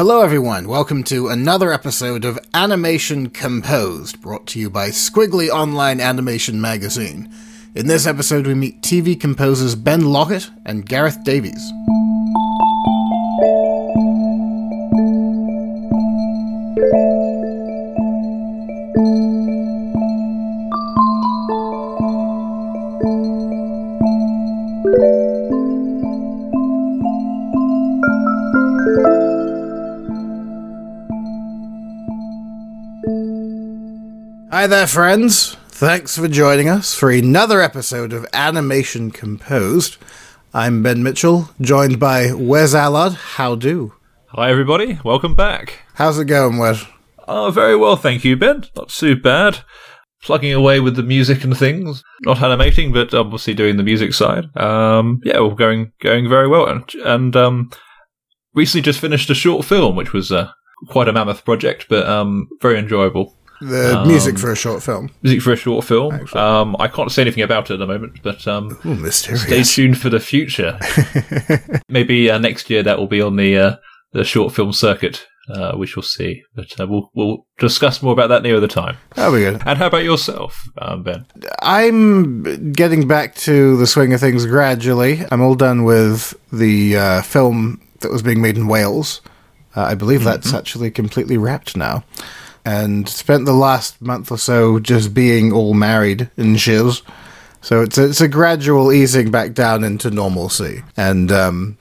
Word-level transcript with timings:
Hello, 0.00 0.22
everyone. 0.22 0.66
Welcome 0.66 1.04
to 1.04 1.28
another 1.28 1.74
episode 1.74 2.24
of 2.24 2.38
Animation 2.54 3.28
Composed, 3.28 4.22
brought 4.22 4.46
to 4.46 4.58
you 4.58 4.70
by 4.70 4.88
Skwigly 4.88 5.50
Online 5.50 6.00
Animation 6.00 6.58
Magazine. 6.58 7.30
In 7.74 7.86
this 7.86 8.06
episode, 8.06 8.46
we 8.46 8.54
meet 8.54 8.80
TV 8.80 9.20
composers 9.20 9.74
Ben 9.74 10.06
Lockett 10.06 10.48
and 10.64 10.86
Gareth 10.86 11.22
Davies. 11.22 11.70
Hi 34.60 34.66
there, 34.66 34.86
friends. 34.86 35.54
Thanks 35.68 36.18
for 36.18 36.28
joining 36.28 36.68
us 36.68 36.94
for 36.94 37.10
another 37.10 37.62
episode 37.62 38.12
of 38.12 38.26
Animation 38.34 39.10
Composed. 39.10 39.96
I'm 40.52 40.82
Ben 40.82 41.02
Mitchell, 41.02 41.48
joined 41.62 41.98
by 41.98 42.34
Wes 42.34 42.74
Allard. 42.74 43.14
How 43.14 43.54
do? 43.54 43.94
Hi, 44.26 44.50
everybody. 44.50 44.98
Welcome 45.02 45.34
back. 45.34 45.78
How's 45.94 46.18
it 46.18 46.26
going, 46.26 46.58
Wes? 46.58 46.84
Oh, 47.26 47.50
very 47.50 47.74
well, 47.74 47.96
thank 47.96 48.22
you, 48.22 48.36
Ben. 48.36 48.64
Not 48.76 48.90
too 48.90 49.16
bad. 49.16 49.60
Plugging 50.22 50.52
away 50.52 50.78
with 50.78 50.94
the 50.94 51.02
music 51.02 51.42
and 51.42 51.56
things. 51.56 52.04
Not 52.26 52.42
animating, 52.42 52.92
but 52.92 53.14
obviously 53.14 53.54
doing 53.54 53.78
the 53.78 53.82
music 53.82 54.12
side. 54.12 54.54
Um, 54.58 55.22
yeah, 55.24 55.38
well, 55.38 55.54
going 55.54 55.92
going 56.02 56.28
very 56.28 56.48
well. 56.48 56.66
And, 56.66 56.84
and 57.06 57.34
um, 57.34 57.70
recently 58.52 58.82
just 58.82 59.00
finished 59.00 59.30
a 59.30 59.34
short 59.34 59.64
film, 59.64 59.96
which 59.96 60.12
was 60.12 60.30
uh, 60.30 60.50
quite 60.88 61.08
a 61.08 61.14
mammoth 61.14 61.46
project, 61.46 61.86
but 61.88 62.06
um, 62.06 62.46
very 62.60 62.78
enjoyable. 62.78 63.38
The 63.60 63.98
Um, 64.00 64.08
music 64.08 64.38
for 64.38 64.50
a 64.50 64.56
short 64.56 64.82
film. 64.82 65.10
Music 65.22 65.42
for 65.42 65.52
a 65.52 65.56
short 65.56 65.84
film. 65.84 66.26
Um, 66.34 66.76
I 66.78 66.88
can't 66.88 67.12
say 67.12 67.22
anything 67.22 67.42
about 67.42 67.70
it 67.70 67.74
at 67.74 67.78
the 67.78 67.86
moment, 67.86 68.20
but 68.22 68.46
um, 68.48 68.78
Ooh, 68.86 69.10
stay 69.10 69.62
tuned 69.62 69.98
for 69.98 70.08
the 70.08 70.20
future. 70.20 70.78
Maybe 71.88 72.30
uh, 72.30 72.38
next 72.38 72.70
year 72.70 72.82
that 72.82 72.98
will 72.98 73.06
be 73.06 73.20
on 73.20 73.36
the 73.36 73.56
uh, 73.58 73.76
the 74.12 74.24
short 74.24 74.54
film 74.54 74.72
circuit. 74.72 75.26
Uh, 75.52 75.74
we 75.76 75.86
shall 75.86 76.02
see, 76.02 76.42
but 76.54 76.68
uh, 76.80 76.86
we'll 76.86 77.10
we'll 77.14 77.44
discuss 77.58 78.02
more 78.02 78.12
about 78.12 78.28
that 78.28 78.42
nearer 78.42 78.60
the 78.60 78.68
time. 78.68 78.96
That'll 79.16 79.32
be 79.34 79.40
good. 79.40 79.60
And 79.66 79.78
how 79.78 79.86
about 79.88 80.04
yourself, 80.04 80.62
um, 80.78 81.02
Ben? 81.02 81.26
I'm 81.62 82.72
getting 82.72 83.08
back 83.08 83.34
to 83.36 83.76
the 83.76 83.86
swing 83.86 84.12
of 84.12 84.20
things 84.20 84.46
gradually. 84.46 85.20
I'm 85.32 85.40
all 85.42 85.56
done 85.56 85.82
with 85.84 86.34
the 86.52 86.96
uh, 86.96 87.22
film 87.22 87.80
that 88.00 88.12
was 88.12 88.22
being 88.22 88.40
made 88.40 88.56
in 88.56 88.68
Wales. 88.68 89.20
Uh, 89.74 89.82
I 89.82 89.94
believe 89.94 90.22
that's 90.24 90.54
actually 90.54 90.90
completely 90.90 91.36
wrapped 91.36 91.76
now. 91.76 92.04
And 92.64 93.08
spent 93.08 93.46
the 93.46 93.52
last 93.54 94.00
month 94.02 94.30
or 94.30 94.38
so 94.38 94.78
just 94.78 95.14
being 95.14 95.52
all 95.52 95.74
married 95.74 96.30
and 96.36 96.60
shiz. 96.60 97.02
So 97.62 97.82
it's 97.82 97.98
a, 97.98 98.06
it's 98.06 98.20
a 98.20 98.28
gradual 98.28 98.92
easing 98.92 99.30
back 99.30 99.54
down 99.54 99.84
into 99.84 100.10
normalcy. 100.10 100.82
And 100.96 101.32
um, 101.32 101.78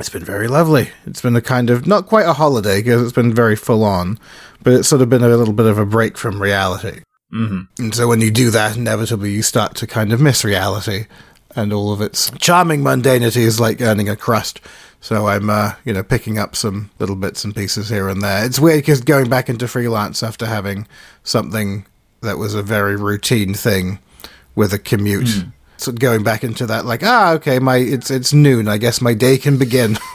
it's 0.00 0.08
been 0.08 0.24
very 0.24 0.48
lovely. 0.48 0.90
It's 1.06 1.20
been 1.20 1.36
a 1.36 1.40
kind 1.40 1.70
of, 1.70 1.86
not 1.86 2.06
quite 2.06 2.26
a 2.26 2.32
holiday 2.32 2.78
because 2.78 3.02
it's 3.02 3.12
been 3.12 3.32
very 3.32 3.56
full 3.56 3.84
on, 3.84 4.18
but 4.62 4.72
it's 4.72 4.88
sort 4.88 5.02
of 5.02 5.08
been 5.08 5.22
a 5.22 5.28
little 5.28 5.54
bit 5.54 5.66
of 5.66 5.78
a 5.78 5.86
break 5.86 6.18
from 6.18 6.42
reality. 6.42 7.00
hmm 7.30 7.62
And 7.78 7.94
so 7.94 8.08
when 8.08 8.20
you 8.20 8.30
do 8.30 8.50
that, 8.50 8.76
inevitably 8.76 9.30
you 9.30 9.42
start 9.42 9.76
to 9.76 9.86
kind 9.86 10.12
of 10.12 10.20
miss 10.20 10.44
reality 10.44 11.06
and 11.56 11.72
all 11.72 11.92
of 11.92 12.00
its 12.00 12.30
charming 12.38 12.82
mundanity 12.82 13.38
is 13.42 13.60
like 13.60 13.80
earning 13.80 14.08
a 14.08 14.16
crust. 14.16 14.60
So 15.04 15.26
I'm, 15.26 15.50
uh, 15.50 15.74
you 15.84 15.92
know, 15.92 16.02
picking 16.02 16.38
up 16.38 16.56
some 16.56 16.90
little 16.98 17.14
bits 17.14 17.44
and 17.44 17.54
pieces 17.54 17.90
here 17.90 18.08
and 18.08 18.22
there. 18.22 18.42
It's 18.42 18.58
weird 18.58 18.78
because 18.78 19.02
going 19.02 19.28
back 19.28 19.50
into 19.50 19.68
freelance 19.68 20.22
after 20.22 20.46
having 20.46 20.88
something 21.24 21.84
that 22.22 22.38
was 22.38 22.54
a 22.54 22.62
very 22.62 22.96
routine 22.96 23.52
thing 23.52 23.98
with 24.54 24.72
a 24.72 24.78
commute. 24.78 25.44
So 25.76 25.92
going 25.92 26.22
back 26.22 26.42
into 26.42 26.64
that, 26.68 26.86
like, 26.86 27.02
ah, 27.02 27.32
okay, 27.34 27.58
my 27.58 27.76
it's 27.76 28.10
it's 28.10 28.32
noon. 28.32 28.66
I 28.66 28.78
guess 28.78 29.02
my 29.02 29.12
day 29.12 29.36
can 29.36 29.58
begin. 29.58 29.98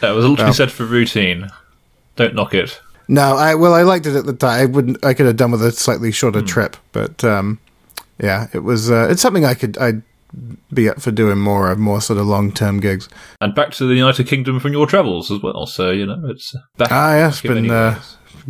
That 0.00 0.10
was 0.10 0.26
a 0.26 0.28
lot 0.28 0.36
to 0.36 0.46
be 0.46 0.52
said 0.52 0.70
for 0.70 0.84
routine. 0.84 1.48
Don't 2.16 2.34
knock 2.34 2.52
it. 2.52 2.80
No, 3.08 3.36
I 3.36 3.54
well, 3.54 3.72
I 3.72 3.82
liked 3.82 4.04
it 4.04 4.14
at 4.14 4.26
the 4.26 4.34
time. 4.34 4.60
I 4.60 4.66
wouldn't. 4.66 5.02
I 5.04 5.14
could 5.14 5.26
have 5.26 5.36
done 5.36 5.50
with 5.50 5.62
a 5.62 5.72
slightly 5.72 6.12
shorter 6.12 6.42
trip, 6.42 6.76
but 6.92 7.24
um, 7.24 7.58
yeah, 8.22 8.48
it 8.52 8.58
was. 8.58 8.90
Uh, 8.90 9.08
it's 9.10 9.22
something 9.22 9.46
I 9.46 9.54
could. 9.54 9.78
I'd 9.78 10.02
be 10.72 10.88
up 10.88 11.00
for 11.00 11.10
doing 11.10 11.38
more 11.38 11.70
of, 11.70 11.78
more 11.78 12.00
sort 12.00 12.18
of 12.18 12.26
long 12.26 12.52
term 12.52 12.80
gigs. 12.80 13.08
And 13.40 13.54
back 13.54 13.72
to 13.72 13.86
the 13.86 13.94
United 13.94 14.26
Kingdom 14.26 14.60
from 14.60 14.72
your 14.72 14.86
travels 14.86 15.30
as 15.30 15.42
well. 15.42 15.66
So 15.66 15.90
you 15.90 16.06
know 16.06 16.20
it's 16.24 16.54
back. 16.76 16.88
Ah, 16.90 17.14
yes, 17.16 17.40
been 17.40 17.70
uh, 17.70 18.00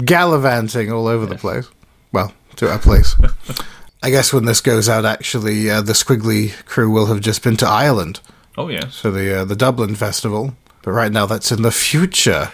gallivanting 0.04 0.90
all 0.92 1.06
over 1.06 1.26
the 1.26 1.36
place. 1.36 1.68
Well, 2.12 2.32
to 2.56 2.70
our 2.70 2.78
place. 2.78 3.14
I 4.02 4.10
guess 4.10 4.32
when 4.32 4.44
this 4.44 4.60
goes 4.60 4.88
out, 4.88 5.04
actually, 5.04 5.68
uh, 5.70 5.80
the 5.80 5.92
Skwigly 5.94 6.52
crew 6.66 6.90
will 6.90 7.06
have 7.06 7.20
just 7.20 7.42
been 7.42 7.56
to 7.56 7.66
Ireland 7.66 8.20
Oh 8.56 8.68
yes. 8.68 9.00
for 9.00 9.10
the 9.10 9.40
uh, 9.40 9.44
the 9.44 9.56
Dublin 9.56 9.94
festival. 9.94 10.54
But 10.82 10.92
right 10.92 11.10
now, 11.10 11.26
that's 11.26 11.50
in 11.50 11.62
the 11.62 11.72
future. 11.72 12.52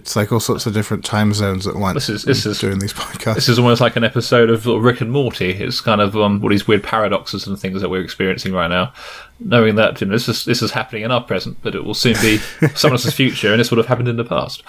It's 0.00 0.16
like 0.16 0.32
all 0.32 0.40
sorts 0.40 0.64
of 0.64 0.72
different 0.72 1.04
time 1.04 1.34
zones 1.34 1.66
at 1.66 1.76
once. 1.76 1.94
This 2.06 2.08
is- 2.08 2.22
this 2.24 2.46
is- 2.46 2.58
doing 2.58 2.78
these 2.78 2.94
podcasts. 2.94 3.34
This 3.34 3.48
is 3.50 3.58
almost 3.58 3.82
like 3.82 3.96
an 3.96 4.02
episode 4.04 4.48
of 4.48 4.64
Rick 4.64 5.02
and 5.02 5.12
Morty. 5.12 5.50
It's 5.50 5.80
kind 5.82 6.00
of 6.00 6.16
um, 6.16 6.42
all 6.42 6.48
these 6.48 6.66
weird 6.66 6.82
paradoxes 6.82 7.46
and 7.46 7.58
things 7.60 7.82
that 7.82 7.90
we're 7.90 8.00
experiencing 8.02 8.54
right 8.54 8.68
now. 8.70 8.92
Knowing 9.38 9.74
that 9.76 10.00
you 10.00 10.06
know, 10.06 10.14
this 10.14 10.26
is 10.28 10.44
this 10.46 10.62
is 10.62 10.70
happening 10.70 11.02
in 11.02 11.10
our 11.10 11.22
present, 11.22 11.58
but 11.62 11.74
it 11.74 11.84
will 11.84 11.92
soon 11.94 12.14
be 12.22 12.38
someone 12.74 12.94
else's 12.94 13.12
future, 13.14 13.50
and 13.52 13.60
this 13.60 13.70
would 13.70 13.78
have 13.78 13.86
happened 13.88 14.08
in 14.08 14.16
the 14.16 14.24
past. 14.24 14.62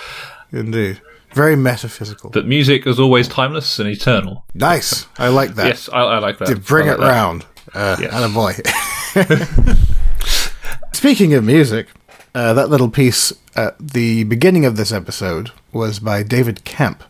Indeed. 0.52 1.00
Very 1.34 1.56
metaphysical. 1.56 2.30
But 2.30 2.46
music 2.46 2.86
is 2.86 3.00
always 3.00 3.30
timeless 3.30 3.80
and 3.80 3.88
eternal. 3.88 4.44
Nice. 4.54 5.08
I 5.18 5.30
like 5.30 5.56
that. 5.56 5.68
Yes, 5.68 5.88
I, 5.94 6.00
I 6.02 6.18
like 6.20 6.40
that. 6.40 6.48
To 6.50 6.58
bring 6.58 6.90
I 6.90 6.94
it 6.94 7.00
that. 7.00 7.08
round. 7.10 7.46
Uh, 7.74 7.96
Yes. 8.02 8.12
And 8.14 8.26
a 8.26 8.30
boy. 8.30 8.54
Speaking 10.94 11.34
of 11.34 11.44
music, 11.44 11.88
uh, 12.34 12.54
that 12.54 12.70
little 12.70 12.90
piece 12.90 13.34
at 13.56 13.78
the 13.78 14.24
beginning 14.24 14.66
of 14.66 14.78
this 14.78 14.92
episode 14.92 15.52
was 15.72 16.00
by 16.00 16.24
David 16.24 16.64
Kamp 16.64 17.04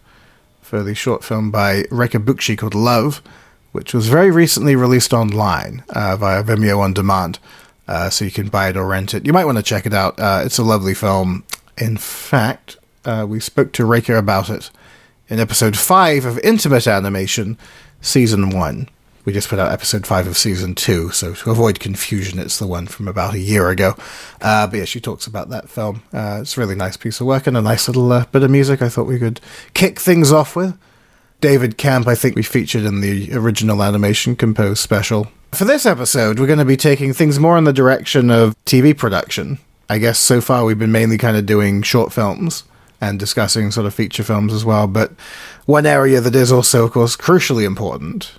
for 0.62 0.84
the 0.84 0.96
short 0.96 1.24
film 1.24 1.52
by 1.52 1.86
Reka 1.92 2.20
Bucsi 2.20 2.58
called 2.58 2.74
Love, 2.74 3.22
which 3.72 3.94
was 3.94 4.08
very 4.08 4.32
recently 4.32 4.76
released 4.76 5.14
online 5.14 5.84
uh, 5.90 6.16
via 6.16 6.44
Vimeo 6.44 6.80
on 6.80 6.94
demand. 6.94 7.40
Uh, 7.88 8.10
so 8.10 8.26
you 8.26 8.32
can 8.32 8.48
buy 8.48 8.70
it 8.70 8.78
or 8.78 8.88
rent 8.88 9.14
it. 9.14 9.26
You 9.26 9.34
might 9.34 9.46
want 9.46 9.58
to 9.58 9.64
check 9.64 9.86
it 9.86 9.94
out. 9.94 10.20
Uh, 10.20 10.44
it's 10.46 10.58
a 10.58 10.64
lovely 10.64 10.94
film. 10.94 11.44
In 11.78 11.98
fact, 11.98 12.78
uh, 13.06 13.26
we 13.28 13.40
spoke 13.40 13.74
to 13.74 13.86
Reka 13.86 14.18
about 14.18 14.50
it 14.50 14.72
in 15.28 15.40
episode 15.40 15.78
5 15.78 16.26
of 16.26 16.40
Intimate 16.40 16.88
Animation, 16.88 17.58
season 18.00 18.50
1. 18.50 18.88
We 19.24 19.34
just 19.34 19.50
put 19.50 19.60
out 19.60 19.72
episode 19.72 20.08
5 20.08 20.26
of 20.26 20.38
season 20.38 20.74
2, 20.74 21.12
so 21.12 21.36
to 21.36 21.52
avoid 21.52 21.80
confusion, 21.80 22.40
it's 22.40 22.58
the 22.58 22.66
one 22.66 22.88
from 22.88 23.08
about 23.08 23.36
a 23.36 23.40
year 23.40 23.70
ago. 23.70 23.96
Uh, 24.42 24.66
but 24.66 24.78
yeah, 24.78 24.86
she 24.86 25.00
talks 25.00 25.28
about 25.28 25.50
that 25.50 25.70
film. 25.70 26.02
Uh, 26.12 26.40
it's 26.42 26.58
a 26.58 26.60
really 26.60 26.74
nice 26.74 26.98
piece 26.98 27.22
of 27.22 27.28
work 27.28 27.46
and 27.46 27.56
a 27.56 27.62
nice 27.62 27.88
little 27.88 28.12
uh, 28.12 28.26
bit 28.26 28.42
of 28.42 28.50
music 28.50 28.82
I 28.82 28.90
thought 28.90 29.06
we 29.06 29.20
could 29.20 29.40
kick 29.76 30.00
things 30.00 30.32
off 30.32 30.56
with. 30.56 30.76
David 31.40 31.78
Kamp, 31.78 32.08
I 32.08 32.16
think 32.16 32.36
we 32.36 32.42
featured 32.42 32.84
in 32.84 33.02
the 33.02 33.32
original 33.34 33.84
animation 33.84 34.36
composed 34.36 34.80
special. 34.80 35.28
For 35.52 35.66
this 35.66 35.86
episode, 35.86 36.40
we're 36.40 36.48
going 36.48 36.58
to 36.58 36.66
be 36.66 36.78
taking 36.78 37.14
things 37.14 37.40
more 37.40 37.60
in 37.60 37.66
the 37.66 37.74
direction 37.74 38.32
of 38.32 38.56
TV 38.66 38.98
production. 38.98 39.60
I 39.88 40.00
guess 40.00 40.18
so 40.18 40.42
far 40.42 40.66
we've 40.66 40.80
been 40.80 40.92
mainly 40.92 41.20
kind 41.20 41.38
of 41.38 41.46
doing 41.46 41.84
short 41.84 42.12
films 42.12 42.64
and 43.00 43.20
discussing 43.20 43.70
sort 43.70 43.86
of 43.86 43.94
feature 43.94 44.24
films 44.24 44.52
as 44.52 44.66
well. 44.66 44.88
But 44.88 45.12
one 45.66 45.86
area 45.86 46.22
that 46.22 46.36
is 46.36 46.52
also, 46.52 46.86
of 46.86 46.92
course, 46.92 47.16
crucially 47.16 47.66
important 47.66 48.32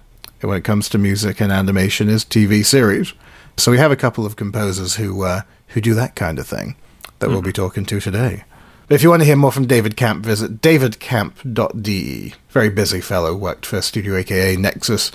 when 0.48 0.58
it 0.58 0.64
comes 0.64 0.88
to 0.90 0.98
music 0.98 1.40
and 1.40 1.52
animation 1.52 2.08
is 2.08 2.24
TV 2.24 2.64
series. 2.64 3.12
So 3.56 3.70
we 3.70 3.78
have 3.78 3.92
a 3.92 3.96
couple 3.96 4.26
of 4.26 4.36
composers 4.36 4.96
who 4.96 5.22
uh, 5.22 5.42
who 5.68 5.80
do 5.80 5.94
that 5.94 6.14
kind 6.14 6.38
of 6.38 6.46
thing 6.46 6.76
that 7.18 7.28
we'll 7.28 7.42
be 7.42 7.52
talking 7.52 7.84
to 7.86 8.00
today. 8.00 8.44
But 8.88 8.96
if 8.96 9.02
you 9.02 9.10
want 9.10 9.22
to 9.22 9.26
hear 9.26 9.36
more 9.36 9.52
from 9.52 9.66
David 9.66 9.96
Kamp, 9.96 10.24
visit 10.24 10.60
davidkamp.de. 10.60 12.34
Very 12.50 12.68
busy 12.68 13.00
fellow, 13.00 13.34
worked 13.34 13.64
for 13.64 13.80
Studio 13.80 14.16
AKA 14.16 14.56
Nexus, 14.56 15.12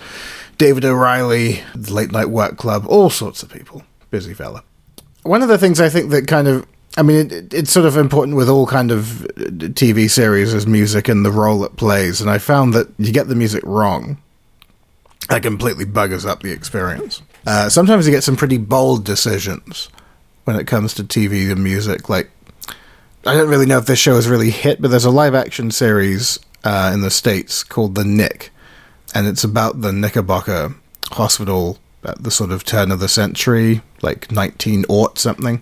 David 0.58 0.86
O'Reilly, 0.86 1.62
the 1.76 1.94
Late 1.94 2.12
Night 2.12 2.30
Work 2.30 2.58
Club, 2.58 2.86
all 2.88 3.10
sorts 3.10 3.44
of 3.44 3.52
people. 3.52 3.84
Busy 4.10 4.34
fella. 4.34 4.64
One 5.24 5.42
of 5.42 5.50
the 5.50 5.58
things 5.58 5.82
I 5.82 5.90
think 5.90 6.10
that 6.12 6.28
kind 6.28 6.48
of 6.48 6.66
I 6.98 7.04
mean, 7.04 7.30
it, 7.30 7.54
it's 7.54 7.72
sort 7.72 7.86
of 7.86 7.96
important 7.96 8.36
with 8.36 8.50
all 8.50 8.66
kind 8.66 8.90
of 8.90 9.26
uh, 9.26 9.28
TV 9.76 10.10
series 10.10 10.54
is 10.54 10.66
music 10.66 11.08
and 11.08 11.24
the 11.24 11.32
role 11.32 11.64
it 11.64 11.76
plays. 11.76 12.20
And 12.22 12.30
I 12.30 12.40
found 12.40 12.74
that 12.74 12.88
you 12.98 13.14
get 13.14 13.28
the 13.28 13.36
music 13.36 13.64
wrong, 13.64 14.18
that 15.30 15.44
completely 15.44 15.86
buggers 15.86 16.26
up 16.28 16.42
the 16.42 16.52
experience. 16.52 17.22
Uh, 17.46 17.70
sometimes 17.70 18.06
you 18.06 18.12
get 18.14 18.24
some 18.24 18.36
pretty 18.36 18.58
bold 18.58 19.06
decisions 19.06 19.90
when 20.46 20.56
it 20.58 20.68
comes 20.68 20.94
to 20.96 21.04
TV 21.04 21.52
and 21.52 21.64
music. 21.64 22.10
Like, 22.10 22.30
I 23.26 23.34
don't 23.34 23.50
really 23.50 23.66
know 23.66 23.78
if 23.78 23.86
this 23.86 24.00
show 24.00 24.16
has 24.16 24.28
really 24.28 24.50
hit, 24.50 24.82
but 24.82 24.90
there's 24.92 25.06
a 25.06 25.12
live 25.12 25.36
action 25.36 25.72
series 25.72 26.40
uh, 26.64 26.92
in 26.94 27.02
the 27.02 27.12
States 27.12 27.64
called 27.64 27.96
The 27.96 28.06
Knick, 28.06 28.52
and 29.14 29.28
it's 29.28 29.44
about 29.44 29.82
the 29.82 29.92
Knickerbocker 29.92 30.76
Hospital 31.12 31.78
at 32.04 32.24
the 32.24 32.32
sort 32.32 32.52
of 32.52 32.64
turn 32.64 32.92
of 32.92 33.00
the 33.00 33.10
century, 33.10 33.82
like 34.02 34.32
19 34.32 34.86
aught 34.88 35.18
something. 35.18 35.62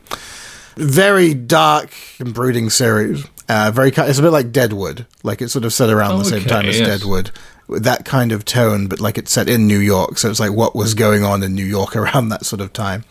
Very 0.75 1.33
dark 1.33 1.91
and 2.19 2.33
brooding 2.33 2.69
series. 2.69 3.25
Uh, 3.47 3.71
very, 3.73 3.89
it's 3.89 4.19
a 4.19 4.21
bit 4.21 4.31
like 4.31 4.51
Deadwood. 4.51 5.05
Like 5.23 5.41
it's 5.41 5.53
sort 5.53 5.65
of 5.65 5.73
set 5.73 5.89
around 5.89 6.19
the 6.19 6.25
same 6.25 6.39
Okay, 6.41 6.49
time 6.49 6.65
as 6.65 6.79
yes. 6.79 6.87
Deadwood. 6.99 7.31
That 7.67 8.05
kind 8.05 8.31
of 8.31 8.45
tone, 8.45 8.87
but 8.87 8.99
like 8.99 9.17
it's 9.17 9.31
set 9.31 9.49
in 9.49 9.67
New 9.67 9.79
York. 9.79 10.17
So 10.17 10.29
it's 10.29 10.39
like 10.39 10.51
what 10.51 10.75
was 10.75 10.93
going 10.93 11.23
on 11.23 11.41
in 11.43 11.55
New 11.55 11.65
York 11.65 11.95
around 11.95 12.29
that 12.29 12.45
sort 12.45 12.61
of 12.61 12.73
time. 12.73 13.03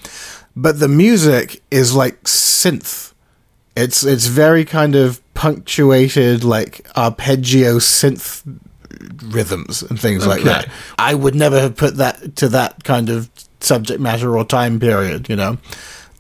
But 0.56 0.78
the 0.78 0.88
music 0.88 1.62
is 1.70 1.94
like 1.94 2.22
synth. 2.24 3.12
It's 3.76 4.04
it's 4.04 4.26
very 4.26 4.64
kind 4.64 4.94
of 4.94 5.20
punctuated, 5.34 6.44
like 6.44 6.86
arpeggio 6.96 7.78
synth 7.78 8.44
rhythms 9.24 9.82
and 9.82 9.98
things 10.00 10.26
like 10.26 10.42
that. 10.44 10.68
I 10.98 11.14
would 11.14 11.34
never 11.34 11.60
have 11.60 11.76
put 11.76 11.96
that 11.96 12.36
to 12.36 12.48
that 12.50 12.84
kind 12.84 13.08
of 13.08 13.28
subject 13.60 14.00
matter 14.00 14.36
or 14.36 14.44
time 14.44 14.78
period, 14.78 15.28
you 15.28 15.36
know. 15.36 15.58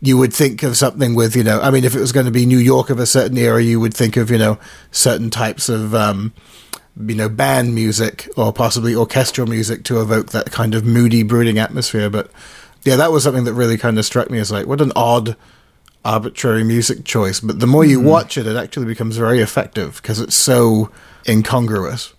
You 0.00 0.18
would 0.18 0.34
think 0.34 0.62
of 0.62 0.76
something 0.76 1.14
with, 1.14 1.34
you 1.34 1.44
know, 1.44 1.60
I 1.60 1.70
mean, 1.70 1.84
if 1.84 1.94
it 1.94 2.00
was 2.00 2.12
going 2.12 2.26
to 2.26 2.32
be 2.32 2.44
New 2.44 2.58
York 2.58 2.90
of 2.90 2.98
a 2.98 3.06
certain 3.06 3.38
era, 3.38 3.62
you 3.62 3.80
would 3.80 3.94
think 3.94 4.16
of, 4.16 4.30
you 4.30 4.36
know, 4.36 4.58
certain 4.90 5.30
types 5.30 5.68
of, 5.68 5.94
um, 5.94 6.32
you 6.96 7.14
know, 7.14 7.28
band 7.28 7.74
music 7.74 8.28
or 8.36 8.52
possibly 8.52 8.94
orchestral 8.94 9.46
music 9.46 9.84
to 9.84 10.00
evoke 10.00 10.30
that 10.30 10.50
kind 10.52 10.74
of 10.74 10.84
moody, 10.84 11.22
brooding 11.22 11.58
atmosphere. 11.58 12.08
But 12.08 12.30
yeah, 12.84 12.96
that 12.96 13.10
was 13.10 13.24
something 13.24 13.44
that 13.44 13.54
really 13.54 13.76
kind 13.78 13.98
of 13.98 14.04
struck 14.04 14.30
me 14.30 14.38
as 14.38 14.52
like, 14.52 14.66
what 14.66 14.80
an 14.80 14.92
odd, 14.94 15.36
arbitrary 16.04 16.64
music 16.64 17.04
choice. 17.04 17.40
But 17.40 17.60
the 17.60 17.66
more 17.66 17.84
you 17.84 18.00
mm. 18.00 18.04
watch 18.04 18.36
it, 18.36 18.46
it 18.46 18.56
actually 18.56 18.86
becomes 18.86 19.16
very 19.16 19.40
effective 19.40 20.00
because 20.02 20.20
it's 20.20 20.36
so 20.36 20.90
incongruous. 21.26 22.12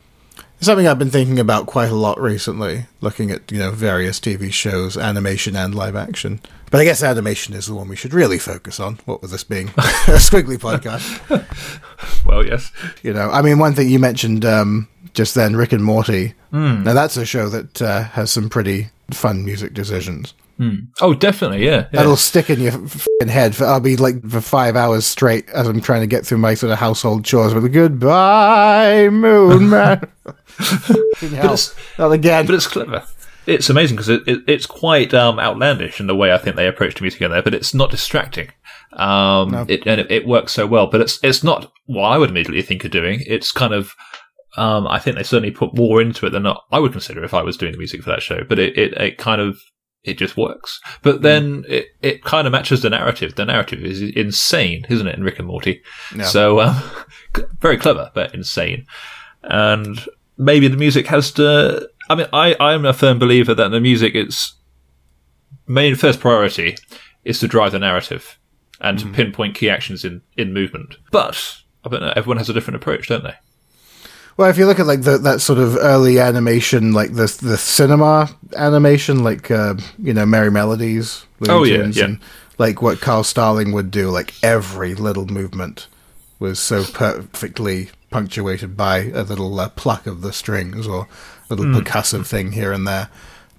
Something 0.61 0.87
I've 0.87 0.97
been 0.97 1.11
thinking 1.11 1.37
about 1.39 1.67
quite 1.67 1.89
a 1.91 1.95
lot 1.95 2.19
recently, 2.19 2.85
looking 3.01 3.29
at, 3.29 3.51
you 3.51 3.59
know, 3.59 3.71
various 3.71 4.19
TV 4.19 4.51
shows, 4.51 4.97
animation 4.97 5.55
and 5.55 5.75
live 5.75 5.95
action. 5.95 6.39
But 6.71 6.81
I 6.81 6.85
guess 6.85 7.03
animation 7.03 7.53
is 7.53 7.67
the 7.67 7.75
one 7.75 7.87
we 7.87 7.95
should 7.95 8.13
really 8.13 8.39
focus 8.39 8.79
on, 8.79 8.95
what 9.05 9.21
with 9.21 9.31
this 9.31 9.43
being 9.43 9.67
a 9.77 9.81
Skwigly 10.17 10.57
podcast. 10.57 11.21
Well, 12.25 12.45
yes. 12.45 12.71
You 13.03 13.13
know, 13.13 13.29
I 13.29 13.41
mean, 13.43 13.59
one 13.59 13.73
thing 13.73 13.87
you 13.87 13.99
mentioned 13.99 14.43
um, 14.45 14.87
just 15.13 15.35
then, 15.35 15.55
Rick 15.55 15.71
and 15.73 15.83
Morty. 15.83 16.33
Now, 16.51 16.93
that's 16.93 17.17
a 17.17 17.25
show 17.25 17.49
that 17.49 17.81
uh, 17.81 18.03
has 18.03 18.31
some 18.31 18.49
pretty 18.49 18.89
fun 19.11 19.45
music 19.45 19.73
decisions. 19.73 20.33
Oh, 21.01 21.13
definitely. 21.13 21.65
Yeah. 21.65 21.71
yeah. 21.71 21.83
That'll 21.91 22.15
stick 22.15 22.49
in 22.49 22.59
your 22.61 22.71
fing 22.71 23.27
head 23.27 23.55
for 23.55 23.65
I'll 23.65 23.79
be 23.79 23.97
like 23.97 24.21
for 24.29 24.41
five 24.41 24.75
hours 24.75 25.05
straight 25.05 25.49
as 25.49 25.67
I'm 25.67 25.81
trying 25.81 26.01
to 26.01 26.07
get 26.07 26.25
through 26.25 26.37
my 26.39 26.53
sort 26.53 26.71
of 26.71 26.79
household 26.79 27.25
chores 27.25 27.53
with 27.53 27.65
a 27.65 27.69
goodbye 27.69 29.09
moon 29.09 29.69
man. 29.71 30.07
Hell. 30.57 31.53
it's- 31.53 31.75
Not 31.99 32.11
again. 32.11 32.45
but 32.45 32.55
it's 32.55 32.67
clever. 32.67 33.03
It's 33.47 33.69
amazing 33.69 33.95
because 33.95 34.09
it, 34.09 34.27
it, 34.27 34.39
it's 34.47 34.65
quite 34.65 35.13
um, 35.13 35.39
outlandish 35.39 35.99
in 35.99 36.07
the 36.07 36.15
way 36.15 36.33
I 36.33 36.37
think 36.39 36.55
they 36.55 36.67
approach 36.67 36.95
the 36.95 37.01
music 37.01 37.21
in 37.21 37.29
there, 37.29 37.43
but 37.43 37.53
it's 37.53 37.75
not 37.75 37.91
distracting. 37.91 38.49
Um, 38.93 39.53
it, 39.69 39.85
and 39.85 40.01
it, 40.01 40.09
it 40.09 40.25
works 40.25 40.51
so 40.53 40.65
well, 40.65 40.87
but 40.87 40.99
it's 41.01 41.19
it's 41.23 41.43
not 41.43 41.71
what 41.85 42.07
I 42.07 42.17
would 42.17 42.31
immediately 42.31 42.63
think 42.63 42.83
of 42.85 42.89
doing. 42.91 43.21
It's 43.27 43.51
kind 43.51 43.71
of, 43.73 43.93
um, 44.57 44.87
I 44.87 44.97
think 44.97 45.15
they 45.15 45.21
certainly 45.23 45.51
put 45.51 45.75
more 45.75 46.01
into 46.01 46.25
it 46.25 46.31
than 46.31 46.47
I 46.47 46.79
would 46.79 46.93
consider 46.93 47.23
if 47.23 47.35
I 47.35 47.43
was 47.43 47.55
doing 47.55 47.73
the 47.73 47.77
music 47.77 48.01
for 48.01 48.09
that 48.09 48.23
show. 48.23 48.43
But 48.47 48.57
it, 48.57 48.75
it, 48.79 48.93
it 48.93 49.17
kind 49.19 49.41
of 49.41 49.59
it 50.05 50.17
just 50.17 50.37
works. 50.37 50.79
But 51.01 51.21
then 51.23 51.65
it, 51.67 51.87
it 52.01 52.23
kind 52.23 52.47
of 52.47 52.53
matches 52.53 52.81
the 52.81 52.89
narrative. 52.89 53.35
The 53.35 53.45
narrative 53.45 53.83
is 53.83 54.01
insane, 54.01 54.85
isn't 54.89 55.07
it, 55.07 55.15
in 55.15 55.23
Rick 55.23 55.39
and 55.39 55.47
Morty? 55.47 55.81
Yeah. 56.15 56.25
So 56.25 56.61
um, 56.61 56.81
very 57.59 57.77
clever, 57.77 58.11
but 58.13 58.33
insane. 58.33 58.85
And 59.43 59.99
maybe 60.37 60.67
the 60.67 60.77
music 60.77 61.07
has 61.07 61.31
to. 61.33 61.89
I 62.09 62.15
mean, 62.15 62.27
I 62.31 62.55
I'm 62.59 62.85
a 62.85 62.93
firm 62.93 63.19
believer 63.19 63.53
that 63.55 63.69
the 63.69 63.81
music 63.81 64.15
its 64.15 64.55
main 65.67 65.95
first 65.95 66.19
priority 66.19 66.77
is 67.23 67.39
to 67.39 67.47
drive 67.47 67.71
the 67.71 67.79
narrative 67.79 68.37
and 68.79 68.99
to 68.99 69.07
pinpoint 69.07 69.55
key 69.55 69.69
actions 69.69 70.05
in 70.05 70.21
in 70.37 70.53
movement. 70.53 70.95
But 71.11 71.57
I 71.83 71.89
don't 71.89 72.01
know. 72.01 72.13
Everyone 72.15 72.37
has 72.37 72.49
a 72.49 72.53
different 72.53 72.77
approach, 72.77 73.07
don't 73.07 73.23
they? 73.23 73.35
Well, 74.37 74.49
if 74.49 74.57
you 74.57 74.65
look 74.65 74.79
at 74.79 74.85
like 74.87 75.01
the, 75.03 75.17
that 75.19 75.39
sort 75.41 75.59
of 75.59 75.77
early 75.77 76.19
animation, 76.19 76.91
like 76.91 77.13
the 77.13 77.27
the 77.41 77.57
cinema 77.57 78.29
animation, 78.55 79.23
like 79.23 79.49
uh, 79.49 79.75
you 79.97 80.13
know 80.13 80.25
Merrie 80.25 80.51
Melodies, 80.51 81.25
Looney 81.39 81.53
Oh, 81.53 81.63
yeah, 81.63 81.77
Tunes, 81.77 81.97
yeah. 81.97 82.05
and 82.05 82.19
like 82.57 82.81
what 82.81 82.99
Carl 82.99 83.23
Stalling 83.23 83.71
would 83.71 83.91
do, 83.91 84.09
like 84.09 84.33
every 84.43 84.93
little 84.95 85.25
movement 85.27 85.87
was 86.39 86.59
so 86.59 86.83
perfectly 86.83 87.89
punctuated 88.09 88.75
by 88.75 89.09
a 89.13 89.23
little 89.23 89.57
uh, 89.59 89.69
pluck 89.69 90.05
of 90.05 90.21
the 90.21 90.33
strings 90.33 90.85
or 90.85 91.07
a 91.49 91.55
little 91.55 91.73
percussive 91.81 92.27
thing 92.27 92.51
here 92.51 92.71
and 92.73 92.85
there. 92.87 93.09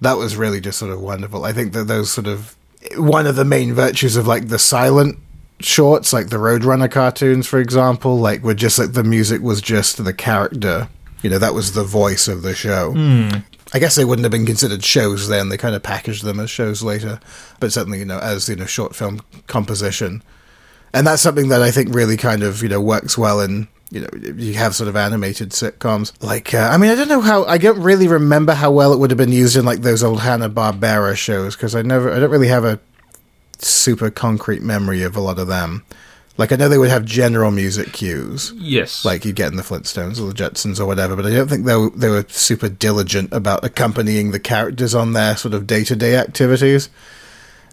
That 0.01 0.17
was 0.17 0.35
really 0.35 0.61
just 0.61 0.77
sort 0.77 0.91
of 0.91 1.01
wonderful. 1.01 1.43
I 1.43 1.53
think 1.53 1.73
that 1.73 1.85
those 1.85 2.11
sort 2.11 2.27
of 2.27 2.55
one 2.97 3.25
of 3.25 3.35
the 3.35 3.45
main 3.45 3.73
virtues 3.73 4.15
of 4.15 4.27
like 4.27 4.49
the 4.49 4.59
silent 4.59 5.17
shorts, 5.59 6.13
like 6.13 6.29
the 6.29 6.37
Roadrunner 6.37 6.89
cartoons, 6.91 7.47
for 7.47 7.59
example, 7.59 8.17
like 8.17 8.43
were 8.43 8.53
just 8.53 8.79
like 8.79 8.93
the 8.93 9.03
music 9.03 9.41
was 9.41 9.61
just 9.61 10.03
the 10.03 10.13
character. 10.13 10.89
You 11.23 11.29
know, 11.31 11.39
that 11.39 11.53
was 11.53 11.73
the 11.73 11.83
voice 11.83 12.27
of 12.27 12.43
the 12.43 12.53
show. 12.53 12.93
I 13.73 13.79
guess 13.79 13.95
they 13.95 14.05
wouldn't 14.05 14.23
have 14.23 14.31
been 14.31 14.45
considered 14.45 14.83
shows 14.83 15.27
then. 15.27 15.49
They 15.49 15.57
kind 15.57 15.75
of 15.75 15.83
packaged 15.83 16.23
them 16.23 16.39
as 16.39 16.49
shows 16.49 16.83
later, 16.83 17.19
but 17.59 17.73
certainly, 17.73 17.99
you 17.99 18.05
know, 18.05 18.19
as 18.19 18.47
you 18.47 18.55
know, 18.55 18.65
short 18.65 18.95
film 18.95 19.21
composition. 19.47 20.23
And 20.93 21.05
that's 21.05 21.21
something 21.21 21.49
that 21.49 21.61
I 21.61 21.71
think 21.71 21.93
really 21.93 22.17
kind 22.17 22.43
of 22.43 22.63
you 22.63 22.69
know 22.69 22.79
works 22.79 23.17
well 23.17 23.41
in 23.41 23.67
you 23.89 24.01
know 24.01 24.07
you 24.35 24.53
have 24.53 24.75
sort 24.75 24.87
of 24.87 24.95
animated 24.95 25.49
sitcoms. 25.49 26.13
Like 26.23 26.53
uh, 26.53 26.69
I 26.71 26.77
mean, 26.77 26.91
I 26.91 26.95
don't 26.95 27.09
know 27.09 27.21
how 27.21 27.43
I 27.45 27.57
don't 27.57 27.81
really 27.81 28.07
remember 28.07 28.53
how 28.53 28.71
well 28.71 28.93
it 28.93 28.99
would 28.99 29.11
have 29.11 29.17
been 29.17 29.31
used 29.31 29.57
in 29.57 29.65
like 29.65 29.81
those 29.81 30.03
old 30.03 30.21
Hanna 30.21 30.49
Barbera 30.49 31.15
shows 31.15 31.55
because 31.55 31.75
I 31.75 31.81
never 31.81 32.13
I 32.13 32.19
don't 32.19 32.31
really 32.31 32.47
have 32.47 32.63
a 32.63 32.79
super 33.59 34.09
concrete 34.09 34.61
memory 34.61 35.03
of 35.03 35.15
a 35.15 35.21
lot 35.21 35.39
of 35.39 35.47
them. 35.47 35.83
Like 36.37 36.51
I 36.51 36.55
know 36.55 36.69
they 36.69 36.77
would 36.77 36.91
have 36.91 37.03
general 37.03 37.49
music 37.49 37.93
cues, 37.93 38.53
Yes. 38.55 39.03
like 39.03 39.25
you 39.25 39.33
get 39.33 39.49
in 39.51 39.57
the 39.57 39.63
Flintstones 39.63 40.19
or 40.21 40.27
the 40.31 40.33
Jetsons 40.35 40.79
or 40.79 40.85
whatever, 40.85 41.15
but 41.15 41.25
I 41.25 41.31
don't 41.31 41.47
think 41.47 41.65
they 41.65 41.75
were, 41.75 41.89
they 41.89 42.09
were 42.09 42.25
super 42.29 42.69
diligent 42.69 43.33
about 43.33 43.63
accompanying 43.65 44.29
the 44.31 44.39
characters 44.39 44.93
on 44.93 45.13
their 45.13 45.35
sort 45.35 45.55
of 45.55 45.65
day 45.65 45.83
to 45.85 45.95
day 45.95 46.15
activities. 46.15 46.89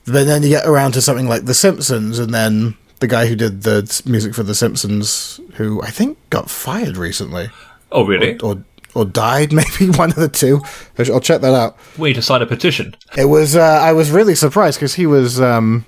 But 0.07 0.25
then 0.25 0.43
you 0.43 0.49
get 0.51 0.67
around 0.67 0.93
to 0.93 1.03
something 1.03 1.29
like 1.29 1.45
The 1.45 1.53
Simpsons, 1.55 2.19
and 2.19 2.33
then 2.33 2.75
the 3.01 3.07
guy 3.07 3.27
who 3.27 3.37
did 3.37 3.63
the 3.65 4.03
music 4.07 4.35
for 4.35 4.43
The 4.43 4.55
Simpsons, 4.55 5.41
who 5.55 5.83
I 5.83 5.91
think 5.91 6.17
got 6.31 6.49
fired 6.49 6.97
recently, 6.97 7.51
oh, 7.93 8.07
really? 8.07 8.39
or 8.41 8.53
or 8.53 8.65
died, 9.03 9.53
maybe 9.53 9.91
one 9.91 10.11
of 10.11 10.17
the 10.17 10.29
two. 10.29 10.63
I'll 10.99 11.21
check 11.21 11.41
that 11.41 11.55
out. 11.55 11.77
We 11.99 12.13
to 12.13 12.23
sign 12.23 12.43
a 12.43 12.47
petition. 12.47 12.95
It 13.17 13.25
was 13.25 13.57
uh, 13.57 13.61
I 13.61 13.93
was 13.93 14.13
really 14.13 14.37
surprised 14.37 14.79
because 14.79 14.95
he 14.95 15.07
was 15.07 15.41
um, 15.41 15.85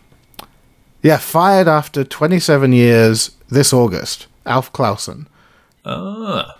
yeah 1.03 1.19
fired 1.19 1.69
after 1.69 2.03
27 2.03 2.73
years 2.73 3.31
this 3.49 3.73
August. 3.73 4.27
Alf 4.45 4.73
Clausen. 4.73 5.29
Ah. 5.85 6.57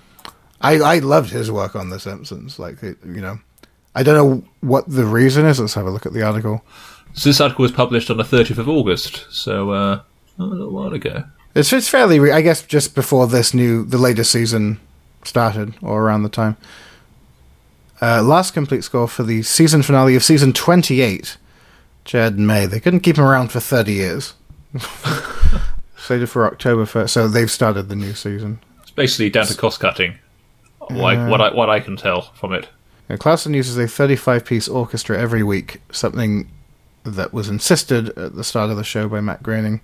I 0.61 0.77
I 0.77 0.99
loved 1.01 1.31
his 1.31 1.51
work 1.51 1.75
on 1.75 1.91
The 1.91 1.99
Simpsons. 1.99 2.59
Like 2.59 2.81
you 2.83 2.97
know, 3.05 3.41
I 3.95 4.03
don't 4.03 4.15
know 4.15 4.49
what 4.61 4.89
the 4.89 5.05
reason 5.05 5.47
is. 5.47 5.59
Let's 5.59 5.75
have 5.75 5.87
a 5.87 5.91
look 5.91 6.07
at 6.07 6.13
the 6.13 6.23
article. 6.23 6.65
So 7.15 7.31
this 7.31 7.41
article 7.41 7.63
was 7.63 7.73
published 7.73 8.11
on 8.11 8.19
the 8.19 8.25
30th 8.25 8.59
of 8.59 8.69
August, 8.69 9.27
so 9.31 9.71
uh, 9.71 10.01
a 10.39 10.43
little 10.43 10.71
while 10.71 10.93
ago. 10.93 11.25
It's 11.55 11.73
it's 11.73 11.89
fairly 11.89 12.19
re- 12.21 12.33
I 12.33 12.43
guess 12.43 12.63
just 12.63 12.95
before 12.95 13.27
this 13.27 13.55
new 13.55 13.85
the 13.85 13.99
latest 13.99 14.31
season 14.31 14.79
started 15.27 15.75
or 15.83 16.03
around 16.03 16.23
the 16.23 16.29
time. 16.29 16.57
Uh, 18.01 18.23
last 18.23 18.53
complete 18.53 18.85
score 18.85 19.09
for 19.09 19.23
the 19.23 19.43
season 19.43 19.83
finale 19.83 20.15
of 20.17 20.23
season 20.25 20.53
28. 20.53 21.37
Chad 22.05 22.35
and 22.35 22.47
May. 22.47 22.67
They 22.67 22.79
couldn't 22.81 23.01
keep 23.01 23.17
him 23.17 23.25
around 23.25 23.49
for 23.51 23.59
30 23.61 23.93
years. 23.93 24.35
Slated 25.97 26.29
for 26.31 26.47
October 26.47 26.85
1st. 26.85 27.09
So 27.11 27.29
they've 27.29 27.51
started 27.51 27.89
the 27.89 27.97
new 27.97 28.15
season. 28.15 28.61
It's 28.83 28.91
basically 28.91 29.31
down 29.31 29.47
to 29.47 29.57
cost 29.57 29.81
cutting. 29.81 30.19
Like 30.89 31.29
what 31.29 31.41
I 31.41 31.53
what 31.53 31.69
I 31.69 31.81
can 31.81 31.97
tell 31.97 32.23
from 32.35 32.53
it. 32.53 32.69
Now, 33.09 33.17
Clausen 33.17 33.55
uses 33.55 33.77
a 33.77 33.89
35 33.89 34.45
piece 34.45 34.69
orchestra 34.69 35.19
every 35.19 35.43
week, 35.43 35.81
something 35.91 36.49
that 37.03 37.33
was 37.33 37.49
insisted 37.49 38.11
at 38.19 38.37
the 38.37 38.45
start 38.45 38.71
of 38.71 38.77
the 38.77 38.85
show 38.85 39.09
by 39.09 39.21
Matt 39.21 39.43
Groening. 39.43 39.81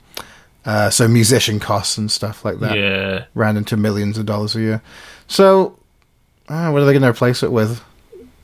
Uh, 0.65 0.91
so 0.91 1.09
musician 1.09 1.59
costs 1.59 1.99
and 1.99 2.09
stuff 2.11 2.45
like 2.45 2.61
that 2.61 2.77
Yeah. 2.79 3.25
ran 3.35 3.57
into 3.57 3.77
millions 3.77 4.17
of 4.17 4.27
dollars 4.27 4.55
a 4.55 4.61
year. 4.61 4.83
So, 5.33 5.79
uh, 6.47 6.69
what 6.69 6.83
are 6.83 6.85
they 6.85 6.93
going 6.93 7.01
to 7.01 7.09
replace 7.09 7.43
it 7.43 7.51
with? 7.51 7.83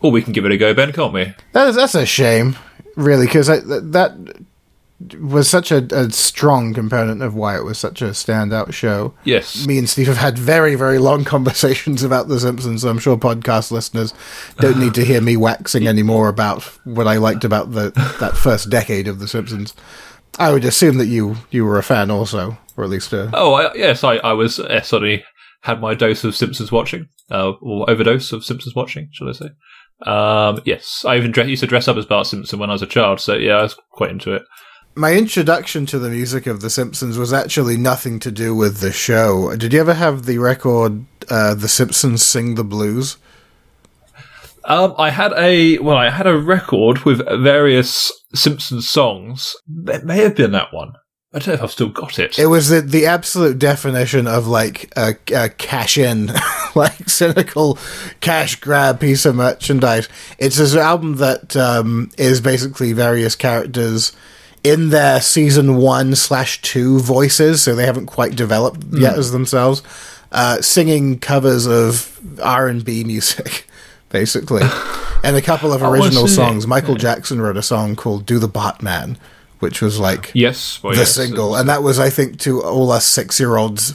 Well, 0.01 0.11
we 0.11 0.23
can 0.23 0.33
give 0.33 0.47
it 0.47 0.53
a 0.53 0.57
go, 0.57 0.73
Ben, 0.73 0.91
can't 0.95 1.13
we? 1.13 1.35
That 1.53 1.69
is, 1.69 1.77
that's 1.77 1.95
a 1.95 2.07
shame, 2.07 2.57
really, 2.97 3.27
because 3.27 3.49
that, 3.49 3.93
that 3.93 4.39
was 5.21 5.51
such 5.51 5.71
a, 5.71 5.87
a 5.95 6.11
strong 6.11 6.73
component 6.73 7.21
of 7.21 7.35
why 7.35 7.59
it 7.59 7.65
was 7.65 7.79
such 7.79 8.01
a 8.01 8.07
standout 8.07 8.73
show. 8.73 9.13
Yes. 9.25 9.67
Me 9.67 9.77
and 9.77 9.87
Steve 9.87 10.07
have 10.07 10.17
had 10.17 10.39
very, 10.39 10.77
very 10.77 10.99
long 10.99 11.25
conversations 11.27 12.03
about 12.03 12.29
The 12.29 12.41
Simpsons, 12.41 12.81
so 12.81 12.89
I'm 12.89 12.99
sure 12.99 13.19
podcast 13.19 13.71
listeners 13.71 14.15
don't 14.57 14.79
need 14.79 14.95
to 14.95 15.05
hear 15.05 15.21
me 15.21 15.37
waxing 15.37 15.87
anymore 15.87 16.29
about 16.29 16.63
what 16.85 17.07
I 17.07 17.19
liked 17.19 17.45
about 17.45 17.73
the 17.73 17.91
that 18.19 18.35
first 18.35 18.71
decade 18.71 19.09
of 19.09 19.19
The 19.19 19.29
Simpsons. 19.29 19.75
I 20.39 20.53
would 20.55 20.65
assume 20.65 20.97
that 20.97 21.07
you 21.07 21.37
you 21.51 21.67
were 21.67 21.77
a 21.77 21.83
fan 21.83 22.11
also, 22.11 22.57
or 22.79 22.85
at 22.85 22.89
least 22.89 23.13
a. 23.13 23.29
Oh, 23.35 23.53
I, 23.53 23.75
yes, 23.75 24.03
I, 24.05 24.17
I 24.17 24.33
was 24.33 24.59
uh, 24.59 24.81
suddenly 24.81 25.23
had 25.63 25.81
my 25.81 25.95
dose 25.95 26.25
of 26.25 26.37
Simpsons 26.37 26.71
watching, 26.71 27.09
uh, 27.31 27.53
or 27.61 27.89
overdose 27.91 28.33
of 28.33 28.45
Simpsons 28.45 28.75
watching, 28.75 29.09
shall 29.13 29.29
I 29.29 29.33
say? 29.33 29.49
Um, 30.07 30.63
yes, 30.65 31.05
I 31.05 31.17
even 31.17 31.33
used 31.49 31.61
to 31.61 31.67
dress 31.67 31.89
up 31.89 31.97
as 31.97 32.07
Bart 32.07 32.27
Simpson 32.27 32.59
when 32.59 32.71
I 32.71 32.75
was 32.75 32.83
a 32.83 32.87
child, 32.87 33.21
so 33.21 33.35
yeah, 33.35 33.57
I 33.57 33.63
was 33.63 33.77
quite 33.91 34.11
into 34.11 34.33
it. 34.33 34.43
my 34.95 35.13
introduction 35.15 35.87
to 35.87 35.99
the 35.99 36.11
music 36.11 36.47
of 36.47 36.61
The 36.61 36.71
Simpsons 36.71 37.17
was 37.19 37.33
actually 37.33 37.77
nothing 37.77 38.19
to 38.21 38.31
do 38.33 38.55
with 38.55 38.79
the 38.79 38.93
show. 38.93 39.55
Did 39.57 39.73
you 39.73 39.81
ever 39.81 39.95
have 39.95 40.25
the 40.27 40.39
record 40.39 41.05
uh, 41.31 41.55
The 41.55 41.69
Simpsons 41.69 42.25
Sing 42.25 42.57
the 42.57 42.65
Blues? 42.65 43.17
Um, 44.65 44.95
I 44.99 45.11
had 45.11 45.33
a 45.33 45.79
well, 45.79 45.97
I 45.97 46.11
had 46.11 46.27
a 46.27 46.37
record 46.37 47.05
with 47.05 47.25
various 47.41 48.13
Simpsons 48.35 48.89
songs. 48.89 49.55
It 49.87 50.05
may 50.05 50.19
have 50.19 50.35
been 50.35 50.53
that 50.53 50.75
one. 50.75 50.93
I 51.31 51.41
don't 51.41 51.49
know 51.49 51.55
if 51.55 51.63
I've 51.63 51.71
still 51.71 51.91
got 51.91 52.19
it. 52.19 52.39
It 52.39 52.47
was 52.47 52.71
the, 52.71 52.81
the 52.81 53.05
absolute 53.05 53.59
definition 53.59 54.27
of 54.27 54.47
like 54.47 54.91
a, 54.97 55.15
a 55.35 55.51
cash 55.51 55.99
in, 55.99 56.33
like 56.75 57.07
cynical 57.07 57.79
cash 58.21 58.57
grab 58.57 58.99
piece 58.99 59.27
of 59.27 59.37
merchandise. 59.37 60.09
It's 60.39 60.57
this 60.57 60.75
album 60.75 61.17
that 61.17 61.55
um, 61.55 62.11
is 62.17 62.41
basically 62.41 62.95
various 62.95 63.37
characters 63.37 64.13
in 64.65 64.89
their 64.89 65.21
season 65.21 65.77
one 65.77 66.15
slash 66.15 66.63
two 66.63 66.99
voices, 66.99 67.63
so 67.63 67.75
they 67.75 67.85
haven't 67.85 68.07
quite 68.07 68.35
developed 68.35 68.85
yet 68.93 69.19
as 69.19 69.31
themselves, 69.31 69.83
uh, 70.33 70.63
singing 70.63 71.19
covers 71.19 71.67
of 71.67 72.19
R 72.43 72.69
and 72.69 72.83
B 72.83 73.05
music, 73.05 73.67
basically, 74.09 74.63
and 75.25 75.37
a 75.37 75.43
couple 75.43 75.75
of 75.75 75.83
original 75.83 76.27
songs. 76.27 76.67
Michael 76.67 76.95
Jackson 76.95 77.41
wrote 77.41 77.59
a 77.59 77.63
song 77.63 77.97
called 77.97 78.25
"Do 78.25 78.39
the 78.39 78.49
Bartman," 78.49 79.19
which 79.61 79.81
was 79.81 79.99
like 79.99 80.31
yes, 80.35 80.83
well, 80.83 80.93
the 80.93 81.01
yes. 81.01 81.15
single, 81.15 81.55
and 81.57 81.69
that 81.69 81.83
was, 81.83 81.99
I 81.99 82.11
think, 82.11 82.39
to 82.41 82.63
all 82.63 82.91
us 82.93 83.07
six-year-olds. 83.07 83.95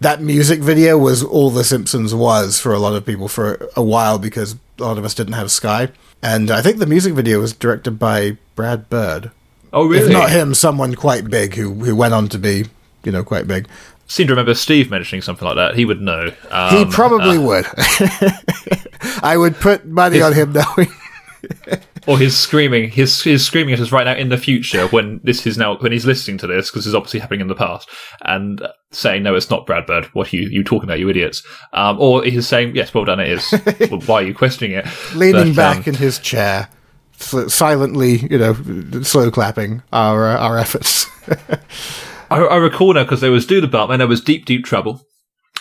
That 0.00 0.20
music 0.20 0.60
video 0.60 0.98
was 0.98 1.22
all 1.22 1.50
The 1.50 1.64
Simpsons 1.64 2.14
was 2.14 2.60
for 2.60 2.74
a 2.74 2.78
lot 2.78 2.94
of 2.94 3.06
people 3.06 3.28
for 3.28 3.70
a 3.74 3.82
while 3.82 4.18
because 4.18 4.56
a 4.78 4.82
lot 4.84 4.98
of 4.98 5.04
us 5.06 5.14
didn't 5.14 5.32
have 5.32 5.50
Sky. 5.50 5.88
And 6.22 6.50
I 6.50 6.60
think 6.60 6.78
the 6.78 6.86
music 6.86 7.14
video 7.14 7.40
was 7.40 7.52
directed 7.52 7.92
by 7.92 8.36
Brad 8.54 8.90
Bird. 8.90 9.30
Oh, 9.72 9.86
really? 9.86 10.06
If 10.06 10.12
not 10.12 10.30
him, 10.30 10.54
someone 10.54 10.94
quite 10.94 11.28
big 11.30 11.54
who 11.54 11.72
who 11.74 11.94
went 11.94 12.14
on 12.14 12.28
to 12.28 12.38
be, 12.38 12.66
you 13.04 13.12
know, 13.12 13.22
quite 13.22 13.46
big. 13.46 13.68
seem 14.06 14.26
to 14.26 14.32
remember 14.32 14.54
Steve 14.54 14.90
mentioning 14.90 15.22
something 15.22 15.46
like 15.46 15.56
that. 15.56 15.76
He 15.76 15.84
would 15.84 16.00
know. 16.00 16.32
Um, 16.50 16.76
He 16.76 16.84
probably 16.86 17.38
would. 17.38 17.66
I 19.22 19.36
would 19.36 19.56
put 19.56 19.86
money 19.86 20.20
on 20.20 20.32
him 20.32 20.52
knowing. 20.52 20.88
or 22.06 22.18
he's 22.18 22.36
screaming, 22.36 22.90
his 22.90 23.22
his 23.22 23.44
screaming 23.44 23.74
at 23.74 23.80
us 23.80 23.92
right 23.92 24.04
now 24.04 24.14
in 24.14 24.28
the 24.28 24.38
future 24.38 24.86
when 24.88 25.20
this 25.24 25.46
is 25.46 25.58
now 25.58 25.76
when 25.78 25.92
he's 25.92 26.06
listening 26.06 26.38
to 26.38 26.46
this 26.46 26.70
because 26.70 26.86
it's 26.86 26.94
obviously 26.94 27.20
happening 27.20 27.40
in 27.40 27.48
the 27.48 27.54
past 27.54 27.88
and 28.22 28.62
saying 28.92 29.22
no, 29.22 29.34
it's 29.34 29.50
not 29.50 29.66
Brad 29.66 29.86
Bird. 29.86 30.06
What 30.06 30.32
are 30.32 30.36
you 30.36 30.48
you 30.48 30.64
talking 30.64 30.88
about, 30.88 30.98
you 30.98 31.08
idiots? 31.08 31.42
Um, 31.72 32.00
or 32.00 32.24
he's 32.24 32.46
saying 32.46 32.76
yes, 32.76 32.94
well 32.94 33.04
done, 33.04 33.20
it 33.20 33.28
is. 33.28 33.54
well, 33.90 34.00
why 34.00 34.22
are 34.22 34.26
you 34.26 34.34
questioning 34.34 34.72
it? 34.72 34.86
leaning 35.14 35.54
But, 35.54 35.56
back 35.56 35.88
um, 35.88 35.94
in 35.94 35.94
his 35.94 36.18
chair, 36.18 36.68
silently, 37.16 38.18
you 38.30 38.38
know, 38.38 38.54
slow 39.02 39.30
clapping 39.30 39.82
our 39.92 40.28
uh, 40.28 40.38
our 40.38 40.58
efforts. 40.58 41.06
I, 42.30 42.38
I 42.38 42.56
recall 42.56 42.94
now 42.94 43.04
because 43.04 43.20
there 43.20 43.30
was 43.30 43.46
Do 43.46 43.60
the 43.60 43.68
Bartman, 43.68 43.98
there 43.98 44.06
was 44.06 44.20
Deep 44.20 44.44
Deep 44.44 44.64
Trouble. 44.64 45.06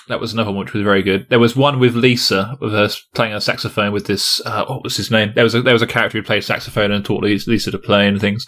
That 0.07 0.19
was 0.19 0.33
another 0.33 0.51
one 0.51 0.65
which 0.65 0.73
was 0.73 0.83
very 0.83 1.01
good. 1.01 1.27
There 1.29 1.39
was 1.39 1.55
one 1.55 1.79
with 1.79 1.95
Lisa, 1.95 2.55
with 2.61 2.73
her 2.73 2.89
playing 3.15 3.33
a 3.33 3.41
saxophone 3.41 3.91
with 3.91 4.05
this. 4.05 4.39
Uh, 4.45 4.65
what 4.65 4.83
was 4.83 4.97
his 4.97 5.09
name? 5.09 5.31
There 5.33 5.43
was 5.43 5.55
a, 5.55 5.61
there 5.61 5.73
was 5.73 5.81
a 5.81 5.87
character 5.87 6.19
who 6.19 6.23
played 6.23 6.43
saxophone 6.43 6.91
and 6.91 7.03
taught 7.03 7.23
Lisa 7.23 7.49
Lisa 7.49 7.71
to 7.71 7.79
play 7.79 8.07
and 8.07 8.21
things. 8.21 8.45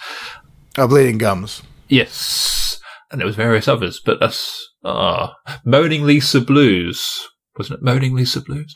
oh, 0.77 0.87
bleeding 0.87 1.17
gums. 1.17 1.63
Yes, 1.87 2.79
and 3.11 3.19
there 3.19 3.25
was 3.25 3.35
various 3.35 3.67
others, 3.67 3.99
but 4.03 4.19
that's 4.19 4.71
ah, 4.83 5.35
Moaning 5.65 6.05
Lisa 6.05 6.41
Blues, 6.41 7.27
wasn't 7.57 7.79
it? 7.79 7.83
Moaning 7.83 8.15
Lisa 8.15 8.41
Blues. 8.41 8.75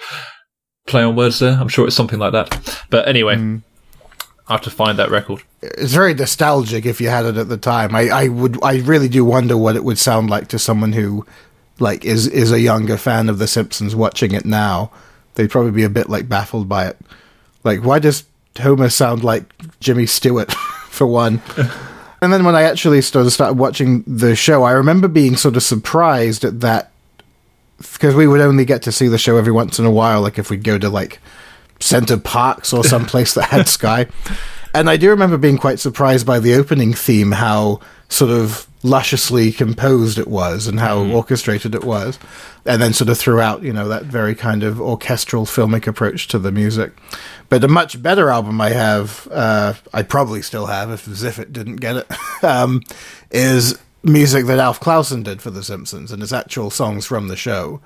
Play 0.87 1.03
on 1.03 1.15
words 1.15 1.39
there. 1.39 1.53
I'm 1.53 1.67
sure 1.67 1.85
it's 1.85 1.95
something 1.95 2.19
like 2.19 2.31
that. 2.31 2.83
But 2.89 3.07
anyway, 3.07 3.35
I 4.47 4.53
have 4.53 4.61
to 4.61 4.71
find 4.71 4.97
that 4.97 5.11
record. 5.11 5.43
It's 5.61 5.93
very 5.93 6.15
nostalgic 6.15 6.85
if 6.85 6.99
you 6.99 7.09
had 7.09 7.25
it 7.25 7.37
at 7.37 7.49
the 7.49 7.57
time. 7.57 7.95
I, 7.95 8.09
I 8.09 8.27
would 8.27 8.61
I 8.63 8.79
really 8.79 9.07
do 9.07 9.23
wonder 9.23 9.55
what 9.55 9.75
it 9.75 9.83
would 9.83 9.99
sound 9.99 10.31
like 10.31 10.47
to 10.47 10.59
someone 10.59 10.93
who 10.93 11.25
like 11.81 12.05
is 12.05 12.27
is 12.27 12.51
a 12.51 12.59
younger 12.59 12.97
fan 12.97 13.29
of 13.29 13.37
The 13.37 13.47
Simpsons 13.47 13.95
watching 13.95 14.33
it 14.33 14.45
now. 14.45 14.91
They'd 15.35 15.49
probably 15.49 15.71
be 15.71 15.83
a 15.83 15.89
bit 15.89 16.09
like 16.09 16.29
baffled 16.29 16.69
by 16.69 16.87
it. 16.87 16.97
Like, 17.63 17.83
why 17.83 17.99
does 17.99 18.23
Homer 18.59 18.89
sound 18.89 19.23
like 19.23 19.43
Jimmy 19.79 20.05
Stewart 20.05 20.51
for 20.89 21.07
one? 21.07 21.41
and 22.21 22.33
then 22.33 22.43
when 22.43 22.55
I 22.55 22.63
actually 22.63 23.01
started 23.01 23.31
started 23.31 23.57
watching 23.57 24.03
the 24.07 24.35
show, 24.35 24.63
I 24.63 24.71
remember 24.71 25.07
being 25.07 25.35
sort 25.35 25.55
of 25.55 25.63
surprised 25.63 26.43
at 26.43 26.61
that 26.61 26.91
because 27.77 28.13
we 28.13 28.27
would 28.27 28.41
only 28.41 28.65
get 28.65 28.83
to 28.83 28.91
see 28.91 29.07
the 29.07 29.17
show 29.17 29.37
every 29.37 29.51
once 29.51 29.79
in 29.79 29.85
a 29.85 29.91
while, 29.91 30.21
like 30.21 30.37
if 30.37 30.49
we'd 30.49 30.63
go 30.63 30.77
to 30.77 30.89
like 30.89 31.19
Center 31.79 32.17
Parcs 32.17 32.73
or 32.73 32.83
some 32.83 33.05
place 33.05 33.33
that 33.33 33.45
had 33.45 33.67
Sky. 33.67 34.07
And 34.73 34.89
I 34.89 34.97
do 34.97 35.09
remember 35.09 35.37
being 35.37 35.57
quite 35.57 35.79
surprised 35.79 36.25
by 36.25 36.39
the 36.39 36.53
opening 36.53 36.93
theme, 36.93 37.31
how 37.31 37.81
sort 38.11 38.29
of 38.29 38.67
lusciously 38.83 39.51
composed 39.51 40.17
it 40.17 40.27
was 40.27 40.67
and 40.67 40.79
how 40.79 40.99
orchestrated 40.99 41.73
it 41.73 41.83
was. 41.83 42.19
And 42.65 42.81
then 42.81 42.93
sort 42.93 43.09
of 43.09 43.17
throughout, 43.17 43.63
you 43.63 43.71
know, 43.71 43.87
that 43.87 44.03
very 44.03 44.35
kind 44.35 44.63
of 44.63 44.81
orchestral 44.81 45.45
filmic 45.45 45.87
approach 45.87 46.27
to 46.27 46.39
the 46.39 46.51
music. 46.51 46.91
But 47.47 47.63
a 47.63 47.69
much 47.69 48.01
better 48.01 48.29
album 48.29 48.59
I 48.59 48.71
have, 48.71 49.27
uh, 49.31 49.75
I 49.93 50.03
probably 50.03 50.41
still 50.41 50.65
have 50.65 50.91
if 50.91 51.05
Ziffit 51.05 51.53
didn't 51.53 51.77
get 51.77 51.95
it, 51.95 52.07
um, 52.43 52.81
is 53.31 53.79
music 54.03 54.45
that 54.47 54.59
Alf 54.59 54.79
Clausen 54.79 55.23
did 55.23 55.41
for 55.41 55.51
The 55.51 55.63
Simpsons 55.63 56.11
and 56.11 56.21
it's 56.21 56.33
actual 56.33 56.69
songs 56.69 57.05
from 57.05 57.29
the 57.29 57.37
show, 57.37 57.79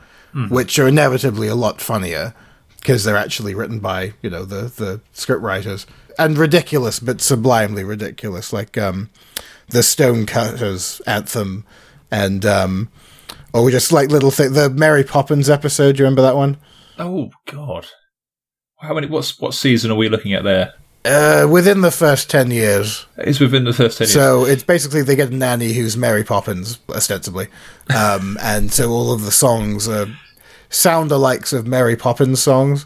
which 0.50 0.80
are 0.80 0.88
inevitably 0.88 1.48
a 1.48 1.56
lot 1.56 1.80
funnier 1.82 2.34
because 2.80 3.04
they're 3.04 3.18
actually 3.18 3.56
written 3.56 3.80
by 3.80 4.14
you 4.22 4.30
know 4.30 4.46
the 4.46 4.64
the 4.76 5.02
script 5.12 5.42
writers 5.42 5.88
and 6.20 6.38
ridiculous 6.38 7.00
but 7.00 7.20
sublimely 7.20 7.84
ridiculous 7.84 8.54
like 8.54 8.78
um 8.78 9.10
the 9.70 9.84
stonecutters 9.84 11.02
anthem 11.08 11.66
and 12.12 12.46
um 12.46 12.90
or 13.54 13.70
just 13.72 13.92
like 13.92 14.10
little 14.10 14.32
thing 14.32 14.54
the 14.54 14.70
mary 14.70 15.04
poppins 15.04 15.50
episode 15.50 15.96
do 15.96 16.00
you 16.00 16.06
remember 16.06 16.22
that 16.22 16.36
one 16.36 16.58
Oh 16.98 17.30
God, 17.52 17.88
how 18.80 18.94
many? 18.94 19.08
What's 19.08 19.38
what 19.38 19.54
season 19.54 19.92
are 19.92 19.96
we 19.96 20.08
looking 20.08 20.34
at 20.34 20.44
there? 20.46 20.74
uh 21.04 21.46
within 21.50 21.82
the 21.82 21.92
first 21.92 22.30
10 22.30 22.52
years 22.52 23.06
It's 23.18 23.40
within 23.40 23.64
the 23.66 23.74
first 23.74 23.98
ten 23.98 24.06
years. 24.06 24.14
so 24.14 24.46
it's 24.46 24.64
basically 24.64 25.02
they 25.04 25.16
get 25.16 25.30
a 25.32 25.36
nanny 25.36 25.74
who's 25.74 25.96
mary 25.98 26.24
poppins 26.24 26.80
ostensibly 26.90 27.48
um 27.96 28.38
and 28.42 28.72
so 28.72 28.90
all 28.92 29.12
of 29.14 29.24
the 29.24 29.32
songs 29.32 29.88
are 29.88 30.08
sound 30.70 31.12
alikes 31.12 31.54
of 31.54 31.68
mary 31.68 31.96
poppins 31.96 32.42
songs 32.42 32.86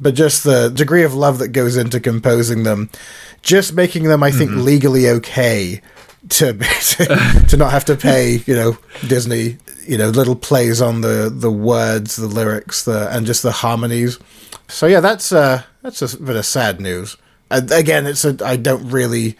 but 0.00 0.14
just 0.14 0.42
the 0.42 0.68
degree 0.70 1.04
of 1.04 1.14
love 1.14 1.38
that 1.38 1.48
goes 1.50 1.76
into 1.76 2.00
composing 2.00 2.64
them, 2.64 2.90
just 3.42 3.72
making 3.74 4.02
them, 4.02 4.24
I 4.24 4.32
think, 4.32 4.50
legally 4.50 5.08
okay 5.08 5.80
to, 6.30 6.52
to 7.48 7.56
not 7.56 7.70
have 7.70 7.84
to 7.86 7.96
pay, 7.96 8.42
you 8.46 8.54
know, 8.54 8.78
Disney, 9.06 9.58
you 9.86 9.98
know, 9.98 10.08
little 10.08 10.36
plays 10.36 10.80
on 10.80 11.00
the 11.02 11.30
the 11.32 11.50
words, 11.50 12.16
the 12.16 12.26
lyrics, 12.26 12.84
the 12.84 13.08
and 13.14 13.26
just 13.26 13.42
the 13.42 13.52
harmonies. 13.52 14.18
So 14.68 14.86
yeah, 14.86 15.00
that's 15.00 15.32
uh 15.32 15.62
that's 15.82 16.00
a 16.00 16.18
bit 16.20 16.36
of 16.36 16.46
sad 16.46 16.80
news. 16.80 17.16
And 17.50 17.70
again, 17.70 18.06
it's 18.06 18.24
a 18.24 18.36
I 18.44 18.56
don't 18.56 18.90
really 18.90 19.36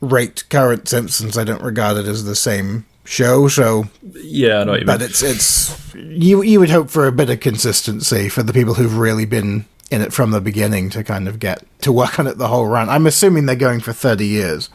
rate 0.00 0.44
current 0.48 0.88
Simpsons. 0.88 1.36
I 1.36 1.44
don't 1.44 1.62
regard 1.62 1.96
it 1.96 2.06
as 2.06 2.24
the 2.24 2.36
same 2.36 2.86
show. 3.04 3.48
So 3.48 3.84
yeah, 4.14 4.60
I 4.60 4.64
know 4.64 4.72
what 4.72 4.80
you 4.80 4.86
mean. 4.86 4.98
but 4.98 5.02
it's 5.02 5.22
it's 5.22 5.94
you 5.94 6.42
you 6.42 6.60
would 6.60 6.70
hope 6.70 6.90
for 6.90 7.06
a 7.06 7.12
bit 7.12 7.30
of 7.30 7.40
consistency 7.40 8.28
for 8.28 8.42
the 8.42 8.52
people 8.52 8.74
who've 8.74 8.98
really 8.98 9.26
been 9.26 9.66
in 9.90 10.02
it 10.02 10.12
from 10.12 10.32
the 10.32 10.40
beginning 10.40 10.90
to 10.90 11.04
kind 11.04 11.28
of 11.28 11.38
get 11.38 11.62
to 11.80 11.92
work 11.92 12.18
on 12.18 12.26
it 12.26 12.38
the 12.38 12.48
whole 12.48 12.66
run. 12.66 12.88
I'm 12.88 13.06
assuming 13.06 13.46
they're 13.46 13.54
going 13.54 13.80
for 13.80 13.92
30 13.92 14.26
years 14.26 14.68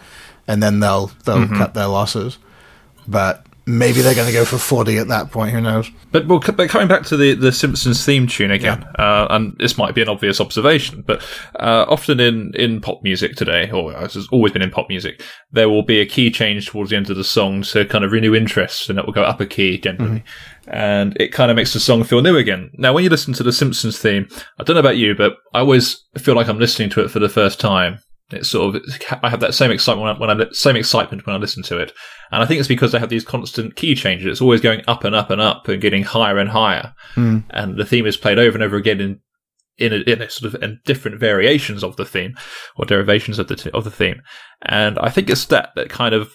and 0.47 0.61
then 0.61 0.79
they'll 0.79 1.07
they'll 1.25 1.47
cut 1.47 1.73
their 1.73 1.87
losses. 1.87 2.37
But 3.07 3.45
maybe 3.65 4.01
they're 4.01 4.15
going 4.15 4.27
to 4.27 4.33
go 4.33 4.45
for 4.45 4.57
40 4.57 4.97
at 4.97 5.07
that 5.09 5.31
point, 5.31 5.51
who 5.51 5.61
knows. 5.61 5.89
But 6.11 6.27
well, 6.27 6.39
but 6.39 6.69
coming 6.69 6.87
back 6.87 7.03
to 7.05 7.17
the, 7.17 7.33
the 7.33 7.51
Simpsons 7.51 8.05
theme 8.05 8.27
tune 8.27 8.51
again, 8.51 8.83
uh, 8.97 9.27
and 9.29 9.55
this 9.59 9.77
might 9.77 9.95
be 9.95 10.01
an 10.01 10.09
obvious 10.09 10.41
observation, 10.41 11.03
but 11.05 11.21
uh, 11.59 11.85
often 11.87 12.19
in, 12.19 12.51
in 12.55 12.81
pop 12.81 13.01
music 13.03 13.35
today, 13.35 13.69
or 13.71 13.95
as 13.95 14.15
has 14.15 14.27
always 14.31 14.51
been 14.51 14.61
in 14.61 14.71
pop 14.71 14.89
music, 14.89 15.21
there 15.51 15.69
will 15.69 15.83
be 15.83 15.99
a 15.99 16.05
key 16.05 16.31
change 16.31 16.67
towards 16.67 16.89
the 16.89 16.95
end 16.97 17.09
of 17.09 17.17
the 17.17 17.23
song 17.23 17.61
to 17.63 17.85
kind 17.85 18.03
of 18.03 18.11
renew 18.11 18.35
interest, 18.35 18.89
and 18.89 18.99
it 18.99 19.05
will 19.05 19.13
go 19.13 19.23
up 19.23 19.39
a 19.39 19.45
key 19.45 19.77
generally, 19.77 20.23
and 20.67 21.15
it 21.19 21.31
kind 21.31 21.51
of 21.51 21.55
makes 21.55 21.73
the 21.73 21.79
song 21.79 22.03
feel 22.03 22.21
new 22.21 22.37
again. 22.37 22.71
Now, 22.73 22.93
when 22.93 23.03
you 23.03 23.09
listen 23.09 23.33
to 23.35 23.43
the 23.43 23.53
Simpsons 23.53 23.99
theme, 23.99 24.27
I 24.59 24.63
don't 24.63 24.75
know 24.75 24.81
about 24.81 24.97
you, 24.97 25.15
but 25.15 25.37
I 25.53 25.59
always 25.59 26.03
feel 26.17 26.35
like 26.35 26.47
I'm 26.47 26.59
listening 26.59 26.89
to 26.91 27.03
it 27.03 27.11
for 27.11 27.19
the 27.19 27.29
first 27.29 27.59
time. 27.59 27.99
It's 28.33 28.49
sort 28.49 28.75
of 28.75 28.81
I 29.23 29.29
have 29.29 29.39
that 29.41 29.53
same 29.53 29.71
excitement 29.71 30.19
when 30.19 30.29
I, 30.29 30.35
when 30.35 30.47
I 30.47 30.51
same 30.51 30.75
excitement 30.75 31.25
when 31.25 31.35
I 31.35 31.39
listen 31.39 31.63
to 31.63 31.77
it, 31.77 31.91
and 32.31 32.41
I 32.41 32.45
think 32.45 32.59
it's 32.59 32.67
because 32.67 32.91
they 32.91 32.99
have 32.99 33.09
these 33.09 33.25
constant 33.25 33.75
key 33.75 33.95
changes. 33.95 34.27
It's 34.27 34.41
always 34.41 34.61
going 34.61 34.81
up 34.87 35.03
and 35.03 35.15
up 35.15 35.29
and 35.29 35.41
up 35.41 35.67
and 35.67 35.81
getting 35.81 36.03
higher 36.03 36.37
and 36.37 36.49
higher, 36.49 36.93
hmm. 37.15 37.39
and 37.49 37.77
the 37.77 37.85
theme 37.85 38.05
is 38.05 38.17
played 38.17 38.39
over 38.39 38.55
and 38.55 38.63
over 38.63 38.75
again 38.75 39.01
in 39.01 39.19
in 39.77 39.93
a, 39.93 39.97
in 40.11 40.21
a 40.21 40.29
sort 40.29 40.53
of 40.53 40.61
in 40.63 40.79
different 40.85 41.19
variations 41.19 41.83
of 41.83 41.95
the 41.95 42.05
theme 42.05 42.35
or 42.77 42.85
derivations 42.85 43.39
of 43.39 43.47
the 43.47 43.55
t- 43.55 43.71
of 43.71 43.83
the 43.83 43.91
theme. 43.91 44.21
And 44.63 44.99
I 44.99 45.09
think 45.09 45.29
it's 45.29 45.45
that 45.45 45.71
that 45.75 45.89
kind 45.89 46.13
of 46.13 46.33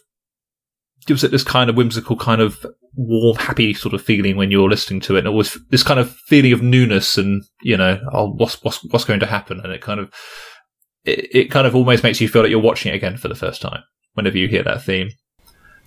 gives 1.06 1.22
it 1.22 1.30
this 1.30 1.44
kind 1.44 1.70
of 1.70 1.76
whimsical, 1.76 2.16
kind 2.16 2.40
of 2.40 2.66
warm, 2.94 3.36
happy 3.36 3.72
sort 3.74 3.94
of 3.94 4.02
feeling 4.02 4.36
when 4.36 4.50
you're 4.50 4.68
listening 4.68 5.00
to 5.00 5.16
it, 5.16 5.20
and 5.20 5.28
always 5.28 5.58
this 5.70 5.82
kind 5.82 6.00
of 6.00 6.14
feeling 6.26 6.52
of 6.52 6.62
newness 6.62 7.16
and 7.16 7.44
you 7.62 7.76
know, 7.76 8.00
oh, 8.12 8.32
what's 8.32 8.62
what's 8.62 8.82
what's 8.90 9.04
going 9.04 9.20
to 9.20 9.26
happen, 9.26 9.60
and 9.62 9.72
it 9.72 9.80
kind 9.80 10.00
of 10.00 10.12
it, 11.06 11.28
it 11.34 11.50
kind 11.50 11.66
of 11.66 11.74
almost 11.74 12.02
makes 12.02 12.20
you 12.20 12.28
feel 12.28 12.42
like 12.42 12.50
you're 12.50 12.60
watching 12.60 12.92
it 12.92 12.96
again 12.96 13.16
for 13.16 13.28
the 13.28 13.34
first 13.34 13.60
time. 13.62 13.82
whenever 14.14 14.38
you 14.38 14.48
hear 14.48 14.62
that 14.62 14.82
theme. 14.82 15.10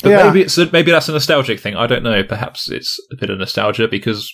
But 0.03 0.09
Yeah. 0.09 0.27
maybe 0.27 0.41
it's 0.43 0.55
maybe 0.71 0.91
that's 0.91 1.09
a 1.09 1.13
nostalgic 1.13 1.59
thing. 1.59 1.75
I 1.75 1.87
don't 1.87 2.03
know. 2.03 2.23
Perhaps 2.23 2.69
it's 2.69 2.99
a 3.11 3.15
bit 3.15 3.31
of 3.31 3.39
nostalgia 3.39 3.87
because 3.87 4.31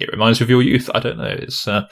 it 0.00 0.08
reminds 0.10 0.40
you 0.40 0.44
of 0.44 0.50
your 0.50 0.62
youth. 0.62 0.88
I 0.94 1.00
don't 1.00 1.18
know. 1.18 1.24
It's 1.26 1.68
uh, 1.68 1.82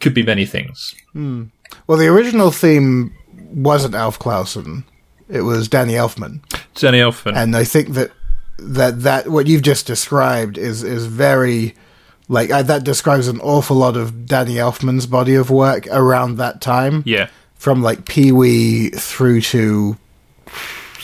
could 0.00 0.14
be 0.14 0.22
many 0.22 0.46
things. 0.46 0.94
Well, 1.14 1.98
the 1.98 2.06
original 2.08 2.50
theme 2.50 3.14
wasn't 3.52 3.94
Alf 3.94 4.18
Clausen; 4.18 4.84
it 5.28 5.42
was 5.42 5.68
Danny 5.68 5.92
Elfman, 5.94 6.40
Danny 6.74 6.98
Elfman. 6.98 7.36
and 7.36 7.54
I 7.54 7.64
think 7.64 7.90
that 7.90 8.10
that 8.58 9.02
that 9.02 9.28
what 9.28 9.46
you've 9.46 9.62
just 9.62 9.86
described 9.86 10.56
is 10.56 10.82
is 10.82 11.04
very 11.06 11.74
like 12.28 12.50
uh, 12.50 12.62
that 12.62 12.84
describes 12.84 13.28
an 13.28 13.38
awful 13.40 13.76
lot 13.76 13.96
of 13.98 14.24
Danny 14.26 14.54
Elfman's 14.54 15.06
body 15.06 15.34
of 15.34 15.50
work 15.50 15.86
around 15.88 16.38
that 16.38 16.60
time, 16.62 17.02
yeah. 17.04 17.28
From 17.64 17.80
like 17.82 18.04
Pee 18.04 18.30
Wee 18.30 18.90
through 18.90 19.40
to 19.40 19.96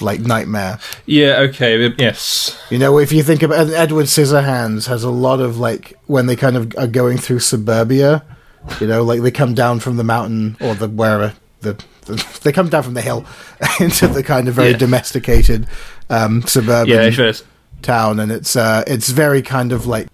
like 0.02 0.20
Nightmare. 0.20 0.78
Yeah. 1.06 1.38
Okay. 1.48 1.88
Yes. 1.98 2.62
You 2.68 2.76
know, 2.78 2.98
if 2.98 3.12
you 3.12 3.22
think 3.22 3.42
about 3.42 3.70
Edward 3.70 4.04
Scissorhands 4.06 4.86
has 4.86 5.02
a 5.02 5.08
lot 5.08 5.40
of 5.40 5.56
like 5.58 5.94
when 6.06 6.26
they 6.26 6.36
kind 6.36 6.58
of 6.58 6.74
are 6.76 6.86
going 6.86 7.16
through 7.16 7.38
suburbia, 7.40 8.22
you 8.78 8.86
know, 8.86 9.02
like 9.02 9.22
they 9.22 9.30
come 9.30 9.54
down 9.54 9.80
from 9.80 9.96
the 9.96 10.04
mountain 10.04 10.58
or 10.60 10.74
the 10.74 10.86
wherever 10.86 11.32
the, 11.62 11.82
the 12.04 12.38
they 12.42 12.52
come 12.52 12.68
down 12.68 12.82
from 12.82 12.92
the 12.92 13.00
hill 13.00 13.24
into 13.80 14.06
the 14.06 14.22
kind 14.22 14.46
of 14.46 14.52
very 14.54 14.72
Yeah. 14.72 14.76
domesticated 14.76 15.66
um, 16.10 16.42
suburban 16.42 16.88
Yeah. 17.14 17.32
town, 17.80 18.20
and 18.20 18.30
it's 18.30 18.54
uh, 18.54 18.84
it's 18.86 19.08
very 19.08 19.40
kind 19.40 19.72
of 19.72 19.86
like 19.86 20.08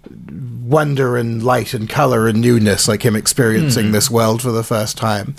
wonder 0.63 1.15
and 1.17 1.43
light 1.43 1.73
and 1.73 1.89
color 1.89 2.27
and 2.27 2.41
newness, 2.41 2.87
like 2.89 3.03
him 3.03 3.15
experiencing 3.17 3.91
this 3.91 4.09
world 4.09 4.41
for 4.41 4.51
the 4.51 4.63
first 4.63 4.97
time. 4.97 5.35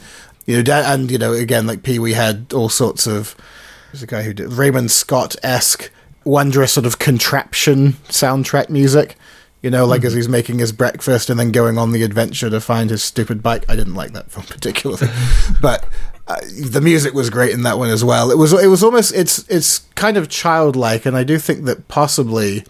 You 0.48 0.62
know, 0.62 0.72
and 0.72 1.10
you 1.10 1.18
know, 1.18 1.34
again, 1.34 1.66
like 1.66 1.82
Pee 1.82 1.98
Wee 1.98 2.14
had 2.14 2.54
all 2.54 2.70
sorts 2.70 3.06
of. 3.06 3.36
There's 3.92 4.02
a 4.02 4.06
guy 4.06 4.22
who 4.22 4.32
did 4.32 4.50
Raymond 4.50 4.90
Scott 4.90 5.36
esque, 5.42 5.90
wondrous 6.24 6.72
sort 6.72 6.86
of 6.86 6.98
contraption 6.98 7.92
soundtrack 8.08 8.70
music. 8.70 9.16
You 9.60 9.68
know, 9.68 9.84
like 9.84 10.04
as 10.04 10.14
he's 10.14 10.28
making 10.28 10.58
his 10.58 10.72
breakfast 10.72 11.28
and 11.28 11.38
then 11.38 11.52
going 11.52 11.76
on 11.76 11.92
the 11.92 12.02
adventure 12.02 12.48
to 12.48 12.62
find 12.62 12.88
his 12.88 13.02
stupid 13.02 13.42
bike. 13.42 13.66
I 13.68 13.76
didn't 13.76 13.94
like 13.94 14.12
that 14.12 14.30
film 14.30 14.46
particularly, 14.48 15.06
but 15.60 15.86
uh, 16.26 16.36
the 16.70 16.80
music 16.80 17.12
was 17.12 17.28
great 17.28 17.52
in 17.52 17.62
that 17.64 17.76
one 17.76 17.90
as 17.90 18.02
well. 18.02 18.30
It 18.30 18.38
was 18.38 18.54
it 18.54 18.68
was 18.68 18.82
almost 18.82 19.14
it's 19.14 19.46
it's 19.50 19.80
kind 19.96 20.16
of 20.16 20.30
childlike, 20.30 21.04
and 21.04 21.14
I 21.14 21.24
do 21.24 21.38
think 21.38 21.66
that 21.66 21.88
possibly 21.88 22.64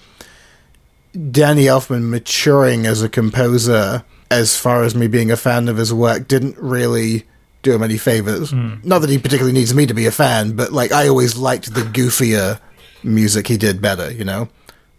Danny 1.30 1.66
Elfman 1.66 2.10
maturing 2.10 2.86
as 2.86 3.02
a 3.02 3.08
composer, 3.08 4.02
as 4.32 4.56
far 4.56 4.82
as 4.82 4.96
me 4.96 5.06
being 5.06 5.30
a 5.30 5.36
fan 5.36 5.68
of 5.68 5.76
his 5.76 5.94
work, 5.94 6.26
didn't 6.26 6.58
really 6.58 7.24
do 7.68 7.74
him 7.74 7.82
any 7.82 7.98
favors. 7.98 8.52
Not 8.52 9.00
that 9.00 9.10
he 9.10 9.18
particularly 9.18 9.52
needs 9.52 9.74
me 9.74 9.86
to 9.86 9.94
be 9.94 10.06
a 10.06 10.10
fan, 10.10 10.52
but 10.56 10.72
like 10.72 10.92
I 10.92 11.08
always 11.08 11.36
liked 11.36 11.74
the 11.74 11.82
goofier 11.82 12.58
music 13.02 13.46
he 13.48 13.56
did 13.56 13.80
better. 13.80 14.10
You 14.12 14.24
know, 14.24 14.48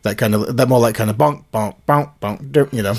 that 0.03 0.17
kind 0.17 0.35
of 0.35 0.57
that 0.57 0.67
more 0.69 0.79
like 0.79 0.95
kind 0.95 1.09
of 1.09 1.17
bonk 1.17 1.43
bonk 1.53 1.75
bonk 1.87 2.11
bonk. 2.21 2.73
You 2.73 2.83
know, 2.83 2.95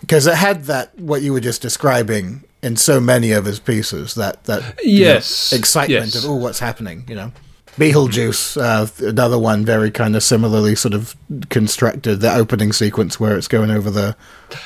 because 0.00 0.26
it 0.26 0.34
had 0.34 0.64
that 0.64 0.98
what 0.98 1.22
you 1.22 1.32
were 1.32 1.40
just 1.40 1.62
describing 1.62 2.44
in 2.62 2.76
so 2.76 3.00
many 3.00 3.32
of 3.32 3.44
his 3.44 3.58
pieces. 3.60 4.14
That 4.14 4.44
that 4.44 4.62
you 4.84 5.04
know, 5.04 5.10
Yes, 5.12 5.52
excitement 5.52 6.14
yes. 6.14 6.24
of 6.24 6.30
oh 6.30 6.34
what's 6.36 6.58
happening. 6.58 7.04
You 7.08 7.14
know. 7.16 7.32
Beetlejuice, 7.78 8.60
uh, 8.60 9.06
another 9.06 9.38
one 9.38 9.64
very 9.64 9.92
kind 9.92 10.16
of 10.16 10.24
similarly 10.24 10.74
sort 10.74 10.94
of 10.94 11.14
constructed. 11.48 12.16
The 12.20 12.34
opening 12.34 12.72
sequence 12.72 13.20
where 13.20 13.36
it's 13.38 13.46
going 13.46 13.70
over 13.70 13.88
the 13.88 14.16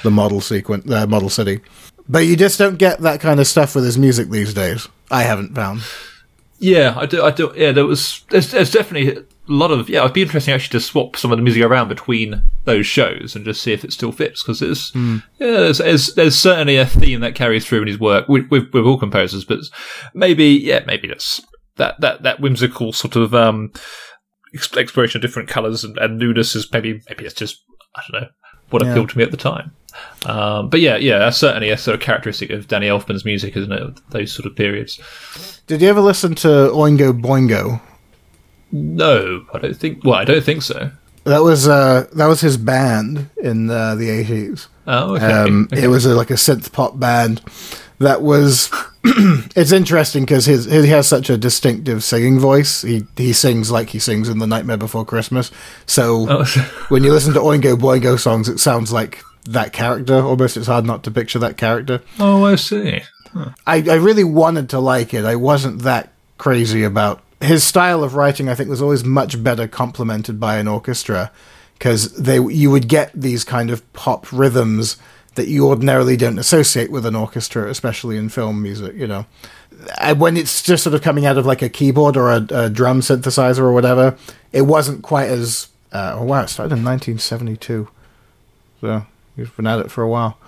the 0.03 0.11
model 0.11 0.41
sequence, 0.41 0.85
the 0.87 1.07
model 1.07 1.29
city. 1.29 1.61
But 2.13 2.27
you 2.27 2.37
just 2.37 2.59
don't 2.59 2.77
get 2.77 3.01
that 3.01 3.21
kind 3.21 3.41
of 3.41 3.47
stuff 3.47 3.75
with 3.75 3.85
his 3.85 3.97
music 3.97 4.29
these 4.29 4.53
days. 4.53 4.87
I 5.11 5.23
haven't 5.23 5.55
found. 5.55 5.81
Yeah, 6.59 6.93
I 6.95 7.07
do. 7.07 7.23
I 7.23 7.31
do. 7.31 7.55
Yeah, 7.57 7.73
there 7.73 7.87
was. 7.87 8.23
There's, 8.29 8.51
there's 8.51 8.71
definitely 8.71 9.17
a 9.17 9.25
lot 9.49 9.71
of. 9.71 9.89
Yeah, 9.89 10.01
it'd 10.01 10.13
be 10.13 10.21
interesting 10.21 10.53
actually 10.53 10.79
to 10.79 10.85
swap 10.85 11.17
some 11.17 11.33
of 11.33 11.39
the 11.39 11.43
music 11.43 11.63
around 11.63 11.89
between 11.89 12.43
those 12.67 12.87
shows 12.87 13.35
and 13.35 13.47
just 13.47 13.63
see 13.63 13.73
if 13.73 13.83
it 13.83 13.95
still 13.95 14.13
fits 14.13 14.43
because 14.43 14.61
there's. 14.61 14.93
Yeah, 14.95 15.21
there's, 15.39 15.79
there's 15.79 16.15
there's 16.15 16.39
certainly 16.39 16.77
a 16.77 16.85
theme 16.85 17.21
that 17.21 17.35
carries 17.35 17.67
through 17.67 17.81
in 17.83 17.89
his 17.89 17.99
work 17.99 18.29
with 18.29 18.51
with, 18.51 18.71
with 18.75 18.85
all 18.85 18.99
composers, 18.99 19.47
but 19.47 19.61
maybe 20.13 20.49
yeah, 20.49 20.85
maybe 20.87 21.09
that's 21.09 21.41
that 21.77 21.99
that 22.03 22.25
that 22.25 22.41
whimsical 22.41 22.93
sort 22.93 23.17
of 23.17 23.35
um 23.35 23.73
exploration 24.55 25.19
of 25.19 25.23
different 25.23 25.49
colours 25.49 25.83
and, 25.83 25.97
and 25.97 26.19
newness 26.19 26.55
is 26.55 26.71
maybe 26.73 27.01
maybe 27.09 27.25
it's 27.25 27.35
just 27.35 27.63
I 27.97 28.03
don't 28.03 28.21
know 28.21 28.29
what 28.73 28.83
Yeah. 28.85 28.91
appealed 28.91 29.11
to 29.11 29.19
me 29.19 29.25
at 29.25 29.31
the 29.31 29.37
time. 29.37 29.73
Um, 30.25 30.69
but 30.69 30.81
yeah, 30.81 30.97
yeah, 30.97 31.19
that's 31.19 31.37
certainly 31.37 31.71
a 31.71 31.77
sort 31.77 31.95
of 31.95 32.01
characteristic 32.01 32.51
of 32.51 32.67
Danny 32.69 32.87
Elfman's 32.87 33.25
music, 33.25 33.57
isn't 33.57 33.73
it? 33.73 34.01
Those 34.11 34.33
sort 34.33 34.47
of 34.47 34.57
periods. 34.57 34.99
Did 35.67 35.83
you 35.83 35.89
ever 35.89 36.01
listen 36.01 36.35
to 36.37 36.49
Oingo 36.49 37.13
Boingo? 37.21 37.81
No, 38.71 39.45
I 39.53 39.59
don't 39.59 39.77
think. 39.77 40.03
Well, 40.05 40.15
I 40.15 40.25
don't 40.25 40.43
think 40.45 40.63
so. 40.63 40.91
That 41.25 41.43
was 41.43 41.69
uh, 41.69 42.07
that 42.15 42.27
was 42.27 42.41
his 42.41 42.57
band 42.57 43.29
in 43.43 43.71
uh, 43.71 43.95
the 43.95 44.09
eighties. 44.11 44.69
Oh, 44.87 45.15
okay. 45.17 45.25
Um, 45.27 45.69
okay. 45.73 45.85
It 45.85 45.89
was 45.89 46.05
a, 46.07 46.15
like 46.15 46.31
a 46.31 46.35
synth 46.35 46.73
pop 46.73 46.99
band 46.99 47.41
that 48.03 48.23
was. 48.23 48.71
it's 49.05 49.73
interesting 49.73 50.23
because 50.23 50.47
his 50.47 50.67
he 50.67 50.87
has 50.89 51.09
such 51.09 51.29
a 51.29 51.37
distinctive 51.37 52.05
singing 52.05 52.39
voice. 52.39 52.83
He 52.83 53.05
he 53.17 53.33
sings 53.33 53.71
like 53.71 53.89
he 53.91 53.99
sings 53.99 54.29
in 54.29 54.39
The 54.39 54.47
Nightmare 54.47 54.77
Before 54.77 55.05
Christmas. 55.05 55.51
So 55.87 56.27
Oh, 56.29 56.45
when 56.89 57.03
you 57.03 57.13
listen 57.13 57.35
to 57.35 57.41
Oingo 57.41 57.77
Boingo 57.77 58.19
songs, 58.19 58.49
it 58.49 58.61
sounds 58.61 58.93
like 58.93 59.23
that 59.47 59.73
character. 59.73 60.23
Almost, 60.23 60.57
it's 60.57 60.69
hard 60.69 60.85
not 60.85 61.03
to 61.05 61.11
picture 61.11 61.41
that 61.41 61.57
character. 61.57 62.01
oh, 62.21 62.45
I 62.45 62.55
see. 62.55 63.01
I, 63.67 63.77
I 63.89 63.95
really 63.95 64.25
wanted 64.25 64.69
to 64.71 64.79
like 64.79 65.15
it. 65.15 65.25
I 65.25 65.37
wasn't 65.37 65.83
that 65.83 66.13
crazy 66.39 66.85
about 66.85 67.23
his 67.41 67.65
style 67.65 68.05
of 68.05 68.15
writing. 68.15 68.49
I 68.49 68.55
think 68.55 68.69
was 68.69 68.83
always 68.83 69.05
much 69.05 69.43
better 69.43 69.67
complemented 69.67 70.39
by 70.39 70.59
an 70.59 70.69
orchestra 70.69 71.33
because 71.75 72.13
they 72.17 72.39
you 72.39 72.71
would 72.71 72.87
get 72.89 73.11
these 73.15 73.43
kind 73.43 73.71
of 73.71 73.91
pop 73.95 74.31
rhythms 74.33 74.97
that 75.35 75.49
you 75.49 75.67
ordinarily 75.67 76.17
don't 76.17 76.39
associate 76.39 76.91
with 76.91 77.07
an 77.07 77.15
orchestra, 77.17 77.69
especially 77.69 78.17
in 78.17 78.29
film 78.29 78.63
music. 78.63 78.95
You 78.95 79.07
know, 79.07 79.27
and 80.01 80.21
when 80.21 80.37
it's 80.37 80.63
just 80.63 80.85
sort 80.85 80.95
of 80.95 81.03
coming 81.03 81.27
out 81.27 81.39
of 81.39 81.47
like 81.47 81.63
a 81.63 81.69
keyboard 81.69 82.17
or 82.17 82.31
a, 82.31 82.47
a 82.51 82.71
drum 82.71 83.01
synthesizer 83.01 83.61
or 83.61 83.73
whatever, 83.73 84.17
it 84.53 84.63
wasn't 84.63 85.03
quite 85.03 85.29
as. 85.29 85.69
Uh, 85.93 86.17
oh 86.19 86.25
wow! 86.25 86.43
It 86.43 86.49
started 86.49 86.73
in 86.75 86.85
1972, 86.85 87.89
so 88.81 89.07
you've 89.37 89.55
been 89.57 89.67
at 89.67 89.81
it 89.81 89.91
for 89.91 90.03
a 90.03 90.09
while 90.09 90.39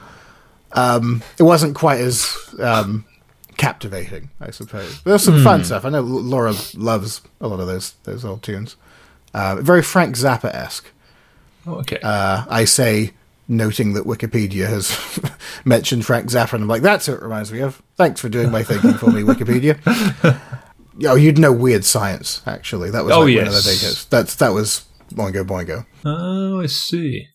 um, 0.74 1.22
it 1.38 1.44
wasn't 1.44 1.74
quite 1.74 2.00
as 2.00 2.36
um, 2.58 3.04
captivating, 3.56 4.30
I 4.40 4.50
suppose. 4.50 5.00
There's 5.02 5.22
some 5.22 5.42
fun 5.42 5.64
stuff. 5.64 5.84
I 5.84 5.88
know 5.88 6.00
Laura 6.00 6.54
loves 6.74 7.22
a 7.40 7.48
lot 7.48 7.60
of 7.60 7.66
those 7.66 7.92
those 8.02 8.24
old 8.24 8.42
tunes. 8.42 8.76
Uh, 9.32 9.56
very 9.60 9.82
Frank 9.82 10.16
Zappa 10.16 10.52
esque. 10.54 10.86
Oh, 11.66 11.76
okay. 11.76 11.98
Uh, 12.02 12.44
I 12.48 12.64
say, 12.66 13.12
noting 13.48 13.92
that 13.94 14.04
Wikipedia 14.04 14.66
has 14.68 14.96
mentioned 15.64 16.04
Frank 16.06 16.30
Zappa, 16.30 16.54
and 16.54 16.62
I'm 16.62 16.68
like, 16.68 16.82
that's 16.82 17.06
who 17.06 17.12
it 17.14 17.22
reminds 17.22 17.52
me 17.52 17.60
of. 17.60 17.82
Thanks 17.96 18.20
for 18.20 18.28
doing 18.28 18.50
my 18.50 18.62
thinking 18.62 18.94
for 18.94 19.10
me, 19.10 19.22
Wikipedia. 19.22 19.78
Oh, 21.04 21.16
you'd 21.16 21.38
know 21.38 21.52
Weird 21.52 21.84
Science, 21.84 22.40
actually. 22.46 22.90
That 22.90 23.04
was 23.04 23.12
Oh, 23.14 23.20
like 23.20 23.36
one 23.36 23.46
of 23.48 23.52
the 23.52 23.70
yes. 23.70 23.82
datas. 23.84 24.08
That's 24.08 24.34
that 24.36 24.50
was 24.50 24.84
Boingo 25.12 25.44
Boingo. 25.44 25.86
oh, 26.04 26.60
I 26.60 26.66
see. 26.66 27.26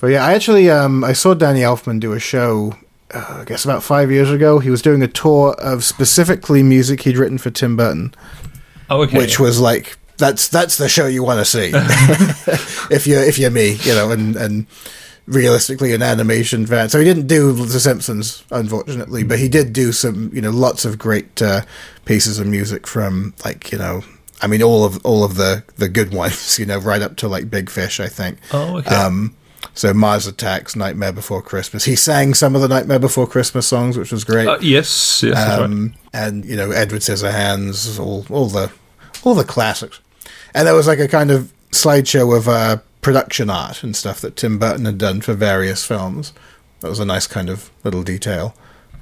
But 0.00 0.08
yeah, 0.08 0.24
I 0.24 0.32
actually 0.34 0.70
um, 0.70 1.04
I 1.04 1.12
saw 1.12 1.34
Danny 1.34 1.60
Elfman 1.60 2.00
do 2.00 2.12
a 2.12 2.20
show. 2.20 2.74
Uh, 3.12 3.38
I 3.40 3.44
guess 3.44 3.64
about 3.64 3.82
five 3.82 4.10
years 4.10 4.30
ago, 4.30 4.60
he 4.60 4.70
was 4.70 4.80
doing 4.80 5.02
a 5.02 5.08
tour 5.08 5.54
of 5.58 5.82
specifically 5.84 6.62
music 6.62 7.02
he'd 7.02 7.18
written 7.18 7.38
for 7.38 7.50
Tim 7.50 7.76
Burton, 7.76 8.14
Oh, 8.88 9.02
okay. 9.02 9.18
which 9.18 9.40
was 9.40 9.60
like 9.60 9.98
that's 10.16 10.46
that's 10.48 10.78
the 10.78 10.88
show 10.88 11.06
you 11.06 11.24
want 11.24 11.40
to 11.40 11.44
see 11.44 11.72
if 12.94 13.06
you're 13.06 13.22
if 13.22 13.38
you're 13.38 13.50
me, 13.50 13.72
you 13.82 13.92
know, 13.94 14.10
and 14.12 14.36
and 14.36 14.66
realistically 15.30 15.94
an 15.94 16.02
animation 16.02 16.66
fan. 16.66 16.88
So 16.88 16.98
he 16.98 17.04
didn't 17.04 17.28
do 17.28 17.52
The 17.52 17.80
Simpsons, 17.80 18.44
unfortunately, 18.50 19.22
but 19.22 19.38
he 19.38 19.48
did 19.48 19.72
do 19.72 19.92
some, 19.92 20.30
you 20.34 20.40
know, 20.42 20.50
lots 20.50 20.84
of 20.84 20.98
great 20.98 21.40
uh, 21.40 21.62
pieces 22.04 22.38
of 22.38 22.46
music 22.46 22.86
from 22.86 23.34
like 23.44 23.72
you 23.72 23.78
know. 23.78 24.02
I 24.42 24.46
mean, 24.46 24.62
all 24.62 24.84
of 24.84 25.04
all 25.04 25.24
of 25.24 25.36
the 25.36 25.64
the 25.76 25.88
good 25.88 26.12
ones, 26.22 26.58
you 26.58 26.66
know, 26.66 26.78
right 26.78 27.00
up 27.00 27.16
to 27.16 27.28
like 27.28 27.48
Big 27.48 27.70
Fish, 27.70 28.00
I 28.00 28.08
think. 28.08 28.38
Oh, 28.52 28.78
okay. 28.78 28.94
Um, 28.94 29.36
so 29.74 29.94
Mars 29.94 30.26
Attacks, 30.26 30.74
Nightmare 30.74 31.12
Before 31.12 31.40
Christmas. 31.42 31.84
He 31.84 31.94
sang 31.94 32.34
some 32.34 32.54
of 32.56 32.60
the 32.60 32.68
Nightmare 32.68 32.98
Before 32.98 33.26
Christmas 33.26 33.66
songs, 33.66 33.96
which 33.96 34.10
was 34.10 34.24
great. 34.24 34.48
Uh, 34.48 34.58
yes, 34.60 35.22
yes, 35.22 35.34
that's 35.34 35.58
right. 35.58 35.64
um, 35.64 35.94
and 36.12 36.44
you 36.44 36.56
know 36.56 36.70
Edward 36.72 37.02
Scissorhands, 37.02 37.98
all 38.00 38.26
all 38.30 38.48
the 38.48 38.72
all 39.22 39.34
the 39.34 39.44
classics. 39.44 40.00
And 40.54 40.66
there 40.66 40.74
was 40.74 40.88
like 40.88 40.98
a 40.98 41.06
kind 41.06 41.30
of 41.30 41.52
slideshow 41.70 42.36
of 42.36 42.48
uh, 42.48 42.78
production 43.00 43.50
art 43.50 43.82
and 43.82 43.96
stuff 43.96 44.20
that 44.20 44.36
Tim 44.36 44.58
Burton 44.58 44.84
had 44.84 44.98
done 44.98 45.20
for 45.20 45.34
various 45.34 45.84
films. 45.84 46.32
That 46.80 46.88
was 46.88 47.00
a 47.00 47.04
nice 47.04 47.26
kind 47.26 47.48
of 47.48 47.70
little 47.84 48.02
detail. 48.02 48.54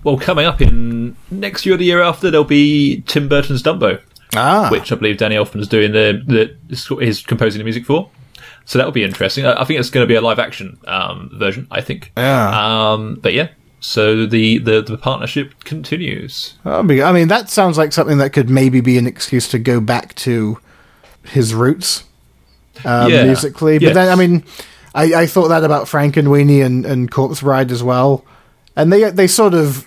Well, 0.04 0.18
coming 0.18 0.46
up 0.46 0.60
in 0.60 1.16
next 1.30 1.66
year 1.66 1.74
or 1.74 1.78
the 1.78 1.84
year 1.84 2.00
after, 2.02 2.30
there'll 2.30 2.44
be 2.44 3.02
Tim 3.06 3.28
Burton's 3.28 3.62
Dumbo, 3.62 4.00
Ah, 4.36 4.68
which 4.70 4.92
I 4.92 4.94
believe 4.94 5.18
Danny 5.18 5.34
Elfman's 5.36 5.68
doing 5.68 5.92
the, 5.92 6.22
the 6.68 6.98
is 7.00 7.22
composing 7.22 7.58
the 7.58 7.64
music 7.64 7.84
for. 7.84 8.10
So 8.64 8.78
that'll 8.78 8.92
be 8.92 9.02
interesting. 9.02 9.46
I 9.46 9.62
I 9.62 9.64
think 9.64 9.80
it's 9.80 9.90
going 9.90 10.04
to 10.04 10.08
be 10.08 10.14
a 10.14 10.20
live 10.20 10.38
action 10.38 10.78
um, 10.86 11.30
version. 11.34 11.66
I 11.70 11.80
think. 11.80 12.12
yeah. 12.16 12.92
Um, 12.92 13.18
but 13.20 13.32
yeah, 13.32 13.48
So 13.80 14.26
the, 14.26 14.58
the, 14.58 14.82
the 14.82 14.98
partnership 14.98 15.64
continues. 15.64 16.54
I 16.64 16.82
mean, 16.82 17.28
that 17.28 17.48
sounds 17.48 17.78
like 17.78 17.92
something 17.92 18.18
that 18.18 18.32
could 18.32 18.50
maybe 18.50 18.80
be 18.80 18.98
an 18.98 19.06
excuse 19.06 19.48
to 19.48 19.58
go 19.58 19.80
back 19.80 20.14
to 20.16 20.58
his 21.24 21.54
roots 21.54 22.04
um, 22.84 23.10
yeah. 23.10 23.24
musically. 23.24 23.78
But 23.78 23.82
yes. 23.82 23.94
then, 23.94 24.08
I 24.08 24.14
mean, 24.14 24.44
I, 24.94 25.22
I 25.22 25.26
thought 25.26 25.48
that 25.48 25.64
about 25.64 25.86
Frankenweenie 25.86 26.64
and, 26.64 26.84
Weenie 26.84 26.90
and 26.90 27.10
Corpse 27.10 27.40
Bride 27.40 27.70
as 27.70 27.82
well. 27.82 28.24
And 28.76 28.92
they 28.92 29.10
they 29.10 29.26
sort 29.26 29.54
of, 29.54 29.86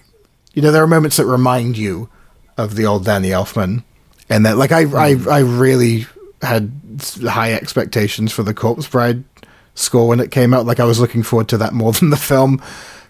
you 0.54 0.62
know, 0.62 0.72
there 0.72 0.84
are 0.84 0.88
moments 0.88 1.18
that 1.18 1.26
remind 1.26 1.78
you 1.78 2.10
of 2.58 2.76
the 2.76 2.86
old 2.86 3.06
Danny 3.06 3.30
Elfman. 3.30 3.84
And 4.30 4.46
that, 4.46 4.58
like, 4.58 4.72
I, 4.72 4.86
mm. 4.86 5.28
I, 5.28 5.38
I 5.38 5.40
really 5.40 6.06
had 6.42 6.72
high 7.22 7.54
expectations 7.54 8.32
for 8.32 8.44
the 8.44 8.54
Corpse 8.54 8.88
Bride 8.88 9.24
score 9.76 10.08
when 10.08 10.20
it 10.20 10.32
came 10.32 10.54
out. 10.54 10.66
Like, 10.66 10.80
I 10.80 10.86
was 10.86 11.00
looking 11.00 11.24
forward 11.24 11.50
to 11.50 11.58
that 11.58 11.74
more 11.74 11.92
than 12.00 12.10
the 12.10 12.18
film 12.18 12.62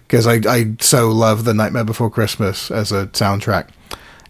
because 0.06 0.26
I, 0.26 0.40
I 0.48 0.76
so 0.80 1.10
love 1.10 1.44
The 1.44 1.54
Nightmare 1.54 1.84
Before 1.84 2.10
Christmas 2.10 2.70
as 2.70 2.92
a 2.92 3.06
soundtrack. 3.08 3.68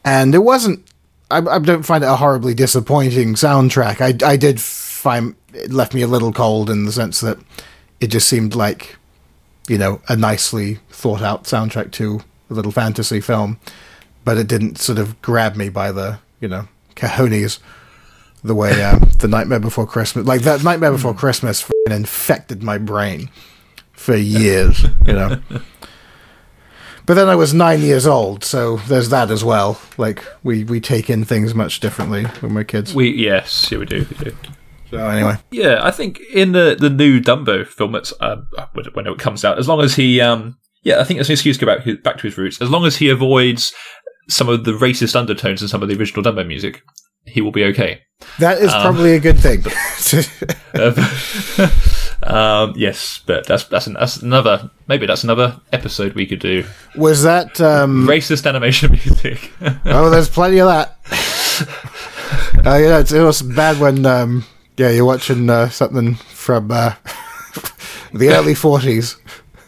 And 0.04 0.34
it 0.34 0.38
wasn't, 0.38 0.86
I, 1.30 1.38
I 1.38 1.58
don't 1.58 1.82
find 1.82 2.04
it 2.04 2.08
a 2.08 2.16
horribly 2.16 2.54
disappointing 2.54 3.34
soundtrack. 3.34 4.00
I, 4.00 4.26
I 4.26 4.36
did 4.36 4.60
it 5.06 5.72
left 5.72 5.94
me 5.94 6.02
a 6.02 6.06
little 6.06 6.32
cold 6.32 6.70
in 6.70 6.84
the 6.84 6.92
sense 6.92 7.20
that 7.20 7.38
it 8.00 8.08
just 8.08 8.28
seemed 8.28 8.54
like, 8.54 8.96
you 9.68 9.78
know, 9.78 10.00
a 10.08 10.16
nicely 10.16 10.78
thought 10.90 11.22
out 11.22 11.44
soundtrack 11.44 11.92
to 11.92 12.20
a 12.50 12.54
little 12.54 12.72
fantasy 12.72 13.20
film, 13.20 13.58
but 14.24 14.38
it 14.38 14.46
didn't 14.46 14.78
sort 14.78 14.98
of 14.98 15.20
grab 15.22 15.56
me 15.56 15.68
by 15.68 15.92
the, 15.92 16.18
you 16.40 16.48
know, 16.48 16.68
cojones 16.94 17.58
the 18.44 18.54
way 18.54 18.82
uh, 18.82 18.98
the 19.18 19.28
Nightmare 19.28 19.60
Before 19.60 19.86
Christmas, 19.86 20.26
like 20.26 20.42
that 20.42 20.64
Nightmare 20.64 20.92
Before 20.92 21.14
Christmas, 21.14 21.68
infected 21.90 22.62
my 22.62 22.78
brain 22.78 23.30
for 23.92 24.16
years, 24.16 24.82
you 25.06 25.12
know. 25.12 25.40
But 27.04 27.14
then 27.14 27.28
I 27.28 27.34
was 27.34 27.52
nine 27.52 27.80
years 27.80 28.06
old, 28.06 28.44
so 28.44 28.76
there's 28.76 29.08
that 29.08 29.30
as 29.30 29.44
well. 29.44 29.80
Like 29.98 30.24
we 30.42 30.64
we 30.64 30.80
take 30.80 31.10
in 31.10 31.24
things 31.24 31.54
much 31.54 31.80
differently 31.80 32.24
when 32.40 32.54
we're 32.54 32.64
kids. 32.64 32.94
We 32.94 33.10
yes, 33.10 33.70
yeah, 33.70 33.78
we 33.78 33.86
do. 33.86 34.06
We 34.08 34.24
do. 34.24 34.36
So 34.92 35.08
anyway, 35.08 35.38
yeah, 35.50 35.80
I 35.82 35.90
think 35.90 36.20
in 36.34 36.52
the 36.52 36.76
the 36.78 36.90
new 36.90 37.18
Dumbo 37.18 37.66
film, 37.66 37.94
it's 37.94 38.12
uh, 38.20 38.36
when 38.92 39.06
it 39.06 39.18
comes 39.18 39.42
out, 39.42 39.58
as 39.58 39.66
long 39.66 39.80
as 39.80 39.94
he, 39.94 40.20
um, 40.20 40.58
yeah, 40.82 41.00
I 41.00 41.04
think 41.04 41.18
it's 41.18 41.30
an 41.30 41.32
excuse 41.32 41.56
to 41.56 41.64
go 41.64 41.74
back 41.74 42.02
back 42.02 42.18
to 42.18 42.24
his 42.24 42.36
roots. 42.36 42.60
As 42.60 42.68
long 42.68 42.84
as 42.84 42.96
he 42.96 43.08
avoids 43.08 43.72
some 44.28 44.50
of 44.50 44.64
the 44.64 44.72
racist 44.72 45.16
undertones 45.16 45.62
in 45.62 45.68
some 45.68 45.82
of 45.82 45.88
the 45.88 45.98
original 45.98 46.22
Dumbo 46.22 46.46
music, 46.46 46.82
he 47.24 47.40
will 47.40 47.52
be 47.52 47.64
okay. 47.64 48.02
That 48.38 48.58
is 48.58 48.70
um, 48.70 48.82
probably 48.82 49.14
a 49.14 49.18
good 49.18 49.38
thing. 49.38 49.64
um, 52.22 52.74
yes, 52.76 53.22
but 53.24 53.46
that's 53.46 53.64
that's, 53.64 53.86
an, 53.86 53.94
that's, 53.94 54.18
another 54.18 54.70
maybe 54.88 55.06
that's 55.06 55.24
another 55.24 55.58
episode 55.72 56.12
we 56.12 56.26
could 56.26 56.40
do. 56.40 56.66
Was 56.96 57.22
that 57.22 57.58
um, 57.62 58.06
racist 58.06 58.46
animation 58.46 58.92
music? 58.92 59.52
oh, 59.86 60.10
there's 60.10 60.28
plenty 60.28 60.60
of 60.60 60.68
that. 60.68 60.98
uh, 62.66 62.76
yeah, 62.76 62.98
it's, 62.98 63.12
it 63.12 63.22
was 63.22 63.40
bad 63.40 63.80
when 63.80 64.04
um, 64.04 64.44
yeah 64.76 64.90
you're 64.90 65.04
watching 65.04 65.48
uh, 65.48 65.68
something 65.68 66.14
from 66.14 66.70
uh, 66.70 66.94
the 68.12 68.30
early 68.30 68.54
'40s. 68.54 69.18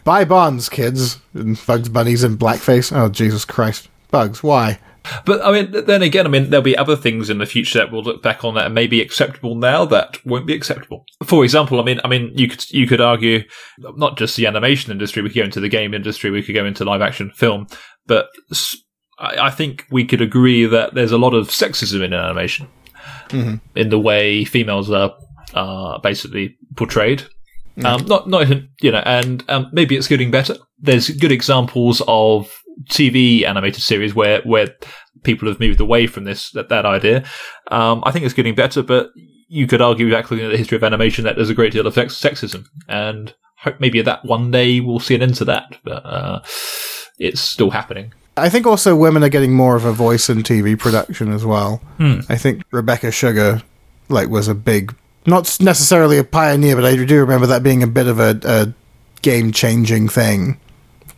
Buy 0.05 0.25
bonds, 0.25 0.69
kids, 0.69 1.21
and 1.33 1.59
Bugs 1.67 1.89
Bunnies 1.89 2.25
in 2.25 2.37
blackface. 2.37 2.95
Oh 2.95 3.09
Jesus 3.09 3.45
Christ, 3.45 3.89
Bugs, 4.11 4.43
why? 4.43 4.79
But 5.27 5.45
I 5.45 5.53
mean, 5.53 5.85
then 5.87 6.03
again, 6.03 6.27
I 6.27 6.31
mean, 6.31 6.49
there'll 6.49 6.63
be 6.63 6.77
other 6.77 6.97
things 6.97 7.29
in 7.29 7.39
the 7.39 7.47
future 7.47 7.79
that 7.79 7.93
we'll 7.93 8.03
look 8.03 8.23
back 8.23 8.43
on 8.43 8.55
that 8.55 8.73
may 8.73 8.87
be 8.87 9.03
acceptable 9.03 9.55
now 9.55 9.85
that 9.87 10.25
won't 10.25 10.47
be 10.47 10.55
acceptable. 10.55 11.05
For 11.25 11.45
example, 11.45 11.79
I 11.79 11.85
mean, 11.85 12.01
I 12.05 12.09
mean, 12.09 12.33
you 12.35 12.49
could 12.49 12.71
you 12.71 12.87
could 12.87 13.01
argue 13.01 13.45
not 13.79 14.17
just 14.17 14.37
the 14.37 14.47
animation 14.47 14.93
industry, 14.93 15.23
we 15.23 15.29
could 15.29 15.37
go 15.37 15.45
into 15.45 15.61
the 15.61 15.69
game 15.69 15.93
industry, 15.93 16.31
we 16.31 16.43
could 16.43 16.55
go 16.55 16.65
into 16.65 16.85
live 16.85 17.03
action 17.03 17.31
film, 17.35 17.67
but 18.07 18.29
I 19.19 19.51
think 19.51 19.87
we 19.91 20.05
could 20.05 20.21
agree 20.21 20.67
that 20.67 20.95
there's 20.95 21.13
a 21.13 21.19
lot 21.19 21.35
of 21.35 21.49
sexism 21.49 22.03
in 22.03 22.13
animation, 22.13 22.69
mm-hmm. 23.35 23.79
in 23.79 23.89
the 23.89 23.99
way 23.99 24.45
females 24.45 24.91
are 24.91 25.15
uh, 25.55 25.99
basically 25.99 26.57
portrayed. 26.77 27.25
Mm-hmm. 27.77 27.87
Um, 27.87 28.07
not 28.07 28.29
not 28.29 28.49
you 28.81 28.93
know, 28.93 29.03
and 29.05 29.45
um, 29.49 29.69
maybe 29.73 29.97
it's 29.97 30.09
getting 30.09 30.31
better. 30.31 30.57
There's 30.79 31.11
good 31.11 31.33
examples 31.33 32.03
of 32.07 32.51
TV 32.91 33.45
animated 33.45 33.83
series 33.83 34.15
where 34.15 34.43
where 34.43 34.69
people 35.25 35.49
have 35.49 35.59
moved 35.59 35.81
away 35.81 36.07
from 36.07 36.25
this 36.25 36.51
that, 36.53 36.69
that 36.69 36.87
idea. 36.87 37.25
Um, 37.71 38.03
I 38.07 38.13
think 38.13 38.25
it's 38.25 38.35
getting 38.35 38.55
better, 38.55 38.83
but 38.83 39.11
you 39.49 39.67
could 39.67 39.81
argue 39.81 40.07
exactly 40.07 40.43
in 40.43 40.51
the 40.51 40.57
history 40.57 40.77
of 40.77 40.85
animation 40.85 41.25
that 41.25 41.37
there's 41.37 41.51
a 41.51 41.55
great 41.55 41.73
deal 41.73 41.87
of 41.87 41.95
sex- 41.95 42.21
sexism, 42.21 42.67
and 42.89 43.35
hope 43.59 43.81
maybe 43.81 44.01
that 44.03 44.25
one 44.25 44.51
day 44.51 44.81
we'll 44.81 45.01
see 45.01 45.15
an 45.15 45.23
end 45.23 45.35
to 45.37 45.45
that. 45.47 45.77
But 45.83 46.05
uh, 46.07 46.43
it's 47.19 47.41
still 47.41 47.71
happening. 47.71 48.13
I 48.37 48.49
think 48.49 48.67
also 48.67 48.97
women 48.97 49.23
are 49.23 49.29
getting 49.29 49.55
more 49.55 49.77
of 49.77 49.85
a 49.85 49.93
voice 49.93 50.29
in 50.29 50.43
TV 50.43 50.79
production 50.79 51.33
as 51.33 51.45
well. 51.45 51.77
Hmm. 51.99 52.21
I 52.29 52.37
think 52.37 52.63
Rebecca 52.73 53.11
Sugar, 53.11 53.63
like, 54.09 54.29
was 54.29 54.49
a 54.49 54.55
big, 54.55 54.95
not 55.27 55.57
necessarily 55.61 56.19
a 56.19 56.25
pioneer, 56.25 56.75
but 56.75 56.85
I 56.85 56.97
do 56.97 57.21
remember 57.21 57.47
that 57.47 57.63
being 57.63 57.83
a 57.83 57.87
bit 57.87 58.09
of 58.09 58.19
a, 58.19 58.41
a 58.45 58.73
game 59.23 59.53
changing 59.53 60.09
thing 60.09 60.59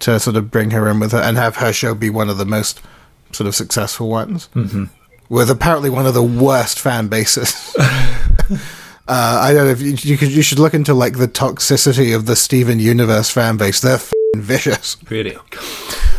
to 0.00 0.20
sort 0.20 0.36
of 0.36 0.50
bring 0.50 0.70
her 0.70 0.88
in 0.88 1.00
with 1.00 1.12
her 1.12 1.18
and 1.18 1.36
have 1.36 1.56
her 1.56 1.72
show 1.72 1.94
be 1.94 2.10
one 2.10 2.28
of 2.28 2.36
the 2.36 2.44
most 2.44 2.82
sort 3.32 3.46
of 3.46 3.54
successful 3.54 4.08
ones. 4.08 4.48
Mm-hmm. 4.54 4.84
With 5.28 5.50
apparently 5.50 5.90
one 5.90 6.06
of 6.06 6.14
the 6.14 6.22
worst 6.22 6.78
fan 6.78 7.08
bases. 7.08 7.74
uh, 7.78 8.58
I 9.08 9.52
don't 9.52 9.66
know 9.66 9.72
if 9.72 9.80
you, 9.80 9.96
you, 9.98 10.16
could. 10.16 10.30
You 10.30 10.42
should 10.42 10.60
look 10.60 10.72
into 10.72 10.94
like 10.94 11.18
the 11.18 11.26
toxicity 11.26 12.14
of 12.14 12.26
the 12.26 12.36
Steven 12.36 12.78
Universe 12.78 13.28
fan 13.28 13.56
base. 13.56 13.80
They're 13.80 13.98
vicious. 14.36 14.96
Really. 15.10 15.36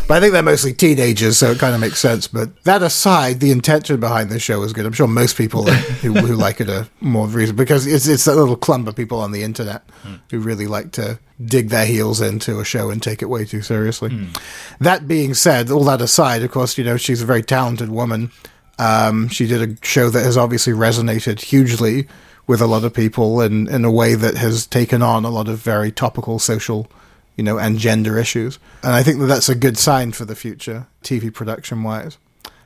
But 0.07 0.17
I 0.17 0.19
think 0.21 0.31
they're 0.31 0.41
mostly 0.41 0.71
teenagers, 0.71 1.37
so 1.37 1.51
it 1.51 1.59
kind 1.59 1.75
of 1.75 1.81
makes 1.81 1.99
sense. 1.99 2.27
But 2.27 2.63
that 2.63 2.81
aside, 2.81 3.41
the 3.41 3.51
intention 3.51 3.99
behind 3.99 4.29
the 4.29 4.39
show 4.39 4.63
is 4.63 4.71
good. 4.71 4.85
I'm 4.85 4.93
sure 4.93 5.05
most 5.05 5.37
people 5.37 5.65
who, 5.65 6.13
who 6.13 6.35
like 6.35 6.61
it 6.61 6.69
are 6.69 6.87
more 7.01 7.27
reason 7.27 7.57
because 7.57 7.85
it's 7.85 8.07
it's 8.07 8.23
that 8.23 8.35
little 8.35 8.55
clump 8.55 8.87
of 8.87 8.95
people 8.95 9.19
on 9.19 9.33
the 9.33 9.43
internet 9.43 9.85
mm. 10.03 10.19
who 10.31 10.39
really 10.39 10.65
like 10.65 10.93
to 10.93 11.19
dig 11.43 11.69
their 11.69 11.85
heels 11.85 12.21
into 12.21 12.59
a 12.61 12.65
show 12.65 12.89
and 12.89 13.03
take 13.03 13.21
it 13.21 13.25
way 13.25 13.43
too 13.43 13.61
seriously. 13.61 14.11
Mm. 14.11 14.41
That 14.79 15.09
being 15.09 15.33
said, 15.33 15.69
all 15.69 15.83
that 15.83 16.01
aside, 16.01 16.41
of 16.41 16.51
course, 16.51 16.77
you 16.77 16.85
know 16.85 16.95
she's 16.95 17.21
a 17.21 17.25
very 17.25 17.43
talented 17.43 17.89
woman. 17.89 18.31
Um, 18.79 19.27
she 19.27 19.45
did 19.45 19.69
a 19.69 19.85
show 19.85 20.09
that 20.09 20.23
has 20.23 20.37
obviously 20.37 20.71
resonated 20.71 21.41
hugely 21.41 22.07
with 22.45 22.61
a 22.61 22.67
lot 22.67 22.85
of 22.85 22.93
people 22.93 23.41
and 23.41 23.67
in 23.67 23.83
a 23.83 23.91
way 23.91 24.15
that 24.15 24.37
has 24.37 24.65
taken 24.65 25.01
on 25.01 25.25
a 25.25 25.29
lot 25.29 25.49
of 25.49 25.59
very 25.59 25.91
topical 25.91 26.39
social 26.39 26.89
you 27.37 27.43
know, 27.43 27.57
and 27.57 27.77
gender 27.77 28.17
issues. 28.17 28.59
And 28.83 28.93
I 28.93 29.03
think 29.03 29.19
that 29.19 29.27
that's 29.27 29.47
a 29.47 29.55
good 29.55 29.77
sign 29.77 30.11
for 30.11 30.25
the 30.25 30.35
future, 30.35 30.87
TV 31.03 31.33
production 31.33 31.83
wise. 31.83 32.17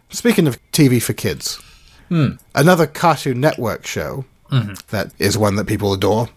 Speaking 0.10 0.48
of 0.48 0.58
TV 0.72 1.02
for 1.02 1.14
kids, 1.14 1.62
mm. 2.10 2.40
another 2.56 2.88
Cartoon 2.88 3.40
Network 3.40 3.86
show 3.86 4.26
mm-hmm. 4.50 4.74
that 4.90 5.14
is 5.20 5.38
one 5.38 5.56
that 5.58 5.68
people 5.68 5.94
adore 5.94 6.30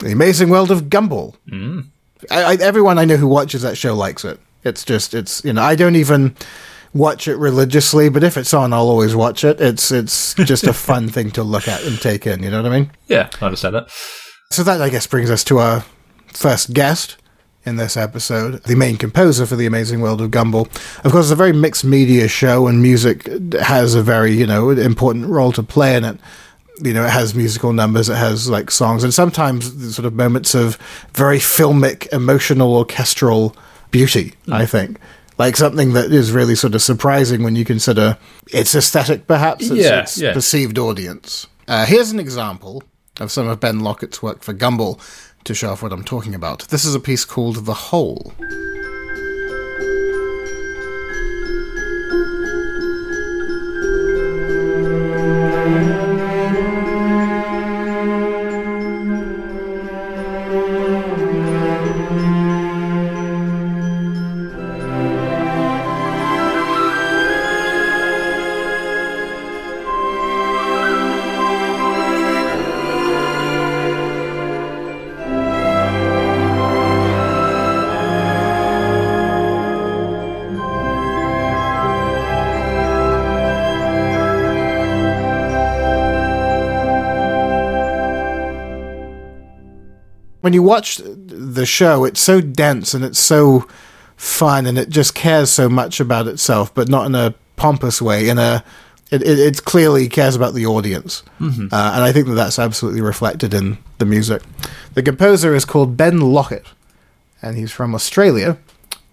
The 0.00 0.12
Amazing 0.12 0.50
World 0.50 0.70
of 0.70 0.84
Gumball. 0.84 1.34
Mm. 1.50 1.86
I, 2.30 2.42
I, 2.42 2.54
everyone 2.56 2.98
I 2.98 3.06
know 3.06 3.16
who 3.16 3.28
watches 3.28 3.62
that 3.62 3.78
show 3.78 3.94
likes 3.94 4.24
it. 4.24 4.38
It's 4.62 4.84
just, 4.84 5.14
it's, 5.14 5.42
you 5.42 5.54
know, 5.54 5.62
I 5.62 5.74
don't 5.74 5.96
even 5.96 6.36
watch 6.92 7.28
it 7.28 7.36
religiously, 7.36 8.10
but 8.10 8.22
if 8.22 8.36
it's 8.36 8.52
on, 8.52 8.74
I'll 8.74 8.88
always 8.88 9.16
watch 9.16 9.42
it. 9.42 9.58
It's, 9.58 9.90
it's 9.90 10.34
just 10.44 10.64
a 10.64 10.74
fun 10.74 11.08
thing 11.08 11.30
to 11.32 11.42
look 11.42 11.66
at 11.66 11.82
and 11.84 11.98
take 11.98 12.26
in, 12.26 12.42
you 12.42 12.50
know 12.50 12.62
what 12.62 12.70
I 12.70 12.78
mean? 12.78 12.90
Yeah, 13.06 13.30
I 13.40 13.46
understand 13.46 13.76
that. 13.76 13.90
So 14.50 14.62
that, 14.64 14.82
I 14.82 14.90
guess, 14.90 15.06
brings 15.06 15.30
us 15.30 15.44
to 15.44 15.58
our 15.58 15.84
first 16.34 16.74
guest 16.74 17.16
in 17.64 17.76
this 17.76 17.96
episode, 17.96 18.62
the 18.64 18.74
main 18.74 18.96
composer 18.96 19.44
for 19.44 19.56
The 19.56 19.66
Amazing 19.66 20.00
World 20.00 20.20
of 20.20 20.30
Gumball. 20.30 20.66
Of 21.04 21.12
course, 21.12 21.26
it's 21.26 21.32
a 21.32 21.36
very 21.36 21.52
mixed 21.52 21.84
media 21.84 22.26
show, 22.26 22.66
and 22.66 22.82
music 22.82 23.26
has 23.54 23.94
a 23.94 24.02
very, 24.02 24.32
you 24.32 24.46
know, 24.46 24.70
important 24.70 25.26
role 25.26 25.52
to 25.52 25.62
play 25.62 25.96
in 25.96 26.04
it. 26.04 26.18
You 26.82 26.94
know, 26.94 27.04
it 27.04 27.10
has 27.10 27.34
musical 27.34 27.74
numbers, 27.74 28.08
it 28.08 28.16
has 28.16 28.48
like 28.48 28.70
songs, 28.70 29.04
and 29.04 29.12
sometimes 29.12 29.94
sort 29.94 30.06
of 30.06 30.14
moments 30.14 30.54
of 30.54 30.76
very 31.12 31.38
filmic, 31.38 32.10
emotional, 32.12 32.74
orchestral 32.74 33.54
beauty, 33.90 34.34
mm. 34.46 34.54
I 34.54 34.64
think. 34.64 34.98
Like 35.36 35.56
something 35.56 35.92
that 35.92 36.12
is 36.12 36.32
really 36.32 36.54
sort 36.54 36.74
of 36.74 36.82
surprising 36.82 37.42
when 37.42 37.56
you 37.56 37.64
consider 37.64 38.16
its 38.48 38.74
aesthetic, 38.74 39.26
perhaps, 39.26 39.70
its, 39.70 39.80
yeah, 39.80 40.00
its 40.00 40.18
yeah. 40.18 40.32
perceived 40.32 40.78
audience. 40.78 41.46
Uh, 41.68 41.84
here's 41.86 42.10
an 42.10 42.20
example 42.20 42.82
of 43.20 43.30
some 43.30 43.48
of 43.48 43.60
Ben 43.60 43.80
Lockett's 43.80 44.22
work 44.22 44.42
for 44.42 44.54
Gumball 44.54 45.00
to 45.44 45.54
show 45.54 45.70
off 45.70 45.82
what 45.82 45.92
I'm 45.92 46.04
talking 46.04 46.34
about. 46.34 46.68
This 46.68 46.84
is 46.84 46.94
a 46.94 47.00
piece 47.00 47.24
called 47.24 47.64
The 47.64 47.74
Hole. 47.74 48.32
When 90.40 90.52
you 90.52 90.62
watch 90.62 91.00
the 91.04 91.66
show, 91.66 92.04
it's 92.04 92.20
so 92.20 92.40
dense 92.40 92.94
and 92.94 93.04
it's 93.04 93.18
so 93.18 93.66
fun 94.16 94.66
and 94.66 94.78
it 94.78 94.88
just 94.88 95.14
cares 95.14 95.50
so 95.50 95.68
much 95.68 96.00
about 96.00 96.26
itself, 96.26 96.74
but 96.74 96.88
not 96.88 97.06
in 97.06 97.14
a 97.14 97.34
pompous 97.56 98.00
way. 98.00 98.28
In 98.28 98.38
a, 98.38 98.64
it, 99.10 99.22
it, 99.22 99.38
it 99.38 99.64
clearly 99.64 100.08
cares 100.08 100.36
about 100.36 100.54
the 100.54 100.66
audience, 100.66 101.22
mm-hmm. 101.40 101.72
uh, 101.72 101.92
and 101.94 102.04
I 102.04 102.12
think 102.12 102.26
that 102.28 102.34
that's 102.34 102.58
absolutely 102.58 103.00
reflected 103.00 103.52
in 103.52 103.78
the 103.98 104.06
music. 104.06 104.42
The 104.94 105.02
composer 105.02 105.54
is 105.54 105.64
called 105.64 105.96
Ben 105.96 106.20
Lockett, 106.20 106.66
and 107.42 107.56
he's 107.56 107.72
from 107.72 107.94
Australia, 107.94 108.58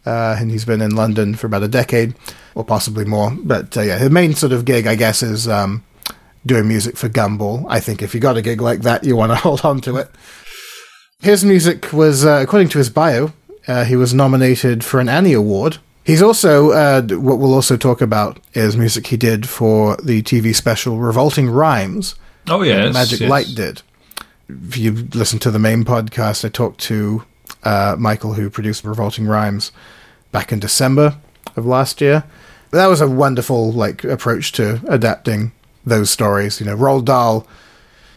uh, 0.06 0.38
and 0.40 0.52
he's 0.52 0.66
been 0.66 0.82
in 0.82 0.96
London 0.96 1.36
for 1.36 1.48
about 1.48 1.64
a 1.64 1.68
decade 1.68 2.14
or 2.56 2.64
possibly 2.64 3.06
more. 3.06 3.32
But 3.32 3.76
uh, 3.76 3.82
yeah, 3.82 3.98
his 3.98 4.10
main 4.10 4.34
sort 4.34 4.52
of 4.52 4.66
gig, 4.66 4.88
I 4.88 4.96
guess, 4.96 5.24
is 5.24 5.48
um, 5.48 5.84
doing 6.46 6.68
music 6.68 6.96
for 6.96 7.10
Gumball. 7.10 7.66
I 7.68 7.80
think 7.80 8.02
if 8.02 8.14
you 8.14 8.22
got 8.22 8.38
a 8.38 8.42
gig 8.42 8.62
like 8.62 8.82
that, 8.82 9.04
you 9.04 9.16
want 9.16 9.32
to 9.32 9.36
hold 9.48 9.66
on 9.66 9.82
to 9.82 9.98
it. 9.98 10.10
His 11.20 11.44
music 11.44 11.92
was, 11.92 12.26
uh, 12.26 12.40
according 12.44 12.70
to 12.70 12.78
his 12.78 12.90
bio, 12.90 13.34
uh, 13.68 13.86
he 13.86 13.96
was 13.96 14.14
nominated 14.14 14.84
for 14.84 15.00
an 15.00 15.10
Annie 15.10 15.34
Award. 15.34 15.78
He's 16.04 16.22
also, 16.22 16.72
uh, 16.72 17.02
what 17.02 17.40
we'll 17.40 17.54
also 17.54 17.76
talk 17.76 18.02
about 18.02 18.40
is 18.54 18.78
music 18.78 19.08
he 19.08 19.18
did 19.18 19.50
for 19.50 19.98
the 19.98 20.22
TV 20.22 20.56
special 20.56 21.00
Revolting 21.00 21.50
Rhymes. 21.50 22.16
Oh, 22.48 22.62
yeah. 22.62 22.92
Magic 22.92 23.22
yes. 23.22 23.30
Light 23.30 23.48
did. 23.56 23.82
If 24.48 24.78
you 24.78 24.92
listen 25.14 25.40
to 25.40 25.52
the 25.52 25.60
main 25.60 25.84
podcast, 25.84 26.46
I 26.46 26.50
talked 26.50 26.80
to 26.82 27.24
uh, 27.64 27.96
Michael, 28.00 28.36
who 28.36 28.50
produced 28.50 28.86
Revolting 28.86 29.26
Rhymes 29.26 29.72
back 30.32 30.54
in 30.54 30.60
December 30.60 31.18
of 31.58 31.66
last 31.66 32.00
year. 32.00 32.24
That 32.72 32.88
was 32.88 33.02
a 33.02 33.08
wonderful 33.08 33.74
like 33.74 34.04
approach 34.04 34.52
to 34.54 34.82
adapting 34.88 35.52
those 35.86 36.10
stories. 36.10 36.62
You 36.62 36.68
know, 36.68 36.78
Roald 36.78 37.06
Dahl, 37.06 37.46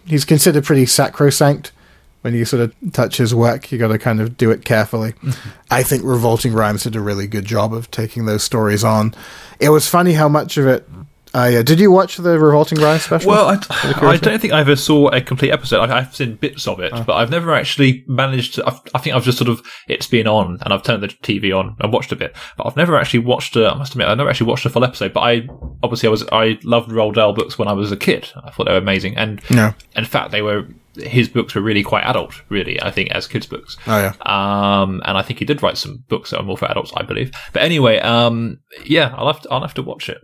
he's 0.05 0.25
considered 0.25 0.65
pretty 0.65 0.87
sacrosanct 0.87 1.73
when 2.23 2.35
you 2.35 2.45
sort 2.45 2.63
of 2.63 2.75
touch 2.93 3.17
his 3.17 3.35
work, 3.35 3.73
you 3.73 3.79
got 3.79 3.89
to 3.89 3.99
kind 3.99 4.21
of 4.21 4.37
do 4.37 4.51
it 4.51 4.65
carefully. 4.65 5.13
Mm-hmm. 5.13 5.51
I 5.71 5.83
think 5.83 6.05
Revolting 6.05 6.53
Rhymes 6.53 6.85
did 6.85 6.97
a 6.97 7.01
really 7.01 7.27
good 7.27 7.45
job 7.45 7.73
of 7.73 7.91
taking 7.91 8.27
those 8.27 8.43
stories 8.43 8.85
on. 8.85 9.15
It 9.59 9.71
was 9.71 9.89
funny 9.89 10.13
how 10.13 10.29
much 10.29 10.57
of 10.57 10.67
it. 10.67 10.89
Uh, 11.33 11.49
yeah. 11.53 11.63
Did 11.63 11.79
you 11.79 11.93
watch 11.93 12.17
the 12.17 12.39
Revolting 12.39 12.81
Rhymes 12.81 13.03
special? 13.03 13.31
Well, 13.31 13.49
I, 13.49 13.59
I 14.01 14.17
don't 14.17 14.41
think 14.41 14.53
I 14.53 14.61
ever 14.61 14.75
saw 14.75 15.09
a 15.09 15.21
complete 15.21 15.53
episode. 15.53 15.89
I, 15.89 16.03
have 16.03 16.15
seen 16.15 16.35
bits 16.35 16.67
of 16.67 16.81
it, 16.81 16.93
oh. 16.93 17.05
but 17.05 17.15
I've 17.15 17.31
never 17.31 17.55
actually 17.55 18.05
managed 18.09 18.57
to. 18.57 18.67
I've, 18.67 18.81
i 18.95 18.99
think 18.99 19.15
I've 19.15 19.23
just 19.23 19.39
sort 19.39 19.49
of 19.49 19.63
it's 19.87 20.09
been 20.09 20.27
on, 20.27 20.59
and 20.63 20.75
I've 20.75 20.83
turned 20.83 21.05
the 21.05 21.09
TV 21.09 21.57
on 21.57 21.77
and 21.79 21.93
watched 21.93 22.11
a 22.11 22.17
bit, 22.17 22.35
but 22.57 22.67
I've 22.67 22.77
never 22.77 22.97
actually 22.97 23.21
watched. 23.21 23.55
A, 23.55 23.69
I 23.69 23.75
must 23.75 23.93
admit, 23.93 24.09
I've 24.09 24.19
never 24.19 24.29
actually 24.29 24.49
watched 24.49 24.67
a 24.67 24.71
full 24.71 24.85
episode. 24.85 25.13
But 25.13 25.21
I 25.21 25.49
obviously 25.85 26.09
I 26.09 26.11
was 26.11 26.25
I 26.33 26.59
loved 26.65 26.91
Roald 26.91 27.15
Dahl 27.15 27.33
books 27.33 27.57
when 27.57 27.69
I 27.69 27.75
was 27.75 27.93
a 27.93 27.97
kid. 27.97 28.29
I 28.43 28.51
thought 28.51 28.65
they 28.65 28.73
were 28.73 28.79
amazing, 28.79 29.17
and 29.17 29.41
no. 29.51 29.73
in 29.95 30.07
fact 30.07 30.33
they 30.33 30.43
were 30.43 30.67
his 31.03 31.29
books 31.29 31.55
were 31.55 31.61
really 31.61 31.83
quite 31.83 32.05
adult, 32.05 32.35
really, 32.49 32.81
I 32.81 32.91
think, 32.91 33.11
as 33.11 33.27
kids' 33.27 33.47
books. 33.47 33.77
Oh, 33.87 33.99
yeah. 33.99 34.15
Um, 34.23 35.03
and 35.05 35.17
I 35.17 35.23
think 35.23 35.39
he 35.39 35.45
did 35.45 35.63
write 35.63 35.77
some 35.77 36.05
books 36.09 36.31
that 36.31 36.39
are 36.39 36.45
more 36.45 36.57
for 36.57 36.71
adults, 36.71 36.93
I 36.97 37.03
believe. 37.03 37.33
But 37.53 37.63
anyway, 37.63 37.99
um, 37.99 38.61
yeah, 38.85 39.15
I'll 39.17 39.33
have 39.33 39.43
to, 39.43 39.51
I'll 39.51 39.61
have 39.61 39.75
to 39.75 39.83
watch 39.83 40.09
it 40.09 40.19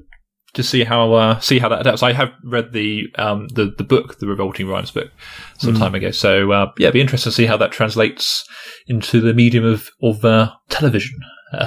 to 0.54 0.62
see 0.62 0.84
how, 0.84 1.12
uh, 1.12 1.40
see 1.40 1.58
how 1.58 1.68
that 1.68 1.80
adapts. 1.80 2.02
I 2.02 2.12
have 2.12 2.32
read 2.42 2.72
the, 2.72 3.08
um, 3.16 3.48
the, 3.48 3.74
the 3.76 3.84
book, 3.84 4.18
the 4.18 4.26
Revolting 4.26 4.68
Rhymes 4.68 4.90
book, 4.90 5.10
some 5.58 5.74
mm. 5.74 5.78
time 5.78 5.94
ago. 5.94 6.10
So, 6.10 6.50
uh, 6.52 6.72
yeah, 6.78 6.86
it'd 6.86 6.94
be 6.94 7.00
interesting 7.00 7.30
to 7.30 7.36
see 7.36 7.46
how 7.46 7.56
that 7.58 7.72
translates 7.72 8.48
into 8.86 9.20
the 9.20 9.34
medium 9.34 9.64
of, 9.64 9.90
of, 10.02 10.24
uh, 10.24 10.52
television. 10.68 11.18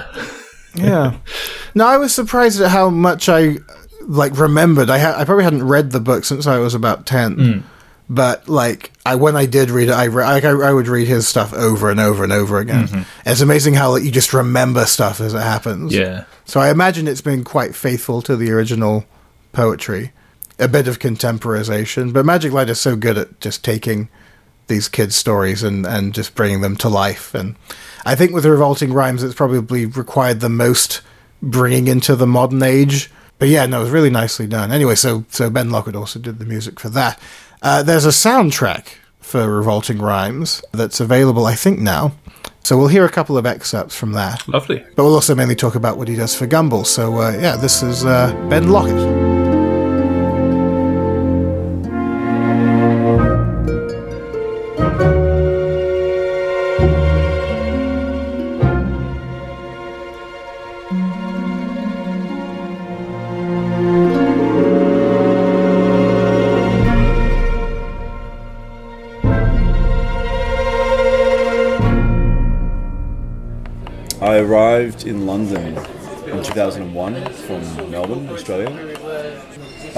yeah. 0.75 1.17
No, 1.75 1.85
I 1.85 1.97
was 1.97 2.13
surprised 2.13 2.61
at 2.61 2.71
how 2.71 2.89
much 2.89 3.29
I, 3.29 3.57
like, 4.01 4.37
remembered. 4.37 4.89
I, 4.89 4.97
ha- 4.97 5.15
I 5.17 5.23
probably 5.23 5.43
hadn't 5.43 5.67
read 5.67 5.91
the 5.91 5.99
book 5.99 6.25
since 6.25 6.47
I 6.47 6.57
was 6.57 6.73
about 6.73 7.05
10. 7.05 7.35
Mm 7.35 7.63
but 8.09 8.49
like 8.49 8.91
I 9.05 9.15
when 9.15 9.35
I 9.35 9.45
did 9.45 9.69
read 9.69 9.89
it, 9.89 9.93
I 9.93 10.05
re- 10.05 10.23
I, 10.23 10.39
I 10.39 10.73
would 10.73 10.87
read 10.87 11.07
his 11.07 11.27
stuff 11.27 11.53
over 11.53 11.91
and 11.91 11.99
over 11.99 12.23
and 12.23 12.33
over 12.33 12.57
again. 12.57 12.87
Mm-hmm. 12.87 13.29
It's 13.29 13.41
amazing 13.41 13.75
how 13.75 13.91
like, 13.91 14.03
you 14.03 14.11
just 14.11 14.33
remember 14.33 14.85
stuff 14.85 15.21
as 15.21 15.33
it 15.33 15.41
happens. 15.41 15.93
Yeah. 15.93 16.25
So 16.45 16.59
I 16.59 16.71
imagine 16.71 17.07
it's 17.07 17.21
been 17.21 17.43
quite 17.43 17.75
faithful 17.75 18.23
to 18.23 18.35
the 18.35 18.51
original 18.51 19.05
poetry, 19.51 20.11
a 20.57 20.67
bit 20.67 20.87
of 20.87 20.97
contemporization. 20.99 22.11
But 22.11 22.25
Magic 22.25 22.51
Light 22.51 22.69
is 22.69 22.81
so 22.81 22.95
good 22.95 23.17
at 23.17 23.39
just 23.39 23.63
taking 23.63 24.09
these 24.65 24.87
kids' 24.87 25.15
stories 25.15 25.61
and 25.61 25.85
and 25.85 26.13
just 26.13 26.33
bringing 26.33 26.61
them 26.61 26.75
to 26.77 26.89
life. 26.89 27.35
And 27.35 27.55
I 28.05 28.15
think 28.15 28.31
with 28.31 28.45
Revolting 28.45 28.91
Rhymes, 28.91 29.21
it's 29.21 29.35
probably 29.35 29.85
required 29.85 30.39
the 30.39 30.49
most 30.49 31.01
bringing 31.43 31.87
into 31.87 32.15
the 32.15 32.27
modern 32.27 32.63
age. 32.63 33.11
But 33.37 33.47
yeah, 33.47 33.65
no, 33.67 33.79
it 33.79 33.83
was 33.83 33.91
really 33.91 34.09
nicely 34.09 34.47
done. 34.47 34.71
Anyway, 34.71 34.95
so 34.95 35.25
so 35.29 35.49
Ben 35.49 35.69
Lockett 35.69 35.95
also 35.95 36.19
did 36.19 36.39
the 36.39 36.45
music 36.45 36.79
for 36.79 36.89
that. 36.89 37.19
Uh, 37.61 37.83
there's 37.83 38.05
a 38.05 38.09
soundtrack 38.09 38.95
for 39.19 39.49
Revolting 39.49 39.99
Rhymes 39.99 40.61
that's 40.71 40.99
available, 40.99 41.45
I 41.45 41.55
think, 41.55 41.79
now. 41.79 42.13
So 42.63 42.77
we'll 42.77 42.87
hear 42.87 43.05
a 43.05 43.11
couple 43.11 43.37
of 43.37 43.45
excerpts 43.45 43.95
from 43.95 44.13
that. 44.13 44.47
Lovely. 44.47 44.83
But 44.95 45.03
we'll 45.03 45.15
also 45.15 45.35
mainly 45.35 45.55
talk 45.55 45.75
about 45.75 45.97
what 45.97 46.07
he 46.07 46.15
does 46.15 46.35
for 46.35 46.47
Gumball. 46.47 46.85
So, 46.85 47.21
uh, 47.21 47.31
yeah, 47.31 47.55
this 47.55 47.81
is 47.83 48.05
uh, 48.05 48.33
Ben 48.49 48.69
Lockett. 48.69 49.48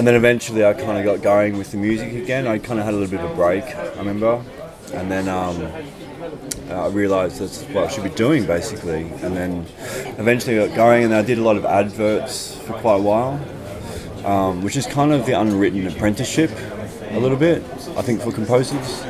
And 0.01 0.07
then 0.07 0.15
eventually 0.15 0.65
I 0.65 0.73
kind 0.73 0.97
of 0.97 1.05
got 1.05 1.21
going 1.21 1.59
with 1.59 1.69
the 1.69 1.77
music 1.77 2.13
again. 2.13 2.47
I 2.47 2.57
kind 2.57 2.79
of 2.79 2.85
had 2.85 2.95
a 2.95 2.97
little 2.97 3.15
bit 3.15 3.23
of 3.23 3.33
a 3.33 3.35
break, 3.35 3.63
I 3.65 3.99
remember. 3.99 4.43
And 4.95 5.11
then 5.11 5.27
um, 5.27 5.71
I 6.71 6.87
realised 6.87 7.39
that's 7.39 7.61
what 7.65 7.83
I 7.83 7.87
should 7.87 8.05
be 8.05 8.09
doing 8.09 8.47
basically. 8.47 9.03
And 9.21 9.37
then 9.37 9.67
eventually 10.17 10.59
I 10.59 10.69
got 10.69 10.75
going 10.75 11.03
and 11.03 11.13
I 11.13 11.21
did 11.21 11.37
a 11.37 11.43
lot 11.43 11.55
of 11.55 11.65
adverts 11.65 12.55
for 12.61 12.73
quite 12.79 12.95
a 12.95 13.03
while, 13.03 13.39
um, 14.25 14.63
which 14.63 14.75
is 14.75 14.87
kind 14.87 15.13
of 15.13 15.27
the 15.27 15.39
unwritten 15.39 15.85
apprenticeship 15.85 16.49
a 17.11 17.19
little 17.19 17.37
bit, 17.37 17.61
I 17.95 18.01
think, 18.01 18.21
for 18.21 18.31
composers. 18.31 19.03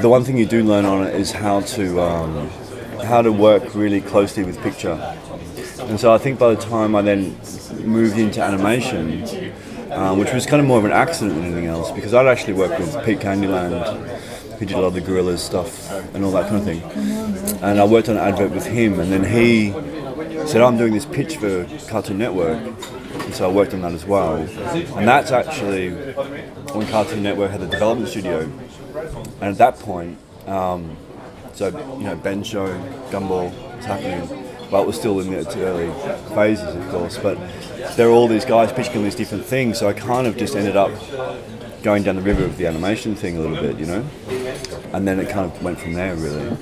The 0.00 0.08
one 0.08 0.24
thing 0.24 0.38
you 0.38 0.46
do 0.46 0.64
learn 0.64 0.86
on 0.86 1.06
it 1.06 1.14
is 1.14 1.30
how 1.30 1.60
to 1.60 2.00
um, 2.00 2.48
how 3.04 3.20
to 3.20 3.30
work 3.30 3.74
really 3.74 4.00
closely 4.00 4.44
with 4.44 4.58
picture. 4.62 4.94
And 5.80 5.98
so 5.98 6.12
I 6.12 6.18
think 6.18 6.38
by 6.38 6.54
the 6.54 6.60
time 6.60 6.94
I 6.94 7.02
then 7.02 7.36
moved 7.84 8.18
into 8.18 8.42
animation, 8.42 9.24
um, 9.92 10.18
which 10.18 10.32
was 10.32 10.46
kind 10.46 10.60
of 10.60 10.66
more 10.66 10.78
of 10.78 10.84
an 10.84 10.92
accident 10.92 11.34
than 11.34 11.44
anything 11.44 11.66
else, 11.66 11.90
because 11.90 12.14
I'd 12.14 12.26
actually 12.26 12.54
worked 12.54 12.78
with 12.80 13.04
Pete 13.04 13.18
Candeland, 13.20 14.08
who 14.58 14.66
did 14.66 14.76
a 14.76 14.80
lot 14.80 14.88
of 14.88 14.94
the 14.94 15.00
Gorillaz 15.00 15.38
stuff 15.38 15.90
and 16.14 16.24
all 16.24 16.30
that 16.32 16.48
kind 16.48 16.56
of 16.56 16.64
thing. 16.64 16.82
And 17.62 17.80
I 17.80 17.84
worked 17.84 18.08
on 18.08 18.16
an 18.16 18.22
advert 18.22 18.52
with 18.52 18.66
him, 18.66 19.00
and 19.00 19.10
then 19.12 19.24
he 19.24 19.72
said, 20.46 20.60
I'm 20.60 20.76
doing 20.76 20.92
this 20.92 21.06
pitch 21.06 21.36
for 21.36 21.66
Cartoon 21.88 22.18
Network. 22.18 22.62
And 23.24 23.34
so 23.34 23.48
I 23.48 23.52
worked 23.52 23.74
on 23.74 23.80
that 23.82 23.92
as 23.92 24.04
well. 24.04 24.36
And 24.36 25.08
that's 25.08 25.30
actually 25.30 25.90
when 25.90 26.86
Cartoon 26.88 27.22
Network 27.22 27.50
had 27.50 27.60
the 27.60 27.66
development 27.66 28.10
studio. 28.10 28.40
And 29.40 29.44
at 29.44 29.58
that 29.58 29.78
point, 29.78 30.18
um, 30.46 30.96
so, 31.54 31.68
you 31.98 32.04
know, 32.04 32.16
Ben 32.16 32.42
Show, 32.42 32.66
Gumball 33.10 33.52
was 33.76 33.84
happening. 33.84 34.43
Well, 34.70 34.82
it 34.82 34.86
was 34.86 34.96
still 34.96 35.20
in 35.20 35.32
its 35.32 35.54
early 35.56 35.88
phases, 36.34 36.74
of 36.74 36.88
course, 36.90 37.18
but 37.18 37.38
there 37.96 38.08
are 38.08 38.12
all 38.12 38.28
these 38.28 38.44
guys 38.44 38.72
pitching 38.72 39.02
these 39.02 39.14
different 39.14 39.44
things, 39.44 39.78
so 39.78 39.88
I 39.88 39.92
kind 39.92 40.26
of 40.26 40.36
just 40.36 40.56
ended 40.56 40.76
up 40.76 40.90
going 41.82 42.02
down 42.02 42.16
the 42.16 42.22
river 42.22 42.44
of 42.44 42.56
the 42.56 42.66
animation 42.66 43.14
thing 43.14 43.36
a 43.36 43.40
little 43.40 43.60
bit, 43.60 43.78
you 43.78 43.86
know? 43.86 44.04
And 44.92 45.06
then 45.06 45.20
it 45.20 45.28
kind 45.28 45.50
of 45.50 45.62
went 45.62 45.78
from 45.78 45.92
there, 45.92 46.14
really. 46.16 46.56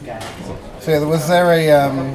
So, 0.80 1.08
was 1.08 1.28
there 1.28 1.52
a, 1.52 1.70
um, 1.70 2.14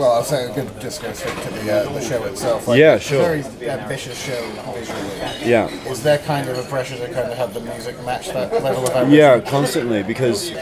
well, 0.00 0.12
I'll 0.12 0.24
say 0.24 0.48
we 0.48 0.54
could 0.54 0.80
just 0.80 1.02
go 1.02 1.12
straight 1.12 1.36
to 1.36 1.50
the, 1.50 1.70
uh, 1.70 1.92
the 1.92 2.00
show 2.00 2.24
itself. 2.24 2.66
Like, 2.66 2.78
yeah, 2.78 2.98
sure. 2.98 3.22
very 3.22 3.68
ambitious 3.68 4.18
show 4.24 4.40
visually. 4.72 5.50
Yeah. 5.50 5.68
Is 5.90 6.02
there 6.02 6.16
kind 6.18 6.48
of 6.48 6.56
a 6.56 6.62
pressure 6.70 6.96
to 6.96 7.04
kind 7.12 7.30
of 7.30 7.36
have 7.36 7.52
the 7.52 7.60
music 7.60 8.02
match 8.06 8.28
that 8.28 8.50
level 8.62 8.86
of 8.86 8.96
ambition? 8.96 9.12
Yeah, 9.12 9.40
constantly 9.40 10.02
because 10.02 10.52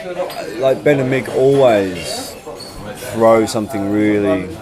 like 0.57 0.83
Ben 0.83 0.99
and 0.99 1.11
Mick 1.12 1.29
always 1.37 2.35
throw 3.12 3.47
something 3.47 3.90
really 3.90 4.55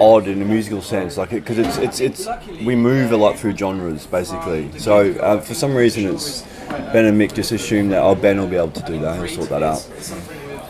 odd 0.00 0.26
in 0.26 0.40
a 0.42 0.44
musical 0.44 0.82
sense, 0.82 1.16
like 1.16 1.30
because 1.30 1.58
it, 1.58 1.66
it's 1.66 2.00
it's 2.00 2.28
it's 2.28 2.64
we 2.64 2.74
move 2.74 3.12
a 3.12 3.16
lot 3.16 3.38
through 3.38 3.56
genres 3.56 4.06
basically. 4.06 4.78
So 4.78 5.12
uh, 5.12 5.40
for 5.40 5.54
some 5.54 5.74
reason, 5.74 6.06
it's 6.06 6.42
Ben 6.68 7.04
and 7.04 7.20
Mick 7.20 7.34
just 7.34 7.52
assume 7.52 7.88
that 7.90 8.02
oh 8.02 8.14
Ben 8.14 8.38
will 8.38 8.46
be 8.46 8.56
able 8.56 8.72
to 8.72 8.82
do 8.82 8.98
that, 9.00 9.16
he'll 9.16 9.28
sort 9.28 9.48
that 9.50 9.62
out 9.62 9.86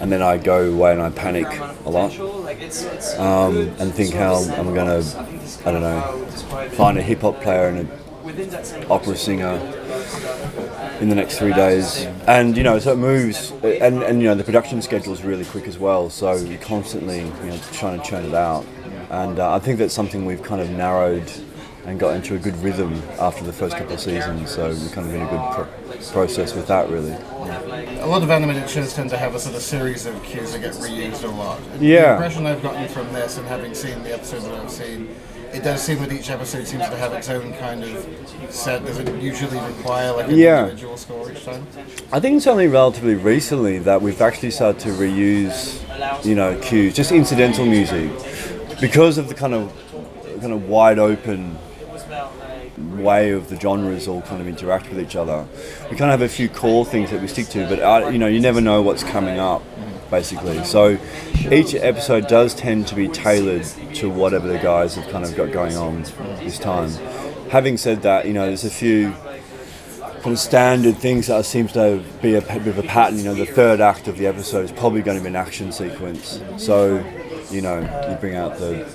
and 0.01 0.11
then 0.11 0.23
I 0.23 0.39
go 0.39 0.73
away 0.73 0.93
and 0.93 1.03
I 1.03 1.11
panic 1.11 1.47
a 1.85 1.91
lot 1.91 2.19
um, 3.19 3.69
and 3.79 3.93
think 3.95 4.15
how 4.15 4.37
I'm 4.37 4.75
gonna, 4.75 5.03
I 5.67 5.73
don't 5.73 5.83
know, 5.83 6.27
find 6.71 6.99
a 6.99 7.03
hip 7.03 7.21
hop 7.21 7.41
player 7.43 7.69
and 7.69 7.81
an 7.81 8.87
opera 8.91 9.17
singer 9.17 9.59
in 11.01 11.09
the 11.09 11.15
next 11.15 11.39
three 11.39 11.53
days, 11.53 12.07
and 12.27 12.57
you 12.57 12.63
know, 12.63 12.79
so 12.79 12.93
it 12.93 12.97
moves, 12.97 13.53
and, 13.63 14.03
and 14.03 14.21
you 14.21 14.29
know, 14.29 14.35
the 14.35 14.45
production 14.45 14.83
schedule 14.83 15.13
is 15.13 15.23
really 15.23 15.45
quick 15.47 15.67
as 15.67 15.79
well. 15.79 16.11
So 16.11 16.35
you're 16.37 16.59
constantly 16.61 17.21
you 17.21 17.47
know 17.47 17.59
trying 17.73 18.01
to 18.01 18.07
churn 18.07 18.25
it 18.25 18.35
out, 18.35 18.67
and 19.11 19.39
uh, 19.39 19.55
I 19.55 19.59
think 19.59 19.79
that's 19.79 19.95
something 19.95 20.27
we've 20.27 20.43
kind 20.43 20.61
of 20.61 20.71
narrowed 20.71 21.31
and 21.87 21.99
got 21.99 22.15
into 22.15 22.35
a 22.35 22.39
good 22.39 22.57
rhythm 22.59 23.03
after 23.19 23.43
the 23.43 23.53
first 23.53 23.77
couple 23.77 23.95
of 23.95 24.01
seasons. 24.01 24.51
So 24.51 24.69
we're 24.69 24.89
kind 24.91 25.07
of 25.07 25.15
in 25.15 25.23
a 25.23 25.27
good 25.27 25.53
pro- 25.53 26.13
process 26.13 26.55
with 26.55 26.67
that, 26.67 26.91
really. 26.91 27.13
A 28.01 28.07
lot 28.07 28.23
of 28.23 28.31
animated 28.31 28.69
shows 28.69 28.93
tend 28.95 29.11
to 29.11 29.17
have 29.17 29.35
a 29.35 29.41
sort 29.41 29.57
of 29.57 29.63
series 29.63 30.05
of 30.07 30.23
cues 30.23 30.53
that 30.53 30.61
get 30.61 30.75
reused 30.75 31.25
a 31.25 31.29
lot. 31.29 31.59
Yeah. 31.81 32.03
The 32.03 32.13
impression 32.13 32.47
I've 32.47 32.63
gotten 32.63 32.87
from 32.89 33.13
this, 33.15 33.39
and 33.39 33.47
having 33.49 33.75
seen 33.75 34.03
the 34.03 34.13
episodes 34.13 34.45
that 34.45 34.55
I've 34.55 34.71
seen, 34.71 35.15
it 35.53 35.63
does 35.63 35.83
seem 35.83 35.99
that 35.99 36.13
each 36.13 36.31
episode 36.31 36.67
seems 36.67 36.89
to 36.89 36.97
have 36.97 37.13
its 37.13 37.29
own 37.29 37.53
kind 37.55 37.83
of 37.85 38.07
set. 38.51 38.85
Does 38.85 38.99
it 38.99 39.15
usually 39.21 39.59
require 39.59 40.13
like 40.13 40.29
an 40.29 40.37
Yeah. 40.39 40.63
individual 40.65 40.97
score 40.97 41.31
each 41.31 41.45
time? 41.45 41.67
I 42.13 42.21
think 42.21 42.37
it's 42.37 42.47
only 42.47 42.69
relatively 42.69 43.15
recently 43.15 43.79
that 43.79 44.01
we've 44.03 44.21
actually 44.23 44.51
started 44.53 44.81
to 44.83 44.91
reuse, 44.91 45.81
you 46.25 46.35
know, 46.35 46.57
cues, 46.61 46.95
just 46.95 47.13
incidental 47.13 47.67
music, 47.67 48.11
because 48.81 49.19
of 49.19 49.29
the 49.29 49.35
kind 49.35 49.55
of 49.55 49.73
kind 50.41 50.53
of 50.53 50.69
wide 50.69 50.99
open 50.99 51.59
way 52.97 53.31
of 53.31 53.49
the 53.51 53.59
genres 53.61 54.09
all 54.09 54.23
kind 54.23 54.41
of 54.41 54.49
interact 54.49 54.89
with 54.89 54.99
each 54.99 55.15
other. 55.17 55.45
We 55.91 55.97
kind 55.97 56.11
of 56.11 56.19
have 56.21 56.23
a 56.23 56.33
few 56.33 56.49
core 56.49 56.85
things 56.87 57.11
that 57.11 57.21
we 57.21 57.29
stick 57.29 57.49
to, 57.49 57.67
but 57.69 57.79
uh, 57.81 58.09
you 58.09 58.19
know, 58.19 58.27
you 58.27 58.41
never 58.41 58.61
know 58.61 58.81
what's 58.83 59.03
coming 59.05 59.39
up, 59.39 59.63
basically. 60.11 60.65
So 60.65 60.99
each 61.51 61.75
episode 61.75 62.29
does 62.29 62.55
tend 62.55 62.89
to 62.89 62.95
be 62.95 63.09
tailored 63.09 63.65
to 63.95 64.11
whatever 64.11 64.49
the 64.49 64.59
guys 64.59 64.95
have 64.97 65.09
kind 65.09 65.25
of 65.25 65.37
got 65.37 65.53
going 65.53 65.77
on 65.77 66.03
this 66.39 66.59
time. 66.59 66.91
Having 67.51 67.79
said 67.79 68.03
that, 68.03 68.27
you 68.27 68.33
know, 68.33 68.47
there's 68.47 68.65
a 68.65 68.71
few 68.71 69.13
kind 70.23 70.35
of 70.35 70.39
standard 70.39 70.97
things 70.97 71.29
that 71.29 71.45
seems 71.47 71.73
to 71.73 72.05
be 72.21 72.35
a 72.35 72.43
bit 72.43 72.67
of 72.67 72.79
a 72.79 72.83
pattern. 72.83 73.19
You 73.19 73.25
know, 73.25 73.35
the 73.35 73.47
third 73.47 73.81
act 73.81 74.07
of 74.07 74.19
the 74.19 74.27
episode 74.27 74.65
is 74.65 74.73
probably 74.73 75.03
going 75.03 75.17
to 75.17 75.23
be 75.23 75.29
an 75.29 75.37
action 75.37 75.73
sequence. 75.73 76.43
So, 76.59 77.05
you 77.51 77.63
know, 77.63 77.81
you 78.09 78.17
bring 78.17 78.37
out 78.37 78.59
the 78.59 78.87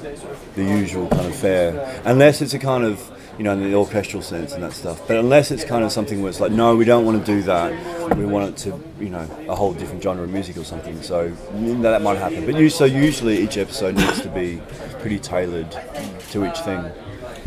the 0.56 0.64
usual 0.64 1.08
kind 1.10 1.26
of 1.26 1.36
fare, 1.36 2.02
unless 2.06 2.42
it's 2.42 2.54
a 2.54 2.60
kind 2.60 2.86
of 2.86 3.12
you 3.38 3.44
know 3.44 3.52
in 3.54 3.64
the 3.64 3.76
orchestral 3.76 4.22
sense 4.22 4.54
and 4.54 4.64
that 4.64 4.74
stuff. 4.74 5.08
But 5.08 5.18
unless 5.18 5.52
it's 5.52 5.64
kind 5.64 5.84
of 5.84 5.92
something 5.92 6.22
where 6.22 6.30
it's 6.30 6.40
like, 6.40 6.52
no, 6.52 6.76
we 6.76 6.86
don't 6.86 7.06
want 7.06 7.24
to 7.24 7.26
do 7.26 7.42
that. 7.44 8.16
We 8.16 8.26
want 8.26 8.50
it 8.50 8.58
to, 8.64 8.82
you 9.00 9.10
know, 9.10 9.28
a 9.50 9.56
whole 9.56 9.74
different 9.74 10.02
genre 10.02 10.24
of 10.24 10.30
music 10.30 10.58
or 10.58 10.64
something. 10.64 11.02
So 11.02 11.30
that 11.30 12.02
might 12.02 12.18
happen. 12.18 12.46
But 12.46 12.56
you, 12.56 12.70
so 12.70 12.86
usually 12.86 13.42
each 13.42 13.58
episode 13.58 13.96
needs 13.96 14.22
to 14.22 14.30
be 14.30 14.62
pretty 15.00 15.20
tailored 15.20 15.72
to 16.32 16.46
each 16.46 16.60
thing. 16.60 16.92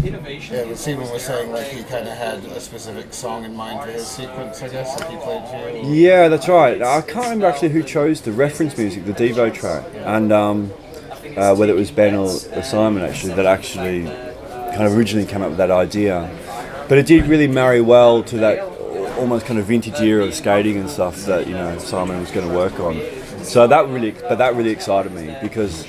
Yeah, 0.01 0.65
but 0.65 0.79
Simon 0.79 1.11
was 1.11 1.23
saying 1.23 1.51
like 1.51 1.67
he 1.67 1.83
kind 1.83 2.07
of 2.07 2.17
had 2.17 2.45
a 2.45 2.61
specific 2.61 3.13
song 3.13 3.45
in 3.45 3.57
mind 3.57 3.85
for 3.85 3.91
his 3.91 4.07
sequence, 4.07 4.63
I 4.63 4.69
guess, 4.69 4.95
that 4.97 5.11
he 5.11 5.17
played 5.17 5.49
for 5.49 5.77
you. 5.77 5.93
Yeah, 5.93 6.29
that's 6.29 6.49
right. 6.49 6.81
I 6.81 7.01
can't 7.01 7.25
remember 7.25 7.47
actually 7.47 7.71
who 7.71 7.83
chose 7.83 8.21
the 8.21 8.31
reference 8.31 8.79
music, 8.79 9.07
the 9.07 9.13
Devo 9.13 9.53
track, 9.53 9.85
and 9.95 10.33
um, 10.33 10.71
uh, 11.37 11.57
whether 11.57 11.73
it 11.73 11.77
was 11.77 11.91
Ben 11.91 12.15
or, 12.15 12.29
or 12.29 12.63
Simon 12.63 13.03
actually 13.03 13.35
that 13.35 13.47
actually 13.47 14.07
kind 14.71 14.85
of 14.85 14.97
originally 14.97 15.27
came 15.27 15.43
up 15.43 15.49
with 15.49 15.59
that 15.59 15.71
idea. 15.71 16.31
But 16.89 16.99
it 16.99 17.07
did 17.07 17.27
really 17.27 17.49
marry 17.49 17.81
well 17.81 18.23
to 18.25 18.37
that 18.39 18.61
almost 19.19 19.47
kind 19.47 19.59
of 19.59 19.67
vintage 19.67 20.01
era 20.01 20.25
of 20.25 20.35
skating 20.35 20.79
and 20.79 20.89
stuff 20.89 21.25
that 21.27 21.47
you 21.47 21.55
know 21.55 21.79
Simon 21.79 22.21
was 22.21 22.31
going 22.31 22.49
to 22.49 22.55
work 22.55 22.81
on. 22.81 23.01
So 23.43 23.67
that 23.67 23.89
really, 23.89 24.13
but 24.13 24.37
that 24.37 24.55
really 24.55 24.71
excited 24.71 25.13
me 25.13 25.37
because. 25.43 25.87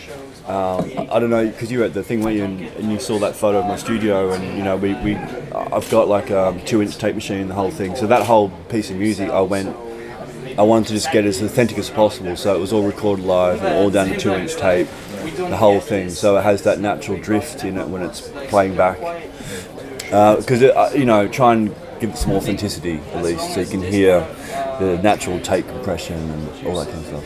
Um, 0.48 0.92
I 1.12 1.20
don't 1.20 1.30
know 1.30 1.46
because 1.46 1.72
you 1.72 1.78
were 1.78 1.86
at 1.86 1.94
the 1.94 2.02
thing, 2.02 2.24
weren't 2.24 2.36
you? 2.36 2.44
And, 2.44 2.60
and 2.62 2.92
you 2.92 2.98
saw 2.98 3.20
that 3.20 3.36
photo 3.36 3.60
of 3.60 3.68
my 3.68 3.76
studio, 3.76 4.32
and 4.32 4.58
you 4.58 4.63
know, 4.63 4.78
we, 4.78 4.96
we 4.96 5.15
I've 5.15 5.88
got 5.92 6.08
like 6.08 6.32
a 6.32 6.60
two-inch 6.65 6.98
tape 6.98 7.13
machine, 7.13 7.50
the 7.50 7.54
whole 7.54 7.70
thing. 7.70 7.96
So 7.96 8.08
that 8.08 8.26
whole 8.26 8.50
piece 8.68 8.89
of 8.89 8.98
music, 8.98 9.30
I 9.30 9.42
went 9.42 9.76
I 10.60 10.63
wanted 10.63 10.88
to 10.89 10.93
just 10.95 11.10
get 11.13 11.24
as 11.24 11.41
authentic 11.41 11.78
as 11.78 11.89
possible, 11.89 12.36
so 12.36 12.54
it 12.54 12.60
was 12.60 12.74
all 12.74 12.84
recorded 12.84 13.24
live 13.24 13.63
and 13.63 13.76
all 13.78 13.89
down 13.89 14.10
to 14.10 14.17
two 14.17 14.34
inch 14.34 14.58
tape, 14.58 14.89
the 15.38 15.56
whole 15.56 15.80
thing. 15.80 16.10
So 16.10 16.36
it 16.36 16.41
has 16.41 16.63
that 16.63 16.82
natural 16.82 17.17
drift 17.17 17.63
in 17.63 17.78
it 17.78 17.88
when 17.88 18.02
it's 18.02 18.19
playing 18.50 18.76
back. 18.76 18.98
Because, 20.00 20.62
uh, 20.62 20.91
you 20.93 21.06
know, 21.06 21.30
try 21.30 21.54
and 21.54 21.74
give 22.02 22.10
it 22.10 22.17
some 22.17 22.34
authenticity 22.34 23.00
at 23.13 23.24
least, 23.24 23.54
so 23.54 23.62
you 23.62 23.67
can 23.67 23.82
hear 23.82 24.19
the 24.82 25.00
natural 25.02 25.39
tape 25.39 25.65
compression 25.65 26.17
and 26.30 26.67
all 26.67 26.84
that 26.84 26.91
kind 26.91 27.00
of 27.00 27.06
stuff. 27.06 27.26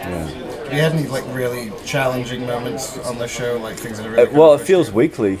Yeah. 0.00 0.26
Have 0.26 0.72
you 0.72 0.80
had 0.80 0.92
any 0.92 1.06
like 1.06 1.24
really 1.28 1.70
challenging 1.84 2.46
moments 2.46 2.98
on 3.06 3.18
the 3.18 3.28
show, 3.28 3.58
like 3.58 3.76
things 3.76 3.98
that 3.98 4.06
are 4.08 4.10
really 4.10 4.26
Uh, 4.28 4.36
well, 4.36 4.54
it 4.54 4.60
feels 4.62 4.90
weekly. 4.90 5.34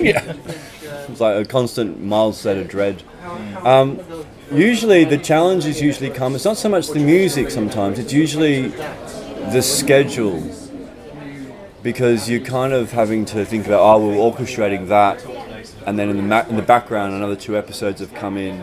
yeah. 0.00 0.34
It's 0.82 1.20
like 1.20 1.36
a 1.36 1.48
constant 1.48 2.02
mild 2.02 2.34
state 2.34 2.58
of 2.58 2.66
dread. 2.66 3.04
Um, 3.62 4.00
usually, 4.52 5.04
the 5.04 5.18
challenges 5.18 5.80
usually 5.80 6.10
come. 6.10 6.34
It's 6.34 6.44
not 6.44 6.56
so 6.56 6.68
much 6.68 6.88
the 6.88 7.00
music. 7.00 7.50
Sometimes 7.50 7.98
it's 7.98 8.12
usually 8.12 8.68
the 9.52 9.62
schedule, 9.62 10.42
because 11.82 12.28
you're 12.28 12.40
kind 12.40 12.72
of 12.72 12.92
having 12.92 13.24
to 13.26 13.44
think 13.44 13.66
about, 13.66 13.80
oh, 13.80 14.06
we're 14.06 14.16
orchestrating 14.16 14.88
that, 14.88 15.24
and 15.86 15.98
then 15.98 16.10
in 16.10 16.16
the 16.16 16.22
ma- 16.22 16.46
in 16.48 16.56
the 16.56 16.62
background, 16.62 17.14
another 17.14 17.36
two 17.36 17.56
episodes 17.56 18.00
have 18.00 18.12
come 18.14 18.36
in. 18.36 18.62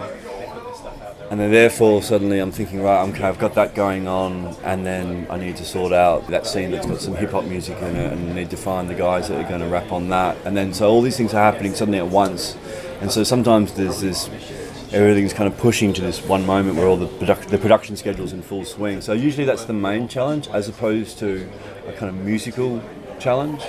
And 1.31 1.39
then 1.39 1.49
therefore 1.49 2.03
suddenly 2.03 2.37
I'm 2.37 2.51
thinking, 2.51 2.83
right, 2.83 3.01
okay, 3.09 3.23
I've 3.23 3.39
got 3.39 3.55
that 3.55 3.73
going 3.73 4.07
on, 4.07 4.55
and 4.63 4.85
then 4.85 5.25
I 5.27 5.37
need 5.37 5.57
to 5.57 5.65
sort 5.65 5.91
out 5.91 6.27
that 6.27 6.45
scene 6.45 6.69
that's 6.69 6.85
got 6.85 7.01
some 7.01 7.15
hip 7.15 7.31
hop 7.31 7.45
music 7.45 7.79
in 7.79 7.95
it, 7.95 8.13
and 8.13 8.35
need 8.35 8.51
to 8.51 8.57
find 8.57 8.87
the 8.87 8.93
guys 8.93 9.27
that 9.29 9.43
are 9.43 9.49
going 9.49 9.61
to 9.61 9.67
rap 9.67 9.91
on 9.91 10.09
that, 10.09 10.37
and 10.45 10.55
then 10.55 10.71
so 10.71 10.87
all 10.87 11.01
these 11.01 11.17
things 11.17 11.33
are 11.33 11.51
happening 11.51 11.73
suddenly 11.73 11.97
at 11.97 12.07
once, 12.07 12.55
and 13.01 13.11
so 13.11 13.23
sometimes 13.23 13.73
there's 13.73 14.01
this, 14.01 14.29
everything's 14.91 15.33
kind 15.33 15.51
of 15.51 15.57
pushing 15.59 15.93
to 15.93 16.01
this 16.01 16.23
one 16.23 16.45
moment 16.45 16.77
where 16.77 16.87
all 16.87 16.97
the 16.97 17.07
production 17.07 17.51
the 17.51 17.57
production 17.57 17.95
schedule's 17.95 18.33
in 18.33 18.41
full 18.41 18.65
swing. 18.65 19.01
So 19.01 19.13
usually 19.13 19.45
that's 19.45 19.65
the 19.65 19.73
main 19.73 20.07
challenge, 20.07 20.47
as 20.49 20.67
opposed 20.67 21.19
to 21.19 21.47
a 21.87 21.93
kind 21.93 22.09
of 22.09 22.23
musical 22.23 22.81
challenge. 23.19 23.63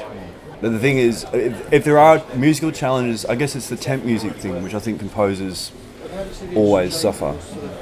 But 0.61 0.73
the 0.73 0.79
thing 0.79 0.99
is, 0.99 1.25
if, 1.33 1.73
if 1.73 1.85
there 1.85 1.99
are 1.99 2.23
musical 2.35 2.73
challenges, 2.73 3.27
I 3.27 3.35
guess 3.35 3.55
it's 3.55 3.69
the 3.69 3.77
temp 3.77 4.05
music 4.05 4.33
thing, 4.35 4.63
which 4.63 4.75
I 4.75 4.79
think 4.79 4.99
composers 4.99 5.71
always 6.55 6.95
suffer, 6.95 7.37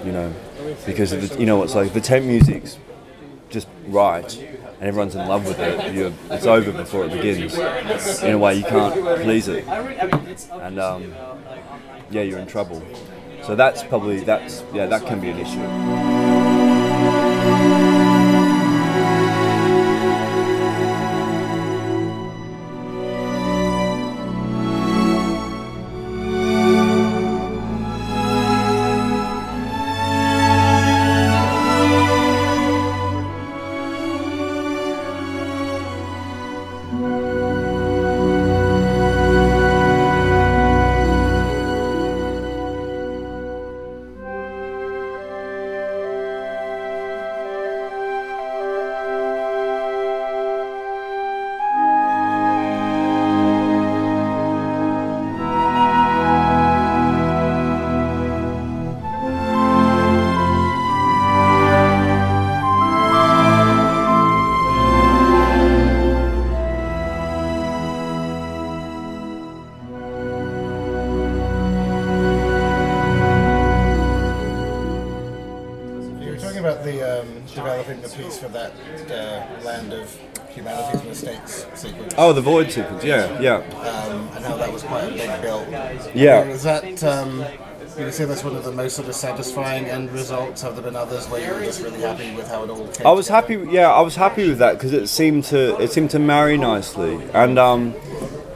you 0.05 0.13
know, 0.13 0.33
because 0.87 1.11
the, 1.11 1.39
you 1.39 1.47
know 1.47 1.63
it's 1.63 1.75
like 1.75 1.93
the 1.93 2.01
temp 2.01 2.27
music's 2.27 2.79
just 3.51 3.69
right 3.87 4.37
and 4.81 4.89
everyone's 4.89 5.15
in 5.15 5.27
love 5.29 5.47
with 5.47 5.59
it. 5.61 5.95
You're, 5.95 6.13
it's 6.31 6.47
over 6.47 6.73
before 6.73 7.07
it 7.07 7.13
begins. 7.13 7.57
In 8.23 8.33
a 8.33 8.39
way, 8.39 8.57
you 8.57 8.65
can't 8.65 9.23
please 9.23 9.49
it, 9.49 9.65
and 9.67 10.81
um, 10.81 11.15
yeah, 12.11 12.23
you're 12.23 12.39
in 12.39 12.47
trouble. 12.47 12.83
So 13.45 13.55
that's 13.55 13.83
probably 13.83 14.21
that's 14.21 14.65
yeah 14.73 14.87
that 14.87 15.05
can 15.07 15.21
be 15.21 15.29
an 15.29 15.39
issue. 15.39 16.14
Sequence. 82.75 83.05
Yeah, 83.05 83.41
yeah. 83.41 83.57
um, 83.57 84.29
and 84.35 84.45
how 84.45 84.57
that 84.57 84.73
was 84.73 84.83
quite 84.83 85.05
a 85.05 85.11
big 85.11 85.43
build. 85.43 85.69
Yeah. 86.15 86.47
Was 86.49 86.63
that, 86.65 87.03
um, 87.05 87.45
you 87.99 88.11
say 88.11 88.25
that's 88.25 88.43
one 88.43 88.57
of 88.57 88.65
the 88.65 88.73
most 88.73 88.97
sort 88.97 89.09
of 89.09 89.15
satisfying 89.15 89.85
end 89.87 90.11
results? 90.11 90.63
Have 90.63 90.75
there 90.75 90.83
been 90.85 90.97
others 90.97 91.29
where 91.29 91.41
you 91.47 91.55
were 91.55 91.65
just 91.65 91.81
really 91.83 92.01
happy 92.01 92.35
with 92.35 92.49
how 92.49 92.65
it 92.65 92.71
all 92.71 92.89
came 92.89 93.07
I 93.07 93.13
was 93.13 93.27
together? 93.27 93.59
happy. 93.59 93.71
Yeah, 93.73 93.91
I 93.93 94.01
was 94.01 94.17
happy 94.17 94.49
with 94.49 94.59
that 94.59 94.75
because 94.75 94.93
it 94.93 95.07
seemed 95.09 95.45
to 95.45 95.81
it 95.81 95.93
seemed 95.93 96.11
to 96.11 96.19
marry 96.19 96.57
nicely, 96.57 97.21
and 97.33 97.59
um, 97.59 97.95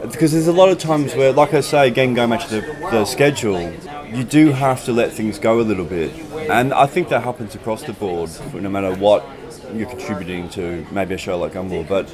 because 0.03 0.33
there's 0.33 0.47
a 0.47 0.53
lot 0.53 0.69
of 0.69 0.79
times 0.79 1.15
where, 1.15 1.33
like 1.33 1.55
I 1.55 1.61
say, 1.61 1.89
again 1.89 2.15
going 2.15 2.31
back 2.31 2.47
to 2.49 2.61
the, 2.61 2.61
the 2.91 3.05
schedule, 3.05 3.61
you 4.07 4.25
do 4.25 4.53
have 4.53 4.85
to 4.85 4.93
let 4.93 5.13
things 5.13 5.39
go 5.39 5.61
a 5.61 5.63
little 5.63 5.85
bit, 5.85 6.13
and 6.51 6.73
I 6.73 6.87
think 6.87 7.09
that 7.09 7.23
happens 7.25 7.55
across 7.55 7.83
the 7.83 7.93
board, 7.93 8.31
no 8.55 8.69
matter 8.69 8.95
what 8.95 9.27
you're 9.75 9.89
contributing 9.89 10.49
to 10.51 10.87
maybe 10.91 11.15
a 11.15 11.19
show 11.19 11.39
like 11.39 11.53
Gumball. 11.53 11.87
But 11.87 12.11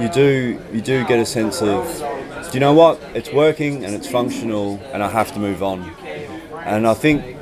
you 0.00 0.08
do 0.08 0.60
you 0.72 0.80
do 0.80 1.04
get 1.04 1.18
a 1.18 1.26
sense 1.26 1.60
of, 1.60 1.84
do 2.50 2.54
you 2.54 2.60
know 2.60 2.72
what? 2.72 3.00
It's 3.14 3.32
working 3.32 3.84
and 3.84 3.94
it's 3.94 4.08
functional, 4.08 4.80
and 4.92 5.02
I 5.02 5.10
have 5.10 5.32
to 5.34 5.38
move 5.38 5.62
on. 5.62 5.90
And 6.64 6.86
I 6.86 6.94
think 6.94 7.36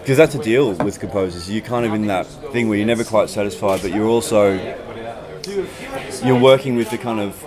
because 0.00 0.16
that's 0.16 0.34
a 0.34 0.42
deal 0.42 0.72
with 0.72 1.00
composers, 1.00 1.50
you're 1.50 1.64
kind 1.64 1.86
of 1.86 1.94
in 1.94 2.06
that 2.06 2.26
thing 2.52 2.68
where 2.68 2.78
you're 2.78 2.86
never 2.86 3.04
quite 3.04 3.28
satisfied, 3.30 3.82
but 3.82 3.92
you're 3.92 4.06
also 4.06 4.52
you're 6.24 6.40
working 6.40 6.76
with 6.76 6.90
the 6.90 6.98
kind 6.98 7.20
of 7.20 7.42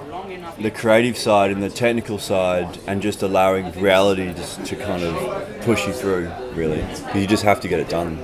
the 0.60 0.72
creative 0.72 1.18
side 1.18 1.52
and 1.52 1.62
the 1.62 1.70
technical 1.70 2.20
side 2.20 2.80
and 2.88 3.02
just 3.02 3.22
allowing 3.24 3.72
reality 3.80 4.34
just 4.34 4.64
to 4.66 4.76
kind 4.76 5.04
of 5.04 5.62
push 5.62 5.88
you 5.88 5.94
through 5.94 6.32
really. 6.54 6.86
You 7.16 7.28
just 7.28 7.44
have 7.44 7.60
to 7.62 7.68
get 7.68 7.80
it 7.80 7.90
done. 7.90 8.20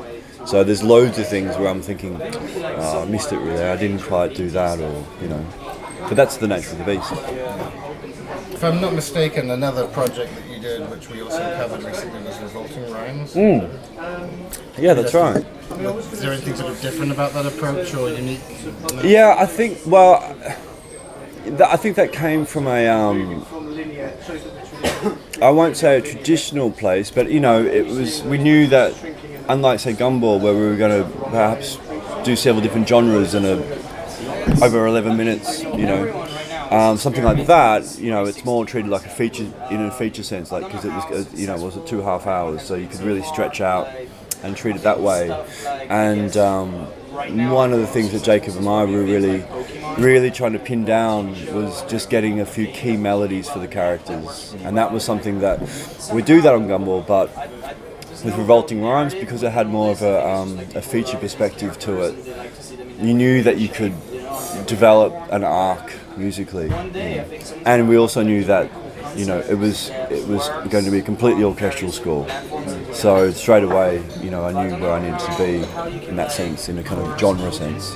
So 0.45 0.63
there's 0.63 0.83
loads 0.83 1.17
of 1.19 1.27
things 1.27 1.57
where 1.57 1.67
I'm 1.67 1.81
thinking 1.81 2.19
oh, 2.21 3.03
I 3.03 3.05
missed 3.05 3.31
it 3.31 3.39
really. 3.39 3.63
I 3.63 3.75
didn't 3.75 4.01
quite 4.01 4.35
do 4.35 4.49
that 4.51 4.79
or 4.79 5.05
you 5.21 5.27
know. 5.27 5.45
But 6.01 6.15
that's 6.15 6.37
the 6.37 6.47
nature 6.47 6.71
of 6.71 6.77
the 6.79 6.85
beast. 6.85 7.11
If 8.53 8.63
I'm 8.63 8.81
not 8.81 8.93
mistaken 8.93 9.51
another 9.51 9.87
project 9.87 10.33
that 10.35 10.47
you 10.47 10.59
did 10.59 10.89
which 10.89 11.09
we 11.09 11.21
also 11.21 11.39
covered 11.57 11.83
recently 11.83 12.23
was 12.23 12.39
Revolting 12.39 12.91
Rhymes. 12.91 13.33
Mm. 13.33 14.77
yeah 14.77 14.93
that's 14.93 15.13
right. 15.13 15.45
Is 16.13 16.21
there 16.21 16.31
anything 16.31 16.55
sort 16.55 16.71
of 16.71 16.81
different 16.81 17.11
about 17.11 17.33
that 17.33 17.45
approach 17.45 17.93
or 17.93 18.09
unique? 18.09 18.41
Yeah 19.03 19.35
I 19.37 19.45
think 19.45 19.79
well 19.85 20.21
I 21.47 21.77
think 21.77 21.95
that 21.95 22.11
came 22.11 22.45
from 22.45 22.67
a. 22.67 22.87
Um, 22.87 23.45
I 25.41 25.49
won't 25.49 25.77
say 25.77 25.97
a 25.97 26.01
traditional 26.01 26.71
place, 26.71 27.11
but 27.11 27.29
you 27.31 27.39
know, 27.39 27.63
it 27.63 27.85
was. 27.85 28.23
We 28.23 28.37
knew 28.37 28.67
that, 28.67 28.93
unlike 29.47 29.79
say 29.79 29.93
Gumball, 29.93 30.41
where 30.41 30.53
we 30.53 30.61
were 30.61 30.75
going 30.75 31.03
to 31.03 31.09
perhaps 31.29 31.77
do 32.23 32.35
several 32.35 32.61
different 32.61 32.87
genres 32.87 33.33
in 33.33 33.45
a 33.45 33.55
over 34.61 34.85
11 34.87 35.15
minutes, 35.15 35.63
you 35.63 35.85
know, 35.85 36.27
um, 36.71 36.97
something 36.97 37.23
like 37.23 37.45
that, 37.47 37.99
you 37.99 38.09
know, 38.09 38.25
it's 38.25 38.43
more 38.43 38.65
treated 38.65 38.89
like 38.89 39.05
a 39.05 39.09
feature 39.09 39.45
in 39.69 39.81
a 39.81 39.91
feature 39.91 40.23
sense, 40.23 40.51
like 40.51 40.65
because 40.65 40.85
it 40.85 40.91
was, 40.91 41.33
you 41.33 41.47
know, 41.47 41.57
was 41.57 41.77
it 41.77 41.85
two 41.85 42.01
half 42.01 42.27
hours, 42.27 42.61
so 42.61 42.75
you 42.75 42.87
could 42.87 43.01
really 43.01 43.23
stretch 43.23 43.61
out 43.61 43.87
and 44.43 44.55
treat 44.55 44.75
it 44.75 44.83
that 44.83 44.99
way. 44.99 45.29
And 45.89 46.35
um, 46.37 46.87
one 47.11 47.73
of 47.73 47.79
the 47.79 47.87
things 47.87 48.11
that 48.11 48.23
Jacob 48.23 48.55
and 48.55 48.67
I 48.67 48.85
were 48.85 49.03
really 49.03 49.43
really 49.97 50.29
trying 50.29 50.53
to 50.53 50.59
pin 50.59 50.85
down 50.85 51.29
was 51.53 51.83
just 51.83 52.09
getting 52.09 52.39
a 52.39 52.45
few 52.45 52.67
key 52.67 52.97
melodies 52.97 53.49
for 53.49 53.59
the 53.59 53.67
characters, 53.67 54.55
and 54.63 54.77
that 54.77 54.91
was 54.91 55.03
something 55.03 55.39
that 55.39 55.59
we 56.13 56.21
do 56.21 56.41
that 56.41 56.53
on 56.53 56.67
Gumball, 56.67 57.05
but 57.07 57.29
with 58.23 58.35
Revolting 58.37 58.83
Rhymes 58.83 59.13
because 59.13 59.43
it 59.43 59.51
had 59.51 59.67
more 59.67 59.91
of 59.91 60.01
a, 60.01 60.27
um, 60.27 60.59
a 60.75 60.81
feature 60.81 61.17
perspective 61.17 61.77
to 61.79 62.01
it. 62.01 62.15
You 62.99 63.13
knew 63.13 63.43
that 63.43 63.57
you 63.57 63.69
could 63.69 63.93
develop 64.65 65.13
an 65.31 65.43
arc 65.43 65.93
musically, 66.17 66.69
and 67.65 67.87
we 67.87 67.97
also 67.97 68.23
knew 68.23 68.43
that 68.45 68.69
you 69.17 69.25
know 69.25 69.39
it 69.39 69.55
was 69.55 69.89
it 70.09 70.27
was 70.27 70.47
going 70.69 70.85
to 70.85 70.91
be 70.91 70.99
a 70.99 71.01
completely 71.01 71.43
orchestral 71.43 71.91
score. 71.91 72.27
So 72.93 73.31
straight 73.31 73.63
away, 73.63 74.03
you 74.21 74.29
know, 74.29 74.43
I 74.45 74.51
knew 74.51 74.75
where 74.77 74.91
I 74.93 74.99
needed 74.99 75.19
to 75.19 75.37
be 75.37 76.07
in 76.07 76.15
that 76.15 76.31
sense, 76.31 76.69
in 76.69 76.77
a 76.77 76.83
kind 76.83 77.01
of 77.01 77.19
genre 77.19 77.51
sense. 77.51 77.95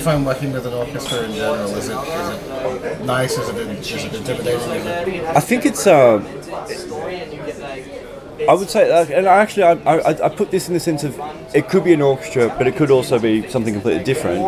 Find 0.00 0.26
working 0.26 0.52
with 0.52 0.66
an 0.66 0.72
orchestra 0.72 1.22
in 1.22 1.34
general? 1.34 1.66
Is 1.76 1.88
it, 1.88 1.96
is 1.96 2.84
it 2.84 3.04
nice? 3.04 3.38
Is 3.38 3.48
it, 3.48 4.14
intimidating? 4.14 4.70
Is 4.70 4.86
it... 4.86 5.24
I 5.24 5.40
think 5.40 5.66
it's. 5.66 5.86
Uh, 5.86 6.18
I 8.48 8.54
would 8.54 8.70
say, 8.70 8.90
uh, 8.90 9.04
and 9.04 9.26
actually, 9.26 9.64
I, 9.64 9.72
I, 9.72 10.26
I, 10.26 10.28
put 10.30 10.50
this 10.50 10.66
in 10.68 10.74
the 10.74 10.80
sense 10.80 11.04
of 11.04 11.20
it 11.54 11.68
could 11.68 11.84
be 11.84 11.92
an 11.92 12.00
orchestra, 12.00 12.48
but 12.56 12.66
it 12.66 12.74
could 12.74 12.90
also 12.90 13.18
be 13.18 13.46
something 13.48 13.74
completely 13.74 14.02
different, 14.02 14.40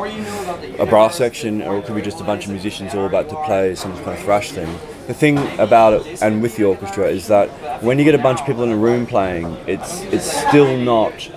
a 0.81 0.87
brass 0.87 1.17
section, 1.17 1.61
or 1.63 1.79
it 1.79 1.85
could 1.85 1.95
be 1.95 2.03
just 2.03 2.21
a 2.21 2.25
bunch 2.25 2.47
of 2.47 2.53
musicians 2.53 2.95
all 2.95 3.07
about 3.07 3.29
to 3.29 3.37
play 3.45 3.75
some 3.75 3.93
kind 3.97 4.19
of 4.19 4.21
thrash 4.21 4.53
thing. 4.53 4.69
The 5.09 5.15
thing 5.15 5.37
about 5.59 6.07
it, 6.07 6.23
and 6.23 6.41
with 6.41 6.57
the 6.57 6.65
orchestra, 6.65 7.09
is 7.09 7.27
that 7.27 7.51
when 7.83 7.99
you 7.99 8.05
get 8.05 8.15
a 8.15 8.23
bunch 8.23 8.41
of 8.41 8.47
people 8.47 8.63
in 8.63 8.71
a 8.71 8.77
room 8.77 9.07
playing, 9.07 9.57
it's 9.67 10.01
it's 10.05 10.31
still 10.49 10.79
not, 10.79 11.29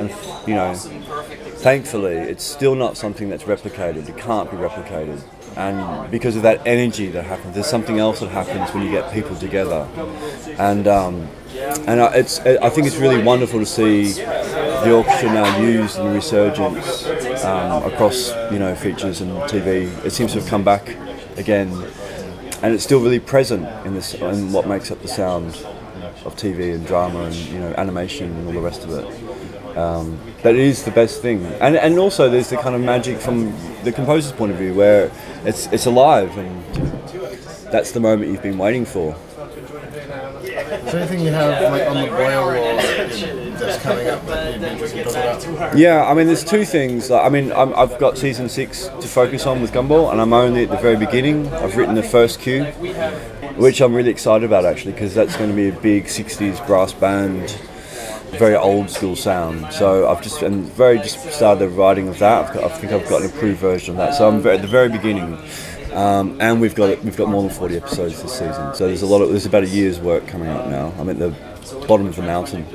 you 0.47 0.55
know, 0.55 0.73
thankfully, 1.65 2.13
it's 2.13 2.43
still 2.43 2.75
not 2.75 2.95
something 2.95 3.27
that's 3.27 3.45
replicated. 3.45 4.07
It 4.07 4.15
can't 4.17 4.51
be 4.51 4.55
replicated. 4.55 5.19
And 5.57 6.11
because 6.11 6.35
of 6.35 6.43
that 6.43 6.61
energy 6.67 7.07
that 7.07 7.23
happens, 7.23 7.55
there's 7.55 7.65
something 7.65 7.97
else 7.97 8.19
that 8.19 8.29
happens 8.29 8.71
when 8.71 8.83
you 8.83 8.91
get 8.91 9.11
people 9.11 9.35
together. 9.35 9.87
And 10.59 10.87
um, 10.87 11.27
and 11.87 11.99
it's 12.15 12.39
I 12.39 12.69
think 12.69 12.85
it's 12.85 12.97
really 12.97 13.23
wonderful 13.23 13.59
to 13.59 13.65
see 13.65 14.11
the 14.83 14.93
orchestra 14.93 15.33
now 15.33 15.57
used 15.59 15.97
in 15.97 16.05
the 16.05 16.13
resurgence 16.13 17.03
um, 17.43 17.81
across 17.91 18.29
you 18.51 18.59
know 18.59 18.75
features 18.75 19.21
and 19.21 19.31
TV. 19.49 19.87
It 20.05 20.11
seems 20.11 20.33
to 20.33 20.41
have 20.41 20.47
come 20.47 20.63
back 20.63 20.95
again, 21.35 21.69
and 22.61 22.75
it's 22.75 22.83
still 22.83 23.01
really 23.01 23.19
present 23.19 23.65
in 23.87 23.95
this 23.95 24.13
in 24.13 24.51
what 24.51 24.67
makes 24.67 24.91
up 24.91 25.01
the 25.01 25.07
sound 25.07 25.47
of 26.25 26.35
TV 26.35 26.75
and 26.75 26.85
drama 26.85 27.21
and 27.21 27.35
you 27.35 27.57
know 27.57 27.73
animation 27.75 28.31
and 28.31 28.47
all 28.47 28.53
the 28.53 28.59
rest 28.59 28.83
of 28.83 28.91
it. 28.91 29.24
Um, 29.75 30.19
that 30.43 30.55
is 30.55 30.83
the 30.83 30.91
best 30.91 31.21
thing, 31.21 31.43
and 31.59 31.75
and 31.75 31.99
also 31.99 32.29
there's 32.29 32.49
the 32.49 32.57
kind 32.57 32.75
of 32.75 32.81
magic 32.81 33.17
from 33.17 33.53
the 33.83 33.91
composer's 33.91 34.31
point 34.31 34.53
of 34.53 34.57
view 34.57 34.73
where 34.73 35.11
it's 35.43 35.67
it's 35.67 35.85
alive 35.85 36.37
and 36.37 36.63
that's 37.71 37.91
the 37.91 37.99
moment 37.99 38.31
you've 38.31 38.41
been 38.41 38.57
waiting 38.57 38.85
for. 38.85 39.15
Is 40.41 40.91
there 40.91 41.01
anything 41.01 41.19
you 41.19 41.31
have 41.31 41.71
like 41.73 41.89
on 41.89 42.01
the 42.03 42.09
boil 42.09 42.49
or 42.49 42.53
that's 43.57 43.81
coming 43.81 44.07
up 44.07 44.25
that 44.27 44.53
you'd 44.53 44.93
be 44.93 44.99
interested 44.99 45.53
about? 45.53 45.77
Yeah, 45.77 46.05
I 46.05 46.13
mean, 46.13 46.27
there's 46.27 46.43
two 46.43 46.65
things. 46.65 47.09
Like, 47.09 47.25
I 47.25 47.29
mean, 47.29 47.51
i 47.51 47.65
have 47.79 47.99
got 47.99 48.17
season 48.17 48.47
six 48.49 48.87
to 48.87 49.07
focus 49.07 49.45
on 49.45 49.61
with 49.61 49.71
Gumball, 49.71 50.11
and 50.11 50.21
I'm 50.21 50.33
only 50.33 50.63
at 50.63 50.69
the 50.69 50.77
very 50.77 50.95
beginning. 50.95 51.47
I've 51.53 51.75
written 51.75 51.95
the 51.95 52.03
first 52.03 52.39
cue, 52.39 52.63
which 53.55 53.81
I'm 53.81 53.93
really 53.93 54.11
excited 54.11 54.45
about 54.45 54.65
actually, 54.65 54.93
because 54.93 55.13
that's 55.13 55.35
going 55.35 55.49
to 55.49 55.55
be 55.55 55.69
a 55.69 55.79
big 55.81 56.05
'60s 56.05 56.65
brass 56.65 56.93
band 56.93 57.59
very 58.37 58.55
old 58.55 58.89
school 58.89 59.15
sound. 59.15 59.71
So 59.73 60.07
I've 60.09 60.21
just 60.21 60.41
and 60.41 60.65
very 60.65 60.97
just 60.97 61.19
started 61.31 61.59
the 61.59 61.69
writing 61.69 62.07
of 62.07 62.19
that. 62.19 62.53
Got, 62.53 62.63
I 62.63 62.69
think 62.69 62.93
I've 62.93 63.07
got 63.09 63.21
an 63.21 63.31
improved 63.31 63.59
version 63.59 63.91
of 63.91 63.97
that. 63.97 64.15
So 64.15 64.27
I'm 64.27 64.41
very, 64.41 64.55
at 64.55 64.61
the 64.61 64.67
very 64.67 64.89
beginning, 64.89 65.37
um, 65.93 66.37
and 66.41 66.59
we've 66.59 66.75
got 66.75 67.03
we've 67.03 67.17
got 67.17 67.29
more 67.29 67.41
than 67.41 67.51
40 67.51 67.77
episodes 67.77 68.21
this 68.21 68.33
season. 68.33 68.73
So 68.75 68.87
there's 68.87 69.01
a 69.01 69.05
lot 69.05 69.21
of 69.21 69.29
there's 69.29 69.45
about 69.45 69.63
a 69.63 69.67
year's 69.67 69.99
work 69.99 70.27
coming 70.27 70.49
up 70.49 70.67
now. 70.67 70.93
I'm 70.97 71.09
at 71.09 71.19
the 71.19 71.33
bottom 71.87 72.07
of 72.07 72.15
the 72.15 72.21
mountain. 72.21 72.65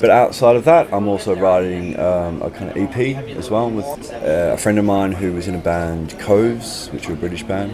But 0.00 0.10
outside 0.10 0.56
of 0.56 0.64
that, 0.64 0.92
I'm 0.92 1.08
also 1.08 1.34
writing 1.34 1.98
um, 1.98 2.42
a 2.42 2.50
kind 2.50 2.70
of 2.70 2.76
EP 2.76 3.16
as 3.36 3.50
well 3.50 3.70
with 3.70 4.12
uh, 4.12 4.52
a 4.54 4.56
friend 4.56 4.78
of 4.78 4.84
mine 4.84 5.12
who 5.12 5.32
was 5.32 5.48
in 5.48 5.54
a 5.54 5.58
band 5.58 6.18
Coves, 6.18 6.88
which 6.88 7.08
are 7.08 7.14
a 7.14 7.16
British 7.16 7.42
band, 7.42 7.72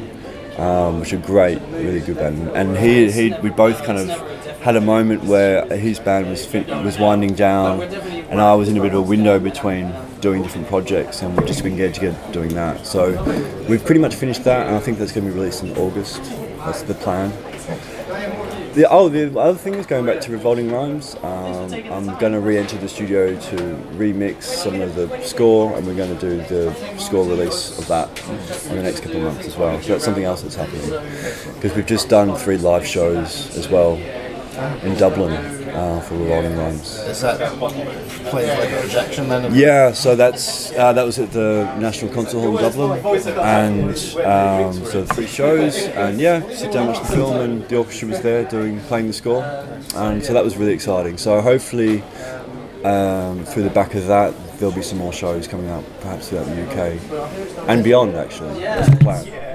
um, 0.58 1.00
which 1.00 1.12
are 1.12 1.18
great, 1.18 1.60
really 1.72 2.00
good 2.00 2.16
band. 2.16 2.48
And 2.50 2.76
he, 2.76 3.10
he 3.10 3.34
we 3.42 3.50
both 3.50 3.84
kind 3.84 3.98
of 3.98 4.34
had 4.64 4.76
a 4.76 4.80
moment 4.80 5.22
where 5.24 5.66
his 5.76 5.98
band 5.98 6.26
was 6.30 6.46
fin- 6.46 6.66
was 6.82 6.98
winding 6.98 7.34
down, 7.34 7.82
and 7.82 8.40
I 8.40 8.54
was 8.54 8.70
in 8.70 8.78
a 8.78 8.80
bit 8.80 8.94
of 8.94 8.98
a 8.98 9.02
window 9.02 9.38
between 9.38 9.92
doing 10.22 10.42
different 10.42 10.68
projects, 10.68 11.20
and 11.20 11.36
we've 11.36 11.46
just 11.46 11.62
been 11.62 11.76
getting 11.76 11.92
together 11.92 12.32
doing 12.32 12.54
that. 12.54 12.86
So 12.86 13.12
we've 13.68 13.84
pretty 13.84 14.00
much 14.00 14.14
finished 14.14 14.42
that, 14.44 14.66
and 14.66 14.74
I 14.74 14.80
think 14.80 14.96
that's 14.96 15.12
going 15.12 15.26
to 15.26 15.32
be 15.32 15.38
released 15.38 15.64
in 15.64 15.76
August. 15.76 16.22
That's 16.64 16.80
the 16.80 16.94
plan. 16.94 17.30
The, 18.72 18.88
oh, 18.88 19.10
the 19.10 19.38
other 19.38 19.58
thing 19.58 19.74
is 19.74 19.84
going 19.84 20.06
back 20.06 20.22
to 20.22 20.32
Revolting 20.32 20.72
Rhymes. 20.72 21.14
Um, 21.22 21.70
I'm 21.92 22.18
going 22.18 22.32
to 22.32 22.40
re-enter 22.40 22.78
the 22.78 22.88
studio 22.88 23.38
to 23.38 23.56
remix 23.98 24.44
some 24.44 24.80
of 24.80 24.94
the 24.94 25.20
score, 25.20 25.76
and 25.76 25.86
we're 25.86 25.94
going 25.94 26.18
to 26.18 26.20
do 26.20 26.38
the 26.38 26.74
score 26.98 27.26
release 27.26 27.78
of 27.78 27.86
that 27.88 28.08
in 28.70 28.76
the 28.76 28.82
next 28.82 29.00
couple 29.00 29.18
of 29.18 29.24
months 29.24 29.46
as 29.46 29.56
well. 29.58 29.78
So 29.82 29.88
that's 29.88 30.04
something 30.06 30.24
else 30.24 30.40
that's 30.40 30.54
happening 30.54 30.88
because 31.54 31.76
we've 31.76 31.86
just 31.86 32.08
done 32.08 32.34
three 32.34 32.56
live 32.56 32.86
shows 32.86 33.54
as 33.58 33.68
well 33.68 33.98
in 34.82 34.96
Dublin 34.96 35.32
uh, 35.32 36.00
for 36.00 36.16
Revolting 36.16 36.57
Rhymes. 36.57 36.98
Is 37.00 37.20
that 37.22 37.38
played 38.30 38.59
like 38.59 38.70
a 38.70 38.80
projection 38.80 39.28
then? 39.28 39.55
Yeah, 39.55 39.92
so 39.92 40.14
that's 40.16 40.72
uh, 40.72 40.92
that 40.92 41.05
was 41.05 41.18
at 41.18 41.32
the 41.32 41.64
National 41.78 42.12
Concert 42.12 42.38
Hall 42.38 42.57
in 42.57 42.62
Dublin, 42.62 43.38
and 43.38 43.90
um, 44.24 44.84
so 44.84 45.05
three 45.05 45.26
shows, 45.26 45.76
and 45.76 46.20
yeah, 46.20 46.48
sit 46.50 46.72
down 46.72 46.88
watch 46.88 47.00
the 47.00 47.16
film, 47.16 47.36
and 47.40 47.68
the 47.68 47.76
orchestra 47.76 48.09
was 48.09 48.20
there 48.20 48.44
doing 48.44 48.80
playing 48.80 49.09
the 49.09 49.12
score, 49.12 49.42
and 49.96 50.24
so 50.24 50.32
that 50.32 50.44
was 50.44 50.57
really 50.57 50.72
exciting. 50.72 51.18
So 51.18 51.40
hopefully. 51.40 52.02
Um, 52.84 53.46
through 53.46 53.62
the 53.62 53.70
back 53.70 53.94
of 53.94 54.07
that, 54.09 54.34
there'll 54.59 54.74
be 54.74 54.82
some 54.82 54.98
more 54.98 55.11
shows 55.11 55.48
coming 55.48 55.70
out, 55.70 55.82
perhaps 56.00 56.28
throughout 56.28 56.44
the 56.44 56.66
UK 56.68 57.00
and 57.66 57.82
beyond. 57.82 58.14
Actually, 58.14 58.61
that's 58.61 58.90
the 58.90 58.96
plan. 58.96 59.53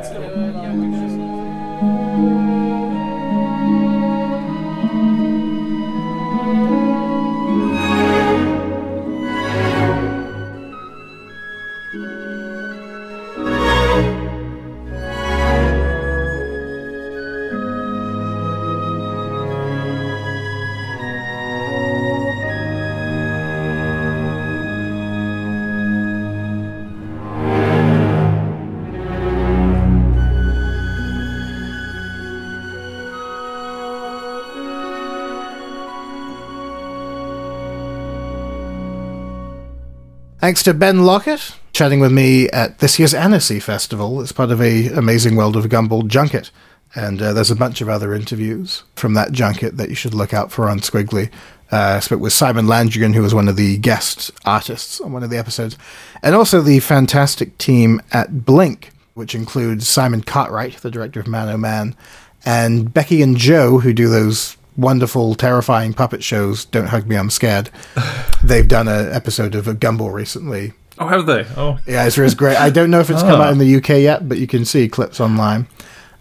Thanks 40.50 40.64
to 40.64 40.74
Ben 40.74 41.04
Lockett, 41.04 41.56
chatting 41.74 42.00
with 42.00 42.12
me 42.12 42.50
at 42.50 42.80
this 42.80 42.98
year's 42.98 43.14
Annecy 43.14 43.60
Festival 43.60 44.20
as 44.20 44.32
part 44.32 44.50
of 44.50 44.60
a 44.60 44.88
Amazing 44.88 45.36
World 45.36 45.56
of 45.56 45.66
Gumball 45.66 46.08
junket. 46.08 46.50
And 46.96 47.22
uh, 47.22 47.34
there's 47.34 47.52
a 47.52 47.56
bunch 47.56 47.82
of 47.82 47.88
other 47.88 48.16
interviews 48.16 48.82
from 48.96 49.14
that 49.14 49.32
junket 49.32 49.78
that 49.78 49.90
you 49.90 49.96
should 49.96 50.16
look 50.16 50.34
out 50.34 50.52
for 50.52 50.68
on 50.68 50.80
Skwigly. 50.80 51.30
Uh, 51.72 51.98
I 51.98 52.00
spoke 52.00 52.20
with 52.20 52.34
Simon 52.34 52.66
Landrein, 52.66 53.14
who 53.14 53.22
was 53.22 53.36
one 53.36 53.48
of 53.48 53.58
the 53.58 53.78
guest 53.78 54.32
artists 54.44 55.00
on 55.00 55.14
one 55.14 55.22
of 55.22 55.30
the 55.30 55.38
episodes, 55.38 55.78
and 56.24 56.34
also 56.34 56.62
the 56.62 56.80
fantastic 56.80 57.56
team 57.60 58.02
at 58.12 58.44
Blink, 58.44 58.90
which 59.14 59.36
includes 59.36 59.88
Simon 59.88 60.24
Cartwright, 60.24 60.78
the 60.78 60.90
director 60.90 61.20
of 61.20 61.28
Man 61.28 61.50
O' 61.50 61.58
Man, 61.58 61.96
and 62.44 62.92
Becky 62.92 63.22
and 63.22 63.38
Joe, 63.38 63.78
who 63.78 63.94
do 63.94 64.10
those 64.10 64.58
wonderful, 64.80 65.36
terrifying 65.36 65.94
puppet 65.94 66.24
shows. 66.24 66.66
Don't 66.66 66.88
hug 66.88 67.08
me, 67.08 67.16
I'm 67.16 67.30
scared. 67.30 67.70
They've 68.44 68.68
done 68.68 68.88
an 68.88 69.12
episode 69.12 69.56
of 69.56 69.68
a 69.68 69.74
Gumball 69.74 70.14
recently. 70.14 70.74
Oh, 70.98 71.08
have 71.08 71.26
they? 71.26 71.46
Oh, 71.56 71.78
Yeah, 71.88 72.06
it's, 72.08 72.18
it's 72.18 72.34
great. 72.34 72.58
I 72.58 72.70
don't 72.70 72.92
know 72.92 73.00
if 73.00 73.10
it's 73.10 73.22
come 73.22 73.40
out 73.40 73.52
in 73.54 73.58
the 73.58 73.76
UK 73.78 73.90
yet, 74.02 74.28
but 74.28 74.38
you 74.38 74.48
can 74.48 74.66
see 74.66 74.88
clips 74.90 75.20
online. 75.22 75.68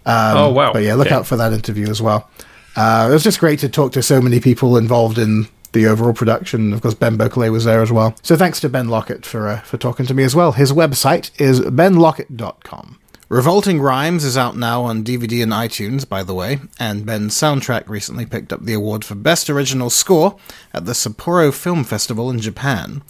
Um, 0.05 0.37
Oh, 0.37 0.49
wow. 0.51 0.71
But 0.73 0.83
yeah, 0.83 0.93
look 0.95 1.07
Okay. 1.07 1.15
out 1.15 1.27
for 1.27 1.35
that 1.35 1.51
interview 1.53 1.89
as 1.89 2.01
well. 2.01 2.29
Uh, 2.77 3.07
it 3.09 3.13
was 3.13 3.23
just 3.23 3.39
great 3.39 3.59
to 3.59 3.67
talk 3.69 3.91
to 3.93 4.01
so 4.01 4.21
many 4.21 4.39
people 4.39 4.77
involved 4.77 5.17
in 5.17 5.47
the 5.73 5.85
overall 5.85 6.13
production. 6.13 6.71
Of 6.71 6.81
course, 6.81 6.93
Ben 6.93 7.17
Bocquelet 7.17 7.51
was 7.51 7.65
there 7.65 7.81
as 7.81 7.91
well. 7.91 8.15
So 8.23 8.37
thanks 8.37 8.59
to 8.61 8.69
Ben 8.69 8.87
Lockett 8.87 9.25
for 9.25 9.49
uh, 9.49 9.59
for 9.61 9.77
talking 9.77 10.05
to 10.05 10.13
me 10.13 10.23
as 10.23 10.33
well. 10.35 10.53
His 10.53 10.71
website 10.71 11.29
is 11.41 11.59
benlockett.com. 11.59 12.97
Revolting 13.31 13.79
Rhymes 13.79 14.23
is 14.23 14.39
out 14.39 14.57
now 14.57 14.81
on 14.81 15.03
DVD 15.03 15.43
and 15.43 15.51
iTunes, 15.51 16.09
by 16.09 16.23
the 16.23 16.33
way, 16.33 16.57
and 16.79 17.05
Ben's 17.05 17.35
soundtrack 17.35 17.87
recently 17.87 18.25
picked 18.25 18.51
up 18.51 18.63
the 18.65 18.73
award 18.73 19.05
for 19.05 19.13
Best 19.13 19.51
Original 19.51 19.91
Score 19.91 20.35
at 20.73 20.87
the 20.87 20.93
Sapporo 20.93 21.53
Film 21.53 21.83
Festival 21.83 22.31
in 22.31 22.39
Japan. 22.39 23.03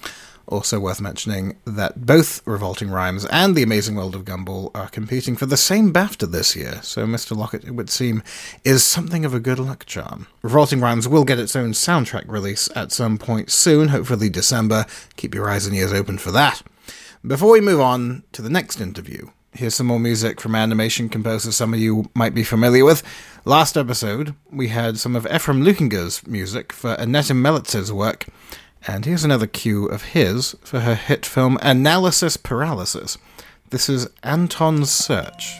Also 0.46 0.78
worth 0.78 1.00
mentioning 1.00 1.56
that 1.64 2.06
both 2.06 2.46
Revolting 2.46 2.90
Rhymes 2.90 3.24
and 3.28 3.56
The 3.56 3.64
Amazing 3.64 3.96
World 3.96 4.14
of 4.14 4.26
Gumball 4.26 4.72
are 4.76 4.90
competing 4.90 5.38
for 5.38 5.46
the 5.46 5.56
same 5.56 5.94
BAFTA 5.94 6.30
this 6.30 6.54
year, 6.54 6.82
so 6.84 7.06
Mr. 7.06 7.34
Lockett, 7.34 7.64
it 7.64 7.72
would 7.72 7.90
seem, 7.90 8.22
is 8.66 8.84
something 8.84 9.24
of 9.24 9.34
a 9.34 9.40
good 9.40 9.58
luck 9.58 9.86
charm. 9.86 10.28
Revolting 10.42 10.82
Rhymes 10.82 11.08
will 11.08 11.24
get 11.24 11.40
its 11.40 11.56
own 11.56 11.72
soundtrack 11.72 12.28
release 12.28 12.68
at 12.76 12.92
some 12.92 13.18
point 13.18 13.52
soon, 13.52 13.88
hopefully 13.88 14.30
December. 14.30 14.86
Keep 15.16 15.34
your 15.34 15.50
eyes 15.50 15.66
and 15.66 15.78
ears 15.78 15.94
open 15.94 16.18
for 16.18 16.32
that. 16.32 16.62
Before 17.26 17.52
we 17.52 17.62
move 17.62 17.80
on 17.80 18.24
to 18.34 18.42
the 18.42 18.50
next 18.50 18.82
interview, 18.82 19.30
here's 19.60 19.76
some 19.76 19.88
more 19.88 20.00
music 20.00 20.40
from 20.40 20.56
animation 20.56 21.10
composers 21.10 21.54
some 21.54 21.74
of 21.74 21.80
you 21.82 22.10
might 22.16 22.34
be 22.34 22.46
familiar 22.46 22.86
with. 22.86 23.04
Last 23.44 23.76
episode, 23.76 24.34
we 24.50 24.70
had 24.70 24.98
some 24.98 25.18
of 25.18 25.28
Ephraim 25.28 25.64
Lukinger's 25.64 26.26
music 26.26 26.72
for 26.72 26.96
Anete 26.98 27.36
Melece's 27.36 27.92
work, 27.92 28.26
and 28.88 29.04
here's 29.04 29.26
another 29.26 29.48
cue 29.48 29.86
of 29.86 30.14
his 30.14 30.56
for 30.62 30.80
her 30.80 30.96
hit 30.96 31.26
film 31.26 31.60
Analysis 31.62 32.38
Paralysis. 32.38 33.18
This 33.70 33.90
is 33.90 34.08
Anton's 34.24 34.90
Search. 34.90 35.60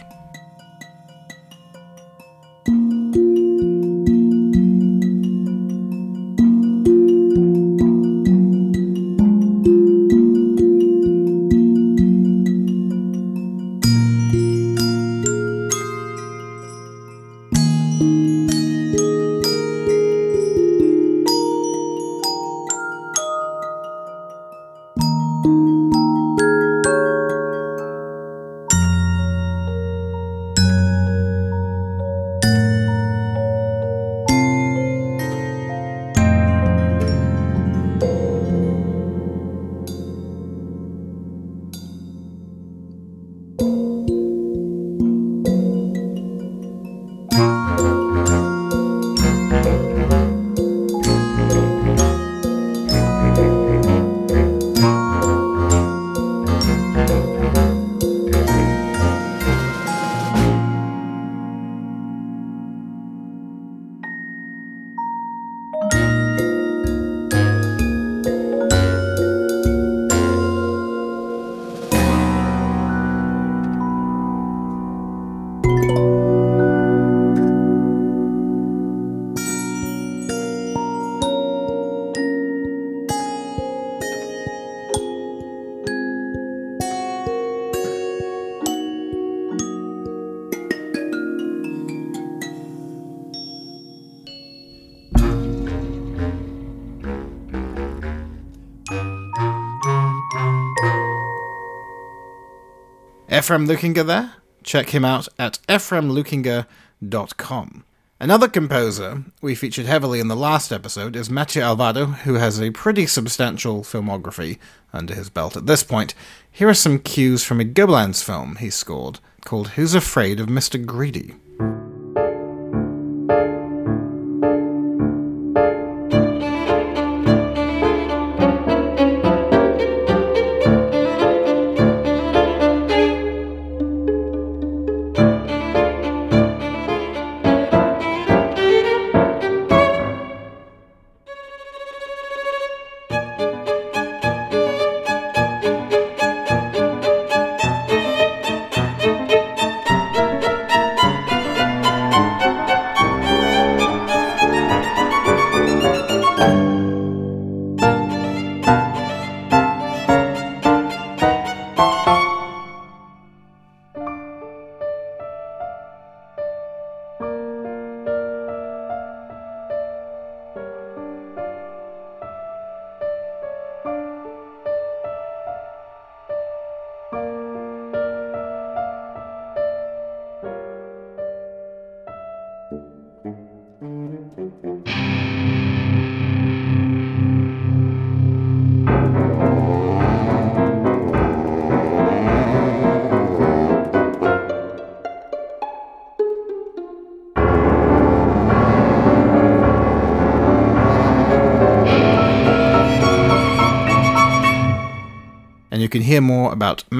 Ephraim 103.40 103.66
Lukinger 103.66 104.04
there? 104.04 104.34
Check 104.62 104.90
him 104.90 105.02
out 105.02 105.26
at 105.38 105.58
ephraimlukinger.com. 105.66 107.84
Another 108.20 108.48
composer 108.48 109.24
we 109.40 109.54
featured 109.54 109.86
heavily 109.86 110.20
in 110.20 110.28
the 110.28 110.36
last 110.36 110.70
episode 110.70 111.16
is 111.16 111.30
Mathieu 111.30 111.62
Alvado, 111.62 112.16
who 112.16 112.34
has 112.34 112.60
a 112.60 112.68
pretty 112.68 113.06
substantial 113.06 113.82
filmography 113.82 114.58
under 114.92 115.14
his 115.14 115.30
belt 115.30 115.56
at 115.56 115.64
this 115.64 115.82
point. 115.82 116.14
Here 116.50 116.68
are 116.68 116.74
some 116.74 116.98
cues 116.98 117.42
from 117.42 117.62
a 117.62 117.64
Gobelins 117.64 118.22
film 118.22 118.56
he 118.56 118.68
scored 118.68 119.20
called 119.46 119.68
Who's 119.68 119.94
Afraid 119.94 120.38
of 120.38 120.48
Mr. 120.48 120.84
Greedy? 120.84 121.36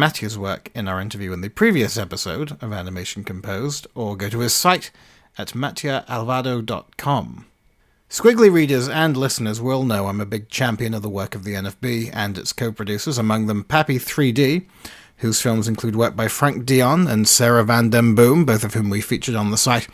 Matthew's 0.01 0.39
work 0.39 0.71
in 0.75 0.89
our 0.89 0.99
interview 0.99 1.31
in 1.31 1.43
the 1.43 1.51
previous 1.51 1.99
episode 1.99 2.53
of 2.63 2.73
Animation 2.73 3.23
Composed, 3.23 3.87
or 3.95 4.17
go 4.17 4.31
to 4.31 4.39
his 4.39 4.55
site 4.55 4.91
at 5.37 5.49
mathieualvado.com. 5.49 7.45
Skwigly 8.09 8.51
readers 8.51 8.89
and 8.89 9.15
listeners 9.15 9.61
will 9.61 9.85
know 9.85 10.07
I'm 10.07 10.23
a 10.23 10.25
big 10.25 10.49
champion 10.49 10.95
of 10.95 11.03
the 11.03 11.11
work 11.11 11.35
of 11.35 11.45
the 11.45 11.53
NFB 11.53 12.13
and 12.15 12.39
its 12.39 12.55
co 12.55 12.73
producers, 12.73 13.19
among 13.19 13.45
them 13.45 13.63
Papy3D, 13.63 14.67
whose 15.19 15.43
films 15.43 15.69
include 15.69 15.97
work 15.97 16.17
by 16.17 16.29
Franck 16.29 16.65
Dion 16.65 17.07
and 17.07 17.29
Sarah 17.29 17.63
Van 17.63 17.91
Den 17.91 18.15
Boom, 18.15 18.47
both 18.47 18.65
of 18.65 18.73
whom 18.73 18.89
we 18.89 19.03
featured 19.03 19.35
on 19.35 19.51
the 19.51 19.59
site. 19.59 19.87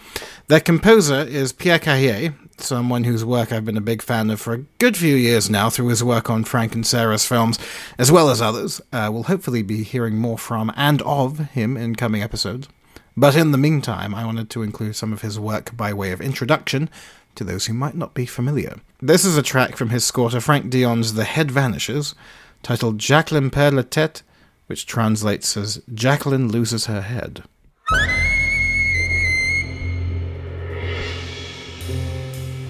Their 0.46 0.60
composer 0.60 1.22
is 1.22 1.52
Pierre 1.52 1.80
Caillet, 1.80 2.32
someone 2.60 3.04
whose 3.04 3.24
work 3.24 3.52
I've 3.52 3.64
been 3.64 3.76
a 3.76 3.82
big 3.82 4.02
fan 4.02 4.30
of 4.30 4.40
for 4.40 4.54
a 4.54 4.64
good 4.78 4.96
few 4.96 5.14
years 5.14 5.50
now 5.50 5.70
through 5.70 5.88
his 5.88 6.02
work 6.02 6.30
on 6.30 6.44
Franck 6.44 6.74
and 6.74 6.86
Sarah's 6.86 7.26
films, 7.26 7.58
as 7.98 8.10
well 8.10 8.30
as 8.30 8.40
others. 8.40 8.80
Uh, 8.92 9.10
we'll 9.12 9.24
hopefully 9.24 9.62
be 9.62 9.82
hearing 9.82 10.16
more 10.16 10.38
from 10.38 10.72
and 10.76 11.02
of 11.02 11.38
him 11.50 11.76
in 11.76 11.96
coming 11.96 12.22
episodes. 12.22 12.68
But 13.16 13.36
in 13.36 13.52
the 13.52 13.58
meantime, 13.58 14.14
I 14.14 14.26
wanted 14.26 14.50
to 14.50 14.62
include 14.62 14.96
some 14.96 15.12
of 15.12 15.22
his 15.22 15.40
work 15.40 15.76
by 15.76 15.92
way 15.92 16.12
of 16.12 16.20
introduction 16.20 16.90
to 17.34 17.44
those 17.44 17.66
who 17.66 17.72
might 17.72 17.94
not 17.94 18.14
be 18.14 18.26
familiar. 18.26 18.80
This 19.00 19.24
is 19.24 19.36
a 19.36 19.42
track 19.42 19.76
from 19.76 19.90
his 19.90 20.04
score 20.04 20.30
to 20.30 20.40
Franck 20.40 20.70
Dion's 20.70 21.14
The 21.14 21.24
Head 21.24 21.50
Vanishes, 21.50 22.14
titled 22.62 22.98
Jacqueline 22.98 23.50
perd 23.50 23.74
la 23.74 23.82
tête, 23.82 24.22
which 24.66 24.86
translates 24.86 25.56
as 25.56 25.82
Jacqueline 25.94 26.48
loses 26.48 26.86
her 26.86 27.02
head. 27.02 27.44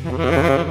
Yeah. 0.07 0.63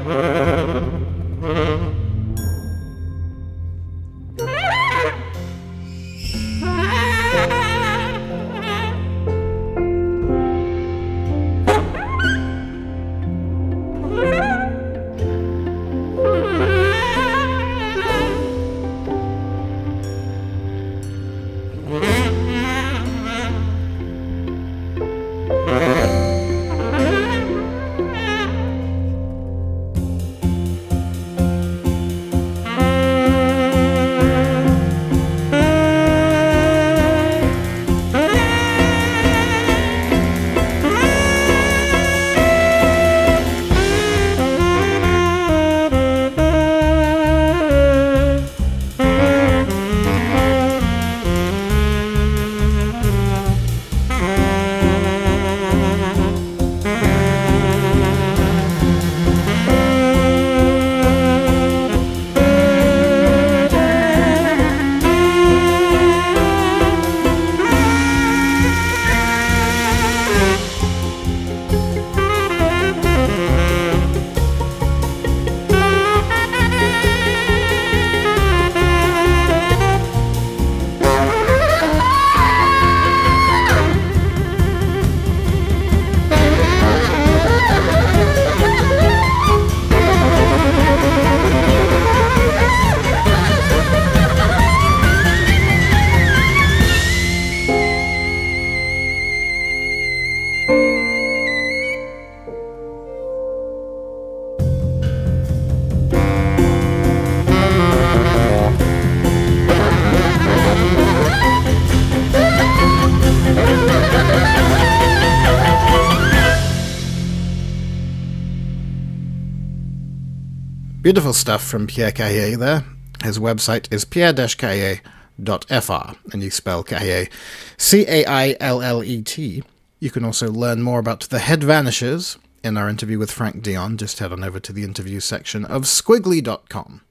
Beautiful 121.05 121.33
stuff 121.33 121.63
from 121.63 121.85
Pierre 121.85 122.11
Caillet 122.11 122.57
there. 122.57 122.83
His 123.23 123.37
website 123.37 123.93
is 123.93 124.05
pierre-caillet.fr, 124.05 126.15
and 126.33 126.41
you 126.41 126.49
spell 126.49 126.83
Caillet 126.83 127.29
C-A-I-L-L-E-T. 127.77 129.63
You 129.99 130.09
can 130.09 130.25
also 130.25 130.49
learn 130.49 130.81
more 130.81 130.97
about 130.97 131.19
The 131.19 131.37
Head 131.37 131.63
Vanishes 131.63 132.39
in 132.63 132.75
our 132.75 132.89
interview 132.89 133.19
with 133.19 133.29
Franck 133.29 133.61
Dion. 133.61 133.97
Just 133.97 134.17
head 134.17 134.31
on 134.31 134.43
over 134.43 134.59
to 134.59 134.73
the 134.73 134.81
interview 134.81 135.19
section 135.19 135.63
of 135.65 135.83
skwigly.com. 135.83 137.01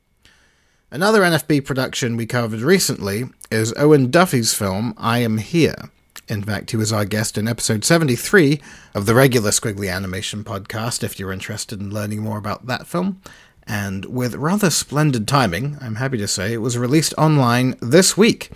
Another 0.91 1.21
NFB 1.21 1.65
production 1.65 2.17
we 2.17 2.27
covered 2.27 2.63
recently 2.63 3.27
is 3.53 3.73
Eoin 3.75 4.09
Duffy's 4.09 4.55
film 4.55 4.95
I 4.97 5.21
Am 5.21 5.39
Here. 5.39 5.91
In 6.27 6.43
fact, 6.43 6.73
he 6.73 6.77
was 6.77 6.93
our 6.93 7.05
guest 7.05 7.39
in 7.39 7.47
episode 7.47 7.85
73 7.85 8.61
of 8.93 9.07
the 9.07 9.15
regular 9.15 9.51
Skwigly 9.51 9.93
Animation 9.93 10.43
podcast 10.43 11.05
if 11.05 11.21
you're 11.21 11.33
interested 11.33 11.81
in 11.81 11.91
learning 11.91 12.23
more 12.23 12.39
about 12.39 12.67
that 12.67 12.89
film 12.89 13.21
and 13.67 14.05
with 14.07 14.35
rather 14.35 14.71
splendid 14.71 15.27
timing, 15.27 15.79
I'm 15.81 15.97
happy 15.97 16.19
to 16.19 16.29
say, 16.29 16.53
it 16.53 16.59
was 16.59 16.77
released 16.79 17.15
online 17.17 17.77
this 17.81 18.17
week 18.17 18.51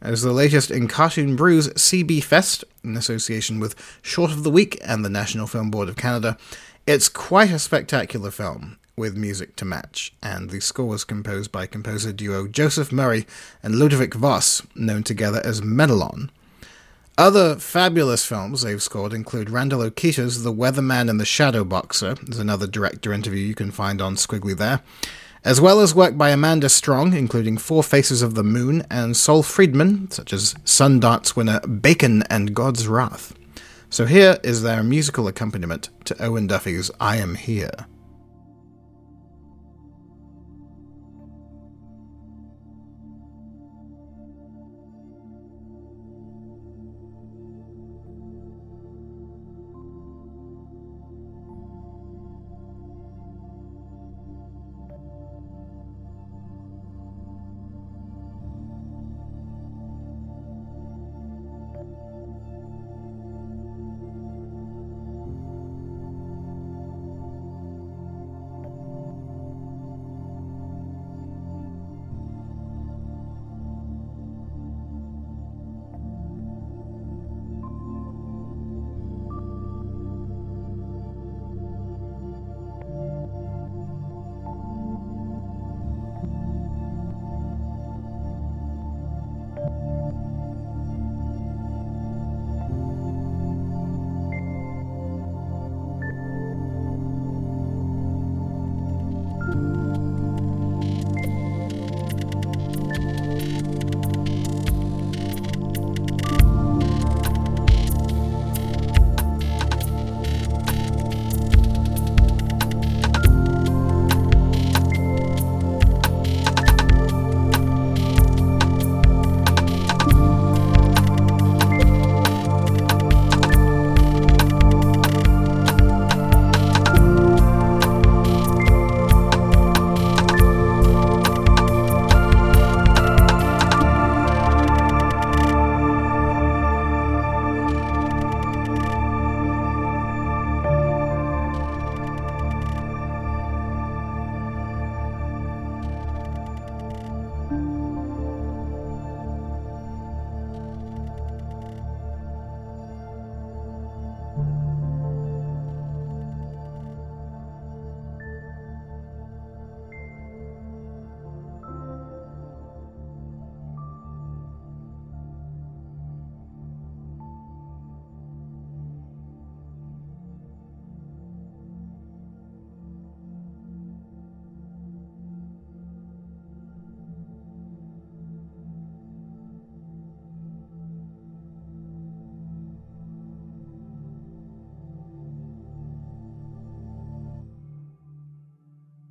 as 0.00 0.22
the 0.22 0.32
latest 0.32 0.70
in 0.70 0.88
Cartoon 0.88 1.36
Brew's 1.36 1.68
CB 1.68 2.22
Fest 2.22 2.64
in 2.84 2.96
association 2.96 3.60
with 3.60 3.74
Short 4.02 4.30
of 4.30 4.44
the 4.44 4.50
Week 4.50 4.78
and 4.84 5.04
the 5.04 5.10
National 5.10 5.46
Film 5.46 5.70
Board 5.70 5.88
of 5.88 5.96
Canada. 5.96 6.36
It's 6.86 7.08
quite 7.08 7.50
a 7.50 7.58
spectacular 7.58 8.30
film 8.30 8.78
with 8.96 9.16
music 9.16 9.54
to 9.56 9.64
match, 9.64 10.12
and 10.22 10.50
the 10.50 10.60
score 10.60 10.86
was 10.86 11.04
composed 11.04 11.52
by 11.52 11.66
composer 11.66 12.12
duo 12.12 12.48
Joseph 12.48 12.90
Murray 12.90 13.26
and 13.62 13.74
Lodewijk 13.74 14.14
Vos, 14.14 14.62
known 14.74 15.02
together 15.02 15.40
as 15.44 15.60
Menalon. 15.60 16.30
Other 17.18 17.56
fabulous 17.56 18.24
films 18.24 18.62
they've 18.62 18.80
scored 18.80 19.12
include 19.12 19.50
Randall 19.50 19.80
Okita's 19.80 20.44
The 20.44 20.52
Weatherman 20.52 21.10
and 21.10 21.18
the 21.18 21.24
Shadow 21.24 21.64
Boxer. 21.64 22.14
There's 22.14 22.38
another 22.38 22.68
director 22.68 23.12
interview 23.12 23.44
you 23.44 23.56
can 23.56 23.72
find 23.72 24.00
on 24.00 24.14
Skwigly 24.14 24.56
there. 24.56 24.82
As 25.44 25.60
well 25.60 25.80
as 25.80 25.96
work 25.96 26.16
by 26.16 26.30
Amanda 26.30 26.68
Strong, 26.68 27.14
including 27.14 27.58
Four 27.58 27.82
Faces 27.82 28.22
of 28.22 28.36
the 28.36 28.44
Moon 28.44 28.86
and 28.88 29.16
Sol 29.16 29.42
Friedman, 29.42 30.12
such 30.12 30.32
as 30.32 30.54
Sundance 30.64 31.34
winner 31.34 31.58
Bacon 31.62 32.22
and 32.30 32.54
God's 32.54 32.86
Wrath. 32.86 33.34
So 33.90 34.06
here 34.06 34.38
is 34.44 34.62
their 34.62 34.84
musical 34.84 35.26
accompaniment 35.26 35.88
to 36.04 36.14
Eoin 36.14 36.46
Duffy's 36.46 36.88
I 37.00 37.16
Am 37.16 37.34
Here. 37.34 37.88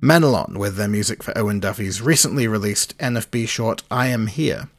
Menalon 0.08 0.56
with 0.56 0.76
their 0.76 0.88
music 0.88 1.22
for 1.22 1.34
Eoin 1.34 1.60
Duffy's 1.60 2.00
recently 2.00 2.48
released 2.48 2.96
NFB 2.96 3.46
short 3.46 3.82
I 3.90 4.06
Am 4.06 4.28
Here. 4.28 4.70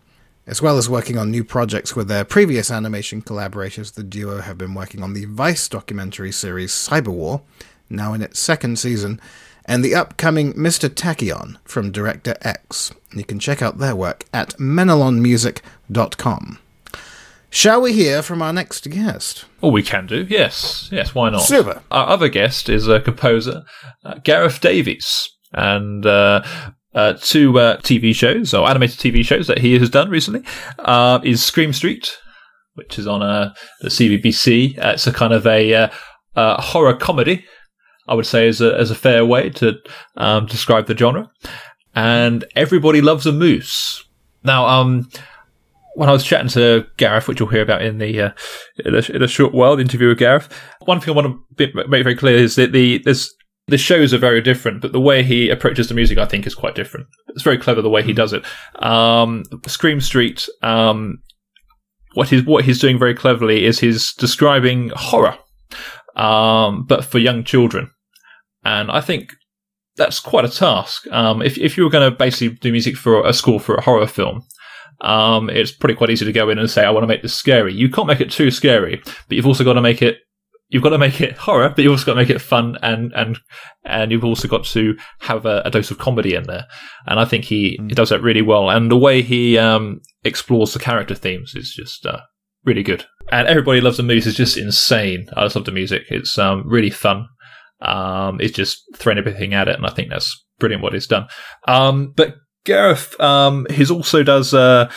As 0.47 0.59
well 0.59 0.79
as 0.79 0.89
working 0.89 1.19
on 1.19 1.29
new 1.29 1.43
projects 1.43 1.95
with 1.95 2.07
their 2.07 2.23
previous 2.23 2.71
animation 2.71 3.21
collaborators, 3.21 3.91
the 3.91 4.01
duo 4.01 4.41
have 4.41 4.57
been 4.57 4.73
working 4.73 5.03
on 5.03 5.13
the 5.13 5.25
Vice 5.25 5.69
documentary 5.69 6.31
series 6.31 6.71
Cyber 6.71 7.09
War, 7.09 7.43
now 7.91 8.13
in 8.13 8.23
its 8.23 8.39
second 8.39 8.79
season, 8.79 9.21
and 9.65 9.85
the 9.85 9.93
upcoming 9.93 10.53
Mr. 10.53 10.89
Tachyon 10.89 11.57
from 11.63 11.91
Director 11.91 12.35
X. 12.41 12.91
You 13.13 13.23
can 13.23 13.37
check 13.37 13.61
out 13.61 13.77
their 13.77 13.95
work 13.95 14.25
at 14.33 14.57
menalonmusic.com. 14.57 16.57
Shall 17.49 17.81
we 17.81 17.93
hear 17.93 18.21
from 18.21 18.41
our 18.41 18.53
next 18.53 18.89
guest? 18.89 19.45
Oh, 19.63 19.71
we 19.71 19.81
can 19.81 20.05
do. 20.05 20.25
Yes, 20.29 20.87
yes. 20.91 21.15
Why 21.15 21.29
not? 21.29 21.41
Super. 21.41 21.81
Our 21.89 22.07
other 22.07 22.29
guest 22.29 22.69
is 22.69 22.87
a 22.87 22.99
composer, 22.99 23.63
uh, 24.05 24.15
Gareth 24.23 24.61
Davies, 24.61 25.27
and 25.53 26.05
uh, 26.05 26.43
uh, 26.93 27.13
two 27.19 27.57
uh, 27.59 27.77
TV 27.77 28.13
shows 28.13 28.53
or 28.53 28.69
animated 28.69 28.99
TV 28.99 29.25
shows 29.25 29.47
that 29.47 29.59
he 29.59 29.77
has 29.79 29.89
done 29.89 30.09
recently 30.09 30.43
uh, 30.79 31.19
is 31.23 31.43
Scream 31.43 31.73
Street, 31.73 32.17
which 32.75 32.99
is 32.99 33.07
on 33.07 33.23
uh, 33.23 33.53
the 33.81 33.89
CBBC. 33.89 34.77
Uh, 34.77 34.91
it's 34.91 35.07
a 35.07 35.13
kind 35.13 35.33
of 35.33 35.47
a 35.47 35.73
uh, 35.73 35.89
uh, 36.35 36.61
horror 36.61 36.95
comedy, 36.95 37.45
I 38.07 38.13
would 38.13 38.27
say, 38.27 38.47
as 38.47 38.61
a 38.61 38.75
as 38.77 38.91
a 38.91 38.95
fair 38.95 39.25
way 39.25 39.49
to 39.51 39.73
um, 40.17 40.45
describe 40.45 40.87
the 40.87 40.97
genre. 40.97 41.29
And 41.95 42.45
everybody 42.55 43.01
loves 43.01 43.25
a 43.25 43.31
moose. 43.31 44.03
Now, 44.43 44.67
um, 44.67 45.09
when 45.99 46.07
I 46.07 46.13
was 46.13 46.23
chatting 46.23 46.47
to 46.51 46.87
Gareth, 46.95 47.27
which 47.27 47.41
you'll 47.41 47.49
hear 47.49 47.61
about 47.61 47.81
in 47.81 47.97
the 47.97 48.21
uh, 48.21 48.31
in, 48.85 48.95
a, 48.95 48.99
in, 49.11 49.21
a, 49.21 49.27
short 49.27 49.53
while, 49.53 49.75
the 49.75 49.81
interview 49.81 50.07
with 50.07 50.17
Gareth, 50.17 50.47
one 50.85 51.01
thing 51.01 51.09
I 51.09 51.13
want 51.13 51.27
to 51.57 51.67
make 51.89 52.03
very 52.03 52.15
clear 52.15 52.37
is 52.37 52.55
that 52.55 52.71
the 52.71 52.99
there's 52.99 53.29
the 53.67 53.77
shows 53.77 54.13
are 54.13 54.17
very 54.17 54.41
different, 54.41 54.81
but 54.81 54.93
the 54.93 54.99
way 55.01 55.23
he 55.23 55.49
approaches 55.49 55.89
the 55.89 55.93
music, 55.93 56.17
I 56.17 56.25
think, 56.25 56.47
is 56.47 56.55
quite 56.55 56.73
different. 56.73 57.07
It's 57.27 57.43
very 57.43 57.57
clever 57.57 57.81
the 57.81 57.89
way 57.89 58.01
he 58.01 58.13
does 58.13 58.31
it. 58.31 58.45
Um, 58.81 59.43
Scream 59.67 59.99
Street, 59.99 60.47
um, 60.63 61.17
what 62.13 62.29
he's 62.29 62.45
what 62.45 62.63
he's 62.63 62.79
doing 62.79 62.97
very 62.97 63.13
cleverly 63.13 63.65
is 63.65 63.79
he's 63.79 64.13
describing 64.13 64.93
horror, 64.95 65.37
um, 66.15 66.85
but 66.85 67.03
for 67.03 67.19
young 67.19 67.43
children, 67.43 67.91
and 68.63 68.89
I 68.89 69.01
think 69.01 69.33
that's 69.97 70.21
quite 70.21 70.45
a 70.45 70.49
task. 70.49 71.11
Um, 71.11 71.41
if 71.41 71.57
if 71.57 71.75
you 71.75 71.83
were 71.83 71.89
going 71.89 72.09
to 72.09 72.17
basically 72.17 72.55
do 72.55 72.71
music 72.71 72.95
for 72.95 73.27
a 73.27 73.33
score 73.33 73.59
for 73.59 73.75
a 73.75 73.81
horror 73.81 74.07
film, 74.07 74.45
um, 75.01 75.49
it's 75.49 75.71
pretty 75.71 75.95
quite 75.95 76.09
easy 76.09 76.25
to 76.25 76.31
go 76.31 76.49
in 76.49 76.59
and 76.59 76.69
say, 76.69 76.85
I 76.85 76.91
want 76.91 77.03
to 77.03 77.07
make 77.07 77.21
this 77.21 77.33
scary. 77.33 77.73
You 77.73 77.89
can't 77.89 78.07
make 78.07 78.21
it 78.21 78.31
too 78.31 78.51
scary, 78.51 79.01
but 79.03 79.35
you've 79.35 79.47
also 79.47 79.63
got 79.63 79.73
to 79.73 79.81
make 79.81 80.01
it 80.01 80.17
you've 80.69 80.83
got 80.83 80.89
to 80.89 80.97
make 80.97 81.19
it 81.19 81.35
horror, 81.35 81.69
but 81.69 81.79
you've 81.79 81.91
also 81.91 82.05
got 82.05 82.13
to 82.13 82.21
make 82.21 82.29
it 82.29 82.39
fun 82.39 82.77
and 82.81 83.11
and 83.15 83.39
and 83.83 84.11
you've 84.11 84.23
also 84.23 84.47
got 84.47 84.63
to 84.65 84.95
have 85.19 85.45
a, 85.45 85.63
a 85.65 85.71
dose 85.71 85.91
of 85.91 85.97
comedy 85.97 86.35
in 86.35 86.43
there. 86.43 86.65
And 87.07 87.19
I 87.19 87.25
think 87.25 87.45
he, 87.45 87.77
mm. 87.79 87.89
he 87.89 87.95
does 87.95 88.09
that 88.09 88.21
really 88.21 88.41
well. 88.41 88.69
And 88.69 88.89
the 88.89 88.97
way 88.97 89.21
he 89.21 89.57
um, 89.57 90.01
explores 90.23 90.73
the 90.73 90.79
character 90.79 91.15
themes 91.15 91.55
is 91.55 91.73
just 91.73 92.05
uh, 92.05 92.19
really 92.63 92.83
good. 92.83 93.05
And 93.31 93.47
everybody 93.47 93.81
loves 93.81 93.97
the 93.97 94.03
movies 94.03 94.27
is 94.27 94.35
just 94.35 94.57
insane. 94.57 95.27
I 95.35 95.45
just 95.45 95.55
love 95.55 95.65
the 95.65 95.71
music. 95.71 96.03
It's 96.09 96.37
um, 96.37 96.63
really 96.67 96.89
fun. 96.89 97.27
Um, 97.81 98.39
it's 98.41 98.55
just 98.55 98.83
throwing 98.95 99.17
everything 99.17 99.53
at 99.53 99.67
it, 99.67 99.75
and 99.75 99.85
I 99.85 99.91
think 99.91 100.09
that's 100.09 100.45
brilliant 100.59 100.83
what 100.83 100.93
he's 100.93 101.07
done. 101.07 101.27
Um, 101.67 102.11
but 102.15 102.35
Gareth, 102.65 103.19
um, 103.19 103.65
he's 103.69 103.91
also 103.91 104.23
does 104.23 104.53
uh, 104.53 104.91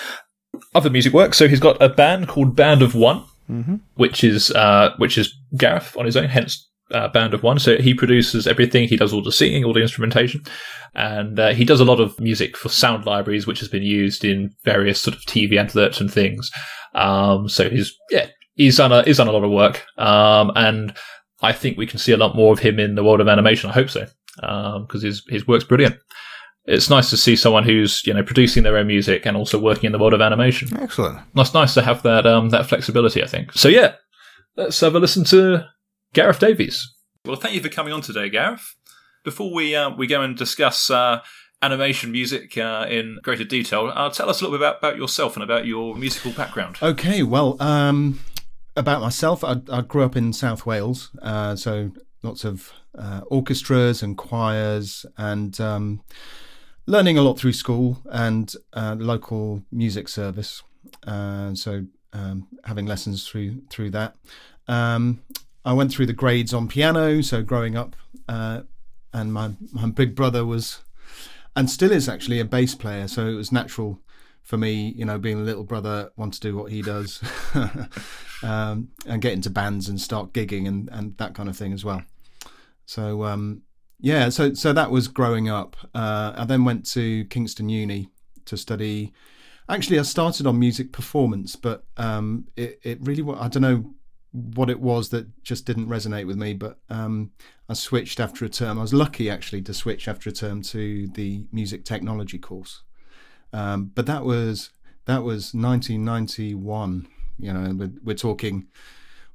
other 0.75 0.91
music 0.91 1.13
work. 1.13 1.35
So 1.35 1.49
he's 1.49 1.61
got 1.61 1.81
a 1.83 1.89
band 1.89 2.29
called 2.29 2.57
Band 2.57 2.83
of 2.83 2.95
One 2.95 3.25
mm-hmm. 3.53 3.77
which 3.95 4.25
is 4.25 4.51
uh, 4.53 4.95
which 4.99 5.19
is 5.19 5.35
Gareth 5.57 5.97
on 5.97 6.07
his 6.07 6.17
own, 6.17 6.29
hence 6.29 6.69
uh, 6.91 7.09
Band 7.09 7.35
of 7.35 7.43
One. 7.43 7.59
So 7.59 7.77
he 7.77 7.95
produces 7.95 8.47
everything. 8.47 8.89
He 8.89 8.97
does 8.97 9.13
all 9.13 9.23
the 9.23 9.33
singing, 9.33 9.65
all 9.65 9.73
the 9.73 9.83
instrumentation, 9.83 10.43
and 10.95 11.39
uh, 11.39 11.53
he 11.53 11.65
does 11.65 11.81
a 11.81 11.85
lot 11.85 12.01
of 12.01 12.19
music 12.21 12.57
for 12.57 12.69
sound 12.69 13.07
libraries, 13.07 13.47
which 13.47 13.61
has 13.61 13.69
been 13.69 13.83
used 13.83 14.25
in 14.25 14.55
various 14.65 15.01
sort 15.01 15.17
of 15.17 15.23
TV 15.23 15.59
adverts 15.59 16.01
and 16.01 16.13
things. 16.13 16.51
Um, 16.95 17.49
so 17.49 17.69
he's 17.69 17.95
yeah, 18.11 18.29
he's 18.55 18.77
done 18.77 18.93
a 18.93 19.03
he's 19.03 19.19
done 19.19 19.29
a 19.29 19.33
lot 19.33 19.45
of 19.45 19.51
work, 19.51 19.85
um, 19.99 20.53
and 20.55 20.95
I 21.41 21.53
think 21.53 21.77
we 21.77 21.87
can 21.87 21.99
see 21.99 22.13
a 22.13 22.19
lot 22.19 22.37
more 22.37 22.53
of 22.53 22.61
him 22.61 22.79
in 22.79 22.95
the 22.95 23.05
world 23.05 23.21
of 23.21 23.29
animation. 23.29 23.71
I 23.71 23.75
hope 23.75 23.91
so, 23.91 24.07
because 24.37 24.77
um, 24.95 25.01
his 25.01 25.23
his 25.29 25.47
work's 25.47 25.65
brilliant 25.65 25.97
it's 26.65 26.89
nice 26.89 27.11
to 27.11 27.17
see 27.17 27.35
someone 27.35 27.65
who's 27.65 28.07
you 28.07 28.15
know 28.15 28.23
producing 28.23 28.63
their 28.63 28.77
own 28.77 28.87
music 28.87 29.27
and 29.27 29.37
also 29.37 29.59
working 29.59 29.87
in 29.87 29.93
the 29.93 29.99
world 29.99 30.15
of 30.15 30.21
animation. 30.21 30.69
Excellent. 30.81 31.19
It's 31.35 31.55
nice 31.55 31.75
to 31.75 31.83
have 31.83 32.03
that 32.03 32.27
um, 32.27 32.51
that 32.51 32.67
flexibility. 32.67 33.23
I 33.23 33.27
think. 33.27 33.53
So 33.53 33.69
yeah, 33.69 33.95
let's 34.57 34.79
have 34.81 34.95
a 34.95 35.01
listen 35.01 35.25
to 35.25 35.67
Gareth 36.13 36.39
Davies. 36.39 36.89
Well, 37.25 37.37
thank 37.37 37.55
you 37.55 37.61
for 37.61 37.69
coming 37.69 37.93
on 37.93 38.01
today, 38.01 38.29
Gareth. 38.29 38.75
Before 39.25 39.53
we 39.53 39.75
uh, 39.75 39.91
we 39.91 40.07
go 40.07 40.23
and 40.23 40.37
discuss 40.37 40.91
uh, 40.91 41.21
animation 41.63 42.13
music 42.13 42.57
uh, 42.57 42.87
in 42.89 43.19
greater 43.23 43.45
detail, 43.45 43.93
uh, 43.95 44.11
tell 44.11 44.29
us 44.29 44.41
a 44.41 44.45
little 44.45 44.59
bit 44.59 44.65
about, 44.65 44.79
about 44.79 44.97
yourself 44.97 45.37
and 45.37 45.43
about 45.43 45.67
your 45.67 45.97
musical 45.97 46.33
background. 46.33 46.79
Okay, 46.83 47.23
well, 47.23 47.57
um, 47.63 48.21
about 48.77 49.01
myself, 49.01 49.45
I, 49.45 49.61
I, 49.71 49.83
grew 49.83 50.03
up 50.03 50.17
in 50.17 50.33
South 50.33 50.67
Wales, 50.67 51.11
uh, 51.23 51.55
so 51.55 51.93
lots 52.25 52.45
of 52.45 52.73
uh, 52.97 53.23
orchestras 53.27 54.03
and 54.03 54.17
choirs 54.17 55.05
and. 55.17 55.61
Um, 55.61 56.03
learning 56.87 57.19
a 57.19 57.23
lot 57.23 57.39
through 57.39 57.53
school 57.53 57.99
and 58.07 58.55
uh, 58.73 58.97
local 58.99 59.63
music 59.71 60.09
service. 60.09 60.63
Uh, 61.07 61.55
so 61.55 61.87
um, 62.13 62.49
having 62.65 62.87
lessons 62.87 63.27
through 63.27 63.63
through 63.71 63.91
that. 63.91 64.17
Um, 64.69 65.23
I 65.65 65.73
went 65.73 65.93
through 65.93 66.07
the 66.07 66.13
grades 66.13 66.53
on 66.53 66.69
piano. 66.69 67.23
So 67.23 67.43
growing 67.43 67.77
up, 67.77 67.97
uh, 68.29 68.63
and 69.13 69.33
my 69.33 69.53
my 69.73 69.89
big 69.89 70.15
brother 70.15 70.45
was, 70.45 70.81
and 71.57 71.71
still 71.71 71.93
is 71.93 72.09
actually 72.09 72.41
a 72.41 72.45
bass 72.45 72.75
player. 72.75 73.09
So 73.09 73.27
it 73.27 73.35
was 73.35 73.53
natural 73.53 74.01
for 74.43 74.57
me, 74.57 74.93
you 74.97 75.05
know, 75.05 75.19
being 75.19 75.39
a 75.39 75.45
little 75.45 75.65
brother, 75.65 76.11
want 76.17 76.35
to 76.35 76.41
do 76.41 76.57
what 76.57 76.73
he 76.73 76.83
does, 76.83 77.23
um, 78.43 78.89
and 79.07 79.23
get 79.23 79.33
into 79.33 79.51
bands 79.51 79.89
and 79.89 80.01
start 80.01 80.33
gigging 80.33 80.67
and 80.67 80.89
and 80.93 81.17
that 81.19 81.35
kind 81.35 81.49
of 81.49 81.57
thing 81.57 81.73
as 81.73 81.85
well. 81.85 82.03
So 82.87 83.25
um, 83.25 83.63
yeah, 84.03 84.31
so 84.31 84.53
so 84.53 84.73
that 84.73 84.91
was 84.91 85.07
growing 85.07 85.49
up. 85.49 85.77
Uh, 85.95 86.33
I 86.37 86.45
then 86.45 86.65
went 86.65 86.85
to 86.87 87.25
Kingston 87.27 87.69
Uni 87.69 88.09
to 88.47 88.57
study. 88.57 89.13
Actually, 89.69 90.01
I 90.01 90.03
started 90.03 90.45
on 90.45 90.59
music 90.59 90.93
performance, 90.93 91.55
but 91.55 91.85
um, 91.97 92.49
it 92.57 92.81
it 92.83 92.99
really 93.01 93.23
I 93.39 93.47
don't 93.47 93.63
know 93.63 93.95
what 94.33 94.71
it 94.71 94.81
was 94.81 95.11
that 95.11 95.43
just 95.45 95.67
didn't 95.67 95.87
resonate 95.87 96.27
with 96.27 96.37
me. 96.37 96.53
But 96.53 96.79
um, 96.91 97.31
I 97.69 97.75
switched 97.75 98.19
after 98.19 98.45
a 98.45 98.49
term. 98.49 98.77
I 98.77 98.83
was 98.83 98.93
lucky 98.93 99.31
actually 99.31 99.63
to 99.63 99.75
switch 99.75 100.09
after 100.09 100.31
a 100.31 100.33
term 100.33 100.63
to 100.63 101.07
the 101.07 101.47
music 101.53 101.85
technology 101.85 102.41
course. 102.41 102.83
Um, 103.53 103.93
but 103.95 104.07
that 104.07 104.25
was 104.25 104.71
that 105.05 105.23
was 105.23 105.55
1991. 105.55 107.07
You 107.39 107.53
know, 107.53 107.73
we're, 107.73 107.93
we're 108.03 108.17
talking 108.17 108.67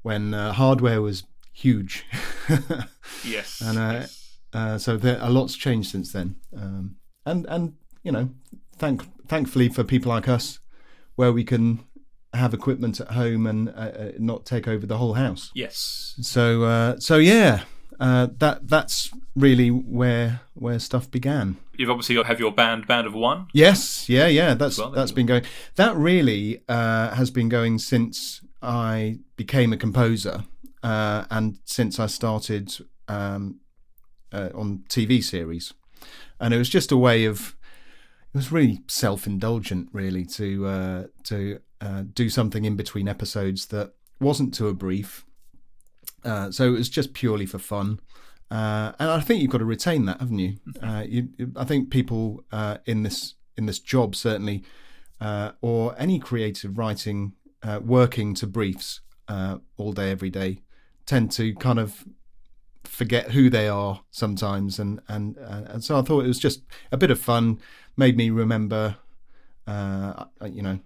when 0.01 0.33
uh, 0.33 0.51
hardware 0.51 1.01
was 1.01 1.23
huge. 1.53 2.05
yes. 3.23 3.61
And 3.61 3.77
uh, 3.77 3.99
yes 4.01 4.16
uh, 4.53 4.77
so 4.77 4.97
there, 4.97 5.17
a 5.21 5.29
lot's 5.29 5.55
changed 5.55 5.89
since 5.89 6.11
then, 6.11 6.35
um, 6.55 6.95
and 7.25 7.45
and 7.47 7.73
you 8.03 8.11
know, 8.11 8.29
thank 8.77 9.03
thankfully 9.27 9.69
for 9.69 9.83
people 9.83 10.09
like 10.09 10.27
us, 10.27 10.59
where 11.15 11.31
we 11.31 11.43
can 11.43 11.83
have 12.33 12.53
equipment 12.53 12.99
at 12.99 13.11
home 13.11 13.47
and 13.47 13.69
uh, 13.69 13.71
uh, 13.71 14.11
not 14.19 14.45
take 14.45 14.67
over 14.67 14.85
the 14.85 14.97
whole 14.97 15.13
house. 15.13 15.51
Yes. 15.53 16.15
So 16.21 16.63
uh, 16.63 16.99
so 16.99 17.17
yeah, 17.17 17.63
uh, 17.99 18.27
that 18.37 18.67
that's 18.67 19.11
really 19.35 19.69
where 19.69 20.41
where 20.53 20.79
stuff 20.79 21.09
began. 21.09 21.57
You've 21.77 21.89
obviously 21.89 22.15
got 22.15 22.25
have 22.27 22.39
your 22.39 22.51
band, 22.51 22.87
Band 22.87 23.07
of 23.07 23.13
One. 23.13 23.47
Yes, 23.53 24.09
yeah, 24.09 24.27
yeah. 24.27 24.53
That's 24.53 24.77
well, 24.77 24.91
that's 24.91 25.11
been 25.11 25.25
going. 25.25 25.43
That 25.75 25.95
really 25.95 26.63
uh, 26.67 27.13
has 27.15 27.31
been 27.31 27.49
going 27.49 27.79
since 27.79 28.41
I 28.61 29.19
became 29.35 29.73
a 29.73 29.77
composer, 29.77 30.45
uh, 30.83 31.25
and 31.29 31.59
since 31.65 31.99
I 31.99 32.07
started 32.07 32.73
um, 33.07 33.59
uh, 34.31 34.49
on 34.53 34.83
TV 34.89 35.23
series, 35.23 35.73
and 36.39 36.53
it 36.53 36.57
was 36.57 36.69
just 36.69 36.91
a 36.91 36.97
way 36.97 37.25
of. 37.25 37.55
It 38.33 38.37
was 38.37 38.51
really 38.51 38.81
self-indulgent, 38.87 39.89
really, 39.93 40.25
to 40.25 40.65
uh, 40.67 41.03
to 41.23 41.59
uh, 41.81 42.03
do 42.13 42.29
something 42.29 42.65
in 42.65 42.75
between 42.75 43.07
episodes 43.07 43.67
that 43.67 43.93
wasn't 44.19 44.53
too 44.53 44.67
a 44.67 44.73
brief. 44.73 45.25
Uh, 46.23 46.51
so 46.51 46.67
it 46.67 46.77
was 46.77 46.89
just 46.89 47.13
purely 47.13 47.45
for 47.45 47.59
fun, 47.59 47.99
uh, 48.51 48.91
and 48.99 49.09
I 49.09 49.21
think 49.21 49.41
you've 49.41 49.51
got 49.51 49.59
to 49.59 49.65
retain 49.65 50.05
that, 50.05 50.19
haven't 50.19 50.39
you? 50.39 50.57
Uh, 50.81 51.03
you 51.07 51.29
I 51.55 51.63
think 51.63 51.89
people 51.89 52.43
in 52.85 53.03
this 53.03 53.35
in 53.55 53.65
this 53.65 53.79
job 53.79 54.15
certainly, 54.15 54.63
or 55.61 55.95
any 55.97 56.19
creative 56.19 56.77
writing, 56.77 57.33
working 57.81 58.33
to 58.35 58.47
briefs 58.47 59.01
all 59.77 59.93
day 59.93 60.11
every 60.11 60.29
day, 60.29 60.59
tend 61.05 61.31
to 61.31 61.55
kind 61.55 61.79
of 61.79 62.05
forget 62.87 63.31
who 63.31 63.49
they 63.49 63.67
are 63.67 64.01
sometimes, 64.11 64.79
and 64.79 64.99
and 65.07 65.37
uh, 65.37 65.63
and 65.67 65.83
so 65.83 65.97
I 65.99 66.01
thought 66.01 66.23
it 66.25 66.27
was 66.27 66.39
just 66.39 66.63
a 66.91 66.97
bit 66.97 67.11
of 67.11 67.19
fun. 67.19 67.59
Made 67.95 68.15
me 68.17 68.29
remember, 68.29 68.97
uh, 69.65 70.25
you 70.45 70.61
know, 70.61 70.79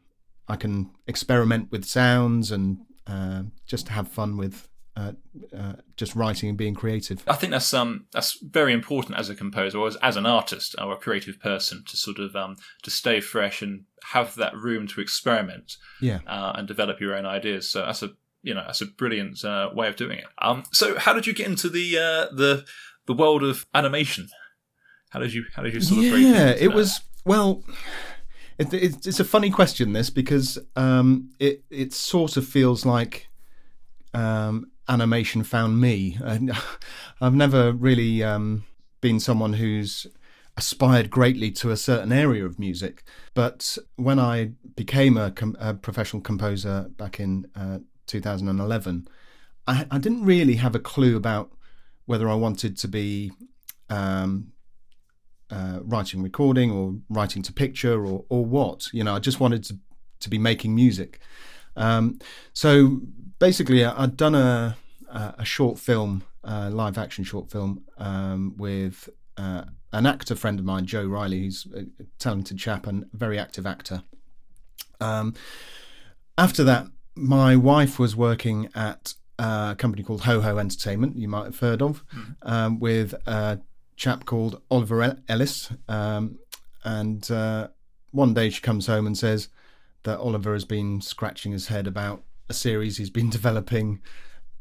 I 0.47 0.55
can 0.55 0.91
experiment 1.07 1.71
with 1.71 1.85
sounds 1.85 2.51
and 2.51 2.79
uh, 3.07 3.43
just 3.65 3.89
have 3.89 4.07
fun 4.07 4.37
with 4.37 4.67
uh, 4.97 5.13
uh, 5.57 5.73
just 5.95 6.15
writing 6.15 6.49
and 6.49 6.57
being 6.57 6.73
creative. 6.73 7.23
I 7.27 7.35
think 7.35 7.51
that's 7.51 7.73
um 7.73 8.05
that's 8.11 8.37
very 8.41 8.73
important 8.73 9.17
as 9.17 9.29
a 9.29 9.35
composer 9.35 9.77
or 9.77 9.87
as, 9.87 9.95
as 9.97 10.17
an 10.17 10.25
artist 10.25 10.75
or 10.77 10.91
a 10.93 10.97
creative 10.97 11.39
person 11.39 11.83
to 11.87 11.95
sort 11.97 12.19
of 12.19 12.35
um 12.35 12.57
to 12.83 12.91
stay 12.91 13.21
fresh 13.21 13.61
and 13.61 13.85
have 14.11 14.35
that 14.35 14.55
room 14.55 14.87
to 14.87 14.99
experiment 15.01 15.77
Yeah. 16.01 16.19
uh, 16.27 16.53
and 16.55 16.67
develop 16.67 16.99
your 16.99 17.15
own 17.15 17.25
ideas. 17.25 17.69
So 17.69 17.85
that's 17.85 18.03
a 18.03 18.11
you 18.43 18.53
know 18.53 18.63
that's 18.65 18.81
a 18.81 18.85
brilliant 18.85 19.43
uh, 19.43 19.69
way 19.73 19.87
of 19.87 19.95
doing 19.95 20.19
it. 20.19 20.25
Um, 20.39 20.63
so 20.71 20.97
how 20.97 21.13
did 21.13 21.27
you 21.27 21.33
get 21.33 21.47
into 21.47 21.69
the 21.69 21.97
uh, 21.97 22.35
the 22.35 22.65
the 23.05 23.13
world 23.13 23.43
of 23.43 23.65
animation? 23.73 24.29
How 25.09 25.19
did 25.19 25.33
you 25.33 25.45
how 25.55 25.63
did 25.63 25.73
you 25.73 25.81
sort 25.81 26.05
of 26.05 26.19
yeah, 26.19 26.49
it 26.49 26.59
that? 26.59 26.73
was 26.73 27.01
well. 27.25 27.63
It, 28.57 28.73
it, 28.75 29.07
it's 29.07 29.19
a 29.19 29.25
funny 29.25 29.49
question, 29.49 29.93
this, 29.93 30.11
because 30.11 30.59
um, 30.75 31.31
it 31.39 31.63
it 31.71 31.93
sort 31.93 32.37
of 32.37 32.45
feels 32.45 32.85
like 32.85 33.27
um, 34.13 34.71
animation 34.87 35.43
found 35.43 35.79
me. 35.79 36.17
And 36.21 36.51
I've 37.21 37.33
never 37.33 37.71
really 37.71 38.23
um, 38.23 38.65
been 38.99 39.19
someone 39.19 39.53
who's 39.53 40.05
aspired 40.57 41.09
greatly 41.09 41.49
to 41.49 41.71
a 41.71 41.77
certain 41.77 42.11
area 42.11 42.45
of 42.45 42.59
music, 42.59 43.03
but 43.33 43.77
when 43.95 44.19
I 44.19 44.51
became 44.75 45.17
a, 45.17 45.31
com- 45.31 45.55
a 45.59 45.73
professional 45.73 46.21
composer 46.21 46.89
back 46.97 47.19
in 47.19 47.47
uh, 47.55 47.79
2011, 48.11 49.07
I, 49.67 49.85
I 49.89 49.97
didn't 49.97 50.25
really 50.25 50.55
have 50.55 50.75
a 50.75 50.79
clue 50.79 51.15
about 51.15 51.51
whether 52.05 52.29
I 52.29 52.35
wanted 52.35 52.77
to 52.77 52.87
be 52.87 53.31
um, 53.89 54.51
uh, 55.49 55.79
writing 55.83 56.21
recording 56.21 56.71
or 56.71 56.95
writing 57.09 57.41
to 57.43 57.53
picture 57.53 58.05
or 58.05 58.25
or 58.29 58.45
what. 58.45 58.87
You 58.93 59.03
know, 59.03 59.15
I 59.15 59.19
just 59.19 59.39
wanted 59.39 59.63
to 59.65 59.77
to 60.19 60.29
be 60.29 60.37
making 60.37 60.75
music. 60.75 61.19
Um, 61.75 62.19
so 62.53 62.99
basically, 63.39 63.83
I- 63.85 64.03
I'd 64.03 64.17
done 64.17 64.35
a 64.35 64.75
a 65.09 65.35
a 65.39 65.45
short 65.45 65.79
film, 65.79 66.23
uh, 66.43 66.69
live 66.71 66.97
action 66.97 67.23
short 67.23 67.49
film 67.51 67.83
um, 67.97 68.53
with 68.57 69.09
uh, 69.37 69.63
an 69.93 70.05
actor 70.05 70.35
friend 70.35 70.59
of 70.59 70.65
mine, 70.65 70.85
Joe 70.85 71.05
Riley, 71.05 71.41
who's 71.43 71.67
a 71.73 71.81
a 72.01 72.05
talented 72.19 72.57
chap 72.57 72.87
and 72.87 73.05
very 73.13 73.37
active 73.39 73.65
actor. 73.65 74.03
Um, 74.99 75.33
after 76.37 76.63
that, 76.63 76.87
my 77.21 77.55
wife 77.55 77.99
was 77.99 78.15
working 78.15 78.69
at 78.73 79.13
a 79.37 79.75
company 79.77 80.03
called 80.03 80.21
Ho 80.21 80.41
Ho 80.41 80.57
Entertainment, 80.57 81.17
you 81.17 81.27
might 81.27 81.45
have 81.45 81.59
heard 81.59 81.81
of, 81.81 82.03
um, 82.41 82.79
with 82.79 83.13
a 83.27 83.59
chap 83.95 84.25
called 84.25 84.61
Oliver 84.71 85.17
Ellis. 85.29 85.71
Um, 85.87 86.39
and 86.83 87.29
uh, 87.29 87.67
one 88.09 88.33
day 88.33 88.49
she 88.49 88.61
comes 88.61 88.87
home 88.87 89.05
and 89.05 89.17
says 89.17 89.49
that 90.03 90.19
Oliver 90.19 90.53
has 90.53 90.65
been 90.65 90.99
scratching 90.99 91.51
his 91.51 91.67
head 91.67 91.85
about 91.85 92.23
a 92.49 92.53
series 92.53 92.97
he's 92.97 93.11
been 93.11 93.29
developing 93.39 94.01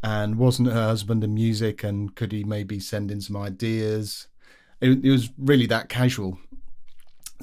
and 0.03 0.37
wasn't 0.37 0.69
her 0.69 0.87
husband 0.87 1.25
in 1.25 1.35
music 1.35 1.83
and 1.83 2.15
could 2.15 2.33
he 2.33 2.45
maybe 2.45 2.79
send 2.79 3.11
in 3.11 3.21
some 3.23 3.37
ideas? 3.37 4.29
It, 4.81 5.05
it 5.05 5.11
was 5.11 5.31
really 5.39 5.67
that 5.67 5.89
casual. 5.89 6.39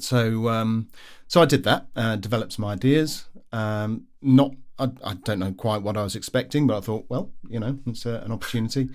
So 0.00 0.48
um, 0.48 0.88
so 1.26 1.42
I 1.42 1.44
did 1.44 1.64
that, 1.64 1.88
uh, 1.96 2.16
developed 2.16 2.52
some 2.52 2.64
ideas. 2.64 3.26
Um, 3.52 4.04
not 4.22 4.52
I, 4.78 4.90
I 5.04 5.14
don't 5.14 5.38
know 5.38 5.52
quite 5.52 5.82
what 5.82 5.96
I 5.96 6.02
was 6.02 6.16
expecting, 6.16 6.66
but 6.66 6.78
I 6.78 6.80
thought, 6.80 7.06
well, 7.08 7.32
you 7.48 7.60
know, 7.60 7.78
it's 7.86 8.06
uh, 8.06 8.22
an 8.24 8.32
opportunity. 8.32 8.88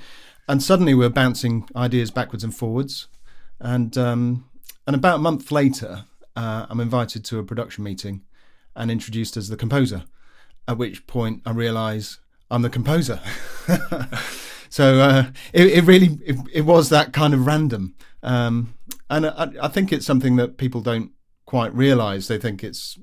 And 0.48 0.62
suddenly 0.62 0.94
we're 0.94 1.10
bouncing 1.10 1.68
ideas 1.76 2.12
backwards 2.12 2.44
and 2.44 2.56
forwards. 2.56 3.08
And 3.60 3.98
um, 3.98 4.50
and 4.86 4.96
about 4.96 5.18
a 5.18 5.22
month 5.22 5.52
later, 5.52 6.06
uh, 6.36 6.66
I'm 6.70 6.80
invited 6.80 7.24
to 7.26 7.40
a 7.40 7.44
production 7.44 7.84
meeting 7.84 8.24
and 8.76 8.92
introduced 8.92 9.38
as 9.38 9.50
the 9.50 9.58
composer. 9.58 10.04
At 10.68 10.78
which 10.78 11.08
point 11.08 11.42
I 11.46 11.52
realise 11.52 12.20
I'm 12.50 12.62
the 12.62 12.70
composer. 12.70 13.20
so 14.70 15.00
uh, 15.00 15.26
it, 15.54 15.68
it 15.68 15.84
really 15.84 16.20
it, 16.26 16.38
it 16.54 16.62
was 16.62 16.90
that 16.90 17.14
kind 17.14 17.34
of 17.34 17.46
random. 17.46 17.96
Um, 18.22 18.76
and 19.10 19.28
I, 19.28 19.52
I 19.62 19.68
think 19.68 19.92
it's 19.92 20.06
something 20.06 20.38
that 20.38 20.58
people 20.58 20.82
don't 20.82 21.12
quite 21.46 21.74
realise. 21.74 22.28
They 22.28 22.38
think 22.38 22.64
it's 22.64 22.98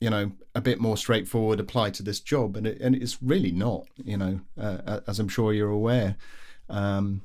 you 0.00 0.10
know 0.10 0.32
a 0.54 0.60
bit 0.60 0.80
more 0.80 0.96
straightforward 0.96 1.60
apply 1.60 1.90
to 1.90 2.02
this 2.02 2.20
job. 2.20 2.56
And 2.56 2.66
it, 2.66 2.80
and 2.80 2.94
it's 2.94 3.22
really 3.22 3.52
not 3.52 3.86
you 3.96 4.16
know 4.16 4.40
uh, 4.60 5.00
as 5.06 5.18
i'm 5.18 5.28
sure 5.28 5.52
you're 5.52 5.70
aware. 5.70 6.16
Um, 6.68 7.22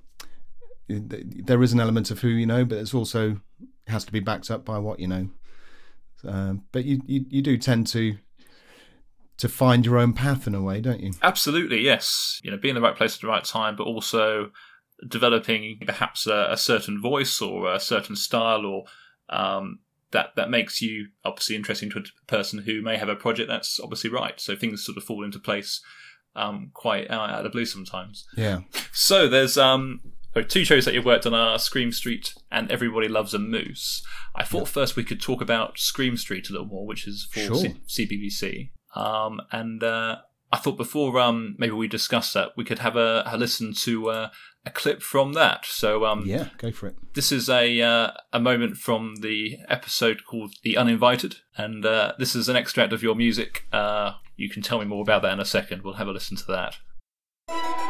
there 0.88 1.64
is 1.64 1.74
an 1.74 1.80
element 1.80 2.12
of 2.12 2.20
who 2.20 2.28
you 2.28 2.46
know 2.46 2.66
but 2.66 2.78
it's 2.78 2.94
also 2.94 3.42
has 3.88 4.06
to 4.06 4.12
be 4.12 4.20
backed 4.20 4.52
up 4.52 4.66
by 4.66 4.78
what 4.78 5.00
you 5.00 5.08
know. 5.08 5.30
Um, 6.26 6.64
but 6.72 6.86
you, 6.86 7.02
you 7.06 7.26
you 7.30 7.42
do 7.42 7.58
tend 7.58 7.88
to 7.88 8.18
to 9.38 9.50
find 9.50 9.86
your 9.86 9.98
own 9.98 10.14
path 10.14 10.48
in 10.48 10.56
a 10.56 10.62
way 10.62 10.80
don't 10.80 11.02
you? 11.02 11.12
Absolutely, 11.22 11.82
yes. 11.82 12.40
You 12.44 12.52
know, 12.52 12.58
being 12.58 12.76
in 12.76 12.82
the 12.82 12.88
right 12.88 12.96
place 12.96 13.16
at 13.16 13.22
the 13.22 13.28
right 13.28 13.44
time, 13.44 13.76
but 13.76 13.84
also 13.84 14.52
developing 15.08 15.80
perhaps 15.86 16.28
a, 16.28 16.48
a 16.52 16.58
certain 16.58 17.02
voice 17.02 17.42
or 17.42 17.74
a 17.74 17.80
certain 17.80 18.16
style, 18.16 18.66
or 18.66 18.86
um, 19.30 19.80
that 20.14 20.36
that 20.36 20.50
makes 20.50 20.82
you 20.82 21.08
obviously 21.26 21.56
interesting 21.56 21.90
to 21.92 22.00
a 22.00 22.26
person 22.28 22.60
who 22.64 22.82
may 22.82 22.98
have 22.98 23.10
a 23.10 23.16
project 23.16 23.50
that's 23.50 23.80
obviously 23.80 24.10
right. 24.10 24.40
So 24.40 24.56
things 24.56 24.84
sort 24.86 24.98
of 24.98 25.04
fall 25.04 25.24
into 25.24 25.40
place 25.40 25.82
um, 26.36 26.72
quite 26.74 27.12
out, 27.12 27.30
of 27.30 27.44
the 27.44 27.50
blue 27.50 27.66
sometimes. 27.66 28.26
yeah 28.36 28.62
So 28.92 29.28
there's 29.28 29.58
um 29.58 30.00
two 30.48 30.66
shows 30.66 30.86
that 30.86 30.94
you've 30.96 31.06
worked 31.06 31.26
on 31.28 31.34
are 31.34 31.60
Scream 31.60 31.92
Street 31.92 32.34
and 32.52 32.72
Everybody 32.72 33.08
Loves 33.08 33.34
a 33.36 33.40
Moose. 33.40 34.02
I 34.36 34.44
thought 34.44 34.68
first 34.68 34.96
we 34.96 35.04
could 35.04 35.22
talk 35.22 35.42
about 35.42 35.78
Scream 35.78 36.18
Street 36.18 36.50
a 36.50 36.54
little 36.54 36.66
more, 36.68 36.88
which 36.88 37.08
is 37.08 37.28
for 37.32 37.40
Sure. 37.40 37.56
C- 37.56 37.76
CBBC. 38.08 38.72
Um, 39.00 39.42
and 39.52 39.84
uh, 39.84 40.18
I 40.52 40.58
thought 40.58 40.78
before 40.78 41.20
um 41.20 41.56
maybe 41.60 41.74
we 41.74 41.88
discuss 41.88 42.34
that 42.34 42.50
we 42.58 42.64
could 42.64 42.80
have 42.80 42.96
a, 42.96 43.24
a 43.28 43.38
listen 43.38 43.74
to 43.82 44.10
uh, 44.10 44.30
a 44.66 44.72
clip 44.72 45.02
from 45.02 45.34
that. 45.34 45.66
So 45.66 46.06
um 46.06 46.24
yeah 46.26 46.50
go 46.58 46.72
for 46.72 46.88
it 46.88 46.96
this 47.14 47.32
is 47.32 47.50
a 47.50 47.82
uh, 47.82 48.12
a 48.32 48.40
moment 48.40 48.78
from 48.78 49.18
the 49.18 49.58
episode 49.70 50.26
called 50.26 50.56
"The 50.64 50.78
Uninvited," 50.78 51.38
and 51.56 51.86
uh, 51.86 52.14
this 52.18 52.36
is 52.36 52.50
an 52.50 52.56
extract 52.56 52.94
of 52.94 53.04
your 53.04 53.16
music. 53.16 53.68
Uh, 53.72 54.14
you 54.36 54.50
can 54.50 54.62
tell 54.62 54.80
me 54.80 54.86
more 54.86 55.04
about 55.04 55.22
that 55.22 55.34
in 55.34 55.40
a 55.40 55.46
second. 55.46 55.84
We'll 55.84 55.96
have 55.96 56.08
a 56.08 56.12
listen 56.12 56.38
to 56.38 56.48
that. 56.48 57.83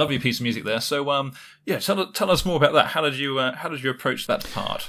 Lovely 0.00 0.18
piece 0.18 0.38
of 0.38 0.44
music 0.44 0.64
there. 0.64 0.80
So, 0.80 1.10
um, 1.10 1.34
yeah, 1.66 1.78
tell, 1.78 2.10
tell 2.12 2.30
us 2.30 2.46
more 2.46 2.56
about 2.56 2.72
that. 2.72 2.86
How 2.88 3.02
did 3.02 3.16
you 3.18 3.38
uh, 3.38 3.54
how 3.56 3.68
did 3.68 3.84
you 3.84 3.90
approach 3.90 4.26
that 4.26 4.50
part? 4.50 4.88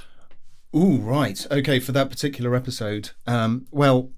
Oh, 0.74 1.00
right. 1.00 1.46
Okay, 1.52 1.80
for 1.82 1.92
that 1.92 2.10
particular 2.10 2.56
episode. 2.56 3.12
Um, 3.28 3.68
well, 3.72 4.12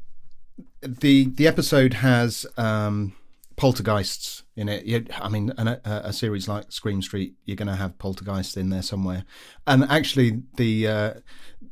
the 0.84 1.26
the 1.26 1.48
episode 1.48 1.96
has 1.96 2.46
um, 2.58 3.14
poltergeists 3.56 4.44
in 4.56 4.70
it. 4.70 4.86
You, 4.86 5.06
I 5.20 5.30
mean, 5.30 5.52
an, 5.58 5.68
a, 5.68 5.82
a 5.84 6.14
series 6.14 6.48
like 6.48 6.72
Scream 6.72 7.02
Street, 7.02 7.34
you're 7.46 7.58
going 7.58 7.70
to 7.70 7.76
have 7.76 7.98
poltergeists 7.98 8.56
in 8.56 8.70
there 8.70 8.84
somewhere. 8.84 9.26
And 9.66 9.86
actually, 9.86 10.44
the 10.58 10.88
uh, 10.88 11.14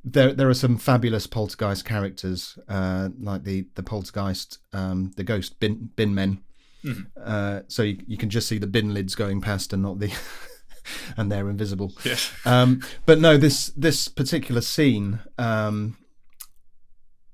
there 0.03 0.33
there 0.33 0.49
are 0.49 0.55
some 0.55 0.77
fabulous 0.77 1.27
poltergeist 1.27 1.85
characters, 1.85 2.57
uh, 2.67 3.09
like 3.19 3.43
the 3.43 3.67
the 3.75 3.83
poltergeist, 3.83 4.57
um, 4.73 5.11
the 5.15 5.23
ghost 5.23 5.59
bin 5.59 5.91
bin 5.95 6.15
men. 6.15 6.41
Uh, 7.21 7.61
so 7.67 7.83
you, 7.83 7.97
you 8.07 8.17
can 8.17 8.29
just 8.29 8.47
see 8.47 8.57
the 8.57 8.67
bin 8.67 8.93
lids 8.93 9.15
going 9.15 9.41
past 9.41 9.73
and 9.73 9.83
not 9.83 9.99
the. 9.99 10.11
and 11.17 11.31
they're 11.31 11.49
invisible. 11.49 11.93
Yes. 12.03 12.33
Um, 12.45 12.81
but 13.05 13.19
no, 13.19 13.37
this 13.37 13.67
this 13.75 14.07
particular 14.07 14.61
scene, 14.61 15.19
um, 15.37 15.97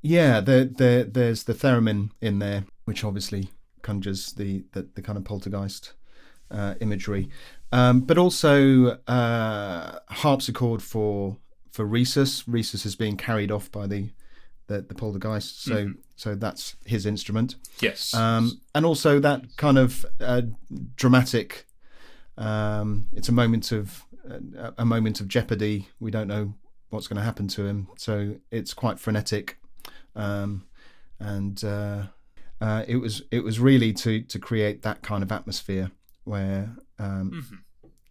yeah, 0.02 0.40
there, 0.42 0.66
there 0.66 1.04
there's 1.04 1.44
the 1.44 1.54
theremin 1.54 2.12
in 2.22 2.40
there, 2.40 2.66
which 2.86 3.04
obviously 3.04 3.50
conjures 3.82 4.34
the 4.34 4.66
the, 4.74 4.88
the 4.96 5.02
kind 5.02 5.18
of 5.18 5.24
poltergeist 5.24 5.94
uh, 6.52 6.76
imagery, 6.82 7.30
um, 7.72 8.02
but 8.02 8.18
also 8.18 9.00
uh, 9.08 10.00
harpsichord 10.10 10.82
for 10.82 11.38
for 11.72 11.86
Resus. 11.86 12.44
Resus 12.46 12.86
is 12.86 12.96
being 12.96 13.18
carried 13.18 13.52
off 13.52 13.72
by 13.72 13.88
the 13.88 14.10
the, 14.68 14.82
the 14.82 14.94
poltergeist, 14.94 15.64
so 15.64 15.94
so 16.16 16.36
that's 16.36 16.76
his 16.86 17.06
instrument 17.06 17.56
Yes. 17.80 18.14
um, 18.14 18.60
and 18.76 18.86
also 18.86 19.20
that 19.20 19.56
kind 19.58 19.78
of 19.78 20.06
uh, 20.20 20.42
dramatic. 20.96 21.66
Um, 22.38 23.08
it's 23.14 23.30
a 23.30 23.32
moment 23.32 23.72
of 23.72 24.04
uh, 24.30 24.72
a 24.78 24.86
moment 24.86 25.20
of 25.22 25.28
jeopardy. 25.28 25.88
We 26.00 26.12
don't 26.12 26.28
know 26.28 26.54
what's 26.90 27.08
going 27.08 27.18
to 27.18 27.24
happen 27.24 27.48
to 27.50 27.66
him. 27.66 27.88
So 27.98 28.36
it's 28.52 28.74
quite 28.74 29.00
frenetic, 29.00 29.58
um, 30.16 30.66
and 31.20 31.64
uh, 31.64 32.04
uh, 32.62 32.84
it 32.88 32.98
was 32.98 33.22
it 33.32 33.44
was 33.44 33.60
really 33.60 33.94
to 33.94 34.22
to 34.22 34.40
create 34.40 34.82
that 34.84 35.02
kind 35.02 35.24
of 35.24 35.32
atmosphere 35.32 35.92
where 36.26 36.76
um, 37.00 37.32
Mm-hmm. 37.32 37.56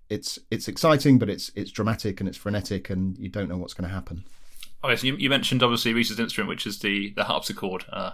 it's 0.09 0.39
it's 0.51 0.69
exciting, 0.69 1.19
but 1.19 1.29
it's 1.29 1.51
it's 1.55 1.71
dramatic 1.71 2.21
and 2.21 2.29
it's 2.29 2.39
frenetic, 2.39 2.91
and 2.91 3.17
you 3.19 3.29
don't 3.29 3.49
know 3.49 3.59
what's 3.59 3.75
going 3.75 3.89
to 3.89 3.95
happen. 3.95 4.25
Okay, 4.85 4.97
so 4.97 5.07
you, 5.07 5.17
you 5.17 5.31
mentioned 5.31 5.63
obviously 5.63 5.95
Reese's 5.95 6.21
instrument, 6.21 6.49
which 6.49 6.67
is 6.67 6.79
the 6.81 7.13
the 7.17 7.25
harpsichord. 7.25 7.85
Uh, 7.91 8.13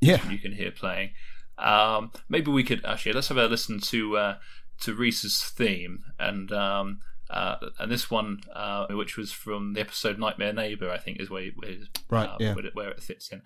Yeah, 0.00 0.28
you 0.30 0.38
can 0.38 0.52
hear 0.52 0.70
playing. 0.70 1.10
Um, 1.58 2.10
maybe 2.28 2.50
we 2.50 2.64
could 2.64 2.84
actually 2.84 3.12
let's 3.12 3.28
have 3.28 3.36
a 3.36 3.46
listen 3.46 3.78
to 3.80 4.16
uh, 4.16 4.36
to 4.80 4.94
Reese's 4.94 5.42
theme 5.42 6.04
and 6.18 6.50
um, 6.52 7.00
uh, 7.30 7.56
and 7.78 7.90
this 7.90 8.10
one, 8.10 8.40
uh, 8.54 8.86
which 8.90 9.16
was 9.16 9.32
from 9.32 9.74
the 9.74 9.80
episode 9.80 10.18
Nightmare 10.18 10.52
Neighbor, 10.52 10.90
I 10.90 10.98
think 10.98 11.20
is 11.20 11.30
where 11.30 11.50
where, 11.56 11.76
Right, 12.10 12.28
uh, 12.28 12.36
yeah. 12.40 12.54
where, 12.54 12.66
it, 12.66 12.74
where 12.74 12.90
it 12.90 13.02
fits 13.02 13.30
in. 13.30 13.42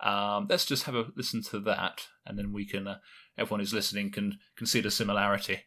Um, 0.00 0.46
let's 0.48 0.66
just 0.66 0.84
have 0.84 0.94
a 0.94 1.06
listen 1.16 1.42
to 1.44 1.60
that, 1.60 2.06
and 2.26 2.38
then 2.38 2.52
we 2.52 2.66
can. 2.66 2.86
Uh, 2.86 2.98
everyone 3.38 3.60
who's 3.60 3.72
listening 3.74 4.10
can 4.10 4.38
can 4.56 4.66
see 4.66 4.80
the 4.80 4.90
similarity. 4.90 5.60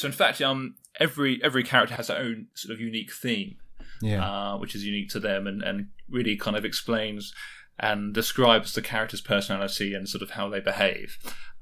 So 0.00 0.06
in 0.06 0.12
fact, 0.12 0.40
um, 0.40 0.76
every 0.98 1.42
every 1.44 1.62
character 1.62 1.94
has 1.94 2.06
their 2.06 2.18
own 2.18 2.46
sort 2.54 2.72
of 2.72 2.80
unique 2.80 3.12
theme, 3.12 3.56
yeah, 4.00 4.24
uh, 4.24 4.56
which 4.56 4.74
is 4.74 4.82
unique 4.82 5.10
to 5.10 5.20
them, 5.20 5.46
and, 5.46 5.62
and 5.62 5.88
really 6.08 6.36
kind 6.36 6.56
of 6.56 6.64
explains 6.64 7.34
and 7.78 8.14
describes 8.14 8.72
the 8.72 8.80
character's 8.80 9.20
personality 9.20 9.92
and 9.92 10.08
sort 10.08 10.22
of 10.22 10.30
how 10.30 10.48
they 10.48 10.60
behave. 10.60 11.18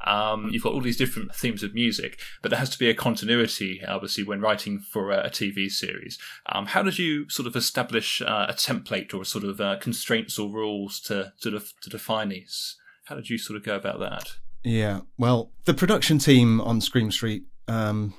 Um, 0.07 0.51
you've 0.53 0.63
got 0.63 0.73
all 0.73 0.81
these 0.81 0.97
different 0.97 1.35
themes 1.35 1.65
of 1.65 1.75
music, 1.75 2.21
but 2.41 2.51
there 2.51 2.61
has 2.61 2.71
to 2.71 2.79
be 2.79 2.89
a 2.89 2.95
continuity, 2.95 3.83
obviously, 3.85 4.23
when 4.23 4.41
writing 4.41 4.79
for 4.79 5.11
a, 5.11 5.27
a 5.27 5.31
TV 5.31 5.69
series. 5.69 6.17
Um, 6.47 6.67
how 6.67 6.85
did 6.85 6.97
you 6.97 7.29
sort 7.29 7.49
of 7.49 7.57
establish 7.57 8.23
uh, 8.23 8.47
a 8.49 8.53
template 8.53 9.13
or 9.13 9.25
sort 9.25 9.43
of 9.43 9.61
uh, 9.61 9.79
constraints 9.81 10.39
or 10.39 10.49
rules 10.49 11.01
to 11.03 11.33
sort 11.39 11.57
of 11.57 11.73
to 11.81 11.91
define 11.91 12.29
these? 12.29 12.77
How 13.07 13.17
did 13.17 13.31
you 13.31 13.37
sort 13.37 13.57
of 13.57 13.65
go 13.65 13.75
about 13.75 13.99
that? 13.99 14.37
yeah. 14.63 15.01
Well, 15.19 15.51
the 15.65 15.75
production 15.75 16.19
team 16.19 16.61
on 16.61 16.81
Scream 16.81 17.11
Street, 17.11 17.45
um, 17.67 18.15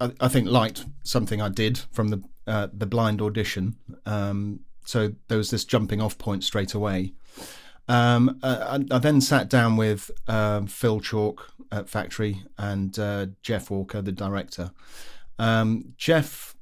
I, 0.00 0.12
I 0.20 0.28
think, 0.28 0.48
liked 0.48 0.84
something 1.02 1.40
I 1.40 1.48
did 1.48 1.78
from 1.92 2.08
the 2.08 2.22
uh, 2.46 2.68
the 2.72 2.86
blind 2.86 3.20
audition. 3.20 3.76
Um, 4.06 4.60
so 4.84 5.12
there 5.28 5.36
was 5.36 5.50
this 5.50 5.64
jumping 5.64 6.00
off 6.00 6.16
point 6.16 6.44
straight 6.44 6.72
away. 6.72 7.12
Um, 7.88 8.38
I, 8.42 8.84
I 8.90 8.98
then 8.98 9.20
sat 9.20 9.48
down 9.48 9.76
with 9.76 10.10
um, 10.26 10.66
Phil 10.66 11.00
Chalk 11.00 11.52
at 11.70 11.88
Factory 11.88 12.42
and 12.56 12.98
uh, 12.98 13.26
Jeff 13.42 13.70
Walker, 13.70 14.00
the 14.00 14.12
director. 14.12 14.70
Um, 15.38 15.92
Jeff 15.96 16.56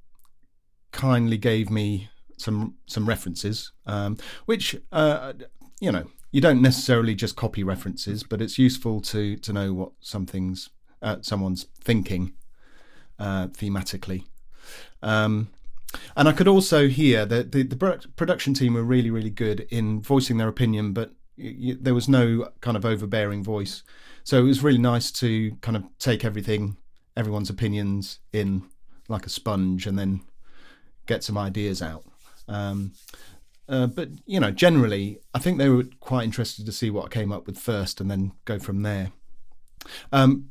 kindly 0.92 1.36
gave 1.36 1.70
me 1.70 2.08
some 2.36 2.74
some 2.86 3.08
references, 3.08 3.72
um, 3.86 4.16
which 4.46 4.76
uh, 4.92 5.34
you 5.80 5.92
know 5.92 6.06
you 6.32 6.40
don't 6.40 6.62
necessarily 6.62 7.14
just 7.14 7.36
copy 7.36 7.62
references, 7.62 8.22
but 8.22 8.42
it's 8.42 8.58
useful 8.58 9.00
to 9.02 9.36
to 9.36 9.52
know 9.52 9.72
what 9.72 9.92
something's 10.00 10.70
uh, 11.02 11.16
someone's 11.20 11.66
thinking 11.80 12.32
uh, 13.18 13.48
thematically. 13.48 14.24
Um, 15.02 15.48
and 16.16 16.28
I 16.28 16.32
could 16.32 16.48
also 16.48 16.88
hear 16.88 17.24
that 17.26 17.52
the, 17.52 17.62
the 17.62 17.76
production 18.16 18.54
team 18.54 18.74
were 18.74 18.82
really, 18.82 19.10
really 19.10 19.30
good 19.30 19.66
in 19.70 20.02
voicing 20.02 20.36
their 20.38 20.48
opinion, 20.48 20.92
but 20.92 21.12
y- 21.38 21.76
there 21.80 21.94
was 21.94 22.08
no 22.08 22.50
kind 22.60 22.76
of 22.76 22.84
overbearing 22.84 23.44
voice. 23.44 23.82
So 24.24 24.38
it 24.38 24.42
was 24.42 24.62
really 24.62 24.78
nice 24.78 25.10
to 25.12 25.52
kind 25.60 25.76
of 25.76 25.84
take 25.98 26.24
everything, 26.24 26.76
everyone's 27.16 27.50
opinions 27.50 28.18
in 28.32 28.64
like 29.08 29.24
a 29.24 29.30
sponge 29.30 29.86
and 29.86 29.98
then 29.98 30.20
get 31.06 31.22
some 31.22 31.38
ideas 31.38 31.80
out. 31.80 32.04
Um, 32.48 32.92
uh, 33.68 33.86
but, 33.86 34.08
you 34.26 34.40
know, 34.40 34.50
generally, 34.50 35.20
I 35.34 35.38
think 35.38 35.58
they 35.58 35.68
were 35.68 35.84
quite 36.00 36.24
interested 36.24 36.66
to 36.66 36.72
see 36.72 36.90
what 36.90 37.06
I 37.06 37.08
came 37.08 37.32
up 37.32 37.46
with 37.46 37.58
first 37.58 38.00
and 38.00 38.10
then 38.10 38.32
go 38.44 38.58
from 38.58 38.82
there. 38.82 39.12
Um, 40.12 40.50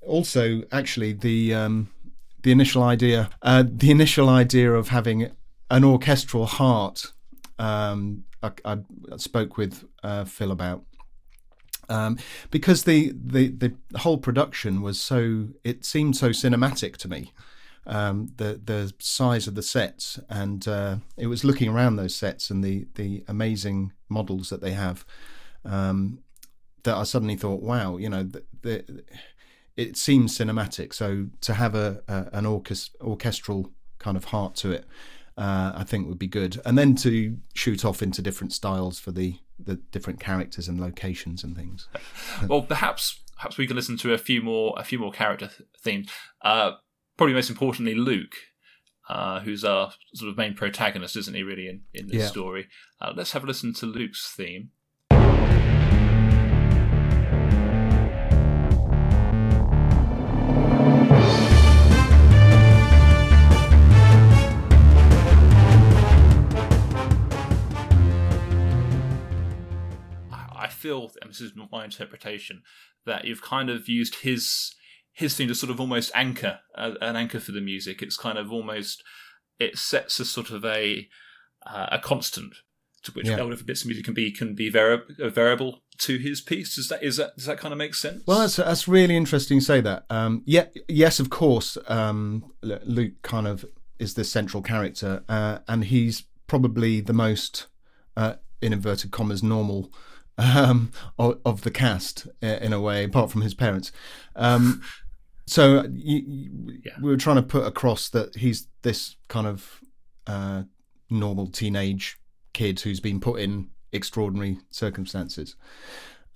also, 0.00 0.62
actually, 0.70 1.12
the 1.12 1.54
um, 1.54 1.90
the 2.44 2.52
initial 2.52 2.82
idea, 2.82 3.30
uh, 3.42 3.64
the 3.66 3.90
initial 3.90 4.28
idea 4.28 4.72
of 4.72 4.88
having 4.88 5.32
an 5.70 5.82
orchestral 5.82 6.46
heart, 6.46 7.12
um, 7.58 8.24
I, 8.42 8.52
I 8.64 8.78
spoke 9.16 9.56
with 9.56 9.84
uh, 10.02 10.24
Phil 10.24 10.52
about. 10.52 10.84
Um, 11.88 12.18
because 12.50 12.84
the, 12.84 13.12
the 13.14 13.48
the 13.48 13.74
whole 13.98 14.16
production 14.16 14.80
was 14.80 14.98
so 14.98 15.48
it 15.64 15.84
seemed 15.84 16.16
so 16.16 16.30
cinematic 16.30 16.96
to 16.98 17.08
me, 17.08 17.32
um, 17.86 18.32
the 18.36 18.60
the 18.64 18.94
size 18.98 19.46
of 19.46 19.54
the 19.54 19.62
sets 19.62 20.18
and 20.30 20.66
uh, 20.66 20.96
it 21.18 21.26
was 21.26 21.44
looking 21.44 21.68
around 21.68 21.96
those 21.96 22.14
sets 22.14 22.50
and 22.50 22.64
the 22.64 22.86
the 22.94 23.22
amazing 23.28 23.92
models 24.08 24.48
that 24.48 24.62
they 24.62 24.72
have, 24.72 25.04
um, 25.66 26.20
that 26.84 26.96
I 26.96 27.02
suddenly 27.02 27.36
thought, 27.36 27.62
wow, 27.62 27.98
you 27.98 28.08
know, 28.08 28.22
the, 28.22 28.44
the 28.62 29.04
it 29.76 29.96
seems 29.96 30.36
cinematic. 30.36 30.92
So 30.94 31.26
to 31.42 31.54
have 31.54 31.74
a, 31.74 32.02
a 32.08 32.28
an 32.32 32.44
orchest- 32.44 32.94
orchestral 33.00 33.72
kind 33.98 34.16
of 34.16 34.24
heart 34.26 34.54
to 34.56 34.72
it, 34.72 34.86
uh, 35.36 35.72
I 35.74 35.84
think 35.84 36.08
would 36.08 36.18
be 36.18 36.26
good. 36.26 36.60
And 36.64 36.76
then 36.78 36.94
to 36.96 37.36
shoot 37.54 37.84
off 37.84 38.02
into 38.02 38.22
different 38.22 38.52
styles 38.52 38.98
for 38.98 39.10
the 39.12 39.38
the 39.58 39.76
different 39.92 40.18
characters 40.20 40.68
and 40.68 40.80
locations 40.80 41.44
and 41.44 41.56
things. 41.56 41.88
well, 42.48 42.62
perhaps 42.62 43.20
perhaps 43.36 43.56
we 43.58 43.66
can 43.66 43.76
listen 43.76 43.96
to 43.98 44.12
a 44.12 44.18
few 44.18 44.42
more 44.42 44.74
a 44.78 44.84
few 44.84 44.98
more 44.98 45.12
character 45.12 45.48
th- 45.48 45.68
themes. 45.82 46.08
Uh, 46.42 46.72
probably 47.16 47.34
most 47.34 47.50
importantly, 47.50 47.94
Luke, 47.94 48.34
uh, 49.08 49.40
who's 49.40 49.64
our 49.64 49.92
sort 50.14 50.30
of 50.30 50.36
main 50.36 50.54
protagonist, 50.54 51.16
isn't 51.16 51.34
he? 51.34 51.42
Really 51.42 51.68
in 51.68 51.82
in 51.92 52.06
this 52.08 52.16
Yeah. 52.22 52.26
story. 52.26 52.68
Uh, 53.00 53.12
let's 53.16 53.32
have 53.32 53.44
a 53.44 53.46
listen 53.46 53.72
to 53.74 53.86
Luke's 53.86 54.32
theme. 54.36 54.70
Feel, 70.84 71.10
and 71.20 71.30
this 71.30 71.40
is 71.40 71.52
my 71.72 71.84
interpretation, 71.84 72.62
that 73.06 73.24
you've 73.24 73.42
kind 73.42 73.68
of 73.70 73.88
used 73.88 74.14
his 74.26 74.74
his 75.12 75.34
theme 75.36 75.48
to 75.48 75.54
sort 75.54 75.70
of 75.70 75.78
almost 75.80 76.10
anchor 76.14 76.58
uh, 76.76 76.92
an 77.00 77.16
anchor 77.16 77.40
for 77.40 77.52
the 77.52 77.60
music. 77.60 78.02
It's 78.02 78.16
kind 78.26 78.38
of 78.38 78.52
almost 78.52 79.02
it 79.58 79.78
sets 79.78 80.20
a 80.20 80.24
sort 80.24 80.50
of 80.50 80.64
a 80.64 81.08
uh, 81.66 81.86
a 81.92 81.98
constant 81.98 82.54
to 83.04 83.12
which 83.12 83.28
Yeah. 83.28 83.42
whatever 83.42 83.64
bits 83.64 83.82
of 83.82 83.86
music 83.88 84.04
can 84.04 84.14
be 84.14 84.30
can 84.40 84.54
be 84.54 84.68
vari- 84.70 85.02
a 85.20 85.30
variable 85.30 85.72
to 86.06 86.18
his 86.18 86.40
piece. 86.40 86.74
Does 86.76 86.88
that 86.88 87.02
is 87.02 87.16
that 87.18 87.30
does 87.36 87.46
that 87.46 87.58
kind 87.58 87.72
of 87.72 87.78
make 87.78 87.94
sense? 87.94 88.22
Well, 88.26 88.40
that's 88.40 88.56
that's 88.56 88.88
really 88.88 89.16
interesting 89.16 89.58
to 89.60 89.64
say 89.64 89.80
that. 89.82 90.04
Um, 90.10 90.42
yeah, 90.46 90.66
yes, 90.88 91.20
of 91.20 91.28
course. 91.30 91.78
Um, 91.86 92.52
Luke 92.62 93.22
kind 93.22 93.46
of 93.46 93.64
is 93.98 94.14
the 94.14 94.24
central 94.24 94.62
character, 94.62 95.22
uh, 95.28 95.58
and 95.68 95.84
he's 95.84 96.24
probably 96.46 97.00
the 97.00 97.12
most, 97.12 97.68
uh, 98.16 98.34
in 98.60 98.72
inverted 98.72 99.10
commas, 99.12 99.42
normal 99.42 99.92
um, 100.38 100.90
of, 101.18 101.38
of 101.44 101.62
the 101.62 101.70
cast 101.70 102.26
in 102.40 102.72
a 102.72 102.80
way, 102.80 103.04
apart 103.04 103.30
from 103.30 103.42
his 103.42 103.54
parents. 103.54 103.92
Um, 104.36 104.82
so 105.46 105.82
y 105.82 106.24
y 106.26 106.78
Yeah. 106.84 106.92
we 107.00 107.10
were 107.10 107.16
trying 107.16 107.36
to 107.36 107.42
put 107.42 107.66
across 107.66 108.08
that 108.10 108.36
he's 108.36 108.68
this 108.82 109.16
kind 109.28 109.46
of 109.46 109.80
uh, 110.26 110.62
normal 111.10 111.46
teenage 111.48 112.18
kid 112.52 112.80
who's 112.80 113.00
been 113.00 113.20
put 113.20 113.40
in 113.40 113.68
extraordinary 113.92 114.58
circumstances. 114.70 115.56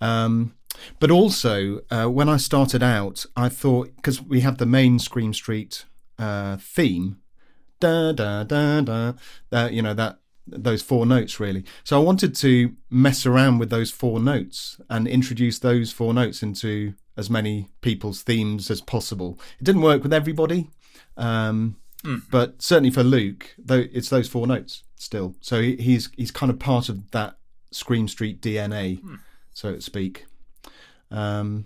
Um, 0.01 0.53
but 0.99 1.11
also, 1.11 1.79
uh, 1.89 2.05
when 2.05 2.29
I 2.29 2.37
started 2.37 2.83
out, 2.83 3.25
I 3.35 3.49
thought 3.49 3.95
because 3.95 4.21
we 4.21 4.41
have 4.41 4.57
the 4.59 4.65
main 4.65 4.99
Scream 4.99 5.33
Street 5.33 5.85
uh, 6.17 6.57
theme, 6.57 7.17
da 7.79 8.11
da 8.13 8.43
da 8.43 8.81
da, 8.81 9.13
uh, 9.51 9.69
you 9.71 9.81
know 9.81 9.93
that 9.95 10.18
those 10.51 10.81
four 10.81 11.05
notes 11.05 11.39
really. 11.39 11.63
So 11.83 11.99
I 11.99 12.03
wanted 12.03 12.35
to 12.35 12.73
mess 12.89 13.25
around 13.25 13.59
with 13.59 13.69
those 13.69 13.91
four 13.91 14.19
notes 14.19 14.79
and 14.89 15.07
introduce 15.07 15.59
those 15.59 15.91
four 15.91 16.13
notes 16.13 16.43
into 16.43 16.93
as 17.17 17.29
many 17.29 17.67
people's 17.81 18.21
themes 18.21 18.71
as 18.71 18.81
possible. 18.81 19.39
It 19.59 19.63
didn't 19.63 19.81
work 19.81 20.03
with 20.03 20.13
everybody, 20.13 20.69
um, 21.17 21.75
but 22.31 22.61
certainly 22.61 22.91
for 22.91 23.03
Luke, 23.03 23.55
though 23.57 23.85
it's 23.91 24.09
those 24.09 24.29
four 24.29 24.47
notes 24.47 24.83
still. 24.95 25.35
So 25.41 25.61
he, 25.61 25.75
he's 25.75 26.09
he's 26.15 26.31
kind 26.31 26.49
of 26.49 26.59
part 26.59 26.89
of 26.89 27.11
that 27.11 27.37
Scream 27.71 28.07
Street 28.07 28.41
DNA, 28.41 28.99
so 29.53 29.75
to 29.75 29.81
speak. 29.81 30.25
Um, 31.11 31.65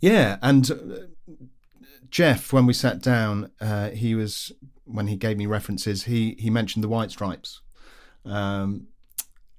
yeah, 0.00 0.38
and 0.42 0.70
uh, 0.70 0.76
Jeff, 2.10 2.52
when 2.52 2.66
we 2.66 2.72
sat 2.72 3.00
down, 3.00 3.50
uh, 3.60 3.90
he 3.90 4.14
was 4.14 4.52
when 4.92 5.06
he 5.06 5.16
gave 5.16 5.36
me 5.36 5.46
references. 5.46 6.04
He 6.04 6.36
he 6.38 6.50
mentioned 6.50 6.84
the 6.84 6.88
White 6.88 7.10
Stripes, 7.10 7.60
um, 8.24 8.88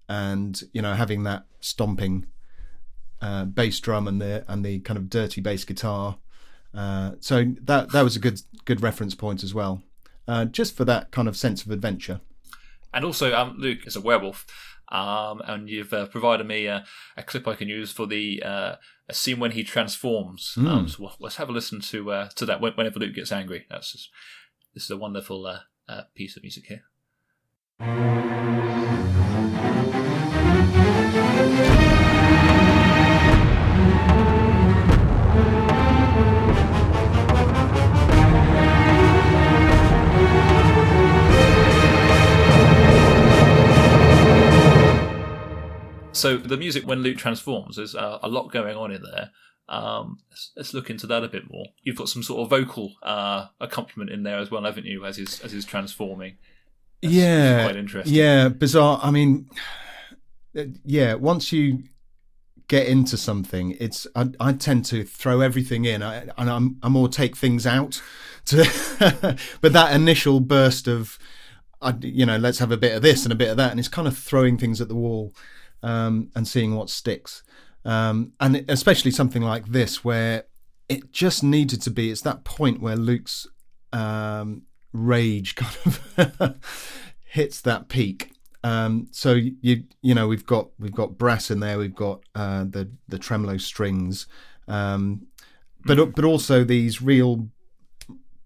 and 0.07 0.61
you 0.73 0.82
know 0.82 0.93
having 0.93 1.23
that 1.23 1.45
stomping 1.59 2.27
uh, 3.21 3.45
bass 3.45 3.79
drum 3.79 4.07
and 4.07 4.21
the 4.21 4.45
and 4.47 4.65
the 4.65 4.79
kind 4.79 4.97
of 4.97 5.09
dirty 5.09 5.41
bass 5.41 5.63
guitar. 5.63 6.17
Uh, 6.73 7.11
so 7.19 7.53
that 7.61 7.91
that 7.91 8.01
was 8.01 8.15
a 8.15 8.19
good 8.19 8.41
good 8.65 8.82
reference 8.82 9.15
point 9.15 9.43
as 9.43 9.53
well, 9.53 9.84
uh, 10.27 10.45
just 10.45 10.75
for 10.75 10.86
that 10.86 11.11
kind 11.11 11.27
of 11.27 11.36
sense 11.36 11.65
of 11.65 11.71
adventure. 11.71 12.21
And 12.93 13.05
also, 13.05 13.34
um, 13.34 13.55
Luke 13.57 13.88
is 13.88 13.95
a 13.95 14.01
werewolf, 14.01 14.45
um, 14.91 15.41
and 15.45 15.69
you've 15.69 15.93
uh, 15.93 16.07
provided 16.07 16.45
me 16.45 16.65
a, 16.65 16.84
a, 17.15 17.23
clip 17.23 17.47
I 17.47 17.55
can 17.55 17.69
use 17.69 17.91
for 17.91 18.05
the 18.05 18.43
uh, 18.43 18.75
a 19.07 19.13
scene 19.13 19.39
when 19.39 19.51
he 19.51 19.63
transforms. 19.63 20.55
Mm. 20.57 20.67
Um, 20.67 20.88
so 20.88 20.97
we'll, 20.99 21.15
let's 21.19 21.38
have 21.38 21.49
a 21.49 21.53
listen 21.53 21.79
to 21.82 22.11
uh, 22.11 22.29
to 22.36 22.45
that 22.45 22.59
whenever 22.59 22.99
Luke 22.99 23.15
gets 23.15 23.32
angry. 23.32 23.65
That's 23.69 23.93
just, 23.93 24.09
this 24.74 24.84
is 24.84 24.91
a 24.91 24.97
wonderful 24.97 25.45
uh, 25.45 25.59
uh, 25.88 26.03
piece 26.15 26.38
of 26.38 26.43
music 26.43 26.65
here. 26.67 26.84
So 46.13 46.38
the 46.38 46.55
music 46.55 46.86
when 46.86 46.99
Luke 46.99 47.17
transforms, 47.17 47.78
there's 47.78 47.95
uh, 47.95 48.19
a 48.22 48.28
lot 48.28 48.51
going 48.51 48.78
on 48.78 48.91
in 48.91 49.01
there. 49.01 49.32
Um, 49.72 50.19
let's, 50.30 50.51
let's, 50.57 50.74
look 50.74 50.89
into 50.89 51.07
that 51.07 51.24
a 51.24 51.30
bit 51.30 51.49
more. 51.49 51.65
You've 51.82 51.95
got 51.95 52.09
some 52.09 52.24
sort 52.24 52.41
of 52.41 52.49
vocal 52.49 52.91
uh, 53.01 53.47
accompaniment 53.61 54.09
in 54.09 54.24
there 54.24 54.38
as 54.38 54.51
well, 54.51 54.65
haven't 54.65 54.86
you? 54.86 55.05
As 55.05 55.15
he's 55.15 55.39
as 55.39 55.53
he's 55.53 55.63
transforming. 55.63 56.36
That's 57.01 57.13
yeah, 57.13 57.63
quite 57.63 57.78
interesting. 57.78 58.13
Yeah, 58.13 58.49
bizarre. 58.49 58.99
I 59.01 59.11
mean, 59.11 59.49
yeah. 60.53 61.13
Once 61.13 61.53
you 61.53 61.84
get 62.67 62.88
into 62.88 63.15
something, 63.15 63.78
it's 63.80 64.05
I, 64.13 64.32
I 64.41 64.51
tend 64.51 64.84
to 64.86 65.05
throw 65.05 65.39
everything 65.39 65.86
in, 65.86 66.03
I, 66.03 66.28
and 66.38 66.49
I'm 66.49 66.78
I 66.84 66.89
more 66.89 67.07
take 67.07 67.38
things 67.38 67.65
out. 67.65 68.02
To, 68.48 68.57
but 69.61 69.72
that 69.72 69.95
initial 69.95 70.41
burst 70.41 70.89
of, 70.89 71.18
I, 71.81 71.95
you 72.02 72.26
know, 72.26 72.38
let's 72.38 72.60
have 72.60 72.72
a 72.72 72.77
bit 72.77 72.93
of 72.93 73.02
this 73.03 73.23
and 73.23 73.31
a 73.31 73.38
bit 73.38 73.49
of 73.49 73.56
that, 73.56 73.72
and 73.72 73.80
it's 73.80 73.88
kind 73.88 74.07
of 74.07 74.18
throwing 74.18 74.57
things 74.57 74.81
at 74.81 74.89
the 74.89 74.95
wall 74.95 75.34
um, 75.81 76.30
and 76.35 76.45
seeing 76.45 76.76
what 76.76 76.89
sticks. 76.89 77.41
Um, 77.84 78.34
and 78.40 78.66
especially 78.70 79.12
something 79.12 79.41
like 79.41 79.68
this, 79.68 80.03
where 80.03 80.45
it 80.88 81.12
just 81.12 81.44
needed 81.44 81.82
to 81.84 81.91
be. 81.91 82.12
It's 82.12 82.22
that 82.22 82.44
point 82.44 82.82
where 82.82 82.95
Luke's 82.95 83.48
um, 83.94 84.64
rage 84.94 85.56
kind 85.56 85.76
of 86.18 86.58
hits 87.26 87.62
that 87.62 87.88
peak. 87.88 88.34
Um, 88.64 89.08
so 89.12 89.34
you 89.34 89.84
you 90.02 90.14
know 90.14 90.28
we've 90.28 90.45
got 90.45 90.70
we've 90.78 90.94
got 90.94 91.18
brass 91.18 91.49
in 91.49 91.62
there, 91.62 91.78
we've 91.78 91.95
got 91.95 92.22
uh, 92.36 92.66
the 92.66 92.91
the 93.08 93.18
tremolo 93.18 93.58
strings, 93.58 94.28
um, 94.68 95.28
but 95.86 96.14
but 96.14 96.26
also 96.26 96.64
these 96.64 97.02
real 97.02 97.48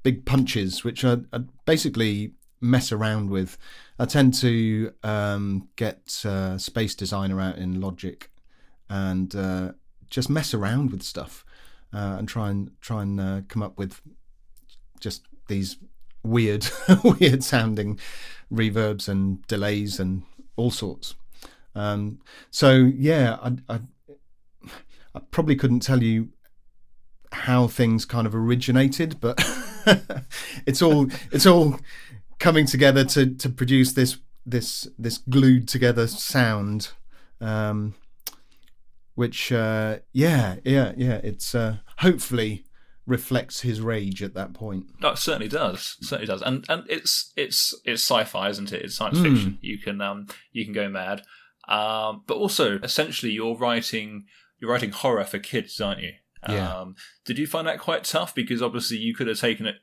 big 0.04 0.26
punches, 0.26 0.84
which 0.84 1.04
are, 1.04 1.26
are 1.34 1.46
basically 1.66 2.34
mess 2.62 2.92
around 2.92 3.30
with. 3.30 3.58
I 3.98 4.06
tend 4.06 4.34
to 4.36 4.94
um, 5.04 5.70
get 5.76 6.24
uh, 6.26 6.58
Space 6.58 6.96
Designer 6.96 7.42
out 7.42 7.58
in 7.58 7.82
Logic 7.82 8.30
and 8.90 9.36
uh, 9.36 9.72
just 10.10 10.30
mess 10.30 10.54
around 10.54 10.92
with 10.92 11.04
stuff 11.04 11.46
uh, 11.94 12.16
and 12.18 12.28
try 12.28 12.50
and 12.50 12.72
try 12.82 13.02
and 13.02 13.20
uh, 13.20 13.42
come 13.48 13.64
up 13.64 13.78
with 13.78 14.02
just 15.00 15.24
these 15.48 15.78
weird, 16.24 16.68
weird 17.04 17.44
sounding 17.44 18.00
reverbs 18.52 19.08
and 19.08 19.46
delays 19.48 20.00
and 20.00 20.24
all 20.56 20.72
sorts. 20.72 21.16
Um, 21.76 22.20
so 22.52 22.74
yeah, 22.74 23.38
I, 23.42 23.76
I, 23.76 23.80
I 25.14 25.20
probably 25.32 25.56
couldn't 25.56 25.82
tell 25.82 26.02
you 26.02 26.30
how 27.32 27.68
things 27.68 28.06
kind 28.06 28.26
of 28.26 28.34
originated, 28.34 29.20
but 29.20 29.44
it's 30.66 30.82
all 30.82 31.08
it's 31.32 31.46
all 31.46 31.80
coming 32.40 32.66
together 32.66 33.04
to 33.04 33.34
to 33.36 33.50
produce 33.50 33.94
this 33.94 34.18
this 34.46 34.88
this 34.98 35.18
glued 35.18 35.68
together 35.68 36.08
sound 36.08 36.92
um, 37.42 37.96
which 39.16 39.52
uh, 39.52 39.98
yeah 40.14 40.56
yeah 40.64 40.94
yeah 40.96 41.20
it's 41.24 41.56
uh, 41.56 41.78
hopefully 42.00 42.66
reflects 43.08 43.62
his 43.62 43.82
rage 43.82 44.24
at 44.24 44.34
that 44.34 44.54
point 44.54 44.86
no, 45.00 45.10
it 45.10 45.18
certainly 45.18 45.48
does 45.48 45.96
certainly 46.02 46.26
does 46.26 46.42
and 46.42 46.66
and 46.70 46.84
it's 46.90 47.32
it's 47.36 47.74
it's 47.86 48.02
sci-fi 48.02 48.50
isn't 48.50 48.74
it 48.74 48.82
it's 48.82 48.96
science 48.96 49.20
mm. 49.20 49.24
fiction 49.24 49.60
you 49.62 49.78
can 49.78 50.02
um 50.02 50.26
you 50.52 50.66
can 50.66 50.74
go 50.74 50.90
mad 50.90 51.22
um, 51.68 52.24
but 52.26 52.36
also 52.36 52.80
essentially 52.80 53.32
you're 53.32 53.56
writing 53.56 54.26
you're 54.60 54.72
writing 54.72 54.90
horror 54.90 55.24
for 55.24 55.38
kids 55.38 55.80
aren't 55.80 56.02
you 56.02 56.14
yeah. 56.50 56.80
Um, 56.80 56.96
did 57.26 57.38
you 57.38 57.48
find 57.48 57.68
that 57.68 57.80
quite 57.80 58.04
tough? 58.04 58.36
Because 58.36 58.62
obviously 58.62 58.98
you 58.98 59.14
could 59.14 59.28
have 59.28 59.40
taken 59.40 59.66
it 59.66 59.76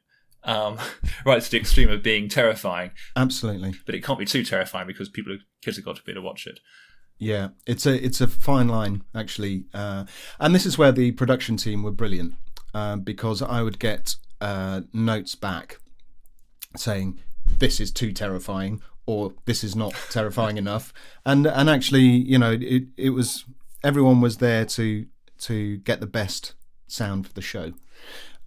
um, 0.44 0.78
right 1.26 1.42
to 1.42 1.50
the 1.50 1.59
extreme 1.59 1.90
of 1.90 2.02
being 2.02 2.28
terrifying. 2.28 2.92
Absolutely. 3.16 3.74
But 3.84 3.94
it 3.94 4.04
can't 4.04 4.18
be 4.18 4.24
too 4.24 4.44
terrifying 4.44 4.86
because 4.86 5.09
people, 5.09 5.36
kids 5.62 5.76
have 5.76 5.84
got 5.84 5.96
to 5.96 6.02
be 6.02 6.12
able 6.12 6.22
to 6.22 6.26
watch 6.26 6.46
it. 6.46 6.60
Yeah, 7.23 7.51
it's 7.69 7.86
a 7.86 8.05
it's 8.05 8.20
a 8.20 8.27
fine 8.27 8.66
line 8.66 9.05
actually, 9.15 9.66
uh, 9.73 10.07
and 10.40 10.53
this 10.53 10.66
is 10.66 10.77
where 10.77 10.90
the 10.90 11.12
production 11.12 11.57
team 11.57 11.85
were 11.85 11.93
brilliant 11.93 12.35
uh, 12.74 12.97
because 12.97 13.40
I 13.40 13.62
would 13.62 13.78
get 13.78 14.16
uh, 14.40 14.81
notes 14.93 15.36
back 15.36 15.78
saying 16.74 17.20
this 17.47 17.78
is 17.78 17.93
too 17.93 18.12
terrifying 18.12 18.82
or 19.07 19.35
this 19.44 19.62
is 19.62 19.77
not 19.77 19.94
terrifying 20.11 20.57
enough, 20.57 20.93
and 21.24 21.47
and 21.47 21.70
actually 21.70 22.01
you 22.03 22.39
know 22.39 22.59
it 22.61 22.89
it 22.97 23.11
was 23.11 23.44
everyone 23.85 24.20
was 24.20 24.39
there 24.39 24.65
to 24.65 25.07
to 25.43 25.77
get 25.77 26.01
the 26.01 26.09
best 26.09 26.55
sound 26.89 27.28
for 27.28 27.35
the 27.35 27.40
show. 27.40 27.73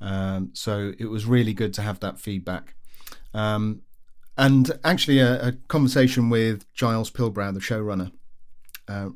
Um, 0.01 0.49
so 0.51 0.91
it 0.99 1.05
was 1.05 1.25
really 1.25 1.53
good 1.53 1.73
to 1.75 1.81
have 1.81 2.01
that 2.01 2.19
feedback. 2.19 2.75
Um, 3.33 3.83
and 4.37 4.77
actually, 4.83 5.19
a, 5.19 5.47
a, 5.47 5.51
conversation 5.69 6.29
with 6.29 6.65
Giles 6.73 7.09
Pilbrow, 7.09 7.53
the 7.53 7.61
showrunner, 7.61 8.11
uh, 8.87 9.09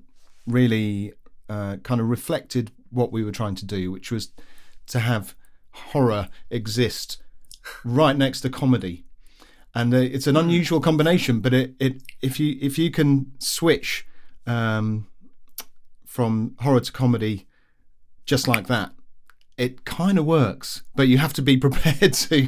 really 0.48 1.14
uh, 1.50 1.78
kind 1.78 2.02
of 2.02 2.10
reflected 2.10 2.72
what 2.90 3.12
we 3.12 3.24
were 3.24 3.32
trying 3.32 3.56
to 3.56 3.66
do, 3.66 3.92
which 3.92 4.12
was 4.12 4.32
to 4.88 5.00
have 5.00 5.36
horror 5.72 6.30
exist 6.50 7.18
right 7.84 8.18
next 8.18 8.42
to 8.42 8.50
comedy. 8.50 9.06
And 9.76 9.94
uh, 9.94 9.98
it's 9.98 10.28
an 10.28 10.36
unusual 10.36 10.80
combination, 10.80 11.42
but 11.42 11.54
it, 11.54 11.76
it 11.80 12.02
if 12.22 12.40
you 12.40 12.58
if 12.60 12.80
you 12.80 12.90
can 12.90 13.32
switch 13.38 14.08
um, 14.48 15.08
from 16.06 16.56
horror 16.60 16.80
to 16.80 16.92
comedy 16.92 17.48
just 18.26 18.48
like 18.48 18.68
that, 18.68 18.92
it 19.60 19.84
kind 19.84 20.18
of 20.18 20.26
works, 20.26 20.84
but 20.96 21.08
you 21.08 21.18
have 21.18 21.34
to 21.34 21.42
be 21.42 21.58
prepared 21.68 22.14
to 22.14 22.48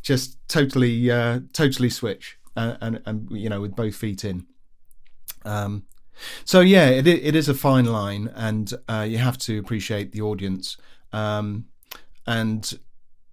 just 0.00 0.38
totally, 0.48 1.10
uh, 1.10 1.40
totally 1.52 1.90
switch 1.90 2.38
and, 2.54 2.78
and, 2.80 3.02
and, 3.04 3.30
you 3.32 3.48
know, 3.48 3.60
with 3.60 3.74
both 3.74 3.96
feet 3.96 4.24
in. 4.24 4.46
Um, 5.44 5.84
so 6.44 6.60
yeah, 6.60 6.88
it 6.88 7.06
it 7.06 7.34
is 7.34 7.48
a 7.48 7.54
fine 7.54 7.86
line, 7.86 8.30
and 8.34 8.72
uh, 8.88 9.06
you 9.08 9.18
have 9.18 9.38
to 9.38 9.58
appreciate 9.58 10.12
the 10.12 10.22
audience. 10.22 10.76
Um, 11.12 11.66
and 12.26 12.78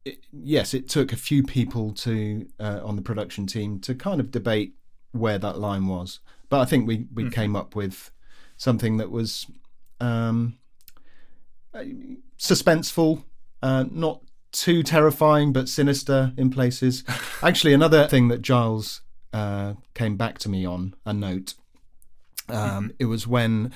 it, 0.05 0.19
yes, 0.31 0.73
it 0.73 0.89
took 0.89 1.11
a 1.11 1.18
few 1.18 1.43
people 1.43 1.93
to 1.93 2.47
uh, 2.60 2.81
on 2.84 2.95
the 2.95 3.01
production 3.01 3.47
team 3.47 3.80
to 3.81 3.95
kind 3.95 4.19
of 4.19 4.31
debate 4.31 4.76
where 5.11 5.38
that 5.38 5.60
line 5.60 5.88
was, 5.88 6.19
but 6.49 6.60
I 6.60 6.65
think 6.65 6.88
we 6.88 7.07
we 7.14 7.26
mm. 7.26 7.34
came 7.34 7.55
up 7.55 7.76
with 7.76 8.11
something 8.57 8.97
that 8.97 9.11
was 9.11 9.47
um, 9.99 10.57
suspenseful, 12.38 13.23
uh, 13.61 13.85
not 13.89 14.22
too 14.51 14.84
terrifying, 14.84 15.51
but 15.51 15.68
sinister 15.68 16.34
in 16.38 16.49
places. 16.49 17.03
Actually, 17.41 17.73
another 17.73 18.07
thing 18.07 18.27
that 18.30 18.41
Giles 18.41 19.01
uh, 19.34 19.73
came 19.93 20.15
back 20.15 20.38
to 20.39 20.49
me 20.49 20.65
on 20.65 20.95
a 21.05 21.14
note. 21.14 21.55
Um, 22.49 22.57
mm-hmm. 22.57 22.88
It 22.99 23.06
was 23.06 23.28
when 23.28 23.74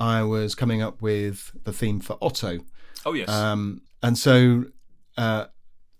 I 0.00 0.22
was 0.22 0.54
coming 0.54 0.82
up 0.82 1.02
with 1.02 1.52
the 1.64 1.72
theme 1.72 2.00
for 2.00 2.18
Otto. 2.20 2.60
Oh 3.04 3.12
yes. 3.12 3.28
Um, 3.28 3.82
and 4.02 4.18
so 4.18 4.64
uh, 5.16 5.46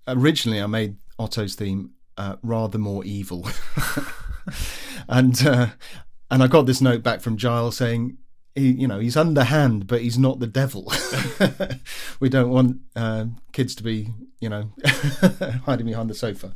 originally, 0.06 0.60
I 0.60 0.66
made 0.66 0.96
Otto's 1.18 1.54
theme 1.54 1.90
uh, 2.16 2.36
rather 2.42 2.78
more 2.78 3.04
evil, 3.04 3.48
and 5.08 5.46
uh, 5.46 5.68
and 6.30 6.42
I 6.42 6.46
got 6.46 6.66
this 6.66 6.80
note 6.80 7.02
back 7.02 7.20
from 7.20 7.36
Giles 7.36 7.76
saying 7.76 8.18
he, 8.56 8.72
you 8.72 8.88
know, 8.88 8.98
he's 8.98 9.16
underhand, 9.16 9.86
but 9.86 10.00
he's 10.00 10.18
not 10.18 10.40
the 10.40 10.46
devil. 10.46 10.90
we 12.20 12.28
don't 12.28 12.50
want 12.50 12.78
uh, 12.96 13.26
kids 13.52 13.74
to 13.76 13.82
be, 13.82 14.08
you 14.40 14.48
know, 14.48 14.72
hiding 15.66 15.86
behind 15.86 16.10
the 16.10 16.14
sofa. 16.14 16.52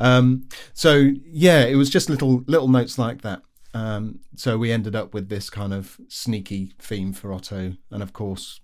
Um, 0.00 0.48
so 0.74 1.10
yeah, 1.24 1.64
it 1.64 1.76
was 1.76 1.88
just 1.88 2.10
little 2.10 2.42
little 2.46 2.68
notes 2.68 2.98
like 2.98 3.22
that. 3.22 3.42
Um, 3.74 4.20
so 4.36 4.58
we 4.58 4.70
ended 4.70 4.94
up 4.94 5.14
with 5.14 5.28
this 5.28 5.48
kind 5.48 5.72
of 5.72 5.98
sneaky 6.08 6.74
theme 6.78 7.12
for 7.12 7.32
Otto, 7.32 7.74
and 7.90 8.02
of 8.02 8.12
course 8.12 8.60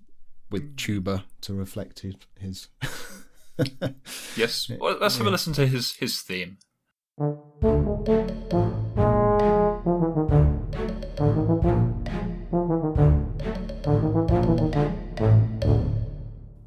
with 0.51 0.77
tuba 0.77 1.25
to 1.43 1.55
reflect 1.55 2.01
his. 2.01 2.15
his 2.39 2.69
yes, 4.37 4.71
well, 4.79 4.99
let's 5.01 5.17
have 5.19 5.27
a 5.27 5.31
listen 5.31 5.53
to 5.55 5.67
his 5.67 5.97
his 5.97 6.21
theme. 6.21 6.59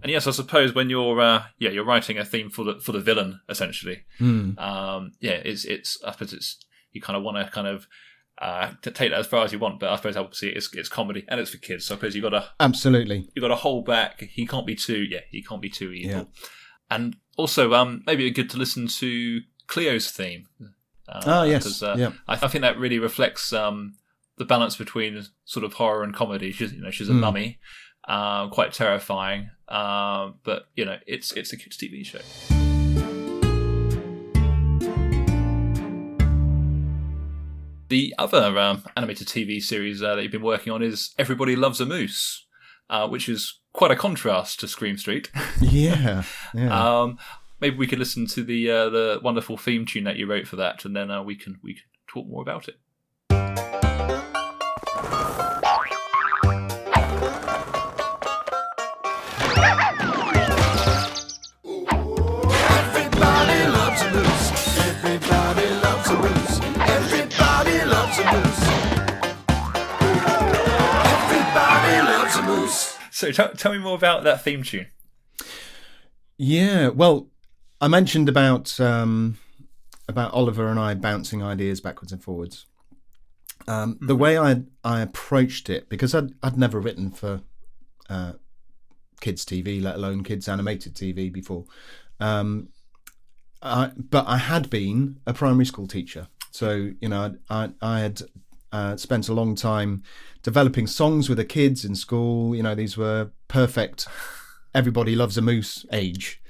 And 0.03 0.09
yes, 0.09 0.25
I 0.27 0.31
suppose 0.31 0.73
when 0.73 0.89
you're 0.89 1.21
uh, 1.21 1.43
yeah 1.59 1.69
you're 1.69 1.85
writing 1.85 2.17
a 2.17 2.25
theme 2.25 2.49
for 2.49 2.65
the 2.65 2.79
for 2.79 2.91
the 2.91 2.99
villain 2.99 3.39
essentially. 3.47 4.03
Mm. 4.19 4.59
Um, 4.59 5.11
yeah, 5.19 5.33
it's 5.45 5.63
it's 5.63 5.97
I 6.05 6.11
suppose 6.11 6.33
it's 6.33 6.57
you 6.91 7.01
kind 7.01 7.15
of 7.15 7.23
want 7.23 7.37
to 7.37 7.49
kind 7.51 7.67
of 7.67 7.87
uh, 8.41 8.71
to 8.81 8.91
take 8.91 9.11
that 9.11 9.19
as 9.19 9.27
far 9.27 9.45
as 9.45 9.53
you 9.53 9.59
want, 9.59 9.79
but 9.79 9.89
I 9.91 9.95
suppose 9.95 10.17
obviously 10.17 10.49
it's 10.49 10.73
it's 10.75 10.89
comedy 10.89 11.23
and 11.29 11.39
it's 11.39 11.51
for 11.51 11.57
kids. 11.57 11.85
So 11.85 11.93
I 11.93 11.97
suppose 11.97 12.15
you've 12.15 12.23
got 12.23 12.29
to 12.31 12.49
Absolutely. 12.59 13.29
you've 13.35 13.43
got 13.43 13.49
to 13.49 13.55
hold 13.55 13.85
back. 13.85 14.21
He 14.21 14.45
can't 14.47 14.65
be 14.65 14.75
too 14.75 14.97
yeah 15.03 15.19
he 15.29 15.41
can't 15.43 15.61
be 15.61 15.69
too 15.69 15.91
evil. 15.93 16.11
Yeah. 16.11 16.23
And 16.89 17.15
also 17.37 17.73
um 17.73 18.03
maybe 18.07 18.23
it'd 18.25 18.35
be 18.35 18.41
good 18.43 18.49
to 18.51 18.57
listen 18.57 18.87
to 18.87 19.41
Cleo's 19.67 20.09
theme. 20.11 20.47
Uh, 21.07 21.21
Ah, 21.25 21.43
yes. 21.43 21.81
uh, 21.83 21.95
Yeah. 21.97 22.11
I, 22.27 22.33
I 22.33 22.47
think 22.47 22.61
that 22.63 22.77
really 22.79 22.97
reflects 22.99 23.53
um, 23.53 23.95
the 24.37 24.45
balance 24.45 24.75
between 24.75 25.23
sort 25.45 25.63
of 25.65 25.73
horror 25.73 26.03
and 26.03 26.13
comedy. 26.13 26.51
She's 26.51 26.73
you 26.73 26.81
know 26.81 26.91
she's 26.91 27.09
a 27.09 27.13
Mm. 27.13 27.19
mummy, 27.19 27.59
uh, 28.07 28.47
quite 28.49 28.73
terrifying, 28.73 29.49
uh, 29.67 30.31
but 30.43 30.63
you 30.75 30.85
know 30.85 30.97
it's 31.05 31.31
it's 31.33 31.53
a 31.53 31.57
kids 31.57 31.77
TV 31.77 32.03
show. 32.05 32.60
The 37.91 38.15
other 38.17 38.57
um, 38.57 38.85
animated 38.95 39.27
TV 39.27 39.61
series 39.61 40.01
uh, 40.01 40.15
that 40.15 40.23
you've 40.23 40.31
been 40.31 40.41
working 40.41 40.71
on 40.71 40.81
is 40.81 41.13
Everybody 41.19 41.57
Loves 41.57 41.81
a 41.81 41.85
Moose, 41.85 42.47
uh, 42.89 43.05
which 43.09 43.27
is 43.27 43.59
quite 43.73 43.91
a 43.91 43.97
contrast 43.97 44.61
to 44.61 44.69
Scream 44.69 44.97
Street. 44.97 45.29
Yeah. 45.59 46.23
Yeah. 46.53 47.01
Um, 47.01 47.17
maybe 47.59 47.75
we 47.75 47.87
could 47.87 47.99
listen 47.99 48.27
to 48.27 48.45
the 48.45 48.71
uh, 48.71 48.89
the 48.89 49.19
wonderful 49.21 49.57
theme 49.57 49.85
tune 49.85 50.05
that 50.05 50.15
you 50.15 50.25
wrote 50.25 50.47
for 50.47 50.55
that, 50.55 50.85
and 50.85 50.95
then 50.95 51.11
uh, 51.11 51.21
we 51.21 51.35
can 51.35 51.59
we 51.61 51.73
can 51.73 51.83
talk 52.07 52.27
more 52.27 52.41
about 52.41 52.69
it. 52.69 52.79
So 73.21 73.31
t- 73.31 73.53
tell 73.55 73.71
me 73.71 73.77
more 73.77 73.95
about 73.95 74.23
that 74.23 74.43
theme 74.43 74.63
tune. 74.63 74.87
Yeah, 76.39 76.87
well, 76.87 77.27
I 77.79 77.87
mentioned 77.87 78.27
about 78.27 78.79
um, 78.79 79.37
about 80.07 80.33
Oliver 80.33 80.69
and 80.69 80.79
I 80.79 80.95
bouncing 80.95 81.43
ideas 81.43 81.81
backwards 81.81 82.11
and 82.11 82.23
forwards. 82.23 82.65
Um, 83.67 83.99
The 84.01 84.15
way 84.15 84.39
I 84.39 84.63
I 84.83 85.01
approached 85.01 85.69
it 85.69 85.87
because 85.87 86.15
I'd 86.15 86.31
I'd 86.41 86.57
never 86.57 86.79
written 86.79 87.11
for 87.11 87.41
uh, 88.09 88.33
kids 89.19 89.45
TV, 89.45 89.79
let 89.79 89.97
alone 89.97 90.23
kids 90.23 90.49
animated 90.49 90.95
TV 90.95 91.31
before. 91.31 91.65
Um, 92.19 92.69
I, 93.61 93.91
but 93.95 94.25
I 94.27 94.37
had 94.37 94.71
been 94.71 95.19
a 95.27 95.33
primary 95.35 95.65
school 95.65 95.85
teacher, 95.85 96.27
so 96.49 96.89
you 96.99 97.07
know 97.07 97.35
I 97.51 97.65
I, 97.65 97.69
I 97.83 97.99
had 97.99 98.23
uh, 98.71 98.95
spent 98.97 99.29
a 99.29 99.33
long 99.33 99.55
time 99.55 100.03
developing 100.43 100.87
songs 100.87 101.29
with 101.29 101.37
the 101.37 101.45
kids 101.45 101.85
in 101.85 101.95
school. 101.95 102.55
You 102.55 102.63
know 102.63 102.75
these 102.75 102.97
were 102.97 103.31
perfect 103.47 104.07
everybody 104.73 105.15
loves 105.15 105.37
a 105.37 105.41
moose 105.41 105.85
age. 105.91 106.41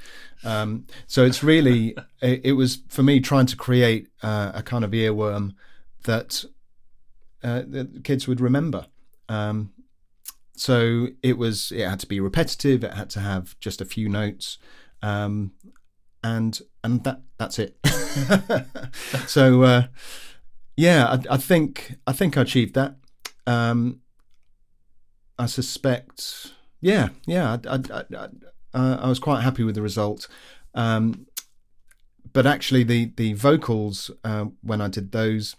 Um, 0.43 0.85
so 1.07 1.23
it's 1.25 1.43
really 1.43 1.95
it, 2.21 2.41
it 2.43 2.51
was 2.53 2.79
for 2.87 3.03
me 3.03 3.19
trying 3.19 3.45
to 3.47 3.55
create 3.55 4.07
uh, 4.23 4.51
a 4.53 4.63
kind 4.63 4.83
of 4.83 4.91
earworm 4.91 5.55
that 6.03 6.45
uh, 7.43 7.61
the 7.67 8.01
kids 8.03 8.27
would 8.27 8.41
remember. 8.41 8.87
Um, 9.29 9.73
so 10.55 11.07
it 11.23 11.37
was 11.37 11.71
it 11.71 11.87
had 11.87 11.99
to 12.01 12.07
be 12.07 12.19
repetitive. 12.19 12.83
It 12.83 12.93
had 12.93 13.09
to 13.11 13.19
have 13.19 13.59
just 13.59 13.81
a 13.81 13.85
few 13.85 14.09
notes, 14.09 14.57
um, 15.01 15.53
and 16.23 16.59
and 16.83 17.03
that 17.03 17.21
that's 17.37 17.57
it. 17.57 17.77
so 19.27 19.63
uh, 19.63 19.83
yeah, 20.75 21.05
I, 21.05 21.35
I 21.35 21.37
think 21.37 21.95
I 22.07 22.13
think 22.13 22.37
I 22.37 22.41
achieved 22.41 22.73
that. 22.75 22.95
Um, 23.47 24.01
I 25.37 25.45
suspect 25.47 26.53
yeah, 26.81 27.09
yeah, 27.27 27.57
I, 27.67 27.79
I, 27.93 28.27
I, 28.73 29.07
was 29.07 29.19
quite 29.19 29.41
happy 29.41 29.63
with 29.63 29.75
the 29.75 29.83
result. 29.83 30.27
Um, 30.73 31.27
but 32.33 32.47
actually, 32.47 32.83
the 32.83 33.11
the 33.15 33.33
vocals 33.33 34.09
uh, 34.23 34.45
when 34.61 34.81
I 34.81 34.87
did 34.87 35.11
those, 35.11 35.55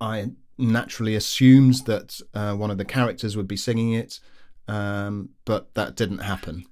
I 0.00 0.32
naturally 0.58 1.14
assumed 1.14 1.86
that 1.86 2.20
uh, 2.34 2.54
one 2.54 2.70
of 2.70 2.78
the 2.78 2.84
characters 2.84 3.36
would 3.36 3.48
be 3.48 3.56
singing 3.56 3.92
it, 3.92 4.18
um, 4.66 5.30
but 5.44 5.74
that 5.74 5.94
didn't 5.94 6.18
happen. 6.18 6.66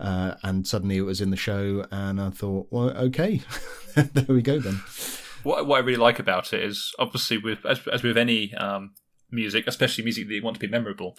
Uh, 0.00 0.34
and 0.44 0.66
suddenly 0.66 0.96
it 0.96 1.02
was 1.02 1.20
in 1.20 1.30
the 1.30 1.36
show, 1.36 1.84
and 1.90 2.20
I 2.20 2.30
thought, 2.30 2.68
well, 2.70 2.90
okay, 2.90 3.42
there 3.94 4.24
we 4.28 4.42
go 4.42 4.60
then. 4.60 4.80
What 5.48 5.66
what 5.66 5.76
I 5.80 5.86
really 5.88 6.04
like 6.08 6.18
about 6.18 6.52
it 6.52 6.62
is 6.70 6.76
obviously 6.98 7.38
with 7.38 7.60
as, 7.72 7.78
as 7.96 8.02
with 8.02 8.18
any 8.26 8.54
um, 8.54 8.82
music, 9.30 9.64
especially 9.66 10.04
music 10.04 10.26
that 10.28 10.34
you 10.34 10.42
want 10.42 10.56
to 10.58 10.66
be 10.66 10.76
memorable, 10.76 11.10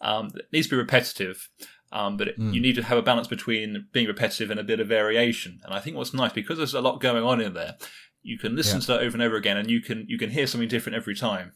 um, 0.00 0.24
it 0.34 0.46
needs 0.52 0.66
to 0.68 0.72
be 0.76 0.76
repetitive. 0.86 1.48
Um, 1.92 2.16
but 2.16 2.26
it, 2.28 2.34
you 2.38 2.60
need 2.60 2.74
to 2.74 2.82
have 2.82 2.98
a 2.98 3.02
balance 3.10 3.28
between 3.28 3.86
being 3.92 4.08
repetitive 4.08 4.50
and 4.50 4.58
a 4.58 4.64
bit 4.64 4.80
of 4.80 4.88
variation. 4.88 5.60
And 5.64 5.72
I 5.72 5.78
think 5.80 5.96
what's 5.96 6.12
nice 6.12 6.32
because 6.32 6.58
there's 6.58 6.74
a 6.74 6.80
lot 6.80 7.00
going 7.00 7.22
on 7.22 7.40
in 7.40 7.54
there, 7.54 7.74
you 8.30 8.36
can 8.36 8.56
listen 8.56 8.78
Yeah. 8.80 8.86
to 8.86 8.86
that 8.92 9.00
over 9.06 9.14
and 9.14 9.22
over 9.22 9.36
again, 9.36 9.56
and 9.60 9.70
you 9.70 9.80
can 9.80 9.98
you 10.08 10.18
can 10.18 10.30
hear 10.30 10.46
something 10.48 10.68
different 10.68 10.96
every 10.96 11.14
time. 11.14 11.52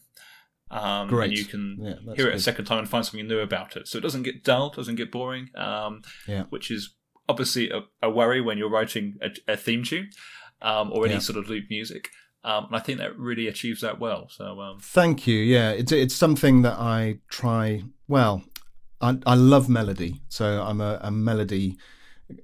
Um, 0.71 1.07
Great. 1.09 1.29
And 1.29 1.37
you 1.39 1.45
can 1.45 1.77
Yeah, 1.81 2.13
hear 2.15 2.27
it 2.29 2.35
a 2.35 2.39
second 2.39 2.65
time 2.65 2.79
and 2.79 2.89
find 2.89 3.05
something 3.05 3.27
new 3.27 3.39
about 3.39 3.75
it. 3.75 3.87
So 3.87 3.97
it 3.97 4.01
doesn't 4.01 4.23
get 4.23 4.43
dull, 4.43 4.69
doesn't 4.69 4.95
get 4.95 5.11
boring. 5.11 5.49
Um, 5.55 6.03
Yeah. 6.27 6.43
which 6.53 6.69
is 6.71 6.95
obviously 7.27 7.69
a, 7.71 7.81
a 8.01 8.09
worry 8.09 8.39
when 8.41 8.57
you're 8.59 8.69
writing 8.77 9.17
a, 9.21 9.29
a 9.53 9.57
theme 9.57 9.83
tune 9.83 10.09
um, 10.61 10.91
or 10.93 11.05
any 11.05 11.15
Yeah. 11.15 11.19
sort 11.19 11.37
of 11.39 11.49
loop 11.49 11.65
music. 11.69 12.09
Um, 12.43 12.65
and 12.65 12.75
I 12.75 12.79
think 12.79 12.99
that 12.99 13.17
really 13.17 13.47
achieves 13.47 13.81
that 13.81 13.99
well. 13.99 14.29
So 14.29 14.61
um, 14.61 14.79
Thank 14.79 15.27
you. 15.27 15.37
Yeah, 15.37 15.71
it's 15.71 15.91
it's 15.91 16.15
something 16.15 16.61
that 16.61 16.79
I 16.79 17.19
try. 17.29 17.83
Well, 18.07 18.43
I 19.01 19.17
I 19.25 19.35
love 19.35 19.69
melody, 19.69 20.21
so 20.29 20.61
I'm 20.63 20.79
a, 20.81 20.99
a 21.01 21.11
melody 21.11 21.77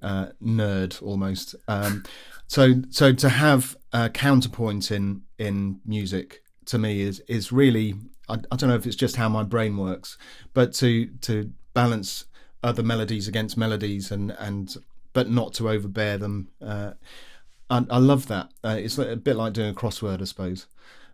uh, 0.02 0.28
nerd 0.44 1.02
almost. 1.02 1.56
Um, 1.68 2.04
so 2.48 2.82
so 2.90 3.14
to 3.14 3.30
have 3.30 3.78
a 3.94 4.10
counterpoint 4.10 4.92
in 4.92 5.22
in 5.38 5.80
music 5.86 6.44
to 6.66 6.78
me 6.78 7.02
is 7.02 7.22
is 7.28 7.52
really 7.52 7.96
I, 8.28 8.36
I 8.52 8.56
don't 8.56 8.70
know 8.70 8.76
if 8.76 8.86
it's 8.86 8.96
just 8.96 9.16
how 9.16 9.30
my 9.30 9.44
brain 9.44 9.78
works, 9.78 10.18
but 10.54 10.74
to 10.76 11.08
to 11.22 11.52
balance 11.74 12.26
other 12.64 12.84
melodies 12.84 13.28
against 13.28 13.58
melodies 13.58 14.12
and 14.12 14.32
and 14.32 14.76
but 15.14 15.30
not 15.30 15.54
to 15.54 15.70
overbear 15.70 16.18
them. 16.18 16.50
Uh, 16.62 16.92
I, 17.70 17.86
I 17.90 17.98
love 17.98 18.28
that. 18.28 18.52
Uh, 18.64 18.78
it's 18.80 18.98
a 18.98 19.16
bit 19.16 19.36
like 19.36 19.54
doing 19.54 19.70
a 19.70 19.74
crossword, 19.74 20.22
I 20.22 20.26
suppose. 20.26 20.68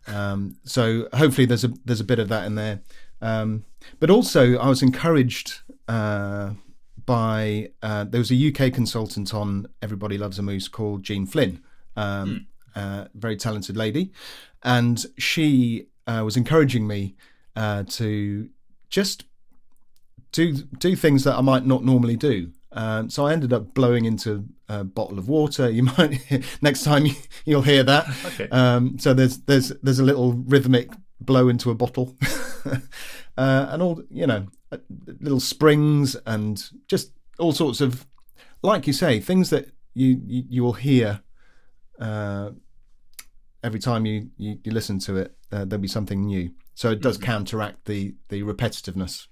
Um, 0.08 0.58
so 0.64 1.08
hopefully 1.14 1.46
there's 1.46 1.64
a 1.64 1.72
there's 1.86 2.00
a 2.00 2.06
bit 2.06 2.20
of 2.20 2.30
that 2.30 2.46
in 2.46 2.56
there. 2.56 2.82
Um, 3.22 3.66
but 4.00 4.10
also 4.10 4.58
I 4.58 4.68
was 4.68 4.82
encouraged 4.82 5.60
uh, 5.88 6.54
by 7.06 7.72
uh, 7.82 8.06
there 8.06 8.20
was 8.20 8.32
a 8.32 8.48
UK 8.48 8.74
consultant 8.74 9.34
on 9.34 9.68
Everybody 9.82 10.18
Loves 10.18 10.40
a 10.40 10.42
Moose 10.42 10.68
called 10.68 11.04
Jean 11.04 11.26
Flynn, 11.26 11.64
um, 11.96 12.48
uh, 12.76 13.06
very 13.14 13.38
talented 13.38 13.78
lady, 13.78 14.12
and 14.64 15.06
she 15.18 15.88
uh, 16.08 16.22
was 16.24 16.36
encouraging 16.36 16.88
me 16.88 17.16
uh, 17.56 17.84
to 17.84 18.50
just 18.90 19.26
do 20.32 20.54
do 20.54 20.96
things 20.96 21.24
that 21.24 21.36
I 21.36 21.42
might 21.42 21.66
not 21.66 21.84
normally 21.84 22.16
do. 22.16 22.52
Um, 22.74 23.10
so 23.10 23.26
I 23.26 23.34
ended 23.34 23.52
up 23.52 23.74
blowing 23.74 24.06
into 24.06 24.46
a 24.80 24.84
bottle 24.84 25.20
of 25.20 25.28
water. 25.28 25.70
You 25.70 25.84
might 25.98 26.46
next 26.62 26.84
time 26.84 27.06
you, 27.06 27.16
you'll 27.46 27.62
hear 27.62 27.84
that. 27.84 28.08
Okay. 28.26 28.48
Um, 28.50 28.98
so 29.00 29.14
there's 29.14 29.40
there's 29.40 29.70
there's 29.82 30.00
a 30.00 30.04
little 30.04 30.34
rhythmic 30.34 30.92
blow 31.20 31.50
into 31.50 31.70
a 31.70 31.76
bottle, 31.76 32.18
uh, 33.38 33.68
and 33.70 33.82
all 33.82 34.02
you 34.10 34.28
know, 34.28 34.48
uh, 34.72 34.78
little 35.20 35.40
springs 35.40 36.16
and 36.26 36.70
just 36.88 37.12
all 37.40 37.52
sorts 37.52 37.82
of, 37.82 38.06
like 38.62 38.88
you 38.88 38.94
say, 38.94 39.20
things 39.20 39.50
that 39.50 39.72
you 39.94 40.22
you, 40.26 40.44
you 40.50 40.64
will 40.64 40.74
hear. 40.74 41.22
Uh, 42.00 42.52
every 43.64 43.80
time 43.80 44.08
you, 44.08 44.32
you, 44.38 44.58
you 44.64 44.72
listen 44.72 44.98
to 44.98 45.18
it, 45.18 45.36
uh, 45.52 45.66
there'll 45.66 45.82
be 45.82 45.88
something 45.88 46.26
new. 46.26 46.50
So 46.74 46.90
it 46.90 47.02
does 47.02 47.18
counteract 47.18 47.86
the 47.86 48.16
the 48.30 48.42
repetitiveness. 48.42 49.28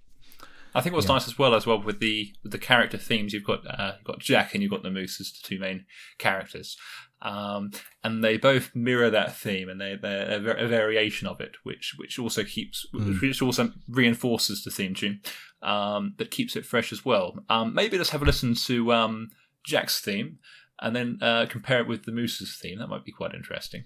I 0.75 0.81
think 0.81 0.93
what's 0.93 1.07
nice 1.07 1.27
as 1.27 1.37
well 1.37 1.55
as 1.55 1.65
well 1.65 1.81
with 1.81 1.99
the 1.99 2.33
with 2.43 2.51
the 2.51 2.57
character 2.57 2.97
themes, 2.97 3.33
you've 3.33 3.43
got 3.43 3.65
uh, 3.67 3.93
you've 3.97 4.05
got 4.05 4.19
Jack 4.19 4.53
and 4.53 4.61
you've 4.61 4.71
got 4.71 4.83
the 4.83 4.91
Moose 4.91 5.19
as 5.19 5.31
the 5.31 5.39
two 5.47 5.59
main 5.59 5.85
characters, 6.17 6.77
um, 7.21 7.71
and 8.03 8.23
they 8.23 8.37
both 8.37 8.75
mirror 8.75 9.09
that 9.09 9.35
theme, 9.35 9.69
and 9.69 9.81
they 9.81 9.97
they're 10.01 10.35
a, 10.35 10.39
var- 10.39 10.57
a 10.57 10.67
variation 10.67 11.27
of 11.27 11.41
it, 11.41 11.55
which 11.63 11.95
which 11.97 12.19
also 12.19 12.43
keeps 12.43 12.85
which 12.93 13.41
also 13.41 13.71
reinforces 13.87 14.63
the 14.63 14.71
theme 14.71 14.93
tune, 14.93 15.21
um, 15.61 16.13
that 16.17 16.31
keeps 16.31 16.55
it 16.55 16.65
fresh 16.65 16.91
as 16.91 17.03
well. 17.03 17.35
Um, 17.49 17.73
maybe 17.73 17.97
let's 17.97 18.11
have 18.11 18.21
a 18.21 18.25
listen 18.25 18.53
to 18.65 18.93
um, 18.93 19.29
Jack's 19.65 19.99
theme, 19.99 20.37
and 20.81 20.95
then 20.95 21.17
uh, 21.21 21.45
compare 21.49 21.79
it 21.79 21.87
with 21.87 22.05
the 22.05 22.11
Moose's 22.11 22.57
theme. 22.61 22.79
That 22.79 22.87
might 22.87 23.05
be 23.05 23.11
quite 23.11 23.33
interesting. 23.33 23.85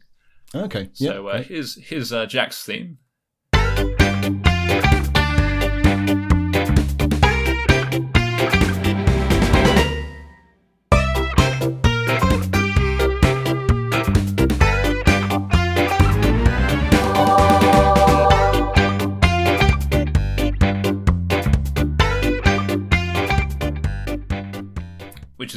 Okay. 0.55 0.89
So 0.93 1.29
yeah. 1.29 1.33
uh, 1.33 1.43
here's 1.43 1.83
here's 1.83 2.13
uh, 2.13 2.25
Jack's 2.25 2.63
theme. 2.63 2.99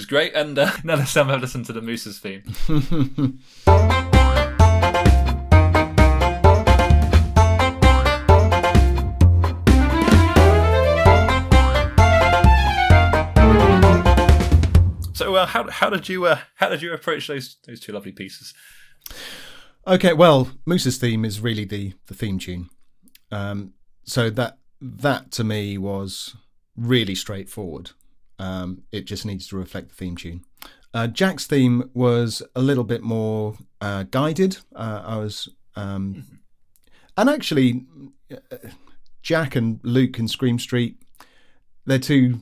Great. 0.06 0.34
And 0.34 0.58
uh, 0.58 0.66
have 0.84 1.28
a 1.28 1.36
listen 1.36 1.64
to 1.64 1.72
the 1.72 1.82
Moose's 1.82 2.18
theme. 2.18 2.42
So, 15.14 15.34
uh, 15.34 15.46
how 15.46 15.70
how 15.70 15.90
did 15.90 16.08
you 16.08 16.26
uh, 16.26 16.40
how 16.56 16.68
did 16.68 16.82
you 16.82 16.92
approach 16.92 17.26
those 17.26 17.56
those 17.66 17.80
two 17.80 17.92
lovely 17.92 18.12
pieces? 18.12 18.54
Okay, 19.86 20.12
well, 20.12 20.50
Moose's 20.66 20.98
theme 20.98 21.24
is 21.24 21.40
really 21.40 21.64
the 21.64 21.94
the 22.06 22.14
theme 22.14 22.38
tune. 22.38 22.68
Um, 23.32 23.72
so 24.04 24.30
that 24.30 24.58
that 24.80 25.30
to 25.32 25.44
me 25.44 25.78
was 25.78 26.36
really 26.76 27.14
straightforward. 27.14 27.92
Um, 28.38 28.82
it 28.92 29.06
just 29.06 29.24
needs 29.24 29.46
to 29.48 29.56
reflect 29.56 29.88
the 29.88 29.94
theme 29.94 30.16
tune. 30.16 30.44
Uh, 30.92 31.06
Jack's 31.06 31.46
theme 31.46 31.90
was 31.94 32.42
a 32.54 32.62
little 32.62 32.84
bit 32.84 33.02
more 33.02 33.56
uh, 33.80 34.04
guided. 34.04 34.58
Uh, 34.74 35.02
I 35.04 35.18
was, 35.18 35.48
um, 35.74 36.24
and 37.16 37.28
actually, 37.28 37.84
uh, 38.32 38.56
Jack 39.22 39.56
and 39.56 39.80
Luke 39.82 40.18
in 40.18 40.28
Scream 40.28 40.58
Street, 40.58 40.96
they're 41.84 41.98
two 41.98 42.40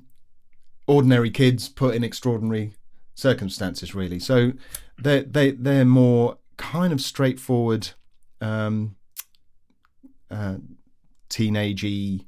ordinary 0.87 1.31
kids 1.31 1.69
put 1.69 1.95
in 1.95 2.05
extraordinary 2.05 2.73
circumstances, 3.15 3.95
really. 3.95 4.19
So 4.19 4.53
they 5.01 5.23
they 5.23 5.53
they're 5.53 5.85
more 5.85 6.39
kind 6.57 6.93
of 6.93 7.01
straightforward, 7.01 7.91
um, 8.41 8.97
uh, 10.31 10.57
teenagey 11.29 12.27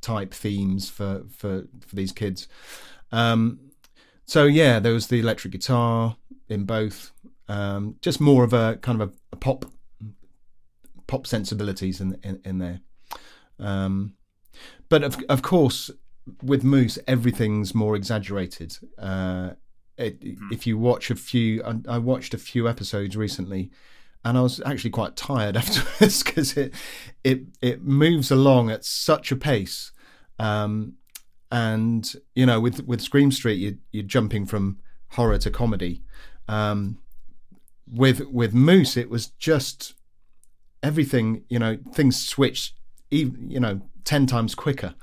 type 0.00 0.34
themes 0.34 0.88
for 0.90 1.24
for 1.30 1.64
for 1.80 1.96
these 1.96 2.12
kids. 2.12 2.46
Um, 3.14 3.60
so 4.26 4.44
yeah, 4.44 4.80
there 4.80 4.92
was 4.92 5.06
the 5.06 5.20
electric 5.20 5.52
guitar 5.52 6.16
in 6.48 6.64
both. 6.64 7.12
Um, 7.48 7.96
just 8.00 8.20
more 8.20 8.42
of 8.42 8.52
a 8.52 8.76
kind 8.76 9.00
of 9.00 9.10
a, 9.10 9.12
a 9.32 9.36
pop 9.36 9.66
pop 11.06 11.26
sensibilities 11.26 12.00
in 12.00 12.18
in, 12.22 12.40
in 12.44 12.58
there. 12.58 12.80
Um, 13.58 14.14
but 14.88 15.02
of 15.04 15.22
of 15.28 15.42
course, 15.42 15.90
with 16.42 16.64
Moose, 16.64 16.98
everything's 17.06 17.74
more 17.74 17.96
exaggerated. 17.96 18.76
Uh, 18.98 19.50
it, 19.96 20.18
If 20.50 20.66
you 20.66 20.76
watch 20.76 21.10
a 21.10 21.14
few, 21.14 21.62
I, 21.62 21.96
I 21.96 21.98
watched 21.98 22.34
a 22.34 22.38
few 22.38 22.68
episodes 22.68 23.16
recently, 23.16 23.70
and 24.24 24.36
I 24.36 24.40
was 24.40 24.60
actually 24.66 24.90
quite 24.90 25.14
tired 25.14 25.56
afterwards 25.62 26.22
because 26.24 26.56
it 26.56 26.74
it 27.22 27.42
it 27.62 27.82
moves 27.84 28.30
along 28.30 28.70
at 28.70 28.84
such 28.84 29.30
a 29.30 29.36
pace. 29.36 29.92
Um, 30.38 30.94
and 31.54 32.12
you 32.34 32.44
know, 32.44 32.58
with 32.58 32.84
with 32.84 33.00
Scream 33.00 33.30
Street, 33.30 33.60
you, 33.60 33.78
you're 33.92 34.02
jumping 34.02 34.44
from 34.44 34.78
horror 35.10 35.38
to 35.38 35.52
comedy. 35.52 36.02
Um, 36.48 36.98
with 37.86 38.26
with 38.26 38.52
Moose, 38.52 38.96
it 38.96 39.08
was 39.08 39.28
just 39.28 39.94
everything. 40.82 41.44
You 41.48 41.60
know, 41.60 41.78
things 41.92 42.20
switched, 42.20 42.74
even 43.12 43.52
you 43.52 43.60
know, 43.60 43.80
ten 44.02 44.26
times 44.26 44.56
quicker. 44.56 44.96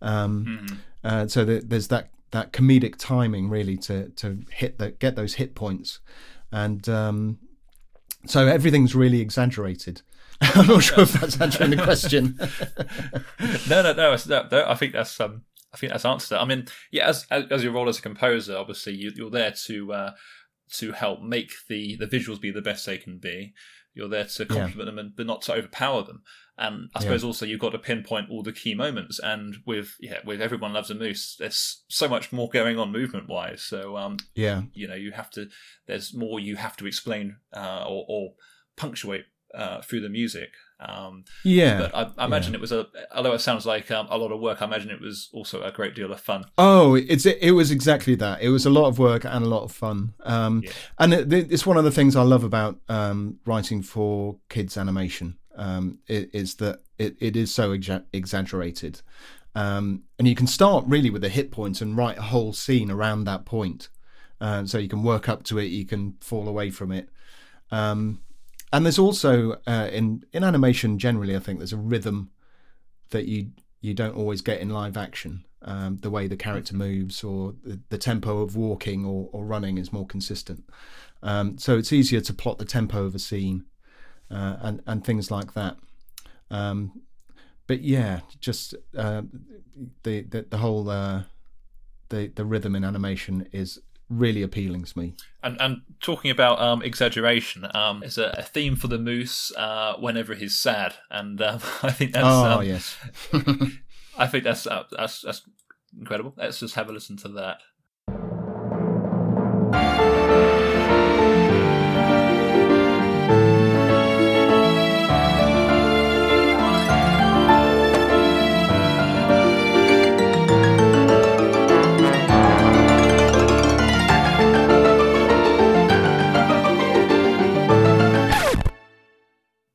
Um, 0.00 0.82
uh, 1.04 1.28
so 1.28 1.44
that 1.44 1.70
there's 1.70 1.86
that 1.88 2.10
that 2.32 2.52
comedic 2.52 2.96
timing 2.96 3.48
really 3.48 3.76
to 3.76 4.08
to 4.08 4.40
hit 4.50 4.78
the 4.80 4.90
get 4.90 5.14
those 5.14 5.34
hit 5.34 5.54
points, 5.54 6.00
and 6.50 6.88
um, 6.88 7.38
so 8.26 8.48
everything's 8.48 8.96
really 8.96 9.20
exaggerated. 9.20 10.02
I'm 10.40 10.66
not 10.66 10.82
sure 10.82 11.04
if 11.04 11.12
that's 11.12 11.40
answering 11.40 11.70
the 11.70 11.76
question. 11.76 12.36
no, 13.70 13.82
no, 13.82 13.92
no, 13.92 14.16
no, 14.26 14.48
no. 14.50 14.64
I 14.66 14.74
think 14.74 14.94
that's 14.94 15.20
um, 15.20 15.42
I 15.72 15.76
think 15.76 15.92
that's 15.92 16.04
answered. 16.04 16.34
that. 16.34 16.42
I 16.42 16.44
mean, 16.44 16.66
yeah, 16.90 17.08
as 17.08 17.26
as, 17.30 17.44
as 17.50 17.64
your 17.64 17.72
role 17.72 17.88
as 17.88 17.98
a 17.98 18.02
composer, 18.02 18.56
obviously 18.56 18.94
you, 18.94 19.12
you're 19.14 19.30
there 19.30 19.52
to 19.66 19.92
uh, 19.92 20.12
to 20.74 20.92
help 20.92 21.22
make 21.22 21.52
the 21.68 21.96
the 21.96 22.06
visuals 22.06 22.40
be 22.40 22.50
the 22.50 22.62
best 22.62 22.86
they 22.86 22.98
can 22.98 23.18
be. 23.18 23.54
You're 23.94 24.08
there 24.08 24.24
to 24.24 24.46
compliment 24.46 24.86
them, 24.86 24.98
and, 24.98 25.16
but 25.16 25.26
not 25.26 25.42
to 25.42 25.52
overpower 25.52 26.02
them. 26.02 26.22
And 26.58 26.90
I 26.94 27.00
suppose 27.00 27.24
also 27.24 27.44
you've 27.44 27.60
got 27.60 27.70
to 27.70 27.78
pinpoint 27.78 28.30
all 28.30 28.42
the 28.42 28.52
key 28.52 28.74
moments. 28.74 29.18
And 29.18 29.56
with 29.66 29.96
yeah, 30.00 30.18
with 30.24 30.40
everyone 30.40 30.72
loves 30.72 30.90
a 30.90 30.94
moose, 30.94 31.36
there's 31.38 31.82
so 31.88 32.08
much 32.08 32.32
more 32.32 32.48
going 32.48 32.78
on 32.78 32.92
movement 32.92 33.28
wise. 33.28 33.62
So 33.62 33.96
um, 33.96 34.18
Yeah, 34.34 34.62
you 34.72 34.88
know, 34.88 34.94
you 34.94 35.12
have 35.12 35.30
to. 35.30 35.48
There's 35.86 36.14
more 36.14 36.40
you 36.40 36.56
have 36.56 36.76
to 36.78 36.86
explain 36.86 37.36
uh, 37.54 37.84
or, 37.86 38.04
or 38.08 38.34
punctuate 38.76 39.24
uh, 39.54 39.82
through 39.82 40.00
the 40.00 40.08
music. 40.08 40.50
Um, 40.84 41.24
yeah. 41.44 41.78
but 41.78 41.94
I, 41.94 42.22
I 42.22 42.24
imagine 42.24 42.54
it 42.54 42.60
was 42.60 42.72
a, 42.72 42.86
although 43.14 43.32
it 43.34 43.40
sounds 43.40 43.64
like 43.66 43.90
um, 43.90 44.06
a 44.10 44.18
lot 44.18 44.32
of 44.32 44.40
work, 44.40 44.60
I 44.62 44.64
imagine 44.64 44.90
it 44.90 45.00
was 45.00 45.28
also 45.32 45.62
a 45.62 45.70
great 45.70 45.94
deal 45.94 46.12
of 46.12 46.20
fun. 46.20 46.44
Oh, 46.58 46.94
it's 46.94 47.24
it 47.26 47.52
was 47.52 47.70
exactly 47.70 48.14
that. 48.16 48.42
It 48.42 48.48
was 48.48 48.66
a 48.66 48.70
lot 48.70 48.86
of 48.88 48.98
work 48.98 49.24
and 49.24 49.44
a 49.44 49.48
lot 49.48 49.62
of 49.62 49.72
fun. 49.72 50.14
Um, 50.24 50.62
Yeah. 50.64 50.72
And 50.98 51.14
it, 51.14 51.32
it's 51.52 51.64
one 51.66 51.76
of 51.76 51.84
the 51.84 51.90
things 51.90 52.16
I 52.16 52.22
love 52.22 52.44
about 52.44 52.78
um, 52.88 53.38
writing 53.46 53.82
for 53.82 54.38
kids 54.48 54.76
animation. 54.76 55.38
Um, 55.54 55.98
i- 56.08 56.28
is 56.32 56.54
that 56.56 56.80
it, 56.98 57.14
it 57.20 57.36
is 57.36 57.52
so 57.52 57.76
exa- 57.76 58.04
exaggerated, 58.14 59.02
um, 59.54 60.04
and 60.18 60.26
you 60.26 60.34
can 60.34 60.46
start 60.46 60.84
really 60.88 61.10
with 61.10 61.22
a 61.24 61.28
hit 61.28 61.50
point 61.50 61.82
and 61.82 61.94
write 61.94 62.16
a 62.16 62.22
whole 62.22 62.54
scene 62.54 62.90
around 62.90 63.24
that 63.24 63.44
point. 63.44 63.90
Uh, 64.40 64.64
so 64.64 64.78
you 64.78 64.88
can 64.88 65.02
work 65.02 65.28
up 65.28 65.44
to 65.44 65.58
it, 65.58 65.64
you 65.66 65.84
can 65.84 66.14
fall 66.22 66.48
away 66.48 66.70
from 66.70 66.90
it. 66.90 67.10
Um, 67.70 68.20
and 68.72 68.86
there's 68.86 68.98
also 68.98 69.60
uh, 69.66 69.88
in 69.92 70.24
in 70.32 70.44
animation 70.44 70.98
generally, 70.98 71.36
I 71.36 71.40
think 71.40 71.58
there's 71.58 71.72
a 71.72 71.78
rhythm 71.78 72.30
that 73.10 73.26
you 73.26 73.50
you 73.80 73.94
don't 73.94 74.16
always 74.16 74.40
get 74.40 74.60
in 74.60 74.70
live 74.70 74.96
action. 74.96 75.44
Um, 75.64 75.98
the 75.98 76.10
way 76.10 76.26
the 76.26 76.36
character 76.36 76.74
moves 76.74 77.22
or 77.22 77.54
the, 77.62 77.78
the 77.88 77.98
tempo 77.98 78.40
of 78.40 78.56
walking 78.56 79.04
or, 79.04 79.28
or 79.30 79.44
running 79.44 79.78
is 79.78 79.92
more 79.92 80.06
consistent. 80.06 80.68
Um, 81.22 81.56
so 81.56 81.78
it's 81.78 81.92
easier 81.92 82.20
to 82.20 82.34
plot 82.34 82.58
the 82.58 82.64
tempo 82.64 83.04
of 83.04 83.14
a 83.14 83.20
scene 83.20 83.66
uh, 84.28 84.56
and 84.60 84.82
and 84.86 85.04
things 85.04 85.30
like 85.30 85.54
that. 85.54 85.76
Um, 86.50 87.02
but 87.66 87.82
yeah, 87.82 88.20
just 88.40 88.74
uh, 88.96 89.22
the, 90.02 90.22
the 90.22 90.46
the 90.50 90.58
whole 90.58 90.88
uh, 90.90 91.22
the 92.08 92.28
the 92.28 92.44
rhythm 92.44 92.74
in 92.74 92.84
animation 92.84 93.48
is 93.52 93.80
really 94.12 94.42
appealing 94.42 94.84
to 94.84 94.98
me. 94.98 95.14
And, 95.42 95.60
and 95.60 95.82
talking 96.00 96.30
about 96.30 96.60
um, 96.60 96.82
exaggeration, 96.82 97.66
um, 97.74 98.00
there's 98.00 98.18
a, 98.18 98.34
a 98.38 98.42
theme 98.42 98.76
for 98.76 98.88
the 98.88 98.98
moose 98.98 99.52
uh, 99.56 99.94
whenever 99.98 100.34
he's 100.34 100.56
sad, 100.56 100.94
and 101.10 101.40
um, 101.40 101.60
I 101.82 101.90
think 101.90 102.12
that's 102.12 102.26
oh 102.26 102.60
yes, 102.60 102.96
I 104.18 104.26
think 104.26 104.44
that's, 104.44 104.66
uh, 104.66 104.84
that's 104.90 105.22
that's 105.22 105.42
incredible. 105.98 106.34
Let's 106.36 106.60
just 106.60 106.74
have 106.74 106.88
a 106.88 106.92
listen 106.92 107.16
to 107.18 107.28
that. 107.28 107.58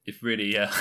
You've 0.07 0.23
really 0.23 0.57
uh, 0.57 0.71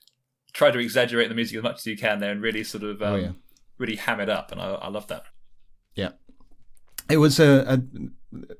tried 0.52 0.72
to 0.72 0.78
exaggerate 0.80 1.30
the 1.30 1.34
music 1.34 1.56
as 1.56 1.62
much 1.62 1.76
as 1.76 1.86
you 1.86 1.96
can 1.96 2.18
there, 2.18 2.30
and 2.32 2.42
really 2.42 2.64
sort 2.64 2.82
of 2.84 3.00
um, 3.00 3.12
Oh, 3.14 3.16
yeah. 3.16 3.30
really 3.78 3.96
ham 3.96 4.20
it 4.20 4.28
up, 4.28 4.52
and 4.52 4.60
I, 4.60 4.72
I 4.72 4.88
love 4.88 5.06
that. 5.06 5.24
Yeah, 5.94 6.10
it 7.08 7.16
was 7.16 7.40
a, 7.40 7.64
a. 7.66 7.82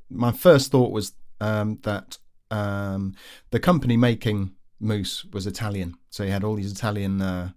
My 0.08 0.32
first 0.32 0.70
thought 0.70 0.92
was 0.92 1.12
um, 1.40 1.78
that 1.82 2.18
um, 2.50 3.14
the 3.50 3.60
company 3.60 3.96
making 3.96 4.52
Moose 4.80 5.24
was 5.32 5.46
Italian, 5.46 5.94
so 6.10 6.22
you 6.22 6.30
had 6.30 6.44
all 6.44 6.54
these 6.54 6.72
Italian 6.72 7.20
uh, 7.20 7.50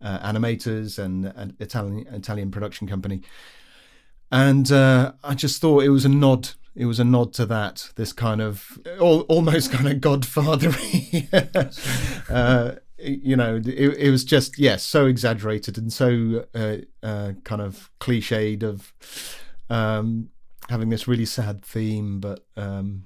uh, 0.00 0.18
animators 0.32 0.98
and 0.98 1.26
an 1.26 1.56
Italian 1.58 2.06
Italian 2.12 2.50
production 2.50 2.86
company, 2.86 3.22
and 4.30 4.70
uh, 4.70 5.12
I 5.24 5.34
just 5.34 5.60
thought 5.60 5.82
it 5.82 5.88
was 5.90 6.04
a 6.04 6.08
nod. 6.10 6.50
It 6.76 6.86
was 6.86 7.00
a 7.00 7.04
nod 7.04 7.32
to 7.34 7.46
that. 7.46 7.90
This 7.96 8.12
kind 8.12 8.40
of 8.40 8.78
al- 9.00 9.22
almost 9.22 9.72
kind 9.72 9.88
of 9.88 9.98
Godfathery. 9.98 11.26
uh, 12.30 12.72
you 12.98 13.36
know, 13.36 13.56
it, 13.56 13.66
it 13.98 14.10
was 14.10 14.24
just 14.24 14.58
yes, 14.58 14.82
so 14.82 15.06
exaggerated 15.06 15.78
and 15.78 15.92
so 15.92 16.46
uh, 16.54 16.76
uh, 17.02 17.32
kind 17.44 17.62
of 17.62 17.90
cliched 18.00 18.62
of 18.62 18.92
um, 19.70 20.28
having 20.68 20.90
this 20.90 21.08
really 21.08 21.24
sad 21.24 21.64
theme, 21.64 22.20
but 22.20 22.46
um, 22.56 23.04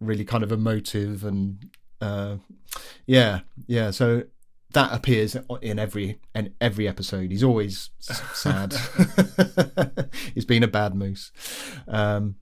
really 0.00 0.24
kind 0.24 0.44
of 0.44 0.52
emotive 0.52 1.24
and 1.24 1.64
uh, 2.00 2.36
yeah, 3.06 3.40
yeah. 3.66 3.90
So 3.90 4.24
that 4.72 4.92
appears 4.92 5.36
in 5.62 5.78
every 5.78 6.20
in 6.34 6.54
every 6.60 6.86
episode. 6.86 7.30
He's 7.30 7.44
always 7.44 7.90
sad. 8.00 8.74
He's 10.34 10.44
been 10.44 10.62
a 10.62 10.68
bad 10.68 10.94
moose. 10.94 11.32
Um, 11.86 12.36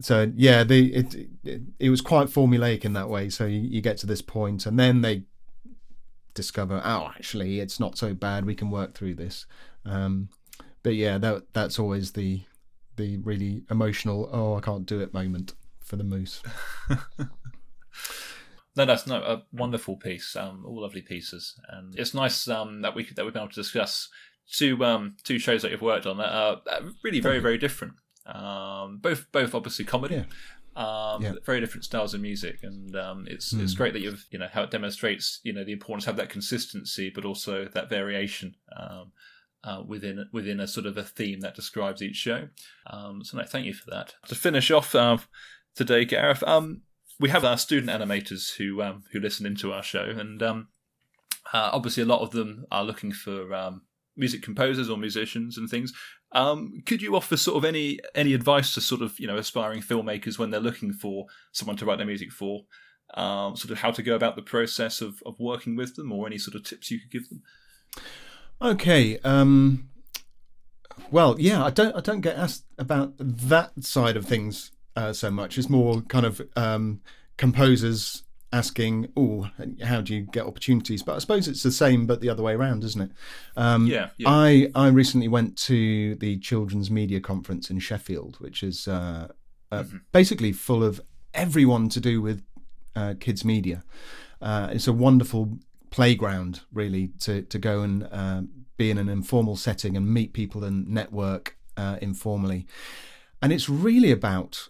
so 0.00 0.32
yeah, 0.34 0.64
the 0.64 0.94
it, 0.94 1.14
it 1.44 1.62
it 1.78 1.90
was 1.90 2.00
quite 2.00 2.28
formulaic 2.28 2.84
in 2.84 2.92
that 2.94 3.08
way. 3.08 3.28
So 3.28 3.46
you, 3.46 3.60
you 3.60 3.80
get 3.80 3.98
to 3.98 4.06
this 4.06 4.22
point, 4.22 4.66
and 4.66 4.78
then 4.78 5.02
they 5.02 5.24
discover, 6.34 6.80
oh, 6.84 7.10
actually, 7.16 7.60
it's 7.60 7.80
not 7.80 7.98
so 7.98 8.14
bad. 8.14 8.44
We 8.44 8.54
can 8.54 8.70
work 8.70 8.94
through 8.94 9.14
this. 9.14 9.46
Um, 9.84 10.28
but 10.82 10.94
yeah, 10.94 11.18
that 11.18 11.52
that's 11.52 11.78
always 11.78 12.12
the 12.12 12.42
the 12.96 13.18
really 13.18 13.64
emotional 13.70 14.28
"oh 14.32 14.54
I 14.54 14.60
can't 14.60 14.86
do 14.86 15.00
it" 15.00 15.12
moment 15.14 15.54
for 15.80 15.96
the 15.96 16.04
moose. 16.04 16.42
No, 18.76 18.84
that's 18.84 19.06
no 19.06 19.16
a 19.16 19.42
wonderful 19.52 19.96
piece. 19.96 20.36
Um, 20.36 20.62
all 20.66 20.82
lovely 20.82 21.00
pieces, 21.00 21.58
and 21.70 21.98
it's 21.98 22.12
nice 22.12 22.46
um, 22.46 22.82
that 22.82 22.94
we 22.94 23.08
that 23.16 23.24
we've 23.24 23.32
been 23.32 23.42
able 23.42 23.52
to 23.52 23.60
discuss 23.60 24.10
two 24.52 24.84
um, 24.84 25.16
two 25.24 25.38
shows 25.38 25.62
that 25.62 25.70
you've 25.70 25.80
worked 25.80 26.04
on 26.04 26.18
that 26.18 26.30
are 26.30 26.60
uh, 26.70 26.82
really 27.02 27.20
very 27.20 27.38
very 27.38 27.56
different. 27.56 27.94
Um, 28.26 28.98
both 28.98 29.30
both 29.32 29.54
obviously 29.54 29.84
comedy. 29.84 30.16
Yeah. 30.16 30.24
Um, 30.76 31.22
Yeah. 31.22 31.32
very 31.46 31.60
different 31.60 31.84
styles 31.84 32.12
of 32.12 32.20
music, 32.20 32.58
and 32.62 32.94
um, 32.96 33.26
it's 33.28 33.52
it's 33.54 33.72
great 33.72 33.94
that 33.94 34.00
you've 34.00 34.26
you 34.30 34.38
know 34.38 34.48
how 34.52 34.62
it 34.62 34.70
demonstrates 34.70 35.40
you 35.42 35.52
know 35.52 35.64
the 35.64 35.72
importance 35.72 36.04
of 36.04 36.08
have 36.08 36.16
that 36.16 36.28
consistency, 36.28 37.10
but 37.14 37.24
also 37.24 37.64
that 37.64 37.88
variation 37.88 38.56
um, 38.76 39.12
uh, 39.64 39.82
within 39.86 40.26
within 40.32 40.60
a 40.60 40.66
sort 40.66 40.84
of 40.86 40.98
a 40.98 41.02
theme 41.02 41.40
that 41.40 41.54
describes 41.54 42.02
each 42.02 42.16
show. 42.16 42.48
Um, 42.88 43.24
so 43.24 43.38
no, 43.38 43.44
thank 43.44 43.64
you 43.64 43.72
for 43.74 43.90
that. 43.90 44.14
To 44.28 44.34
finish 44.34 44.70
off 44.70 44.94
uh, 44.94 45.16
today, 45.74 46.04
Gareth, 46.04 46.42
um, 46.46 46.82
we 47.18 47.30
have 47.30 47.44
our 47.44 47.56
student 47.56 47.90
animators 47.90 48.56
who 48.56 48.82
um, 48.82 49.04
who 49.12 49.20
listen 49.20 49.46
into 49.46 49.72
our 49.72 49.82
show, 49.82 50.04
and 50.04 50.42
um, 50.42 50.68
uh, 51.54 51.70
obviously 51.72 52.02
a 52.02 52.06
lot 52.06 52.20
of 52.20 52.32
them 52.32 52.66
are 52.70 52.84
looking 52.84 53.12
for 53.12 53.54
um, 53.54 53.82
music 54.16 54.42
composers 54.42 54.90
or 54.90 54.96
musicians 54.98 55.56
and 55.56 55.68
things. 55.68 55.92
Um, 56.32 56.82
could 56.84 57.02
you 57.02 57.16
offer 57.16 57.36
sort 57.36 57.56
of 57.56 57.64
any 57.64 57.98
any 58.14 58.34
advice 58.34 58.74
to 58.74 58.80
sort 58.80 59.02
of 59.02 59.18
you 59.18 59.26
know 59.26 59.36
aspiring 59.36 59.80
filmmakers 59.80 60.38
when 60.38 60.50
they're 60.50 60.60
looking 60.60 60.92
for 60.92 61.26
someone 61.52 61.76
to 61.78 61.84
write 61.84 61.98
their 61.98 62.06
music 62.06 62.32
for? 62.32 62.62
Um, 63.14 63.54
sort 63.54 63.70
of 63.70 63.78
how 63.78 63.92
to 63.92 64.02
go 64.02 64.16
about 64.16 64.34
the 64.34 64.42
process 64.42 65.00
of, 65.00 65.22
of 65.24 65.38
working 65.38 65.76
with 65.76 65.94
them, 65.94 66.10
or 66.10 66.26
any 66.26 66.38
sort 66.38 66.56
of 66.56 66.64
tips 66.64 66.90
you 66.90 66.98
could 66.98 67.10
give 67.10 67.28
them. 67.28 67.42
Okay. 68.60 69.18
Um, 69.20 69.90
well, 71.10 71.36
yeah, 71.38 71.64
I 71.64 71.70
don't 71.70 71.94
I 71.94 72.00
don't 72.00 72.20
get 72.20 72.36
asked 72.36 72.64
about 72.78 73.14
that 73.18 73.84
side 73.84 74.16
of 74.16 74.26
things 74.26 74.72
uh, 74.96 75.12
so 75.12 75.30
much. 75.30 75.56
It's 75.56 75.70
more 75.70 76.00
kind 76.02 76.26
of 76.26 76.42
um, 76.56 77.00
composers 77.36 78.24
asking, 78.52 79.08
"Oh, 79.16 79.50
how 79.82 80.00
do 80.00 80.14
you 80.14 80.22
get 80.22 80.46
opportunities?" 80.46 81.02
But 81.02 81.16
I 81.16 81.18
suppose 81.18 81.48
it's 81.48 81.62
the 81.62 81.72
same, 81.72 82.06
but 82.06 82.20
the 82.20 82.28
other 82.28 82.42
way 82.42 82.54
around, 82.54 82.84
isn't 82.84 83.00
it? 83.02 83.10
Um, 83.56 83.86
Yeah, 83.86 84.10
yeah. 84.18 84.28
I 84.28 84.70
I 84.74 84.88
recently 84.88 85.28
went 85.28 85.56
to 85.66 86.14
the 86.16 86.38
Children's 86.38 86.90
Media 86.90 87.20
Conference 87.20 87.70
in 87.70 87.78
Sheffield, 87.78 88.36
which 88.40 88.62
is 88.62 88.88
uh, 88.88 89.28
uh, 89.72 89.84
basically 90.12 90.52
full 90.52 90.82
of 90.84 91.00
everyone 91.34 91.88
to 91.90 92.00
do 92.00 92.22
with 92.22 92.42
uh, 92.94 93.14
kids 93.20 93.44
media. 93.44 93.82
Uh, 94.40 94.68
it's 94.72 94.86
a 94.88 94.92
wonderful 94.92 95.58
playground, 95.90 96.60
really, 96.72 97.08
to 97.20 97.42
to 97.42 97.58
go 97.58 97.82
and 97.82 98.08
uh, 98.10 98.42
be 98.76 98.90
in 98.90 98.98
an 98.98 99.08
informal 99.08 99.56
setting 99.56 99.96
and 99.96 100.12
meet 100.12 100.32
people 100.32 100.64
and 100.64 100.88
network 100.88 101.56
uh, 101.76 101.96
informally. 102.00 102.66
And 103.42 103.52
it's 103.52 103.68
really 103.68 104.10
about 104.10 104.68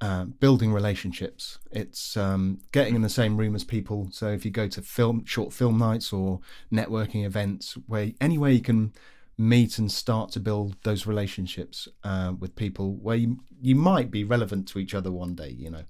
uh, 0.00 0.24
building 0.24 0.72
relationships. 0.72 1.58
It's 1.70 2.16
um, 2.16 2.60
getting 2.72 2.94
in 2.94 3.02
the 3.02 3.08
same 3.08 3.36
room 3.36 3.54
as 3.54 3.64
people. 3.64 4.08
So 4.12 4.28
if 4.28 4.44
you 4.44 4.50
go 4.50 4.66
to 4.68 4.82
film 4.82 5.24
short 5.24 5.52
film 5.52 5.78
nights 5.78 6.12
or 6.12 6.40
networking 6.72 7.24
events, 7.24 7.74
where 7.86 8.12
anywhere 8.20 8.50
you 8.50 8.62
can 8.62 8.92
meet 9.36 9.78
and 9.78 9.90
start 9.90 10.30
to 10.32 10.40
build 10.40 10.76
those 10.82 11.06
relationships 11.06 11.88
uh, 12.04 12.32
with 12.38 12.56
people, 12.56 12.94
where 12.94 13.16
you 13.16 13.40
you 13.60 13.74
might 13.74 14.10
be 14.10 14.24
relevant 14.24 14.68
to 14.68 14.78
each 14.78 14.94
other 14.94 15.12
one 15.12 15.34
day. 15.34 15.50
You 15.50 15.70
know, 15.70 15.84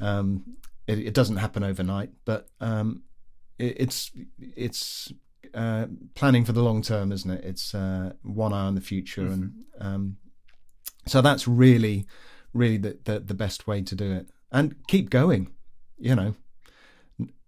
um, 0.00 0.56
it, 0.86 0.98
it 0.98 1.14
doesn't 1.14 1.36
happen 1.36 1.62
overnight, 1.62 2.10
but 2.24 2.48
um, 2.60 3.02
it, 3.58 3.76
it's 3.80 4.10
it's 4.38 5.12
uh, 5.54 5.86
planning 6.14 6.44
for 6.44 6.52
the 6.52 6.62
long 6.62 6.82
term, 6.82 7.12
isn't 7.12 7.30
it? 7.30 7.44
It's 7.44 7.74
uh, 7.74 8.12
one 8.22 8.52
eye 8.52 8.66
on 8.66 8.74
the 8.74 8.80
future, 8.80 9.26
and 9.26 9.52
um, 9.80 10.16
so 11.06 11.20
that's 11.22 11.48
really, 11.48 12.06
really 12.52 12.76
the, 12.76 12.98
the 13.04 13.20
the 13.20 13.34
best 13.34 13.66
way 13.66 13.82
to 13.82 13.94
do 13.94 14.12
it, 14.12 14.28
and 14.50 14.74
keep 14.86 15.10
going. 15.10 15.52
You 15.98 16.14
know, 16.14 16.34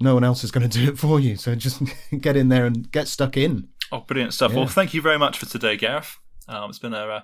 no 0.00 0.14
one 0.14 0.24
else 0.24 0.44
is 0.44 0.50
going 0.50 0.68
to 0.68 0.78
do 0.78 0.92
it 0.92 0.98
for 0.98 1.20
you, 1.20 1.36
so 1.36 1.54
just 1.54 1.82
get 2.20 2.36
in 2.36 2.48
there 2.48 2.66
and 2.66 2.90
get 2.90 3.08
stuck 3.08 3.36
in. 3.36 3.68
Oh, 3.92 4.00
brilliant 4.00 4.34
stuff. 4.34 4.52
Yeah. 4.52 4.58
Well, 4.58 4.66
thank 4.66 4.94
you 4.94 5.02
very 5.02 5.18
much 5.18 5.38
for 5.38 5.46
today, 5.46 5.76
Gareth. 5.76 6.16
Um, 6.48 6.70
it's 6.70 6.78
been 6.78 6.94
a 6.94 6.98
uh, 6.98 7.20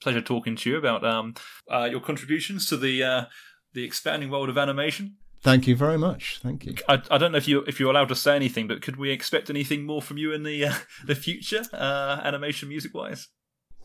pleasure 0.00 0.20
talking 0.20 0.56
to 0.56 0.70
you 0.70 0.76
about 0.76 1.04
um, 1.04 1.34
uh, 1.70 1.88
your 1.90 2.00
contributions 2.00 2.66
to 2.66 2.76
the 2.76 3.02
uh, 3.02 3.24
the 3.72 3.84
expanding 3.84 4.30
world 4.30 4.48
of 4.48 4.58
animation. 4.58 5.16
Thank 5.42 5.66
you 5.66 5.74
very 5.74 5.96
much. 5.96 6.38
Thank 6.42 6.66
you. 6.66 6.74
I, 6.86 7.00
I 7.10 7.16
don't 7.16 7.32
know 7.32 7.38
if 7.38 7.48
you 7.48 7.60
if 7.62 7.80
you're 7.80 7.90
allowed 7.90 8.08
to 8.08 8.14
say 8.14 8.36
anything, 8.36 8.66
but 8.66 8.82
could 8.82 8.96
we 8.96 9.10
expect 9.10 9.48
anything 9.48 9.86
more 9.86 10.02
from 10.02 10.18
you 10.18 10.32
in 10.32 10.42
the 10.42 10.66
uh, 10.66 10.74
the 11.06 11.14
future, 11.14 11.62
uh, 11.72 12.20
animation 12.22 12.68
music 12.68 12.94
wise? 12.94 13.28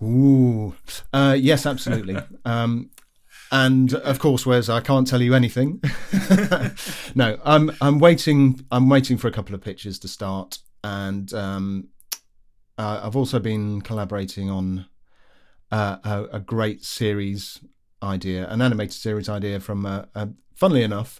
Ooh, 0.02 0.76
uh, 1.14 1.38
yes, 1.40 1.66
absolutely. 1.66 2.18
um, 2.44 2.90
and 3.52 3.94
of 3.94 4.20
course, 4.20 4.46
Wes, 4.46 4.70
I 4.70 4.82
can't 4.82 5.08
tell 5.08 5.22
you 5.22 5.34
anything. 5.34 5.82
no, 7.16 7.38
I'm 7.44 7.72
I'm 7.82 8.00
waiting. 8.00 8.66
I'm 8.72 8.90
waiting 8.90 9.18
for 9.18 9.28
a 9.28 9.32
couple 9.32 9.56
of 9.56 9.62
pitches 9.62 10.00
to 10.00 10.08
start, 10.08 10.60
and 10.84 11.34
um, 11.34 11.90
uh, 12.78 13.02
I've 13.04 13.16
also 13.16 13.40
been 13.40 13.82
collaborating 13.82 14.50
on 14.50 14.86
uh, 15.72 15.98
a, 16.04 16.38
a 16.38 16.40
great 16.40 16.84
series 16.84 17.60
idea, 18.04 18.48
an 18.50 18.62
animated 18.62 18.94
series 18.94 19.30
idea 19.30 19.60
from, 19.60 19.86
uh, 19.86 20.06
uh, 20.14 20.28
funnily 20.56 20.84
enough, 20.84 21.20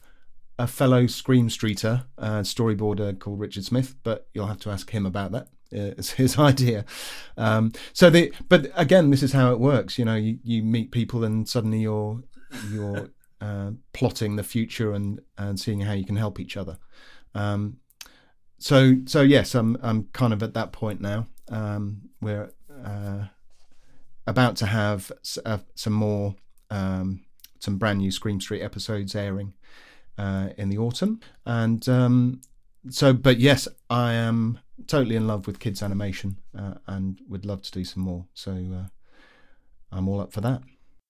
a 0.58 0.68
fellow 0.68 1.08
Scream 1.08 1.50
Streeter, 1.50 2.06
uh, 2.18 2.40
storyboarder 2.40 3.20
called 3.20 3.40
Richard 3.40 3.66
Smith. 3.66 3.96
But 4.04 4.28
you'll 4.34 4.48
have 4.48 4.60
to 4.60 4.70
ask 4.70 4.90
him 4.90 5.06
about 5.06 5.32
that. 5.32 5.48
Uh, 5.76 6.02
his 6.18 6.38
idea. 6.40 6.86
Um, 7.38 7.72
so 7.94 8.10
the 8.10 8.34
but 8.50 8.72
again, 8.76 9.10
this 9.10 9.24
is 9.24 9.34
how 9.34 9.52
it 9.52 9.60
works. 9.60 10.00
You 10.00 10.06
know, 10.06 10.16
you, 10.16 10.40
you 10.44 10.64
meet 10.64 10.92
people 10.92 11.24
and 11.24 11.48
suddenly 11.48 11.80
you're 11.80 12.24
you're 12.72 13.10
uh, 13.42 13.72
plotting 13.94 14.36
the 14.36 14.44
future 14.44 14.94
and 14.94 15.20
and 15.38 15.60
seeing 15.60 15.82
how 15.82 15.94
you 15.94 16.06
can 16.06 16.16
help 16.16 16.40
each 16.40 16.58
other. 16.58 16.78
Um, 17.34 17.78
so 18.58 18.96
so 19.06 19.22
yes, 19.22 19.56
I'm 19.56 19.78
I'm 19.82 20.06
kind 20.14 20.34
of 20.34 20.42
at 20.44 20.54
that 20.54 20.72
point 20.72 21.02
now. 21.02 21.28
Um, 21.50 22.10
we're 22.22 22.52
uh, 22.84 23.26
about 24.26 24.56
to 24.58 24.66
have 24.66 25.12
s- 25.22 25.38
uh, 25.46 25.60
some 25.76 25.94
more 25.94 26.36
um, 26.70 27.26
some 27.60 27.78
brand 27.78 28.00
new 28.00 28.12
Scream 28.12 28.40
Street 28.40 28.62
episodes 28.62 29.16
airing 29.16 29.54
uh, 30.18 30.50
in 30.58 30.70
the 30.70 30.78
autumn, 30.78 31.20
and 31.46 31.88
um, 31.90 32.42
so 32.90 33.14
but 33.14 33.40
yes, 33.40 33.68
I 33.90 34.14
am 34.14 34.60
totally 34.88 35.16
in 35.16 35.28
love 35.28 35.48
with 35.48 35.60
kids 35.60 35.82
animation 35.82 36.38
uh, 36.58 36.76
and 36.88 37.20
would 37.28 37.46
love 37.46 37.62
to 37.64 37.72
do 37.72 37.84
some 37.84 38.04
more. 38.04 38.26
So 38.34 38.52
uh, 38.52 38.88
I'm 39.92 40.08
all 40.08 40.22
up 40.22 40.32
for 40.32 40.42
that. 40.42 40.62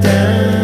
等 0.03 0.60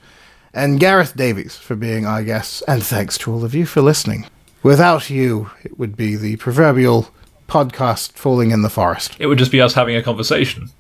and 0.54 0.82
Gareth 0.82 1.16
Davies 1.16 1.56
for 1.56 1.78
being 1.78 2.06
our 2.06 2.26
guests, 2.26 2.62
and 2.68 2.84
thanks 2.84 3.18
to 3.20 3.32
all 3.32 3.46
of 3.46 3.56
you 3.56 3.66
for 3.66 3.82
listening. 3.82 4.26
Without 4.64 5.10
you, 5.10 5.50
it 5.64 5.80
would 5.80 5.96
be 5.96 6.18
the 6.18 6.36
proverbial 6.36 7.08
podcast 7.48 8.12
falling 8.18 8.52
in 8.52 8.64
the 8.64 8.70
forest. 8.70 9.16
It 9.18 9.28
would 9.28 9.40
just 9.40 9.52
be 9.54 9.62
us 9.62 9.76
having 9.76 9.96
a 9.96 10.04
conversation. 10.04 10.72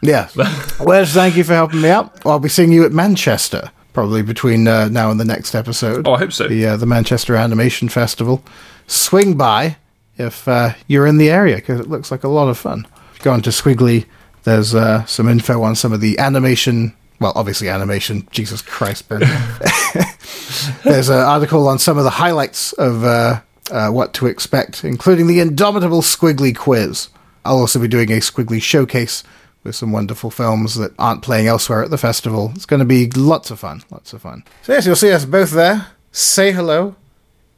Yes. 0.00 0.34
Wes, 0.80 1.12
thank 1.12 1.36
you 1.36 1.44
for 1.44 1.52
helping 1.52 1.82
me 1.82 1.90
out. 1.90 2.24
I'll 2.24 2.38
be 2.38 2.48
seeing 2.48 2.72
you 2.72 2.86
at 2.86 2.92
Manchester, 2.92 3.70
probably 3.92 4.22
between 4.22 4.66
uh, 4.66 4.88
now 4.88 5.10
and 5.10 5.20
the 5.20 5.24
next 5.24 5.54
episode. 5.54 6.06
Oh, 6.06 6.14
I 6.14 6.18
hope 6.18 6.32
so. 6.32 6.48
The, 6.48 6.66
uh, 6.66 6.76
the 6.76 6.86
Manchester 6.86 7.36
Animation 7.36 7.88
Festival. 7.88 8.42
Swing 8.86 9.36
by 9.36 9.76
if 10.18 10.46
uh, 10.46 10.74
you're 10.86 11.06
in 11.06 11.18
the 11.18 11.30
area, 11.30 11.56
because 11.56 11.80
it 11.80 11.88
looks 11.88 12.10
like 12.10 12.24
a 12.24 12.28
lot 12.28 12.48
of 12.48 12.58
fun. 12.58 12.86
Go 13.20 13.32
onto 13.32 13.50
Skwigly, 13.50 14.06
there's 14.44 14.74
uh, 14.74 15.04
some 15.04 15.28
info 15.28 15.62
on 15.62 15.76
some 15.76 15.92
of 15.92 16.00
the 16.00 16.18
animation. 16.18 16.94
Well, 17.20 17.32
obviously, 17.36 17.68
animation. 17.68 18.26
Jesus 18.30 18.62
Christ, 18.62 19.08
Ben. 19.08 19.20
there's 20.84 21.08
an 21.08 21.18
article 21.18 21.68
on 21.68 21.78
some 21.78 21.98
of 21.98 22.04
the 22.04 22.10
highlights 22.10 22.72
of 22.74 23.04
uh, 23.04 23.40
uh, 23.70 23.90
what 23.90 24.12
to 24.14 24.26
expect, 24.26 24.84
including 24.84 25.28
the 25.28 25.38
indomitable 25.38 26.02
Skwigly 26.02 26.56
quiz. 26.56 27.08
I'll 27.44 27.58
also 27.58 27.78
be 27.78 27.88
doing 27.88 28.10
a 28.10 28.16
Skwigly 28.16 28.60
showcase 28.60 29.22
with 29.64 29.76
some 29.76 29.92
wonderful 29.92 30.30
films 30.30 30.74
that 30.74 30.92
aren't 30.98 31.22
playing 31.22 31.46
elsewhere 31.46 31.82
at 31.82 31.90
the 31.90 31.98
festival. 31.98 32.52
It's 32.54 32.66
going 32.66 32.80
to 32.80 32.86
be 32.86 33.08
lots 33.10 33.50
of 33.50 33.60
fun, 33.60 33.82
lots 33.90 34.12
of 34.12 34.22
fun. 34.22 34.44
So 34.62 34.72
yes, 34.72 34.86
you'll 34.86 34.96
see 34.96 35.12
us 35.12 35.24
both 35.24 35.52
there. 35.52 35.88
Say 36.10 36.52
hello 36.52 36.96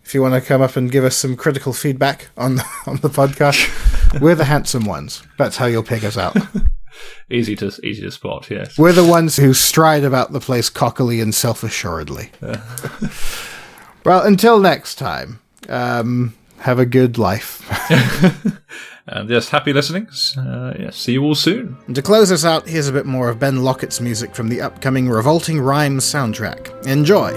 if 0.04 0.14
you 0.14 0.20
want 0.20 0.34
to 0.34 0.40
come 0.40 0.60
up 0.60 0.76
and 0.76 0.90
give 0.90 1.04
us 1.04 1.16
some 1.16 1.34
critical 1.36 1.72
feedback 1.72 2.28
on 2.36 2.56
the, 2.56 2.64
on 2.86 2.96
the 2.96 3.08
podcast. 3.08 4.20
We're 4.20 4.34
the 4.34 4.44
handsome 4.44 4.84
ones. 4.84 5.22
That's 5.38 5.56
how 5.56 5.66
you'll 5.66 5.82
pick 5.82 6.04
us 6.04 6.16
out. 6.16 6.36
Easy 7.30 7.56
to 7.56 7.66
easy 7.82 8.02
to 8.02 8.10
spot. 8.10 8.48
Yes. 8.50 8.78
We're 8.78 8.92
the 8.92 9.04
ones 9.04 9.36
who 9.36 9.52
stride 9.52 10.04
about 10.04 10.32
the 10.32 10.38
place 10.38 10.70
cockily 10.70 11.20
and 11.20 11.34
self-assuredly. 11.34 12.30
well, 14.04 14.22
until 14.22 14.60
next 14.60 14.94
time, 14.94 15.40
um, 15.68 16.34
have 16.58 16.78
a 16.78 16.86
good 16.86 17.18
life. 17.18 17.68
And 19.14 19.30
yes, 19.30 19.48
happy 19.48 19.72
listening. 19.72 20.08
Uh, 20.36 20.74
yeah, 20.78 20.90
see 20.90 21.12
you 21.12 21.22
all 21.22 21.36
soon. 21.36 21.76
And 21.86 21.94
to 21.94 22.02
close 22.02 22.32
us 22.32 22.44
out, 22.44 22.68
here's 22.68 22.88
a 22.88 22.92
bit 22.92 23.06
more 23.06 23.30
of 23.30 23.38
Ben 23.38 23.62
Lockett's 23.62 24.00
music 24.00 24.34
from 24.34 24.48
the 24.48 24.60
upcoming 24.60 25.08
Revolting 25.08 25.60
Rhymes 25.60 26.04
soundtrack. 26.04 26.86
Enjoy! 26.86 27.32